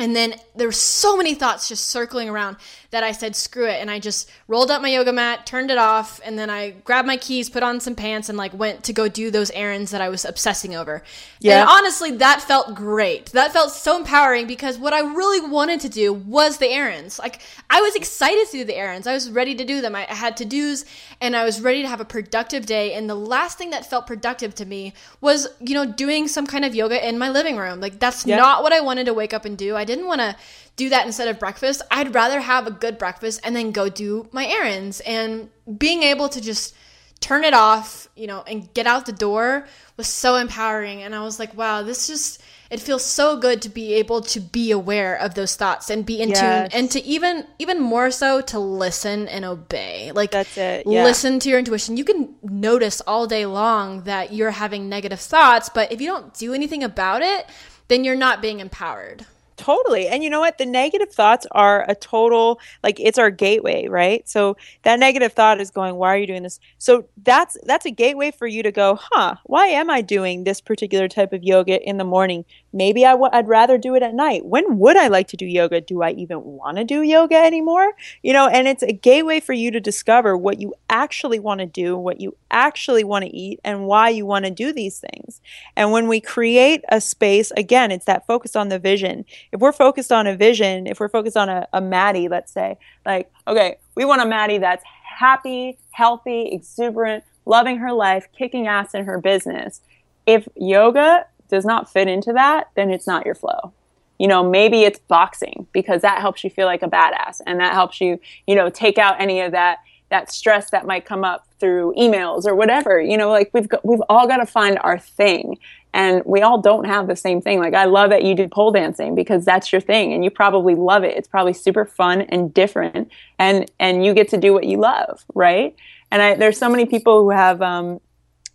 and 0.00 0.16
then 0.16 0.34
there 0.56 0.66
were 0.66 0.72
so 0.72 1.14
many 1.14 1.34
thoughts 1.34 1.68
just 1.68 1.86
circling 1.88 2.30
around 2.30 2.56
that 2.90 3.04
I 3.04 3.12
said, 3.12 3.36
screw 3.36 3.66
it. 3.66 3.80
And 3.80 3.90
I 3.90 3.98
just 4.00 4.28
rolled 4.48 4.70
up 4.70 4.82
my 4.82 4.88
yoga 4.88 5.12
mat, 5.12 5.46
turned 5.46 5.70
it 5.70 5.78
off, 5.78 6.20
and 6.24 6.38
then 6.38 6.50
I 6.50 6.70
grabbed 6.70 7.06
my 7.06 7.16
keys, 7.16 7.48
put 7.48 7.62
on 7.62 7.80
some 7.80 7.94
pants, 7.94 8.28
and 8.28 8.36
like 8.36 8.52
went 8.52 8.82
to 8.84 8.92
go 8.92 9.06
do 9.08 9.30
those 9.30 9.50
errands 9.52 9.92
that 9.92 10.00
I 10.00 10.08
was 10.08 10.24
obsessing 10.24 10.74
over. 10.74 11.02
Yeah. 11.38 11.60
And 11.60 11.68
honestly, 11.68 12.10
that 12.16 12.42
felt 12.42 12.74
great. 12.74 13.26
That 13.26 13.52
felt 13.52 13.70
so 13.70 13.96
empowering 13.96 14.46
because 14.46 14.76
what 14.78 14.92
I 14.92 15.00
really 15.00 15.48
wanted 15.48 15.80
to 15.80 15.88
do 15.88 16.12
was 16.12 16.58
the 16.58 16.68
errands. 16.68 17.18
Like, 17.18 17.40
I 17.68 17.80
was 17.80 17.94
excited 17.94 18.46
to 18.46 18.52
do 18.58 18.64
the 18.64 18.76
errands. 18.76 19.06
I 19.06 19.14
was 19.14 19.30
ready 19.30 19.54
to 19.54 19.64
do 19.64 19.80
them. 19.80 19.94
I 19.94 20.02
had 20.02 20.36
to 20.38 20.44
do's 20.44 20.84
and 21.20 21.36
I 21.36 21.44
was 21.44 21.60
ready 21.60 21.82
to 21.82 21.88
have 21.88 22.00
a 22.00 22.04
productive 22.04 22.66
day. 22.66 22.94
And 22.94 23.08
the 23.08 23.14
last 23.14 23.56
thing 23.58 23.70
that 23.70 23.88
felt 23.88 24.06
productive 24.06 24.54
to 24.56 24.64
me 24.64 24.94
was, 25.20 25.46
you 25.60 25.74
know, 25.74 25.84
doing 25.86 26.26
some 26.26 26.46
kind 26.46 26.64
of 26.64 26.74
yoga 26.74 27.06
in 27.06 27.18
my 27.18 27.30
living 27.30 27.56
room. 27.56 27.80
Like, 27.80 28.00
that's 28.00 28.26
Yeah. 28.26 28.36
not 28.36 28.62
what 28.62 28.72
I 28.72 28.80
wanted 28.80 29.04
to 29.06 29.14
wake 29.14 29.32
up 29.32 29.44
and 29.44 29.56
do. 29.56 29.76
I 29.76 29.84
didn't 29.84 30.06
want 30.06 30.20
to 30.20 30.36
do 30.80 30.88
that 30.88 31.04
instead 31.06 31.28
of 31.28 31.38
breakfast. 31.38 31.82
I'd 31.90 32.14
rather 32.14 32.40
have 32.40 32.66
a 32.66 32.70
good 32.84 32.96
breakfast 32.98 33.40
and 33.44 33.54
then 33.56 33.70
go 33.80 33.88
do 33.88 34.28
my 34.32 34.46
errands. 34.46 35.00
And 35.00 35.50
being 35.84 36.02
able 36.02 36.28
to 36.30 36.40
just 36.40 36.74
turn 37.20 37.44
it 37.44 37.54
off, 37.54 38.08
you 38.16 38.26
know, 38.26 38.42
and 38.50 38.72
get 38.72 38.86
out 38.86 39.04
the 39.06 39.12
door 39.12 39.66
was 39.98 40.08
so 40.08 40.36
empowering. 40.36 41.02
And 41.04 41.14
I 41.14 41.22
was 41.22 41.38
like, 41.38 41.52
wow, 41.54 41.82
this 41.82 42.06
just, 42.06 42.40
it 42.70 42.80
feels 42.80 43.04
so 43.04 43.36
good 43.36 43.60
to 43.62 43.68
be 43.68 43.92
able 44.00 44.20
to 44.34 44.40
be 44.40 44.70
aware 44.70 45.16
of 45.16 45.34
those 45.34 45.54
thoughts 45.54 45.90
and 45.90 46.06
be 46.06 46.16
in 46.22 46.30
Yes. 46.30 46.40
tune 46.40 46.78
and 46.78 46.90
to 46.92 47.00
even 47.04 47.44
even 47.58 47.78
more 47.80 48.10
so 48.10 48.40
to 48.52 48.58
listen 48.58 49.28
and 49.28 49.44
obey. 49.44 50.12
Like 50.14 50.30
That's 50.30 50.56
it, 50.56 50.86
yeah. 50.86 51.04
listen 51.04 51.40
to 51.40 51.48
your 51.50 51.58
intuition. 51.58 51.98
You 51.98 52.04
can 52.04 52.34
notice 52.42 53.02
all 53.06 53.26
day 53.26 53.44
long 53.44 54.04
that 54.04 54.32
you're 54.32 54.52
having 54.64 54.88
negative 54.88 55.20
thoughts, 55.20 55.68
but 55.68 55.92
if 55.92 56.00
you 56.00 56.06
don't 56.06 56.32
do 56.32 56.54
anything 56.54 56.82
about 56.84 57.20
it, 57.20 57.44
then 57.88 58.04
you're 58.04 58.22
not 58.26 58.40
being 58.40 58.60
empowered. 58.60 59.26
Totally. 59.60 60.08
And 60.08 60.24
you 60.24 60.30
know 60.30 60.40
what? 60.40 60.56
The 60.56 60.64
negative 60.64 61.12
thoughts 61.12 61.46
are 61.52 61.84
a 61.86 61.94
total, 61.94 62.58
like 62.82 62.98
it's 62.98 63.18
our 63.18 63.30
gateway, 63.30 63.88
right? 63.88 64.26
So 64.26 64.56
that 64.84 64.98
negative 64.98 65.34
thought 65.34 65.60
is 65.60 65.70
going, 65.70 65.96
why 65.96 66.14
are 66.14 66.16
you 66.16 66.26
doing 66.26 66.42
this? 66.44 66.58
So 66.78 67.04
that's 67.22 67.58
that's 67.66 67.84
a 67.84 67.90
gateway 67.90 68.30
for 68.30 68.46
you 68.46 68.62
to 68.62 68.72
go, 68.72 68.98
huh, 68.98 69.34
why 69.44 69.66
am 69.66 69.90
I 69.90 70.00
doing 70.00 70.44
this 70.44 70.62
particular 70.62 71.08
type 71.08 71.34
of 71.34 71.44
yoga 71.44 71.78
in 71.86 71.98
the 71.98 72.04
morning? 72.04 72.46
Maybe 72.72 73.04
I 73.04 73.12
w- 73.12 73.30
I'd 73.32 73.48
rather 73.48 73.78
do 73.78 73.94
it 73.94 74.02
at 74.02 74.14
night. 74.14 74.46
When 74.46 74.78
would 74.78 74.96
I 74.96 75.08
like 75.08 75.28
to 75.28 75.36
do 75.36 75.46
yoga? 75.46 75.80
Do 75.80 76.02
I 76.02 76.10
even 76.12 76.42
want 76.42 76.76
to 76.76 76.84
do 76.84 77.02
yoga 77.02 77.36
anymore? 77.36 77.92
You 78.22 78.32
know, 78.32 78.48
and 78.48 78.68
it's 78.68 78.82
a 78.82 78.92
gateway 78.92 79.40
for 79.40 79.52
you 79.52 79.70
to 79.70 79.80
discover 79.80 80.36
what 80.36 80.60
you 80.60 80.74
actually 80.88 81.40
want 81.40 81.60
to 81.60 81.66
do, 81.66 81.96
what 81.96 82.20
you 82.20 82.36
actually 82.50 83.04
want 83.04 83.24
to 83.24 83.36
eat, 83.36 83.60
and 83.64 83.86
why 83.86 84.08
you 84.08 84.24
want 84.24 84.44
to 84.44 84.50
do 84.50 84.72
these 84.72 84.98
things. 85.00 85.40
And 85.76 85.90
when 85.92 86.06
we 86.06 86.20
create 86.20 86.84
a 86.88 87.00
space, 87.00 87.50
again, 87.52 87.90
it's 87.90 88.04
that 88.04 88.26
focus 88.26 88.54
on 88.54 88.68
the 88.68 88.78
vision. 88.78 89.24
If 89.52 89.60
we're 89.60 89.72
focused 89.72 90.12
on 90.12 90.26
a 90.26 90.36
vision, 90.36 90.86
if 90.86 91.00
we're 91.00 91.08
focused 91.08 91.36
on 91.36 91.48
a, 91.48 91.66
a 91.72 91.80
Maddie, 91.80 92.28
let's 92.28 92.52
say, 92.52 92.78
like, 93.04 93.30
Okay, 93.48 93.76
we 93.96 94.04
want 94.04 94.22
a 94.22 94.26
Maddie 94.26 94.58
that's 94.58 94.84
happy, 95.18 95.78
healthy, 95.90 96.48
exuberant, 96.52 97.24
loving 97.46 97.78
her 97.78 97.92
life, 97.92 98.28
kicking 98.36 98.66
ass 98.66 98.94
in 98.94 99.04
her 99.04 99.20
business. 99.20 99.80
If 100.26 100.46
yoga 100.54 101.26
does 101.50 101.64
not 101.64 101.92
fit 101.92 102.08
into 102.08 102.32
that, 102.32 102.70
then 102.76 102.90
it's 102.90 103.06
not 103.06 103.26
your 103.26 103.34
flow. 103.34 103.72
You 104.18 104.28
know, 104.28 104.48
maybe 104.48 104.82
it's 104.82 104.98
boxing 104.98 105.66
because 105.72 106.02
that 106.02 106.20
helps 106.20 106.44
you 106.44 106.50
feel 106.50 106.66
like 106.66 106.82
a 106.82 106.88
badass 106.88 107.40
and 107.46 107.58
that 107.60 107.72
helps 107.72 108.00
you, 108.00 108.20
you 108.46 108.54
know, 108.54 108.68
take 108.68 108.98
out 108.98 109.20
any 109.20 109.40
of 109.40 109.52
that 109.52 109.78
that 110.10 110.30
stress 110.30 110.70
that 110.70 110.86
might 110.86 111.06
come 111.06 111.24
up 111.24 111.46
through 111.58 111.94
emails 111.96 112.44
or 112.44 112.54
whatever. 112.54 113.00
You 113.00 113.16
know, 113.16 113.30
like 113.30 113.50
we've 113.54 113.68
got, 113.68 113.84
we've 113.84 114.02
all 114.08 114.26
got 114.26 114.38
to 114.38 114.46
find 114.46 114.78
our 114.82 114.98
thing. 114.98 115.58
And 115.92 116.22
we 116.24 116.42
all 116.42 116.60
don't 116.60 116.84
have 116.84 117.08
the 117.08 117.16
same 117.16 117.40
thing. 117.40 117.58
Like 117.58 117.74
I 117.74 117.84
love 117.84 118.10
that 118.10 118.22
you 118.22 118.34
do 118.34 118.46
pole 118.48 118.70
dancing 118.70 119.14
because 119.14 119.44
that's 119.44 119.72
your 119.72 119.80
thing 119.80 120.12
and 120.12 120.22
you 120.22 120.30
probably 120.30 120.74
love 120.74 121.02
it. 121.02 121.16
It's 121.16 121.26
probably 121.26 121.52
super 121.52 121.84
fun 121.84 122.22
and 122.22 122.54
different 122.54 123.10
and 123.40 123.68
and 123.80 124.04
you 124.04 124.14
get 124.14 124.28
to 124.28 124.36
do 124.36 124.52
what 124.52 124.64
you 124.64 124.76
love, 124.76 125.24
right? 125.34 125.74
And 126.12 126.22
I 126.22 126.34
there's 126.34 126.58
so 126.58 126.68
many 126.68 126.86
people 126.86 127.22
who 127.22 127.30
have 127.30 127.60
um 127.60 128.00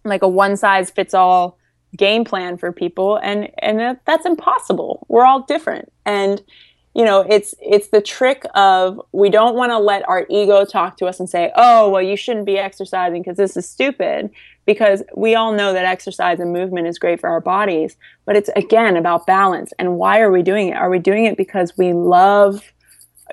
like 0.06 0.22
a 0.22 0.30
one 0.30 0.56
size 0.56 0.90
fits 0.90 1.14
all 1.14 1.58
game 1.96 2.26
plan 2.26 2.58
for 2.58 2.72
people 2.72 3.18
and 3.18 3.50
and 3.60 4.00
that's 4.06 4.26
impossible. 4.26 5.06
We're 5.10 5.26
all 5.26 5.44
different. 5.44 5.92
And 6.06 6.42
you 6.96 7.04
know, 7.04 7.26
it's 7.30 7.54
it's 7.62 7.90
the 7.90 8.02
trick 8.02 8.46
of 8.56 9.02
we 9.12 9.30
don't 9.30 9.56
want 9.56 9.72
to 9.72 9.78
let 9.78 10.08
our 10.08 10.26
ego 10.30 10.64
talk 10.64 10.96
to 10.98 11.08
us 11.08 11.20
and 11.20 11.30
say, 11.30 11.52
"Oh, 11.56 11.90
well, 11.90 12.02
you 12.02 12.16
shouldn't 12.16 12.46
be 12.46 12.58
exercising 12.58 13.22
because 13.22 13.38
this 13.38 13.58
is 13.58 13.70
stupid." 13.70 14.32
Because 14.66 15.04
we 15.16 15.36
all 15.36 15.52
know 15.54 15.74
that 15.74 15.86
exercise 15.86 16.40
and 16.40 16.52
movement 16.52 16.88
is 16.88 16.98
great 16.98 17.20
for 17.20 17.30
our 17.30 17.42
bodies, 17.42 17.98
but 18.26 18.36
it's 18.36 18.50
again 18.56 18.98
about 18.98 19.28
balance. 19.28 19.74
And 19.78 19.98
why 19.98 20.22
are 20.22 20.32
we 20.32 20.42
doing 20.42 20.70
it? 20.70 20.78
Are 20.78 20.90
we 20.90 20.98
doing 20.98 21.26
it 21.26 21.38
because 21.38 21.78
we 21.78 21.94
love 21.94 22.64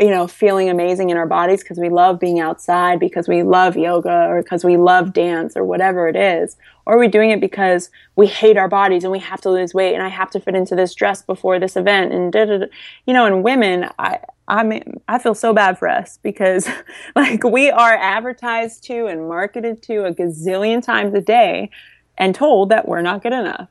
you 0.01 0.09
know, 0.09 0.26
feeling 0.26 0.70
amazing 0.70 1.11
in 1.11 1.16
our 1.16 1.26
bodies 1.26 1.62
because 1.62 1.78
we 1.78 1.90
love 1.90 2.18
being 2.18 2.40
outside, 2.40 2.99
because 2.99 3.28
we 3.28 3.43
love 3.43 3.76
yoga, 3.76 4.26
or 4.26 4.43
because 4.43 4.64
we 4.64 4.76
love 4.76 5.12
dance, 5.12 5.57
or 5.57 5.64
whatever 5.64 6.09
it 6.09 6.16
is? 6.16 6.57
Or 6.86 6.95
are 6.95 6.99
we 6.99 7.09
doing 7.09 7.30
it 7.30 7.40
because 7.40 7.90
we 8.16 8.26
hate 8.26 8.57
our 8.57 8.68
bodies 8.68 9.05
and 9.05 9.12
we 9.12 9.18
have 9.18 9.40
to 9.43 9.51
lose 9.51 9.74
weight 9.74 9.95
and 9.95 10.03
I 10.03 10.09
have 10.09 10.30
to 10.30 10.40
fit 10.40 10.55
into 10.55 10.74
this 10.74 10.95
dress 10.95 11.22
before 11.22 11.59
this 11.59 11.76
event? 11.76 12.12
And 12.12 12.32
da, 12.32 12.47
da, 12.47 12.59
da. 12.59 12.66
you 13.07 13.12
know, 13.12 13.26
and 13.26 13.45
women, 13.45 13.88
I, 13.99 14.18
I 14.49 14.64
mean, 14.64 15.01
I 15.09 15.18
feel 15.18 15.34
so 15.34 15.53
bad 15.53 15.78
for 15.78 15.88
us 15.88 16.18
because, 16.22 16.68
like, 17.16 17.45
we 17.45 17.70
are 17.70 17.95
advertised 17.95 18.84
to 18.84 19.07
and 19.07 19.28
marketed 19.28 19.82
to 19.84 20.07
a 20.07 20.14
gazillion 20.14 20.82
times 20.82 21.14
a 21.14 21.20
day 21.20 21.70
and 22.16 22.34
told 22.34 22.70
that 22.70 22.88
we're 22.88 23.03
not 23.03 23.22
good 23.22 23.32
enough. 23.32 23.68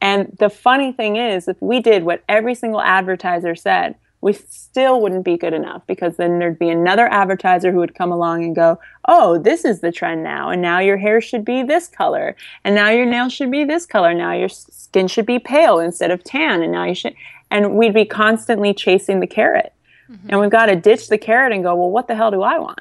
And 0.00 0.36
the 0.38 0.50
funny 0.50 0.92
thing 0.92 1.16
is, 1.16 1.48
if 1.48 1.60
we 1.60 1.80
did 1.80 2.04
what 2.04 2.22
every 2.28 2.54
single 2.54 2.80
advertiser 2.80 3.54
said, 3.54 3.96
we 4.24 4.32
still 4.32 5.02
wouldn't 5.02 5.22
be 5.22 5.36
good 5.36 5.52
enough 5.52 5.86
because 5.86 6.16
then 6.16 6.38
there'd 6.38 6.58
be 6.58 6.70
another 6.70 7.06
advertiser 7.08 7.70
who 7.70 7.78
would 7.80 7.94
come 7.94 8.10
along 8.10 8.42
and 8.42 8.56
go, 8.56 8.80
Oh, 9.06 9.36
this 9.36 9.66
is 9.66 9.80
the 9.80 9.92
trend 9.92 10.22
now. 10.22 10.48
And 10.48 10.62
now 10.62 10.78
your 10.78 10.96
hair 10.96 11.20
should 11.20 11.44
be 11.44 11.62
this 11.62 11.88
color. 11.88 12.34
And 12.64 12.74
now 12.74 12.88
your 12.88 13.04
nails 13.04 13.34
should 13.34 13.50
be 13.50 13.64
this 13.64 13.84
color. 13.84 14.14
Now 14.14 14.32
your 14.32 14.48
skin 14.48 15.08
should 15.08 15.26
be 15.26 15.38
pale 15.38 15.78
instead 15.78 16.10
of 16.10 16.24
tan. 16.24 16.62
And 16.62 16.72
now 16.72 16.84
you 16.84 16.94
should, 16.94 17.14
and 17.50 17.76
we'd 17.76 17.92
be 17.92 18.06
constantly 18.06 18.72
chasing 18.72 19.20
the 19.20 19.26
carrot. 19.26 19.74
Mm-hmm. 20.10 20.28
And 20.30 20.40
we've 20.40 20.48
got 20.48 20.66
to 20.66 20.76
ditch 20.76 21.08
the 21.08 21.18
carrot 21.18 21.52
and 21.52 21.62
go, 21.62 21.74
Well, 21.74 21.90
what 21.90 22.08
the 22.08 22.14
hell 22.14 22.30
do 22.30 22.40
I 22.40 22.58
want? 22.58 22.80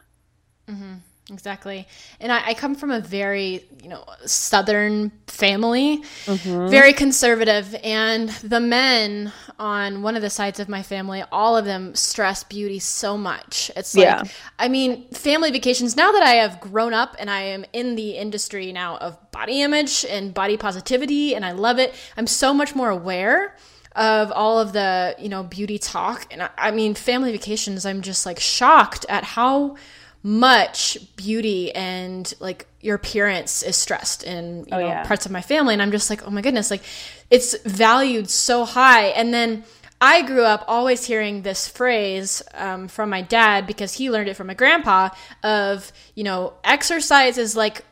Mm-hmm. 0.70 0.94
Exactly. 1.30 1.88
And 2.20 2.34
I, 2.34 2.48
I 2.48 2.54
come 2.54 2.76
from 2.76 2.92
a 2.92 3.00
very, 3.00 3.66
you 3.82 3.88
know, 3.88 4.04
southern 4.26 5.10
family, 5.28 6.04
mm-hmm. 6.26 6.68
very 6.70 6.92
conservative. 6.92 7.74
And 7.82 8.28
the 8.30 8.60
men 8.60 9.32
on 9.58 10.02
one 10.02 10.18
of 10.18 10.22
the 10.22 10.30
sides 10.30 10.60
of 10.60 10.68
my 10.68 10.84
family, 10.84 11.24
all 11.32 11.56
of 11.56 11.64
them 11.64 11.96
stress 11.96 12.44
beauty 12.44 12.80
so 12.80 13.18
much. 13.18 13.72
It's 13.78 13.96
like, 13.96 14.04
Yeah. 14.04 14.24
I 14.60 14.68
mean, 14.68 15.08
family 15.12 15.50
vacations, 15.50 15.96
now 15.96 16.12
that 16.12 16.24
I 16.24 16.32
have 16.32 16.60
grown 16.60 16.94
up 16.94 17.16
and 17.18 17.30
I 17.30 17.42
am 17.42 17.64
in 17.72 17.96
the 17.96 18.18
industry 18.18 18.74
now 18.74 18.98
of 18.98 19.18
body 19.32 19.62
image 19.62 20.06
and 20.06 20.34
body 20.34 20.58
positivity, 20.58 21.36
and 21.36 21.46
I 21.46 21.54
love 21.54 21.80
it, 21.80 21.96
I'm 22.18 22.28
so 22.28 22.54
much 22.54 22.76
more 22.76 22.90
aware 22.90 23.56
of 23.96 24.32
all 24.34 24.60
of 24.60 24.74
the, 24.74 25.16
you 25.20 25.30
know, 25.30 25.44
beauty 25.44 25.78
talk. 25.78 26.28
And 26.32 26.44
I, 26.44 26.50
I 26.58 26.72
mean, 26.72 26.96
family 26.96 27.32
vacations, 27.32 27.86
I'm 27.86 28.02
just 28.02 28.26
like 28.26 28.42
shocked 28.42 29.06
at 29.08 29.24
how 29.24 29.78
much 30.24 30.98
beauty 31.18 31.74
and 31.76 32.34
like 32.40 32.66
your 32.80 32.96
appearance 32.96 33.62
is 33.62 33.76
stressed 33.76 34.24
in 34.24 34.60
you 34.66 34.72
know 34.72 34.80
yeah. 34.80 35.06
parts 35.06 35.26
of 35.26 35.32
my 35.32 35.42
family. 35.42 35.74
And 35.74 35.82
i'm 35.82 35.92
just 35.92 36.10
like 36.10 36.26
oh 36.26 36.32
my 36.32 36.42
goodness 36.42 36.72
like 36.72 36.84
it's 37.30 37.58
valued 37.64 38.30
so 38.30 38.66
high. 38.66 39.08
And 39.08 39.34
then 39.34 39.66
i 40.00 40.22
grew 40.22 40.44
up 40.44 40.64
always 40.68 41.06
hearing 41.06 41.42
this 41.42 41.68
phrase 41.68 42.42
um, 42.54 42.88
from 42.88 43.10
my 43.10 43.22
dad 43.22 43.68
because 43.68 43.94
he 43.94 44.10
learned 44.10 44.30
it 44.30 44.36
from 44.36 44.48
my 44.48 44.54
grandpa 44.54 45.10
of 45.44 45.92
you 46.16 46.24
know 46.24 46.54
exercise 46.64 47.38
is 47.38 47.56
like 47.56 47.84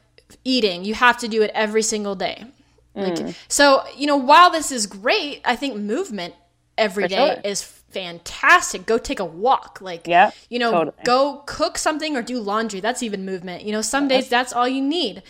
eating. 0.44 0.86
You 0.86 0.94
have 0.94 1.18
to 1.20 1.28
do 1.28 1.42
it 1.42 1.52
every 1.54 1.84
single 1.84 2.16
day. 2.16 2.46
Like, 2.94 3.36
so 3.48 3.84
you 3.96 4.06
know 4.06 4.18
while 4.18 4.50
this 4.52 4.70
is 4.70 4.86
great 4.86 5.40
i 5.46 5.56
think 5.56 5.78
movement 5.78 6.34
every 6.78 7.08
day 7.08 7.36
sure. 7.36 7.42
is 7.46 7.81
fantastic. 7.92 8.86
Go 8.86 8.98
take 8.98 9.20
a 9.20 9.26
walk. 9.26 9.80
Like 9.82 10.08
Yeah, 10.08 10.32
you 10.50 10.60
know 10.60 10.72
totally. 10.72 11.04
go 11.04 11.44
cook 11.46 11.78
something 11.78 12.16
or 12.16 12.22
do 12.22 12.40
laundry. 12.40 12.80
That's 12.80 13.04
even 13.04 13.26
movement. 13.26 13.64
You 13.64 13.72
know 13.72 13.82
some 13.82 14.08
days 14.08 14.30
that's 14.30 14.54
all 14.54 14.68
you 14.68 14.82
need. 14.82 15.24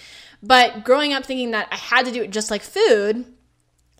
But 0.43 0.83
growing 0.83 1.13
up 1.13 1.23
thinking 1.23 1.51
that 1.51 1.67
i 1.71 1.75
had 1.75 2.05
to 2.07 2.11
do 2.11 2.23
it 2.23 2.31
just 2.31 2.49
like 2.49 2.63
food 2.63 3.25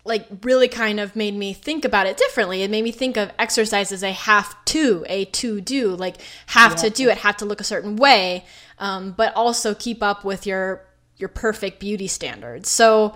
like 0.04 0.26
really 0.42 0.68
kind 0.68 0.98
of 0.98 1.14
made 1.14 1.34
me 1.34 1.52
think 1.52 1.84
about 1.84 2.06
it 2.06 2.16
differently. 2.16 2.62
It 2.62 2.70
made 2.70 2.82
me 2.82 2.90
think 2.90 3.16
of 3.16 3.30
exercise 3.38 3.92
as 3.92 4.02
a 4.02 4.10
have 4.10 4.62
to, 4.66 5.04
a 5.08 5.26
to 5.26 5.60
do, 5.60 5.94
like 5.94 6.16
have 6.46 6.74
to 6.76 6.90
do 6.90 7.08
it, 7.08 7.18
have 7.18 7.36
to 7.38 7.44
look 7.44 7.60
a 7.60 7.64
certain 7.64 7.96
way, 7.96 8.44
um, 8.78 9.12
but 9.12 9.34
also 9.34 9.74
keep 9.74 10.02
up 10.02 10.24
with 10.24 10.46
your 10.46 10.84
your 11.16 11.28
perfect 11.28 11.78
beauty 11.78 12.08
standards. 12.08 12.68
So 12.68 13.14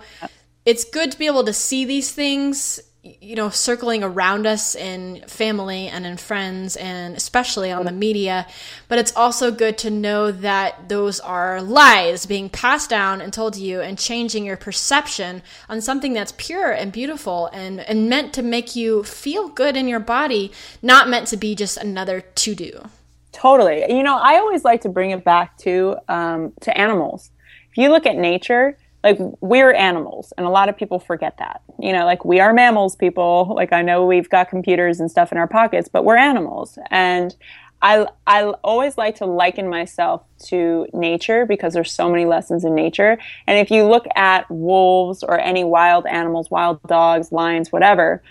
it's 0.65 0.85
good 0.85 1.11
to 1.11 1.19
be 1.19 1.25
able 1.25 1.43
to 1.43 1.53
see 1.53 1.83
these 1.83 2.11
things, 2.11 2.79
you 3.03 3.35
know, 3.35 3.49
circling 3.49 4.03
around 4.03 4.45
us 4.45 4.75
in 4.75 5.23
family 5.27 5.87
and 5.87 6.05
in 6.05 6.17
friends, 6.17 6.75
and 6.75 7.15
especially 7.15 7.71
on 7.71 7.85
the 7.85 7.91
media. 7.91 8.45
But 8.87 8.99
it's 8.99 9.15
also 9.15 9.51
good 9.51 9.77
to 9.79 9.89
know 9.89 10.31
that 10.31 10.89
those 10.89 11.19
are 11.19 11.61
lies 11.61 12.25
being 12.25 12.49
passed 12.49 12.89
down 12.89 13.21
and 13.21 13.31
told 13.31 13.53
to 13.53 13.61
you, 13.61 13.81
and 13.81 13.97
changing 13.97 14.45
your 14.45 14.57
perception 14.57 15.41
on 15.69 15.79
something 15.81 16.13
that's 16.13 16.33
pure 16.37 16.71
and 16.71 16.91
beautiful 16.91 17.47
and, 17.53 17.79
and 17.81 18.09
meant 18.09 18.33
to 18.33 18.41
make 18.41 18.75
you 18.75 19.03
feel 19.03 19.47
good 19.47 19.77
in 19.77 19.87
your 19.87 19.99
body, 19.99 20.51
not 20.81 21.07
meant 21.07 21.27
to 21.27 21.37
be 21.37 21.55
just 21.55 21.77
another 21.77 22.21
to 22.21 22.55
do. 22.55 22.89
Totally. 23.31 23.85
You 23.87 24.03
know, 24.03 24.17
I 24.17 24.37
always 24.37 24.63
like 24.65 24.81
to 24.81 24.89
bring 24.89 25.11
it 25.11 25.23
back 25.23 25.57
to 25.59 25.97
um, 26.07 26.53
to 26.61 26.75
animals. 26.77 27.29
If 27.69 27.77
you 27.77 27.89
look 27.89 28.05
at 28.05 28.15
nature, 28.15 28.77
like 29.07 29.37
we're 29.41 29.71
animals, 29.73 30.33
and 30.37 30.45
a 30.45 30.49
lot 30.49 30.69
of 30.69 30.77
people 30.77 30.99
forget 30.99 31.37
that. 31.37 31.61
You 31.79 31.93
know, 31.93 32.05
like 32.05 32.25
we 32.25 32.39
are 32.39 32.53
mammals, 32.53 32.95
people. 32.95 33.53
Like 33.55 33.71
I 33.71 33.81
know 33.81 34.05
we've 34.05 34.29
got 34.29 34.49
computers 34.49 34.99
and 34.99 35.09
stuff 35.09 35.31
in 35.31 35.37
our 35.37 35.47
pockets, 35.47 35.87
but 35.87 36.03
we're 36.03 36.17
animals, 36.17 36.77
and 36.91 37.35
I 37.81 38.07
I 38.25 38.43
always 38.63 38.97
like 38.97 39.15
to 39.17 39.25
liken 39.25 39.69
myself 39.69 40.23
to 40.47 40.87
nature 40.93 41.45
because 41.45 41.73
there's 41.73 41.91
so 41.91 42.09
many 42.09 42.25
lessons 42.25 42.65
in 42.65 42.75
nature. 42.75 43.17
And 43.45 43.57
if 43.57 43.71
you 43.71 43.85
look 43.85 44.05
at 44.15 44.49
wolves 44.49 45.23
or 45.23 45.39
any 45.39 45.63
wild 45.63 46.05
animals, 46.05 46.51
wild 46.51 46.81
dogs, 46.83 47.31
lions, 47.31 47.71
whatever, 47.71 48.21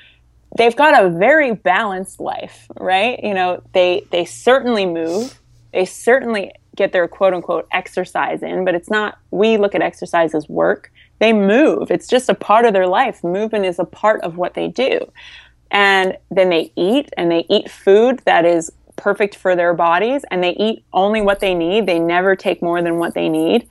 they've 0.59 0.77
got 0.77 1.03
a 1.03 1.09
very 1.09 1.55
balanced 1.55 2.20
life, 2.20 2.68
right? 2.79 3.18
You 3.22 3.35
know, 3.35 3.62
they 3.72 4.07
they 4.11 4.27
certainly 4.27 4.85
move, 4.85 5.41
they 5.72 5.87
certainly 5.87 6.53
get 6.77 6.93
their 6.93 7.09
quote 7.09 7.35
unquote 7.35 7.66
exercise 7.72 8.43
in, 8.43 8.64
but 8.64 8.74
it's 8.74 8.91
not 8.91 9.18
we 9.31 9.57
look 9.57 9.74
at 9.74 9.83
exercise 9.83 10.35
as 10.35 10.49
work. 10.49 10.93
They 11.18 11.33
move. 11.33 11.91
It's 11.91 12.07
just 12.07 12.29
a 12.29 12.35
part 12.35 12.64
of 12.64 12.72
their 12.72 12.87
life. 12.87 13.24
Movement 13.24 13.64
is 13.64 13.79
a 13.79 13.85
part 13.85 14.20
of 14.22 14.37
what 14.37 14.55
they 14.55 14.68
do. 14.68 15.01
And 15.70 16.16
then 16.31 16.51
they 16.51 16.72
eat 16.77 17.11
and 17.16 17.31
they 17.31 17.45
eat 17.49 17.70
food 17.70 18.20
that 18.24 18.45
is 18.45 18.70
perfect 18.97 19.35
for 19.35 19.55
their 19.57 19.74
bodies 19.74 20.24
and 20.31 20.43
they 20.43 20.53
eat 20.53 20.85
only 20.93 21.20
what 21.20 21.41
they 21.41 21.55
need. 21.55 21.87
They 21.87 21.99
never 21.99 22.37
take 22.37 22.62
more 22.62 22.83
than 22.83 22.99
what 22.99 23.14
they 23.14 23.29
need 23.29 23.68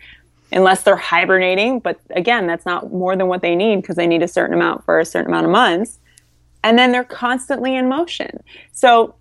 unless 0.52 0.84
they're 0.84 0.96
hibernating. 0.96 1.80
But 1.80 2.00
again, 2.12 2.48
that's 2.48 2.66
not 2.66 2.92
more 2.92 3.16
than 3.16 3.28
what 3.28 3.42
they 3.42 3.56
need 3.56 3.78
because 3.78 3.96
they 3.96 4.08
need 4.08 4.24
a 4.24 4.28
certain 4.28 4.56
amount 4.56 4.86
for 4.86 5.00
a 5.00 5.06
certain 5.06 5.32
amount 5.32 5.46
of 5.46 5.52
months. 5.52 6.00
And 6.64 6.78
then 6.78 6.92
they're 6.92 7.04
constantly 7.04 7.76
in 7.76 7.88
motion. 7.90 8.44
So 8.72 9.16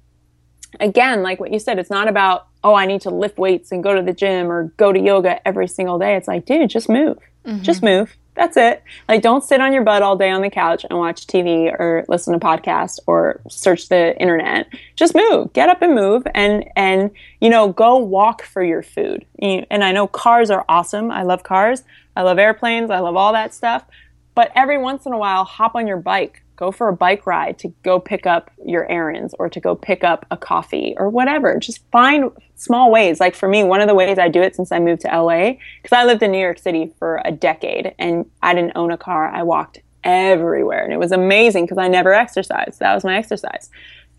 again, 0.81 1.23
like 1.23 1.41
what 1.41 1.53
you 1.53 1.59
said, 1.59 1.79
it's 1.79 1.91
not 1.91 2.09
about, 2.09 2.49
oh, 2.65 2.75
I 2.75 2.87
need 2.87 3.03
to 3.03 3.11
lift 3.11 3.39
weights 3.39 3.71
and 3.71 3.83
go 3.85 3.95
to 3.95 4.03
the 4.03 4.15
gym 4.15 4.51
or 4.51 4.65
go 4.79 4.93
to 4.93 4.99
yoga 4.99 5.47
every 5.47 5.69
single 5.69 5.99
day. 5.99 6.17
It's 6.17 6.27
like, 6.27 6.47
dude, 6.47 6.71
just 6.71 6.89
move. 6.89 7.19
Mm-hmm. 7.45 7.63
Just 7.63 7.83
move. 7.83 8.17
That's 8.35 8.57
it. 8.57 8.83
Like, 9.09 9.23
don't 9.23 9.45
sit 9.45 9.61
on 9.61 9.73
your 9.73 9.85
butt 9.85 10.03
all 10.03 10.17
day 10.17 10.31
on 10.31 10.43
the 10.43 10.51
couch 10.51 10.85
and 10.89 10.99
watch 10.99 11.27
TV 11.27 11.71
or 11.71 12.05
listen 12.09 12.33
to 12.33 12.45
podcasts 12.45 12.99
or 13.07 13.41
search 13.49 13.89
the 13.89 14.19
internet. 14.19 14.67
Just 14.97 15.15
move. 15.15 15.53
Get 15.53 15.69
up 15.69 15.83
and 15.83 15.95
move, 15.95 16.27
and 16.35 16.65
and 16.75 17.13
you 17.41 17.49
know, 17.49 17.69
go 17.69 17.97
walk 17.99 18.43
for 18.43 18.65
your 18.65 18.83
food. 18.83 19.25
And 19.41 19.85
I 19.85 19.93
know 19.93 20.09
cars 20.09 20.51
are 20.51 20.65
awesome. 20.69 21.13
I 21.13 21.23
love 21.23 21.45
cars. 21.45 21.85
I 22.17 22.23
love 22.23 22.39
airplanes. 22.39 22.91
I 22.91 22.99
love 22.99 23.15
all 23.15 23.33
that 23.35 23.55
stuff. 23.55 23.85
But 24.35 24.51
every 24.57 24.79
once 24.79 25.07
in 25.07 25.13
a 25.13 25.19
while, 25.19 25.45
hop 25.45 25.77
on 25.77 25.87
your 25.87 25.99
bike 25.99 26.43
go 26.57 26.71
for 26.71 26.89
a 26.89 26.93
bike 26.93 27.27
ride 27.27 27.59
to 27.59 27.69
go 27.83 27.99
pick 27.99 28.27
up 28.27 28.51
your 28.65 28.89
errands 28.91 29.35
or 29.39 29.49
to 29.49 29.61
go 29.61 29.75
pick 29.75 30.05
up 30.05 30.25
a 30.31 30.37
coffee 30.37 30.95
or 30.97 31.09
whatever. 31.09 31.59
Just 31.59 31.81
find 31.91 32.31
small 32.57 32.91
ways. 32.91 33.21
Like 33.21 33.35
for 33.35 33.49
me, 33.49 33.65
one 33.65 33.81
of 33.81 33.89
the 33.89 33.95
ways 33.95 34.19
I 34.19 34.29
do 34.29 34.41
it 34.41 34.55
since 34.55 34.71
I 34.71 34.79
moved 34.79 35.03
to 35.03 35.09
LA, 35.09 35.55
because 35.83 35.93
I 35.93 36.05
lived 36.05 36.23
in 36.23 36.31
New 36.31 36.39
York 36.39 36.59
City 36.59 36.93
for 36.99 37.21
a 37.25 37.33
decade 37.33 37.95
and 37.99 38.27
I 38.43 38.55
didn't 38.55 38.73
own 38.77 38.91
a 38.91 38.99
car. 38.99 39.29
I 39.29 39.43
walked 39.43 39.81
everywhere 40.05 40.85
and 40.85 40.93
it 40.93 40.99
was 40.99 41.13
amazing 41.13 41.65
because 41.65 41.79
I 41.79 41.89
never 41.89 42.13
exercised. 42.13 42.79
That 42.81 42.95
was 42.95 43.05
my 43.05 43.17
exercise. 43.17 43.71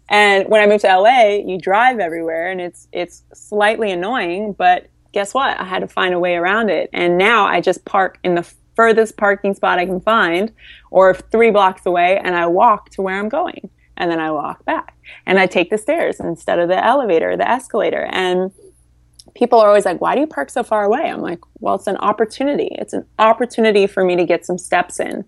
And 0.09 0.47
when 0.49 0.61
I 0.61 0.67
moved 0.67 0.81
to 0.81 0.99
LA, 0.99 1.38
you 1.45 1.59
drive 1.59 1.99
everywhere 1.99 2.51
and 2.51 2.61
it's 2.61 2.88
it's 2.91 3.23
slightly 3.33 3.91
annoying, 3.91 4.53
but 4.53 4.88
guess 5.13 5.33
what? 5.33 5.59
I 5.59 5.63
had 5.63 5.79
to 5.79 5.88
find 5.88 6.13
a 6.13 6.19
way 6.19 6.36
around 6.36 6.69
it. 6.69 6.89
And 6.91 7.17
now 7.17 7.45
I 7.45 7.61
just 7.61 7.86
park 7.86 8.19
in 8.23 8.36
the 8.36 8.53
furthest 8.76 9.17
parking 9.17 9.53
spot 9.53 9.80
I 9.80 9.86
can 9.86 10.01
find 10.01 10.51
or 10.91 11.13
three 11.13 11.51
blocks 11.51 11.86
away 11.86 12.19
and 12.23 12.36
I 12.36 12.47
walk 12.47 12.89
to 12.91 13.01
where 13.01 13.17
I'm 13.19 13.30
going. 13.30 13.69
And 13.97 14.11
then 14.11 14.19
I 14.19 14.32
walk 14.32 14.65
back 14.65 14.97
and 15.26 15.39
I 15.39 15.47
take 15.47 15.69
the 15.69 15.78
stairs 15.78 16.19
instead 16.19 16.59
of 16.59 16.67
the 16.67 16.84
elevator, 16.84 17.38
the 17.38 17.49
escalator. 17.49 18.07
And 18.11 18.51
people 19.36 19.59
are 19.59 19.67
always 19.67 19.86
like, 19.86 20.01
why 20.01 20.15
do 20.15 20.21
you 20.21 20.28
park 20.28 20.49
so 20.49 20.63
far 20.63 20.84
away? 20.84 21.09
I'm 21.09 21.21
like, 21.21 21.39
well, 21.59 21.76
it's 21.76 21.88
an 21.88 21.97
opportunity. 21.97 22.69
It's 22.71 22.93
an 22.93 23.05
opportunity 23.19 23.88
for 23.88 24.03
me 24.03 24.15
to 24.15 24.26
get 24.26 24.45
some 24.45 24.57
steps 24.57 24.99
in. 24.99 25.23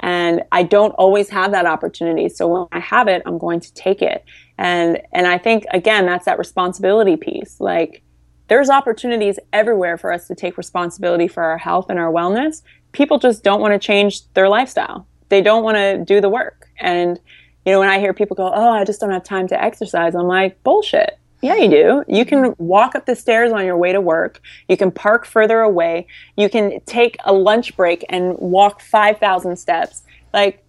And 0.00 0.42
I 0.50 0.64
don't 0.64 0.92
always 0.92 1.28
have 1.30 1.52
that 1.52 1.66
opportunity. 1.66 2.28
So 2.28 2.48
when 2.48 2.66
I 2.72 2.80
have 2.80 3.06
it, 3.08 3.22
I'm 3.24 3.38
going 3.38 3.60
to 3.60 3.72
take 3.74 4.02
it. 4.02 4.24
And 4.58 5.00
and 5.12 5.26
I 5.26 5.38
think 5.38 5.64
again, 5.72 6.06
that's 6.06 6.24
that 6.24 6.38
responsibility 6.38 7.16
piece. 7.16 7.60
Like 7.60 8.02
there's 8.48 8.68
opportunities 8.68 9.38
everywhere 9.52 9.96
for 9.96 10.12
us 10.12 10.26
to 10.26 10.34
take 10.34 10.58
responsibility 10.58 11.28
for 11.28 11.42
our 11.42 11.58
health 11.58 11.86
and 11.88 11.98
our 11.98 12.12
wellness 12.12 12.62
people 12.92 13.18
just 13.18 13.42
don't 13.42 13.60
want 13.60 13.72
to 13.72 13.78
change 13.78 14.26
their 14.34 14.48
lifestyle. 14.48 15.06
They 15.28 15.40
don't 15.40 15.64
want 15.64 15.76
to 15.76 16.04
do 16.04 16.20
the 16.20 16.28
work. 16.28 16.68
And, 16.78 17.18
you 17.64 17.72
know, 17.72 17.80
when 17.80 17.88
I 17.88 17.98
hear 17.98 18.12
people 18.12 18.36
go, 18.36 18.52
oh, 18.52 18.70
I 18.70 18.84
just 18.84 19.00
don't 19.00 19.10
have 19.10 19.24
time 19.24 19.48
to 19.48 19.62
exercise, 19.62 20.14
I'm 20.14 20.26
like, 20.26 20.62
bullshit. 20.62 21.18
Yeah, 21.42 21.56
you 21.56 21.68
do. 21.68 22.04
You 22.06 22.24
can 22.24 22.54
walk 22.58 22.94
up 22.94 23.06
the 23.06 23.16
stairs 23.16 23.50
on 23.52 23.64
your 23.64 23.76
way 23.76 23.92
to 23.92 24.00
work. 24.00 24.40
You 24.68 24.76
can 24.76 24.92
park 24.92 25.26
further 25.26 25.60
away. 25.60 26.06
You 26.36 26.48
can 26.48 26.80
take 26.86 27.16
a 27.24 27.32
lunch 27.32 27.76
break 27.76 28.04
and 28.08 28.38
walk 28.38 28.80
5,000 28.80 29.56
steps. 29.56 30.02
Like, 30.32 30.64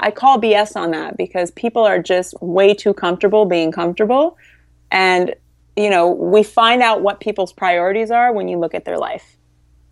I 0.00 0.10
call 0.10 0.40
BS 0.40 0.74
on 0.74 0.90
that 0.92 1.18
because 1.18 1.50
people 1.50 1.84
are 1.84 2.02
just 2.02 2.34
way 2.40 2.72
too 2.72 2.94
comfortable 2.94 3.44
being 3.44 3.72
comfortable. 3.72 4.38
And, 4.90 5.34
you 5.76 5.90
know, 5.90 6.10
we 6.10 6.42
find 6.42 6.82
out 6.82 7.02
what 7.02 7.20
people's 7.20 7.52
priorities 7.52 8.10
are 8.10 8.32
when 8.32 8.48
you 8.48 8.58
look 8.58 8.74
at 8.74 8.86
their 8.86 8.98
life. 8.98 9.35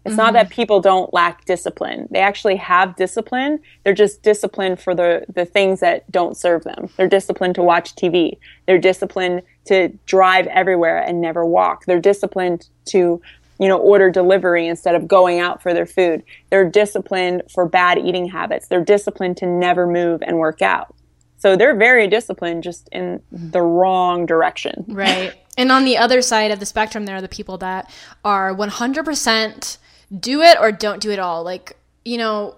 It's 0.05 0.13
mm-hmm. 0.13 0.17
not 0.17 0.33
that 0.35 0.51
people 0.51 0.81
don't 0.81 1.13
lack 1.15 1.45
discipline. 1.47 2.09
They 2.11 2.19
actually 2.19 2.57
have 2.57 2.95
discipline. 2.97 3.61
They're 3.85 3.95
just 3.95 4.23
disciplined 4.23 4.81
for 4.81 4.95
the, 4.95 5.25
the 5.33 5.47
things 5.47 5.81
that 5.81 6.11
don't 6.11 6.37
serve 6.37 6.65
them. 6.65 6.91
They're 6.97 7.09
disciplined 7.09 7.55
to 7.55 7.63
watch 7.63 7.95
TV. 7.95 8.37
They're 8.67 8.79
disciplined 8.79 9.43
to 9.67 9.89
drive 10.05 10.47
everywhere 10.49 10.99
and 10.99 11.21
never 11.21 11.45
walk. 11.47 11.87
They're 11.87 12.01
disciplined 12.01 12.69
to, 12.87 13.23
you 13.59 13.69
know, 13.69 13.79
order 13.79 14.11
delivery 14.11 14.67
instead 14.67 14.95
of 14.95 15.09
going 15.09 15.41
out 15.41 15.63
for 15.63 15.73
their 15.73 15.87
food. 15.87 16.23
They're 16.51 16.69
disciplined 16.69 17.45
for 17.51 17.67
bad 17.67 17.99
eating 17.99 18.29
habits. 18.29 18.69
They're 18.69 18.85
disciplined 18.85 19.39
to 19.39 19.47
never 19.47 19.87
move 19.87 20.23
and 20.23 20.37
work 20.37 20.61
out. 20.61 20.95
So 21.39 21.57
they're 21.57 21.77
very 21.77 22.09
disciplined, 22.09 22.63
just 22.63 22.89
in 22.91 23.23
the 23.31 23.61
wrong 23.61 24.25
direction. 24.25 24.85
Right. 24.89 25.35
And 25.59 25.71
on 25.71 25.85
the 25.85 25.99
other 25.99 26.23
side 26.23 26.51
of 26.51 26.59
the 26.59 26.67
spectrum, 26.67 27.05
there 27.05 27.17
are 27.17 27.21
the 27.21 27.29
people 27.29 27.59
that 27.59 27.91
are 28.25 28.55
100% 28.55 29.79
do 30.19 30.43
it 30.43 30.59
or 30.61 30.73
don't 30.73 31.01
do 31.01 31.11
it 31.11 31.19
all. 31.19 31.43
Like, 31.43 31.77
you 32.05 32.19
know, 32.19 32.57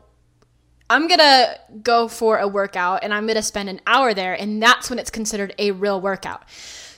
I'm 0.89 1.09
gonna 1.09 1.57
go 1.83 2.09
for 2.09 2.39
a 2.39 2.47
workout 2.47 3.03
and 3.03 3.13
I'm 3.13 3.27
gonna 3.27 3.43
spend 3.43 3.69
an 3.69 3.81
hour 3.87 4.15
there, 4.15 4.35
and 4.35 4.63
that's 4.63 4.89
when 4.89 4.99
it's 4.99 5.11
considered 5.11 5.55
a 5.59 5.73
real 5.73 6.01
workout. 6.01 6.43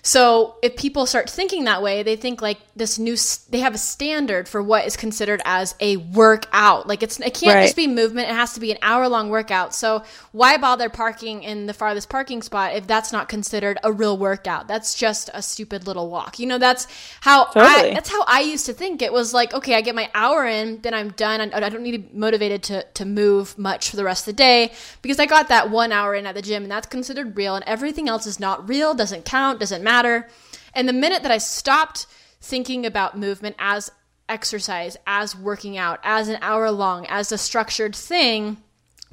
So 0.03 0.57
if 0.63 0.77
people 0.77 1.07
start 1.07 1.29
thinking 1.29 1.65
that 1.65 1.83
way, 1.83 2.03
they 2.03 2.17
think 2.17 2.41
like 2.41 2.59
this 2.77 2.99
new 2.99 3.17
they 3.51 3.61
have 3.61 3.75
a 3.75 3.79
standard 3.79 4.49
for 4.49 4.63
what 4.63 4.87
is 4.87 4.97
considered 4.97 5.43
as 5.45 5.75
a 5.81 5.97
workout. 5.97 6.87
Like 6.87 7.03
it's 7.03 7.19
it 7.21 7.35
can't 7.35 7.57
right. 7.57 7.65
just 7.65 7.77
be 7.77 7.87
movement; 7.87 8.29
it 8.29 8.35
has 8.35 8.55
to 8.55 8.61
be 8.61 8.71
an 8.71 8.79
hour 8.83 9.09
long 9.09 9.29
workout. 9.31 9.75
So 9.75 10.05
why 10.33 10.57
bother 10.57 10.89
parking 10.89 11.43
in 11.43 11.67
the 11.67 11.75
farthest 11.75 12.09
parking 12.09 12.43
spot 12.43 12.75
if 12.75 12.87
that's 12.87 13.13
not 13.13 13.29
considered 13.29 13.79
a 13.83 13.93
real 13.93 14.17
workout? 14.17 14.69
That's 14.69 14.95
just 14.95 15.31
a 15.35 15.43
stupid 15.43 15.87
little 15.87 16.09
walk. 16.09 16.39
You 16.39 16.47
know, 16.47 16.59
that's 16.59 16.87
how 17.21 17.47
totally. 17.47 17.91
I, 17.91 17.95
that's 17.95 18.11
how 18.11 18.25
I 18.27 18.41
used 18.41 18.67
to 18.67 18.73
think. 18.73 19.03
It 19.03 19.13
was 19.13 19.35
like, 19.35 19.53
okay, 19.53 19.75
I 19.75 19.81
get 19.81 19.95
my 19.95 20.11
hour 20.15 20.47
in, 20.47 20.81
then 20.83 20.95
I'm 20.95 21.11
done. 21.11 21.41
I, 21.41 21.57
I 21.57 21.69
don't 21.69 21.83
need 21.83 21.93
to 21.93 21.99
be 21.99 22.17
motivated 22.17 22.63
to 22.65 22.85
to 22.95 23.05
move 23.05 23.59
much 23.59 23.91
for 23.91 23.97
the 23.97 24.05
rest 24.05 24.23
of 24.23 24.37
the 24.37 24.39
day 24.39 24.73
because 25.03 25.19
I 25.19 25.27
got 25.27 25.49
that 25.49 25.71
one 25.71 25.93
hour 25.93 26.15
in 26.15 26.27
at 26.27 26.35
the 26.35 26.43
gym, 26.43 26.63
and 26.63 26.71
that's 26.71 26.87
considered 26.87 27.37
real. 27.37 27.55
And 27.55 27.65
everything 27.67 28.09
else 28.09 28.27
is 28.27 28.39
not 28.39 28.69
real, 28.69 28.95
doesn't 28.95 29.25
count, 29.25 29.61
doesn't 29.61 29.83
matter. 29.89 30.29
And 30.75 30.87
the 30.87 30.93
minute 30.93 31.23
that 31.23 31.33
I 31.33 31.39
stopped 31.39 32.07
thinking 32.43 32.85
about 32.85 33.19
movement 33.19 33.57
as 33.59 33.91
exercise, 34.29 34.99
as 35.07 35.35
working 35.35 35.79
out, 35.79 35.99
as 36.03 36.29
an 36.29 36.39
hour 36.43 36.71
long, 36.71 37.07
as 37.07 37.33
a 37.33 37.39
structured 37.39 37.97
thing, 37.97 38.59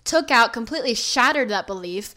took 0.03 0.29
out, 0.29 0.51
completely 0.51 0.93
shattered 0.93 1.49
that 1.49 1.65
belief 1.65 2.13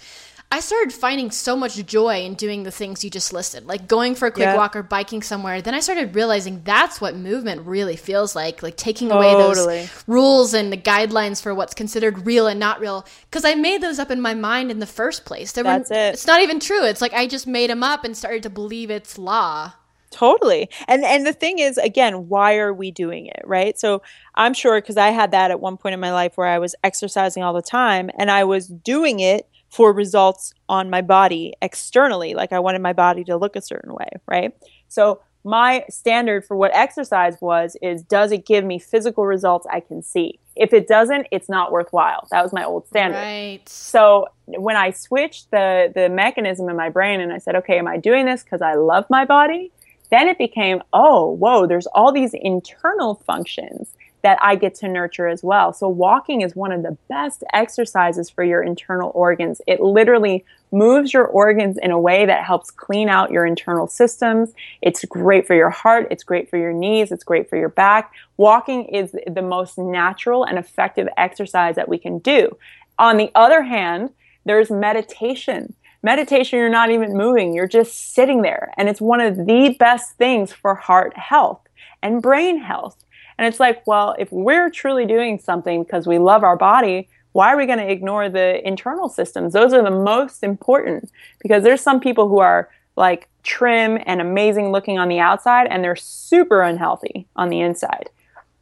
I 0.51 0.61
started 0.61 0.95
finding 0.95 1.31
so 1.31 1.55
much 1.55 1.85
joy 1.85 2.23
in 2.25 2.33
doing 2.33 2.63
the 2.63 2.71
things 2.71 3.05
you 3.05 3.11
just 3.11 3.35
listed, 3.35 3.67
like 3.67 3.87
going 3.87 4.15
for 4.15 4.27
a 4.27 4.31
quick 4.31 4.57
walk 4.57 4.75
or 4.77 4.83
biking 4.83 5.21
somewhere. 5.21 5.61
Then 5.61 5.75
I 5.75 5.81
started 5.81 6.15
realizing 6.15 6.63
that's 6.65 7.03
what 7.03 7.15
movement 7.15 7.67
really 7.67 7.97
feels 7.97 8.35
like, 8.35 8.63
like 8.63 8.77
taking 8.79 9.11
totally. 9.11 9.29
away 9.29 9.43
those 9.43 10.05
rules 10.07 10.55
and 10.55 10.73
the 10.73 10.79
guidelines 10.79 11.43
for 11.43 11.55
what's 11.55 11.75
considered 11.75 12.25
real 12.25 12.47
and 12.47 12.59
not 12.59 12.81
real. 12.81 13.05
Because 13.31 13.45
I 13.45 13.57
made 13.57 13.83
those 13.83 13.99
up 13.99 14.11
in 14.11 14.23
my 14.23 14.33
mind 14.33 14.71
in 14.71 14.79
the 14.79 14.87
first 14.87 15.27
place. 15.27 15.53
There 15.53 15.65
that's 15.65 15.91
were, 15.91 15.97
it. 15.97 16.15
It's 16.15 16.27
not 16.27 16.41
even 16.41 16.61
true. 16.61 16.83
It's 16.85 17.03
like 17.03 17.13
I 17.13 17.27
just 17.27 17.47
made 17.47 17.69
them 17.69 17.83
up 17.83 18.05
and 18.05 18.17
started 18.17 18.43
to 18.45 18.51
believe 18.51 18.91
it's 18.91 19.19
law. 19.19 19.75
Totally. 20.11 20.71
And 20.87 21.05
and 21.05 21.27
the 21.27 21.35
thing 21.35 21.59
is 21.59 21.77
again, 21.77 22.29
why 22.29 22.57
are 22.57 22.73
we 22.73 22.91
doing 22.91 23.27
it, 23.27 23.43
right? 23.45 23.79
So 23.79 24.01
I'm 24.35 24.55
sure 24.55 24.81
cuz 24.81 24.97
I 24.97 25.09
had 25.09 25.33
that 25.33 25.51
at 25.51 25.61
one 25.61 25.77
point 25.77 25.93
in 25.93 26.01
my 26.01 26.13
life 26.13 26.39
where 26.39 26.47
I 26.47 26.59
was 26.59 26.75
exercising 26.83 27.43
all 27.43 27.53
the 27.53 27.61
time 27.61 28.09
and 28.17 28.31
I 28.31 28.45
was 28.45 28.69
doing 28.69 29.21
it 29.21 29.47
for 29.69 29.93
results 29.93 30.55
on 30.69 30.91
my 30.91 31.03
body 31.03 31.55
externally. 31.61 32.35
Like 32.35 32.53
I 32.53 32.59
wanted 32.59 32.83
my 32.83 32.93
body 32.93 33.25
to 33.25 33.37
look 33.37 33.57
a 33.57 33.63
certain 33.63 33.95
way, 33.95 34.09
right? 34.27 34.55
So 34.89 35.21
my 35.45 35.85
standard 35.89 36.45
for 36.45 36.57
what 36.57 36.75
exercise 36.75 37.37
was 37.41 37.77
is 37.81 38.03
does 38.03 38.33
it 38.33 38.45
give 38.45 38.65
me 38.65 38.79
physical 38.79 39.25
results 39.25 39.67
I 39.71 39.81
can 39.81 40.03
see? 40.03 40.39
If 40.57 40.73
it 40.73 40.89
doesn't, 40.89 41.29
it's 41.31 41.49
not 41.49 41.71
worthwhile. 41.71 42.27
That 42.31 42.43
was 42.43 42.53
my 42.53 42.65
old 42.65 42.87
standard. 42.89 43.19
Right. 43.19 43.69
So 43.69 44.27
when 44.47 44.77
I 44.77 44.91
switched 44.91 45.51
the 45.51 45.93
the 45.95 46.09
mechanism 46.09 46.69
in 46.69 46.77
my 46.77 46.89
brain 46.89 47.21
and 47.21 47.33
I 47.33 47.39
said, 47.39 47.55
okay, 47.57 47.79
am 47.79 47.87
I 47.87 47.99
doing 47.99 48.27
this 48.27 48.43
because 48.43 48.63
I 48.63 48.75
love 48.75 49.05
my 49.09 49.25
body? 49.25 49.71
Then 50.11 50.27
it 50.27 50.39
became, 50.39 50.83
oh, 50.93 51.33
whoa, 51.33 51.67
there's 51.67 51.87
all 51.89 52.13
these 52.13 52.33
internal 52.35 53.17
functions 53.27 53.95
that 54.23 54.39
I 54.41 54.57
get 54.57 54.75
to 54.77 54.89
nurture 54.89 55.29
as 55.29 55.43
well. 55.43 55.73
So, 55.73 55.89
walking 55.89 56.41
is 56.41 56.57
one 56.57 56.73
of 56.73 56.83
the 56.83 56.97
best 57.09 57.45
exercises 57.53 58.29
for 58.31 58.43
your 58.43 58.63
internal 58.63 59.13
organs. 59.15 59.61
It 59.67 59.81
literally 59.81 60.45
moves 60.73 61.13
your 61.13 61.27
organs 61.27 61.79
in 61.79 61.91
a 61.91 61.99
way 61.99 62.27
that 62.27 62.45
helps 62.45 62.71
clean 62.71 63.09
out 63.09 63.31
your 63.31 63.47
internal 63.47 63.87
systems. 63.87 64.53
It's 64.83 65.05
great 65.05 65.47
for 65.47 65.55
your 65.55 65.71
heart, 65.71 66.09
it's 66.11 66.25
great 66.25 66.51
for 66.51 66.59
your 66.59 66.73
knees, 66.73 67.13
it's 67.13 67.25
great 67.25 67.49
for 67.49 67.57
your 67.57 67.69
back. 67.69 68.13
Walking 68.37 68.85
is 68.87 69.15
the 69.27 69.43
most 69.43 69.79
natural 69.79 70.45
and 70.45 70.59
effective 70.59 71.09
exercise 71.17 71.77
that 71.77 71.89
we 71.89 71.99
can 71.99 72.19
do. 72.19 72.57
On 72.99 73.17
the 73.17 73.31
other 73.35 73.63
hand, 73.63 74.11
there's 74.45 74.71
meditation. 74.71 75.75
Meditation, 76.03 76.59
you're 76.59 76.69
not 76.69 76.91
even 76.91 77.17
moving, 77.17 77.55
you're 77.55 77.67
just 77.67 78.15
sitting 78.15 78.43
there. 78.43 78.73
And 78.77 78.89
it's 78.89 79.01
one 79.01 79.21
of 79.21 79.37
the 79.37 79.77
best 79.79 80.17
things 80.17 80.53
for 80.53 80.75
heart 80.75 81.17
health 81.17 81.61
and 82.03 82.23
brain 82.23 82.61
health 82.61 82.97
And 83.39 83.47
it's 83.47 83.61
like, 83.61 83.87
well, 83.87 84.17
if 84.19 84.31
we're 84.33 84.69
truly 84.69 85.07
doing 85.07 85.39
something 85.39 85.85
because 85.85 86.07
we 86.07 86.19
love 86.19 86.43
our 86.43 86.57
body, 86.57 87.09
why 87.33 87.53
are 87.53 87.57
we 87.57 87.67
going 87.67 87.79
to 87.79 87.91
ignore 87.91 88.29
the 88.29 88.67
internal 88.67 89.09
systems? 89.09 89.53
Those 89.53 89.73
are 89.73 89.83
the 89.83 89.91
most 89.91 90.43
important 90.43 91.11
because 91.39 91.63
there's 91.63 91.81
some 91.81 92.01
people 92.01 92.29
who 92.29 92.39
are 92.39 92.69
like 92.97 93.29
trim 93.45 93.99
and 94.07 94.21
amazing 94.21 94.73
looking 94.73 94.99
on 94.99 95.09
the 95.09 95.21
outside 95.21 95.69
and 95.69 95.85
they're 95.85 95.95
super 95.95 96.63
unhealthy 96.63 97.29
on 97.37 97.49
the 97.49 97.61
inside. 97.61 98.11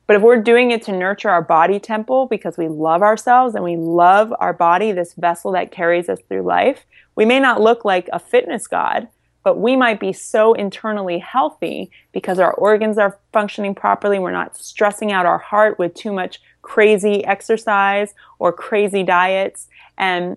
But 0.06 0.16
if 0.16 0.22
we're 0.22 0.40
doing 0.40 0.70
it 0.70 0.82
to 0.84 0.92
nurture 0.92 1.30
our 1.30 1.42
body 1.42 1.80
temple 1.80 2.26
because 2.26 2.56
we 2.56 2.68
love 2.68 3.02
ourselves 3.02 3.54
and 3.54 3.64
we 3.64 3.76
love 3.76 4.32
our 4.38 4.52
body, 4.52 4.92
this 4.92 5.14
vessel 5.14 5.52
that 5.52 5.72
carries 5.72 6.08
us 6.08 6.20
through 6.28 6.42
life, 6.42 6.86
we 7.16 7.24
may 7.24 7.40
not 7.40 7.60
look 7.60 7.84
like 7.84 8.08
a 8.12 8.20
fitness 8.20 8.66
god, 8.68 9.08
but 9.46 9.58
we 9.58 9.76
might 9.76 10.00
be 10.00 10.12
so 10.12 10.54
internally 10.54 11.20
healthy 11.20 11.88
because 12.10 12.40
our 12.40 12.52
organs 12.54 12.98
are 12.98 13.16
functioning 13.32 13.76
properly. 13.76 14.18
We're 14.18 14.32
not 14.32 14.56
stressing 14.56 15.12
out 15.12 15.24
our 15.24 15.38
heart 15.38 15.78
with 15.78 15.94
too 15.94 16.12
much 16.12 16.40
crazy 16.62 17.24
exercise 17.24 18.12
or 18.40 18.52
crazy 18.52 19.04
diets. 19.04 19.68
And 19.96 20.36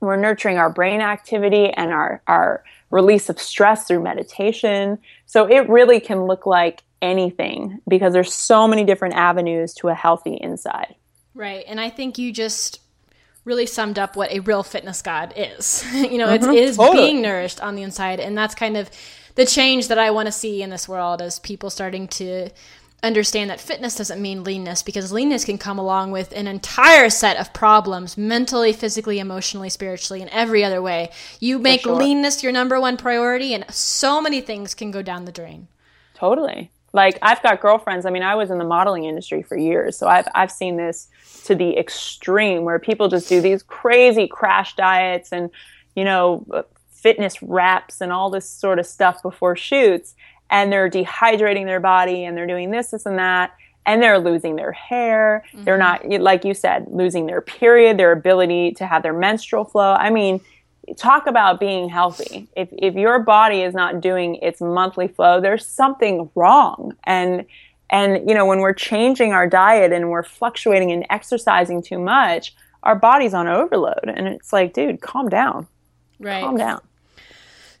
we're 0.00 0.16
nurturing 0.16 0.58
our 0.58 0.68
brain 0.68 1.00
activity 1.00 1.70
and 1.70 1.92
our, 1.92 2.22
our 2.26 2.64
release 2.90 3.28
of 3.28 3.38
stress 3.38 3.86
through 3.86 4.02
meditation. 4.02 4.98
So 5.26 5.46
it 5.46 5.68
really 5.68 6.00
can 6.00 6.24
look 6.24 6.44
like 6.44 6.82
anything 7.00 7.78
because 7.86 8.12
there's 8.12 8.34
so 8.34 8.66
many 8.66 8.82
different 8.82 9.14
avenues 9.14 9.74
to 9.74 9.90
a 9.90 9.94
healthy 9.94 10.34
inside. 10.34 10.96
Right. 11.34 11.64
And 11.68 11.80
I 11.80 11.88
think 11.88 12.18
you 12.18 12.32
just 12.32 12.80
really 13.44 13.66
summed 13.66 13.98
up 13.98 14.16
what 14.16 14.30
a 14.30 14.40
real 14.40 14.62
fitness 14.62 15.02
god 15.02 15.32
is. 15.36 15.84
you 15.94 16.18
know, 16.18 16.28
mm-hmm, 16.28 16.50
it 16.50 16.64
is 16.64 16.76
totally. 16.76 16.98
being 16.98 17.22
nourished 17.22 17.60
on 17.60 17.74
the 17.74 17.82
inside 17.82 18.20
and 18.20 18.36
that's 18.36 18.54
kind 18.54 18.76
of 18.76 18.90
the 19.34 19.46
change 19.46 19.88
that 19.88 19.98
I 19.98 20.10
want 20.10 20.26
to 20.26 20.32
see 20.32 20.62
in 20.62 20.70
this 20.70 20.88
world 20.88 21.22
as 21.22 21.38
people 21.38 21.70
starting 21.70 22.08
to 22.08 22.50
understand 23.02 23.50
that 23.50 23.60
fitness 23.60 23.94
doesn't 23.94 24.20
mean 24.20 24.44
leanness 24.44 24.82
because 24.82 25.12
leanness 25.12 25.44
can 25.44 25.58
come 25.58 25.78
along 25.78 26.10
with 26.10 26.32
an 26.32 26.46
entire 26.46 27.08
set 27.10 27.36
of 27.36 27.52
problems 27.52 28.16
mentally, 28.18 28.72
physically, 28.72 29.18
emotionally, 29.18 29.70
spiritually, 29.70 30.20
in 30.20 30.28
every 30.30 30.64
other 30.64 30.82
way. 30.82 31.10
You 31.38 31.58
make 31.58 31.82
sure. 31.82 31.94
leanness 31.94 32.42
your 32.42 32.52
number 32.52 32.80
one 32.80 32.96
priority, 32.96 33.54
and 33.54 33.64
so 33.70 34.20
many 34.20 34.40
things 34.40 34.74
can 34.74 34.90
go 34.90 35.02
down 35.02 35.24
the 35.24 35.32
drain. 35.32 35.68
Totally. 36.14 36.70
Like 36.92 37.18
I've 37.22 37.42
got 37.42 37.60
girlfriends. 37.60 38.06
I 38.06 38.10
mean, 38.10 38.22
I 38.22 38.34
was 38.34 38.50
in 38.50 38.58
the 38.58 38.64
modeling 38.64 39.04
industry 39.04 39.42
for 39.42 39.56
years, 39.56 39.96
so 39.96 40.06
I've 40.08 40.26
I've 40.34 40.50
seen 40.50 40.76
this 40.76 41.08
to 41.44 41.54
the 41.54 41.76
extreme 41.78 42.64
where 42.64 42.78
people 42.78 43.08
just 43.08 43.28
do 43.28 43.40
these 43.40 43.62
crazy 43.62 44.26
crash 44.26 44.74
diets 44.76 45.32
and 45.32 45.50
you 45.94 46.04
know 46.04 46.44
fitness 46.90 47.42
wraps 47.42 48.00
and 48.00 48.12
all 48.12 48.28
this 48.28 48.48
sort 48.48 48.78
of 48.78 48.86
stuff 48.86 49.22
before 49.22 49.56
shoots 49.56 50.14
and 50.50 50.72
they're 50.72 50.90
dehydrating 50.90 51.64
their 51.64 51.80
body 51.80 52.24
and 52.24 52.36
they're 52.36 52.46
doing 52.46 52.70
this, 52.70 52.90
this, 52.90 53.06
and 53.06 53.18
that. 53.18 53.54
And 53.86 54.02
they're 54.02 54.18
losing 54.18 54.56
their 54.56 54.72
hair. 54.72 55.44
Mm-hmm. 55.52 55.64
They're 55.64 55.78
not, 55.78 56.06
like 56.06 56.44
you 56.44 56.52
said, 56.52 56.86
losing 56.90 57.26
their 57.26 57.40
period, 57.40 57.96
their 57.96 58.12
ability 58.12 58.72
to 58.72 58.86
have 58.86 59.02
their 59.02 59.14
menstrual 59.14 59.64
flow. 59.64 59.94
I 59.94 60.10
mean, 60.10 60.40
talk 60.96 61.26
about 61.26 61.60
being 61.60 61.88
healthy. 61.88 62.48
If, 62.56 62.68
if 62.72 62.94
your 62.94 63.20
body 63.20 63.62
is 63.62 63.74
not 63.74 64.00
doing 64.00 64.36
its 64.36 64.60
monthly 64.60 65.08
flow, 65.08 65.40
there's 65.40 65.66
something 65.66 66.30
wrong. 66.34 66.96
And, 67.04 67.44
and, 67.90 68.28
you 68.28 68.34
know, 68.34 68.46
when 68.46 68.60
we're 68.60 68.74
changing 68.74 69.32
our 69.32 69.46
diet 69.46 69.92
and 69.92 70.10
we're 70.10 70.22
fluctuating 70.22 70.90
and 70.92 71.06
exercising 71.10 71.82
too 71.82 71.98
much, 71.98 72.54
our 72.82 72.96
body's 72.96 73.34
on 73.34 73.46
overload. 73.46 74.04
And 74.04 74.26
it's 74.26 74.52
like, 74.52 74.72
dude, 74.72 75.00
calm 75.00 75.28
down. 75.28 75.66
Right. 76.18 76.42
Calm 76.42 76.56
down. 76.56 76.80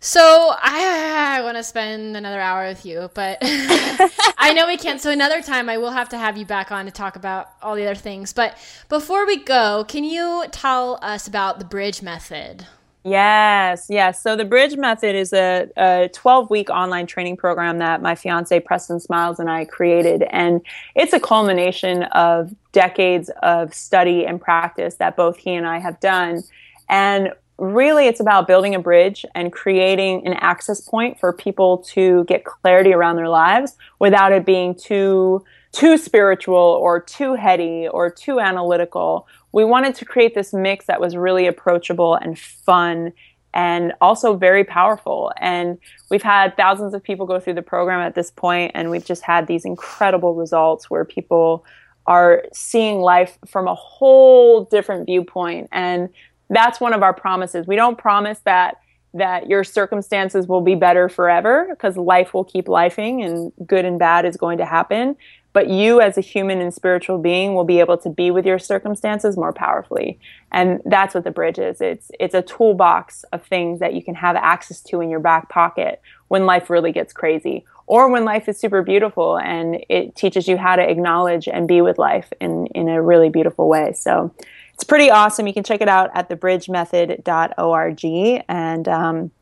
So 0.02 0.54
I, 0.58 1.36
I 1.38 1.42
want 1.42 1.58
to 1.58 1.62
spend 1.62 2.16
another 2.16 2.40
hour 2.40 2.66
with 2.66 2.86
you, 2.86 3.10
but 3.12 3.36
I 3.42 4.54
know 4.54 4.66
we 4.66 4.78
can't. 4.78 4.98
So 4.98 5.10
another 5.10 5.42
time, 5.42 5.68
I 5.68 5.76
will 5.76 5.90
have 5.90 6.08
to 6.10 6.18
have 6.18 6.38
you 6.38 6.46
back 6.46 6.72
on 6.72 6.86
to 6.86 6.90
talk 6.90 7.16
about 7.16 7.50
all 7.60 7.76
the 7.76 7.84
other 7.84 7.94
things. 7.94 8.32
But 8.32 8.56
before 8.88 9.26
we 9.26 9.36
go, 9.44 9.84
can 9.86 10.04
you 10.04 10.46
tell 10.52 10.98
us 11.02 11.28
about 11.28 11.58
the 11.58 11.66
bridge 11.66 12.00
method? 12.00 12.66
Yes, 13.02 13.86
yes. 13.88 14.22
So 14.22 14.36
the 14.36 14.44
Bridge 14.44 14.76
Method 14.76 15.16
is 15.16 15.32
a, 15.32 15.68
a 15.76 16.10
12 16.12 16.50
week 16.50 16.68
online 16.68 17.06
training 17.06 17.38
program 17.38 17.78
that 17.78 18.02
my 18.02 18.14
fiance 18.14 18.60
Preston 18.60 19.00
Smiles 19.00 19.38
and 19.38 19.50
I 19.50 19.64
created. 19.64 20.24
And 20.30 20.60
it's 20.94 21.14
a 21.14 21.20
culmination 21.20 22.02
of 22.04 22.54
decades 22.72 23.30
of 23.42 23.72
study 23.72 24.26
and 24.26 24.38
practice 24.38 24.96
that 24.96 25.16
both 25.16 25.38
he 25.38 25.54
and 25.54 25.66
I 25.66 25.78
have 25.78 25.98
done. 26.00 26.42
And 26.90 27.32
really 27.56 28.06
it's 28.06 28.20
about 28.20 28.46
building 28.46 28.74
a 28.74 28.78
bridge 28.78 29.24
and 29.34 29.52
creating 29.52 30.26
an 30.26 30.34
access 30.34 30.80
point 30.80 31.18
for 31.18 31.32
people 31.32 31.78
to 31.78 32.24
get 32.24 32.44
clarity 32.44 32.92
around 32.92 33.16
their 33.16 33.28
lives 33.28 33.76
without 33.98 34.32
it 34.32 34.44
being 34.44 34.74
too 34.74 35.42
too 35.72 35.96
spiritual 35.96 36.56
or 36.56 37.00
too 37.00 37.34
heady 37.34 37.86
or 37.88 38.10
too 38.10 38.40
analytical 38.40 39.26
we 39.52 39.64
wanted 39.64 39.94
to 39.94 40.04
create 40.04 40.34
this 40.34 40.52
mix 40.52 40.86
that 40.86 41.00
was 41.00 41.16
really 41.16 41.46
approachable 41.46 42.14
and 42.14 42.38
fun 42.38 43.12
and 43.52 43.92
also 44.00 44.36
very 44.36 44.64
powerful 44.64 45.32
and 45.38 45.78
we've 46.10 46.22
had 46.22 46.56
thousands 46.56 46.94
of 46.94 47.02
people 47.02 47.26
go 47.26 47.40
through 47.40 47.54
the 47.54 47.62
program 47.62 48.00
at 48.00 48.14
this 48.14 48.30
point 48.30 48.70
and 48.74 48.90
we've 48.90 49.04
just 49.04 49.22
had 49.22 49.46
these 49.46 49.64
incredible 49.64 50.34
results 50.34 50.88
where 50.88 51.04
people 51.04 51.64
are 52.06 52.44
seeing 52.52 53.00
life 53.00 53.38
from 53.46 53.68
a 53.68 53.74
whole 53.74 54.64
different 54.64 55.06
viewpoint 55.06 55.68
and 55.72 56.08
that's 56.50 56.80
one 56.80 56.92
of 56.92 57.02
our 57.02 57.14
promises. 57.14 57.66
We 57.66 57.76
don't 57.76 57.96
promise 57.96 58.40
that 58.40 58.80
that 59.12 59.48
your 59.48 59.64
circumstances 59.64 60.46
will 60.46 60.60
be 60.60 60.76
better 60.76 61.08
forever 61.08 61.66
because 61.70 61.96
life 61.96 62.32
will 62.32 62.44
keep 62.44 62.66
lifing 62.66 63.24
and 63.24 63.52
good 63.66 63.84
and 63.84 63.98
bad 63.98 64.24
is 64.24 64.36
going 64.36 64.58
to 64.58 64.64
happen. 64.64 65.16
But 65.52 65.68
you, 65.68 66.00
as 66.00 66.16
a 66.16 66.20
human 66.20 66.60
and 66.60 66.72
spiritual 66.72 67.18
being, 67.18 67.54
will 67.54 67.64
be 67.64 67.80
able 67.80 67.98
to 67.98 68.08
be 68.08 68.30
with 68.30 68.46
your 68.46 68.58
circumstances 68.58 69.36
more 69.36 69.52
powerfully. 69.52 70.18
And 70.52 70.80
that's 70.84 71.14
what 71.14 71.24
the 71.24 71.30
bridge 71.30 71.58
is. 71.58 71.80
It's 71.80 72.10
it's 72.20 72.34
a 72.34 72.42
toolbox 72.42 73.24
of 73.32 73.44
things 73.44 73.80
that 73.80 73.94
you 73.94 74.02
can 74.02 74.14
have 74.14 74.36
access 74.36 74.80
to 74.82 75.00
in 75.00 75.10
your 75.10 75.20
back 75.20 75.48
pocket 75.48 76.00
when 76.28 76.46
life 76.46 76.70
really 76.70 76.92
gets 76.92 77.12
crazy. 77.12 77.64
Or 77.86 78.08
when 78.08 78.24
life 78.24 78.48
is 78.48 78.56
super 78.56 78.82
beautiful 78.82 79.36
and 79.36 79.84
it 79.88 80.14
teaches 80.14 80.46
you 80.46 80.56
how 80.56 80.76
to 80.76 80.82
acknowledge 80.88 81.48
and 81.48 81.66
be 81.66 81.80
with 81.80 81.98
life 81.98 82.32
in, 82.40 82.66
in 82.66 82.88
a 82.88 83.02
really 83.02 83.30
beautiful 83.30 83.68
way. 83.68 83.92
So 83.94 84.32
it's 84.74 84.84
pretty 84.84 85.10
awesome. 85.10 85.48
You 85.48 85.52
can 85.52 85.64
check 85.64 85.80
it 85.80 85.88
out 85.88 86.10
at 86.14 86.28
thebridgemethod.org. 86.28 88.04
And 88.48 88.88
um, 88.88 89.32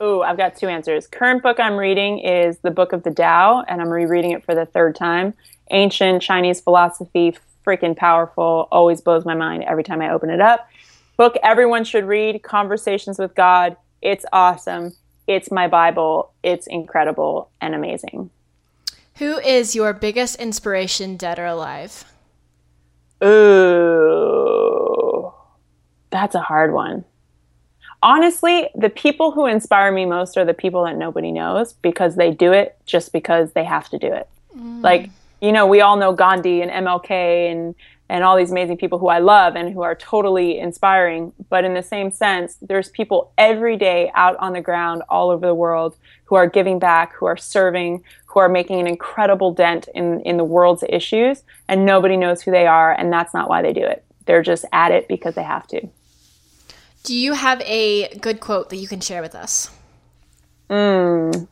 Oh, 0.00 0.22
I've 0.22 0.38
got 0.38 0.56
two 0.56 0.68
answers. 0.68 1.06
Current 1.06 1.42
book 1.42 1.60
I'm 1.60 1.76
reading 1.76 2.20
is 2.20 2.56
the 2.60 2.70
Book 2.70 2.94
of 2.94 3.02
the 3.02 3.10
Tao, 3.10 3.62
and 3.68 3.82
I'm 3.82 3.90
rereading 3.90 4.30
it 4.30 4.42
for 4.46 4.54
the 4.54 4.64
third 4.64 4.96
time. 4.96 5.34
Ancient 5.70 6.22
Chinese 6.22 6.62
philosophy, 6.62 7.36
freaking 7.66 7.94
powerful, 7.94 8.68
always 8.72 9.02
blows 9.02 9.26
my 9.26 9.34
mind 9.34 9.64
every 9.64 9.84
time 9.84 10.00
I 10.00 10.12
open 10.12 10.30
it 10.30 10.40
up. 10.40 10.66
Book 11.18 11.36
everyone 11.42 11.84
should 11.84 12.06
read 12.06 12.42
Conversations 12.42 13.18
with 13.18 13.34
God. 13.34 13.76
It's 14.00 14.24
awesome. 14.32 14.94
It's 15.26 15.50
my 15.50 15.68
Bible. 15.68 16.32
It's 16.42 16.66
incredible 16.66 17.50
and 17.60 17.74
amazing. 17.74 18.30
Who 19.16 19.38
is 19.38 19.74
your 19.74 19.92
biggest 19.92 20.36
inspiration, 20.40 21.16
dead 21.16 21.38
or 21.38 21.46
alive? 21.46 22.04
Ooh, 23.22 24.42
that's 26.10 26.34
a 26.34 26.40
hard 26.40 26.72
one. 26.72 27.04
honestly, 28.02 28.68
the 28.74 28.90
people 28.90 29.30
who 29.30 29.46
inspire 29.46 29.92
me 29.92 30.04
most 30.04 30.36
are 30.36 30.44
the 30.44 30.54
people 30.54 30.84
that 30.84 30.96
nobody 30.96 31.30
knows 31.30 31.72
because 31.74 32.16
they 32.16 32.30
do 32.30 32.52
it 32.52 32.76
just 32.84 33.12
because 33.12 33.52
they 33.52 33.64
have 33.64 33.88
to 33.90 33.98
do 33.98 34.12
it. 34.12 34.28
Mm. 34.56 34.82
Like, 34.82 35.10
you 35.40 35.52
know, 35.52 35.66
we 35.66 35.80
all 35.80 35.96
know 35.96 36.12
Gandhi 36.12 36.62
and 36.62 36.70
MLK 36.70 37.50
and 37.50 37.74
and 38.12 38.24
all 38.24 38.36
these 38.36 38.50
amazing 38.50 38.76
people 38.76 38.98
who 38.98 39.08
I 39.08 39.20
love 39.20 39.56
and 39.56 39.72
who 39.72 39.80
are 39.80 39.94
totally 39.94 40.58
inspiring. 40.58 41.32
But 41.48 41.64
in 41.64 41.72
the 41.72 41.82
same 41.82 42.10
sense, 42.10 42.58
there's 42.60 42.90
people 42.90 43.32
every 43.38 43.78
day 43.78 44.12
out 44.14 44.36
on 44.36 44.52
the 44.52 44.60
ground 44.60 45.02
all 45.08 45.30
over 45.30 45.46
the 45.46 45.54
world 45.54 45.96
who 46.26 46.34
are 46.34 46.46
giving 46.46 46.78
back, 46.78 47.14
who 47.14 47.24
are 47.24 47.38
serving, 47.38 48.04
who 48.26 48.38
are 48.38 48.50
making 48.50 48.80
an 48.80 48.86
incredible 48.86 49.54
dent 49.54 49.88
in, 49.94 50.20
in 50.20 50.36
the 50.36 50.44
world's 50.44 50.84
issues, 50.90 51.42
and 51.68 51.86
nobody 51.86 52.18
knows 52.18 52.42
who 52.42 52.50
they 52.50 52.66
are, 52.66 52.92
and 52.92 53.10
that's 53.10 53.32
not 53.32 53.48
why 53.48 53.62
they 53.62 53.72
do 53.72 53.82
it. 53.82 54.04
They're 54.26 54.42
just 54.42 54.66
at 54.74 54.92
it 54.92 55.08
because 55.08 55.34
they 55.34 55.42
have 55.42 55.66
to. 55.68 55.88
Do 57.04 57.14
you 57.14 57.32
have 57.32 57.62
a 57.62 58.14
good 58.18 58.40
quote 58.40 58.68
that 58.68 58.76
you 58.76 58.88
can 58.88 59.00
share 59.00 59.22
with 59.22 59.34
us? 59.34 59.70
Mm. 60.68 61.48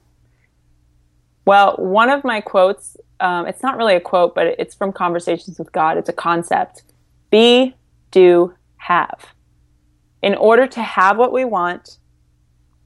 Well, 1.47 1.77
one 1.79 2.11
of 2.11 2.23
my 2.23 2.43
quotes, 2.43 2.99
um, 3.21 3.47
it's 3.47 3.63
not 3.63 3.77
really 3.77 3.95
a 3.95 4.01
quote, 4.01 4.35
but 4.35 4.47
it's 4.59 4.75
from 4.75 4.93
Conversations 4.93 5.59
with 5.59 5.71
God. 5.73 5.99
It's 5.99 6.09
a 6.09 6.15
concept 6.15 6.83
be, 7.31 7.77
do, 8.11 8.55
have. 8.77 9.35
In 10.23 10.35
order 10.35 10.67
to 10.67 10.83
have 10.83 11.17
what 11.17 11.33
we 11.33 11.45
want, 11.45 11.99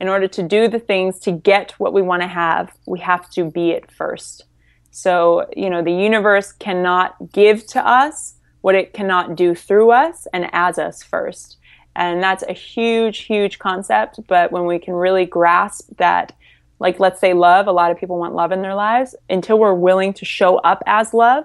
in 0.01 0.09
order 0.09 0.28
to 0.28 0.43
do 0.43 0.69
the 0.69 0.78
things 0.78 1.19
to 1.20 1.32
get 1.32 1.73
what 1.78 1.93
we 1.93 2.02
want 2.02 2.23
to 2.23 2.28
have, 2.28 2.74
we 2.86 3.01
have 3.01 3.31
to 3.31 3.51
be 3.51 3.70
it 3.70 3.90
first. 3.90 4.44
So, 4.90 5.48
you 5.56 5.70
know, 5.70 5.82
the 5.82 5.93
universe 5.93 6.52
cannot 6.52 7.32
give 7.32 7.66
to 7.69 7.86
us 7.86 8.35
what 8.61 8.74
it 8.74 8.93
cannot 8.93 9.35
do 9.35 9.55
through 9.55 9.90
us 9.90 10.27
and 10.32 10.48
as 10.52 10.78
us 10.78 11.02
first. 11.02 11.59
And 11.97 12.23
that's 12.23 12.43
a 12.44 12.52
huge, 12.52 13.19
huge 13.19 13.59
concept. 13.59 14.20
But 14.27 14.52
when 14.52 14.66
we 14.66 14.78
can 14.78 14.94
really 14.94 15.27
grasp 15.27 15.89
that, 15.97 16.32
like, 16.78 17.01
let's 17.01 17.20
say 17.20 17.32
love, 17.34 17.66
a 17.66 17.72
lot 17.72 17.90
of 17.90 17.98
people 17.98 18.18
want 18.18 18.34
love 18.34 18.52
in 18.52 18.62
their 18.62 18.74
lives, 18.74 19.14
until 19.30 19.59
we're 19.59 19.74
willing 19.74 20.12
to 20.14 20.24
show 20.24 20.56
up 20.59 20.82
as 20.86 21.14
love 21.14 21.44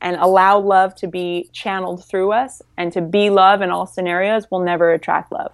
and 0.00 0.16
allow 0.16 0.58
love 0.58 0.94
to 0.96 1.08
be 1.08 1.48
channeled 1.52 2.04
through 2.04 2.32
us 2.32 2.62
and 2.76 2.92
to 2.92 3.00
be 3.00 3.30
love 3.30 3.62
in 3.62 3.70
all 3.70 3.86
scenarios, 3.86 4.46
we'll 4.50 4.60
never 4.60 4.92
attract 4.92 5.32
love. 5.32 5.52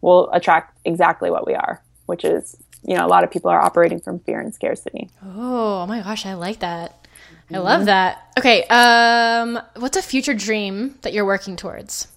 We'll 0.00 0.30
attract 0.32 0.78
exactly 0.84 1.30
what 1.30 1.46
we 1.46 1.54
are, 1.54 1.82
which 2.06 2.24
is, 2.24 2.56
you 2.84 2.94
know, 2.96 3.06
a 3.06 3.08
lot 3.08 3.24
of 3.24 3.30
people 3.30 3.50
are 3.50 3.60
operating 3.60 4.00
from 4.00 4.18
fear 4.20 4.40
and 4.40 4.54
scarcity. 4.54 5.10
Oh, 5.24 5.82
oh 5.82 5.86
my 5.86 6.02
gosh, 6.02 6.26
I 6.26 6.34
like 6.34 6.60
that. 6.60 7.06
I 7.52 7.58
love 7.58 7.84
that. 7.84 8.32
Okay, 8.36 8.64
um, 8.64 9.60
what's 9.76 9.96
a 9.96 10.02
future 10.02 10.34
dream 10.34 10.98
that 11.02 11.12
you're 11.12 11.24
working 11.24 11.54
towards? 11.54 12.08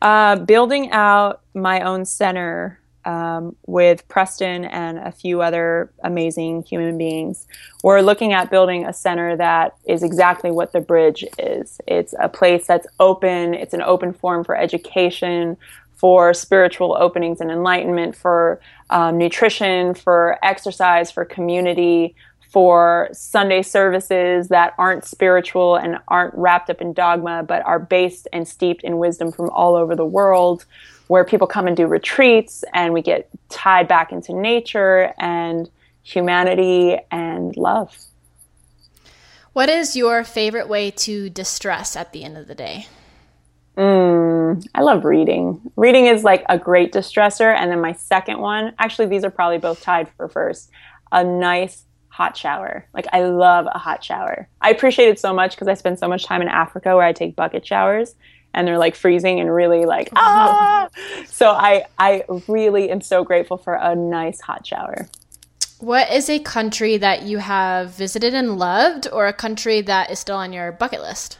Uh, 0.00 0.36
building 0.36 0.90
out 0.90 1.42
my 1.54 1.80
own 1.80 2.04
center 2.06 2.78
um, 3.04 3.56
with 3.66 4.06
Preston 4.08 4.64
and 4.64 4.98
a 4.98 5.12
few 5.12 5.42
other 5.42 5.90
amazing 6.02 6.62
human 6.62 6.96
beings. 6.98 7.46
We're 7.82 8.00
looking 8.00 8.32
at 8.32 8.50
building 8.50 8.86
a 8.86 8.92
center 8.92 9.36
that 9.36 9.76
is 9.86 10.02
exactly 10.02 10.50
what 10.50 10.72
the 10.72 10.80
bridge 10.80 11.24
is. 11.38 11.80
It's 11.86 12.14
a 12.18 12.28
place 12.28 12.66
that's 12.66 12.86
open, 13.00 13.54
it's 13.54 13.74
an 13.74 13.82
open 13.82 14.12
forum 14.12 14.44
for 14.44 14.56
education, 14.56 15.56
for 15.96 16.34
spiritual 16.34 16.96
openings 16.98 17.40
and 17.40 17.50
enlightenment, 17.50 18.16
for 18.16 18.60
um, 18.90 19.16
nutrition, 19.16 19.94
for 19.94 20.38
exercise, 20.42 21.10
for 21.10 21.24
community, 21.24 22.14
for 22.54 23.08
Sunday 23.12 23.62
services 23.62 24.46
that 24.46 24.74
aren't 24.78 25.04
spiritual 25.04 25.74
and 25.74 25.98
aren't 26.06 26.32
wrapped 26.34 26.70
up 26.70 26.80
in 26.80 26.92
dogma, 26.92 27.42
but 27.42 27.64
are 27.66 27.80
based 27.80 28.28
and 28.32 28.46
steeped 28.46 28.84
in 28.84 28.98
wisdom 28.98 29.32
from 29.32 29.50
all 29.50 29.74
over 29.74 29.96
the 29.96 30.04
world, 30.04 30.64
where 31.08 31.24
people 31.24 31.46
come 31.46 31.66
and 31.66 31.76
do 31.76 31.86
retreats 31.86 32.64
and 32.72 32.92
we 32.92 33.02
get 33.02 33.28
tied 33.48 33.88
back 33.88 34.12
into 34.12 34.32
nature 34.32 35.12
and 35.18 35.70
humanity 36.02 36.98
and 37.10 37.56
love. 37.56 37.96
What 39.52 39.68
is 39.68 39.94
your 39.94 40.24
favorite 40.24 40.68
way 40.68 40.90
to 40.90 41.30
distress 41.30 41.96
at 41.96 42.12
the 42.12 42.24
end 42.24 42.36
of 42.36 42.48
the 42.48 42.54
day? 42.54 42.86
Mm, 43.76 44.66
I 44.74 44.82
love 44.82 45.04
reading. 45.04 45.60
Reading 45.76 46.06
is 46.06 46.24
like 46.24 46.44
a 46.48 46.58
great 46.58 46.92
distressor. 46.92 47.54
And 47.54 47.70
then 47.70 47.80
my 47.80 47.92
second 47.92 48.38
one, 48.40 48.74
actually, 48.78 49.06
these 49.06 49.24
are 49.24 49.30
probably 49.30 49.58
both 49.58 49.80
tied 49.80 50.08
for 50.16 50.28
first. 50.28 50.70
A 51.12 51.22
nice 51.22 51.84
hot 52.08 52.36
shower. 52.36 52.86
Like 52.94 53.06
I 53.12 53.24
love 53.24 53.66
a 53.72 53.78
hot 53.78 54.04
shower. 54.04 54.48
I 54.60 54.70
appreciate 54.70 55.08
it 55.08 55.18
so 55.18 55.34
much 55.34 55.52
because 55.52 55.66
I 55.68 55.74
spend 55.74 55.98
so 55.98 56.08
much 56.08 56.24
time 56.24 56.42
in 56.42 56.48
Africa 56.48 56.94
where 56.94 57.04
I 57.04 57.12
take 57.12 57.34
bucket 57.34 57.66
showers 57.66 58.14
and 58.54 58.66
they're 58.66 58.78
like 58.78 58.94
freezing 58.94 59.40
and 59.40 59.52
really 59.52 59.84
like 59.84 60.08
ah. 60.16 60.88
So 61.26 61.50
I 61.50 61.86
I 61.98 62.24
really 62.48 62.90
am 62.90 63.00
so 63.00 63.24
grateful 63.24 63.56
for 63.56 63.74
a 63.74 63.94
nice 63.94 64.40
hot 64.40 64.66
shower. 64.66 65.08
What 65.80 66.10
is 66.10 66.30
a 66.30 66.38
country 66.38 66.96
that 66.96 67.22
you 67.22 67.38
have 67.38 67.90
visited 67.90 68.32
and 68.32 68.58
loved 68.58 69.06
or 69.12 69.26
a 69.26 69.32
country 69.32 69.82
that 69.82 70.10
is 70.10 70.18
still 70.18 70.36
on 70.36 70.52
your 70.52 70.72
bucket 70.72 71.00
list? 71.00 71.38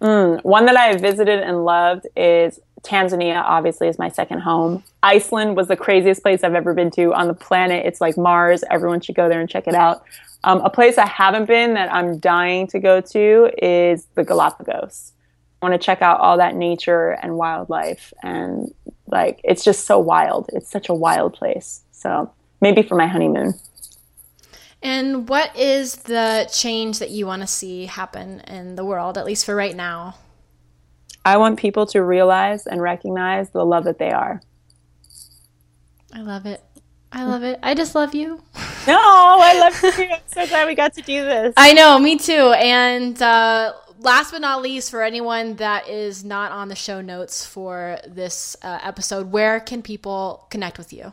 Mm, 0.00 0.42
one 0.44 0.66
that 0.66 0.76
I 0.76 0.86
have 0.86 1.00
visited 1.00 1.40
and 1.40 1.64
loved 1.64 2.06
is 2.16 2.58
Tanzania 2.82 3.42
obviously 3.42 3.88
is 3.88 3.98
my 3.98 4.08
second 4.08 4.40
home. 4.40 4.82
Iceland 5.02 5.56
was 5.56 5.68
the 5.68 5.76
craziest 5.76 6.22
place 6.22 6.42
I've 6.42 6.54
ever 6.54 6.74
been 6.74 6.90
to 6.92 7.12
on 7.14 7.28
the 7.28 7.34
planet. 7.34 7.86
It's 7.86 8.00
like 8.00 8.16
Mars. 8.16 8.64
Everyone 8.70 9.00
should 9.00 9.14
go 9.14 9.28
there 9.28 9.40
and 9.40 9.48
check 9.48 9.66
it 9.66 9.74
out. 9.74 10.04
Um, 10.44 10.60
a 10.62 10.70
place 10.70 10.96
I 10.96 11.06
haven't 11.06 11.46
been 11.46 11.74
that 11.74 11.92
I'm 11.92 12.18
dying 12.18 12.66
to 12.68 12.78
go 12.78 13.00
to 13.00 13.50
is 13.62 14.06
the 14.14 14.24
Galapagos. 14.24 15.12
Want 15.62 15.74
to 15.74 15.78
check 15.78 16.00
out 16.02 16.20
all 16.20 16.38
that 16.38 16.54
nature 16.54 17.10
and 17.10 17.36
wildlife 17.36 18.12
and 18.22 18.72
like 19.06 19.40
it's 19.44 19.62
just 19.64 19.86
so 19.86 19.98
wild. 19.98 20.48
It's 20.52 20.70
such 20.70 20.88
a 20.88 20.94
wild 20.94 21.34
place. 21.34 21.82
So 21.92 22.32
maybe 22.60 22.82
for 22.82 22.94
my 22.94 23.06
honeymoon. 23.06 23.54
And 24.82 25.28
what 25.28 25.54
is 25.56 25.96
the 25.96 26.48
change 26.50 26.98
that 27.00 27.10
you 27.10 27.26
want 27.26 27.42
to 27.42 27.46
see 27.46 27.86
happen 27.86 28.40
in 28.40 28.76
the 28.76 28.84
world, 28.84 29.18
at 29.18 29.26
least 29.26 29.44
for 29.44 29.54
right 29.54 29.76
now? 29.76 30.16
I 31.24 31.36
want 31.36 31.58
people 31.58 31.84
to 31.86 32.02
realize 32.02 32.66
and 32.66 32.80
recognize 32.80 33.50
the 33.50 33.64
love 33.64 33.84
that 33.84 33.98
they 33.98 34.10
are. 34.10 34.40
I 36.14 36.22
love 36.22 36.46
it. 36.46 36.62
I 37.12 37.24
love 37.24 37.42
it. 37.42 37.58
I 37.62 37.74
just 37.74 37.94
love 37.94 38.14
you. 38.14 38.40
No, 38.86 38.98
I 38.98 39.58
love 39.58 39.82
you. 39.98 40.06
I'm 40.06 40.20
so 40.26 40.46
glad 40.46 40.66
we 40.66 40.74
got 40.74 40.94
to 40.94 41.02
do 41.02 41.24
this. 41.24 41.52
I 41.56 41.72
know, 41.72 41.98
me 41.98 42.16
too. 42.16 42.52
And 42.52 43.20
uh, 43.20 43.74
last 44.00 44.32
but 44.32 44.40
not 44.40 44.62
least, 44.62 44.90
for 44.90 45.02
anyone 45.02 45.56
that 45.56 45.88
is 45.88 46.24
not 46.24 46.52
on 46.52 46.68
the 46.68 46.74
show 46.74 47.00
notes 47.00 47.44
for 47.44 47.98
this 48.06 48.56
uh, 48.62 48.78
episode, 48.82 49.30
where 49.30 49.60
can 49.60 49.82
people 49.82 50.46
connect 50.50 50.78
with 50.78 50.92
you? 50.92 51.12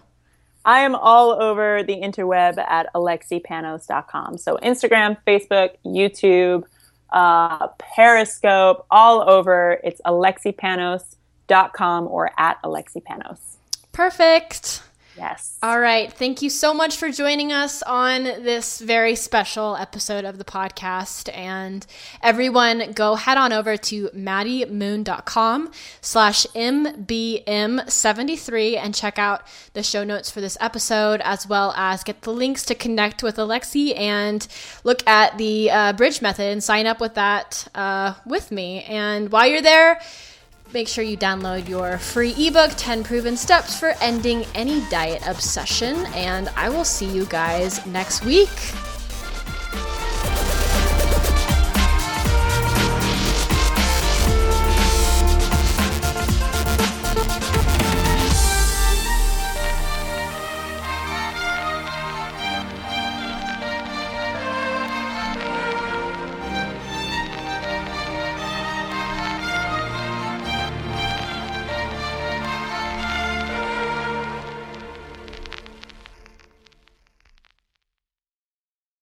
I 0.66 0.80
am 0.80 0.96
all 0.96 1.32
over 1.32 1.84
the 1.84 1.96
interweb 1.96 2.58
at 2.58 2.92
alexipanos.com. 2.94 4.38
So 4.38 4.58
Instagram, 4.58 5.18
Facebook, 5.26 5.76
YouTube, 5.86 6.64
uh, 7.12 7.68
Periscope, 7.80 8.86
all 8.92 9.30
over. 9.30 9.80
It's 9.84 10.02
alexipanos.com 10.06 12.08
or 12.08 12.32
at 12.38 12.62
alexipanos. 12.64 13.40
Perfect. 13.94 14.84
Yes. 15.18 15.58
All 15.64 15.80
right. 15.80 16.14
Thank 16.14 16.44
you 16.44 16.52
so 16.52 16.76
much 16.76 16.96
for 16.96 17.10
joining 17.10 17.52
us 17.52 17.82
on 17.84 18.24
this 18.24 18.80
very 18.80 19.16
special 19.16 19.76
episode 19.76 20.24
of 20.26 20.38
the 20.38 20.44
podcast. 20.44 21.36
And 21.36 21.84
everyone, 22.22 22.92
go 22.94 23.16
head 23.16 23.36
on 23.38 23.52
over 23.52 23.76
to 23.78 24.10
maddiemoon.com 24.10 25.72
slash 26.02 26.46
MBM73 26.56 28.78
and 28.78 28.94
check 28.94 29.18
out 29.18 29.42
the 29.74 29.82
show 29.82 30.04
notes 30.04 30.30
for 30.30 30.40
this 30.40 30.56
episode, 30.62 31.20
as 31.24 31.48
well 31.48 31.74
as 31.76 32.04
get 32.04 32.22
the 32.22 32.32
links 32.32 32.64
to 32.66 32.76
connect 32.76 33.24
with 33.24 33.38
Alexi 33.38 33.98
and 33.98 34.48
look 34.84 35.02
at 35.08 35.40
the 35.40 35.72
uh, 35.72 35.94
bridge 35.94 36.22
method 36.22 36.52
and 36.52 36.64
sign 36.64 36.86
up 36.86 37.00
with 37.00 37.16
that 37.16 37.68
uh, 37.74 38.14
with 38.26 38.52
me. 38.52 38.84
And 38.84 39.32
while 39.32 39.48
you're 39.48 39.64
there, 39.64 40.00
Make 40.74 40.90
sure 40.90 41.04
you 41.04 41.18
download 41.18 41.70
your 41.70 41.98
free 41.98 42.36
ebook, 42.38 42.72
10 42.76 43.04
Proven 43.06 43.38
Steps 43.38 43.80
for 43.80 43.94
Ending 44.02 44.46
Any 44.54 44.82
Diet 44.90 45.26
Obsession, 45.26 45.96
and 46.08 46.50
I 46.58 46.70
will 46.70 46.84
see 46.84 47.06
you 47.06 47.26
guys 47.26 47.86
next 47.86 48.26
week. 48.26 48.50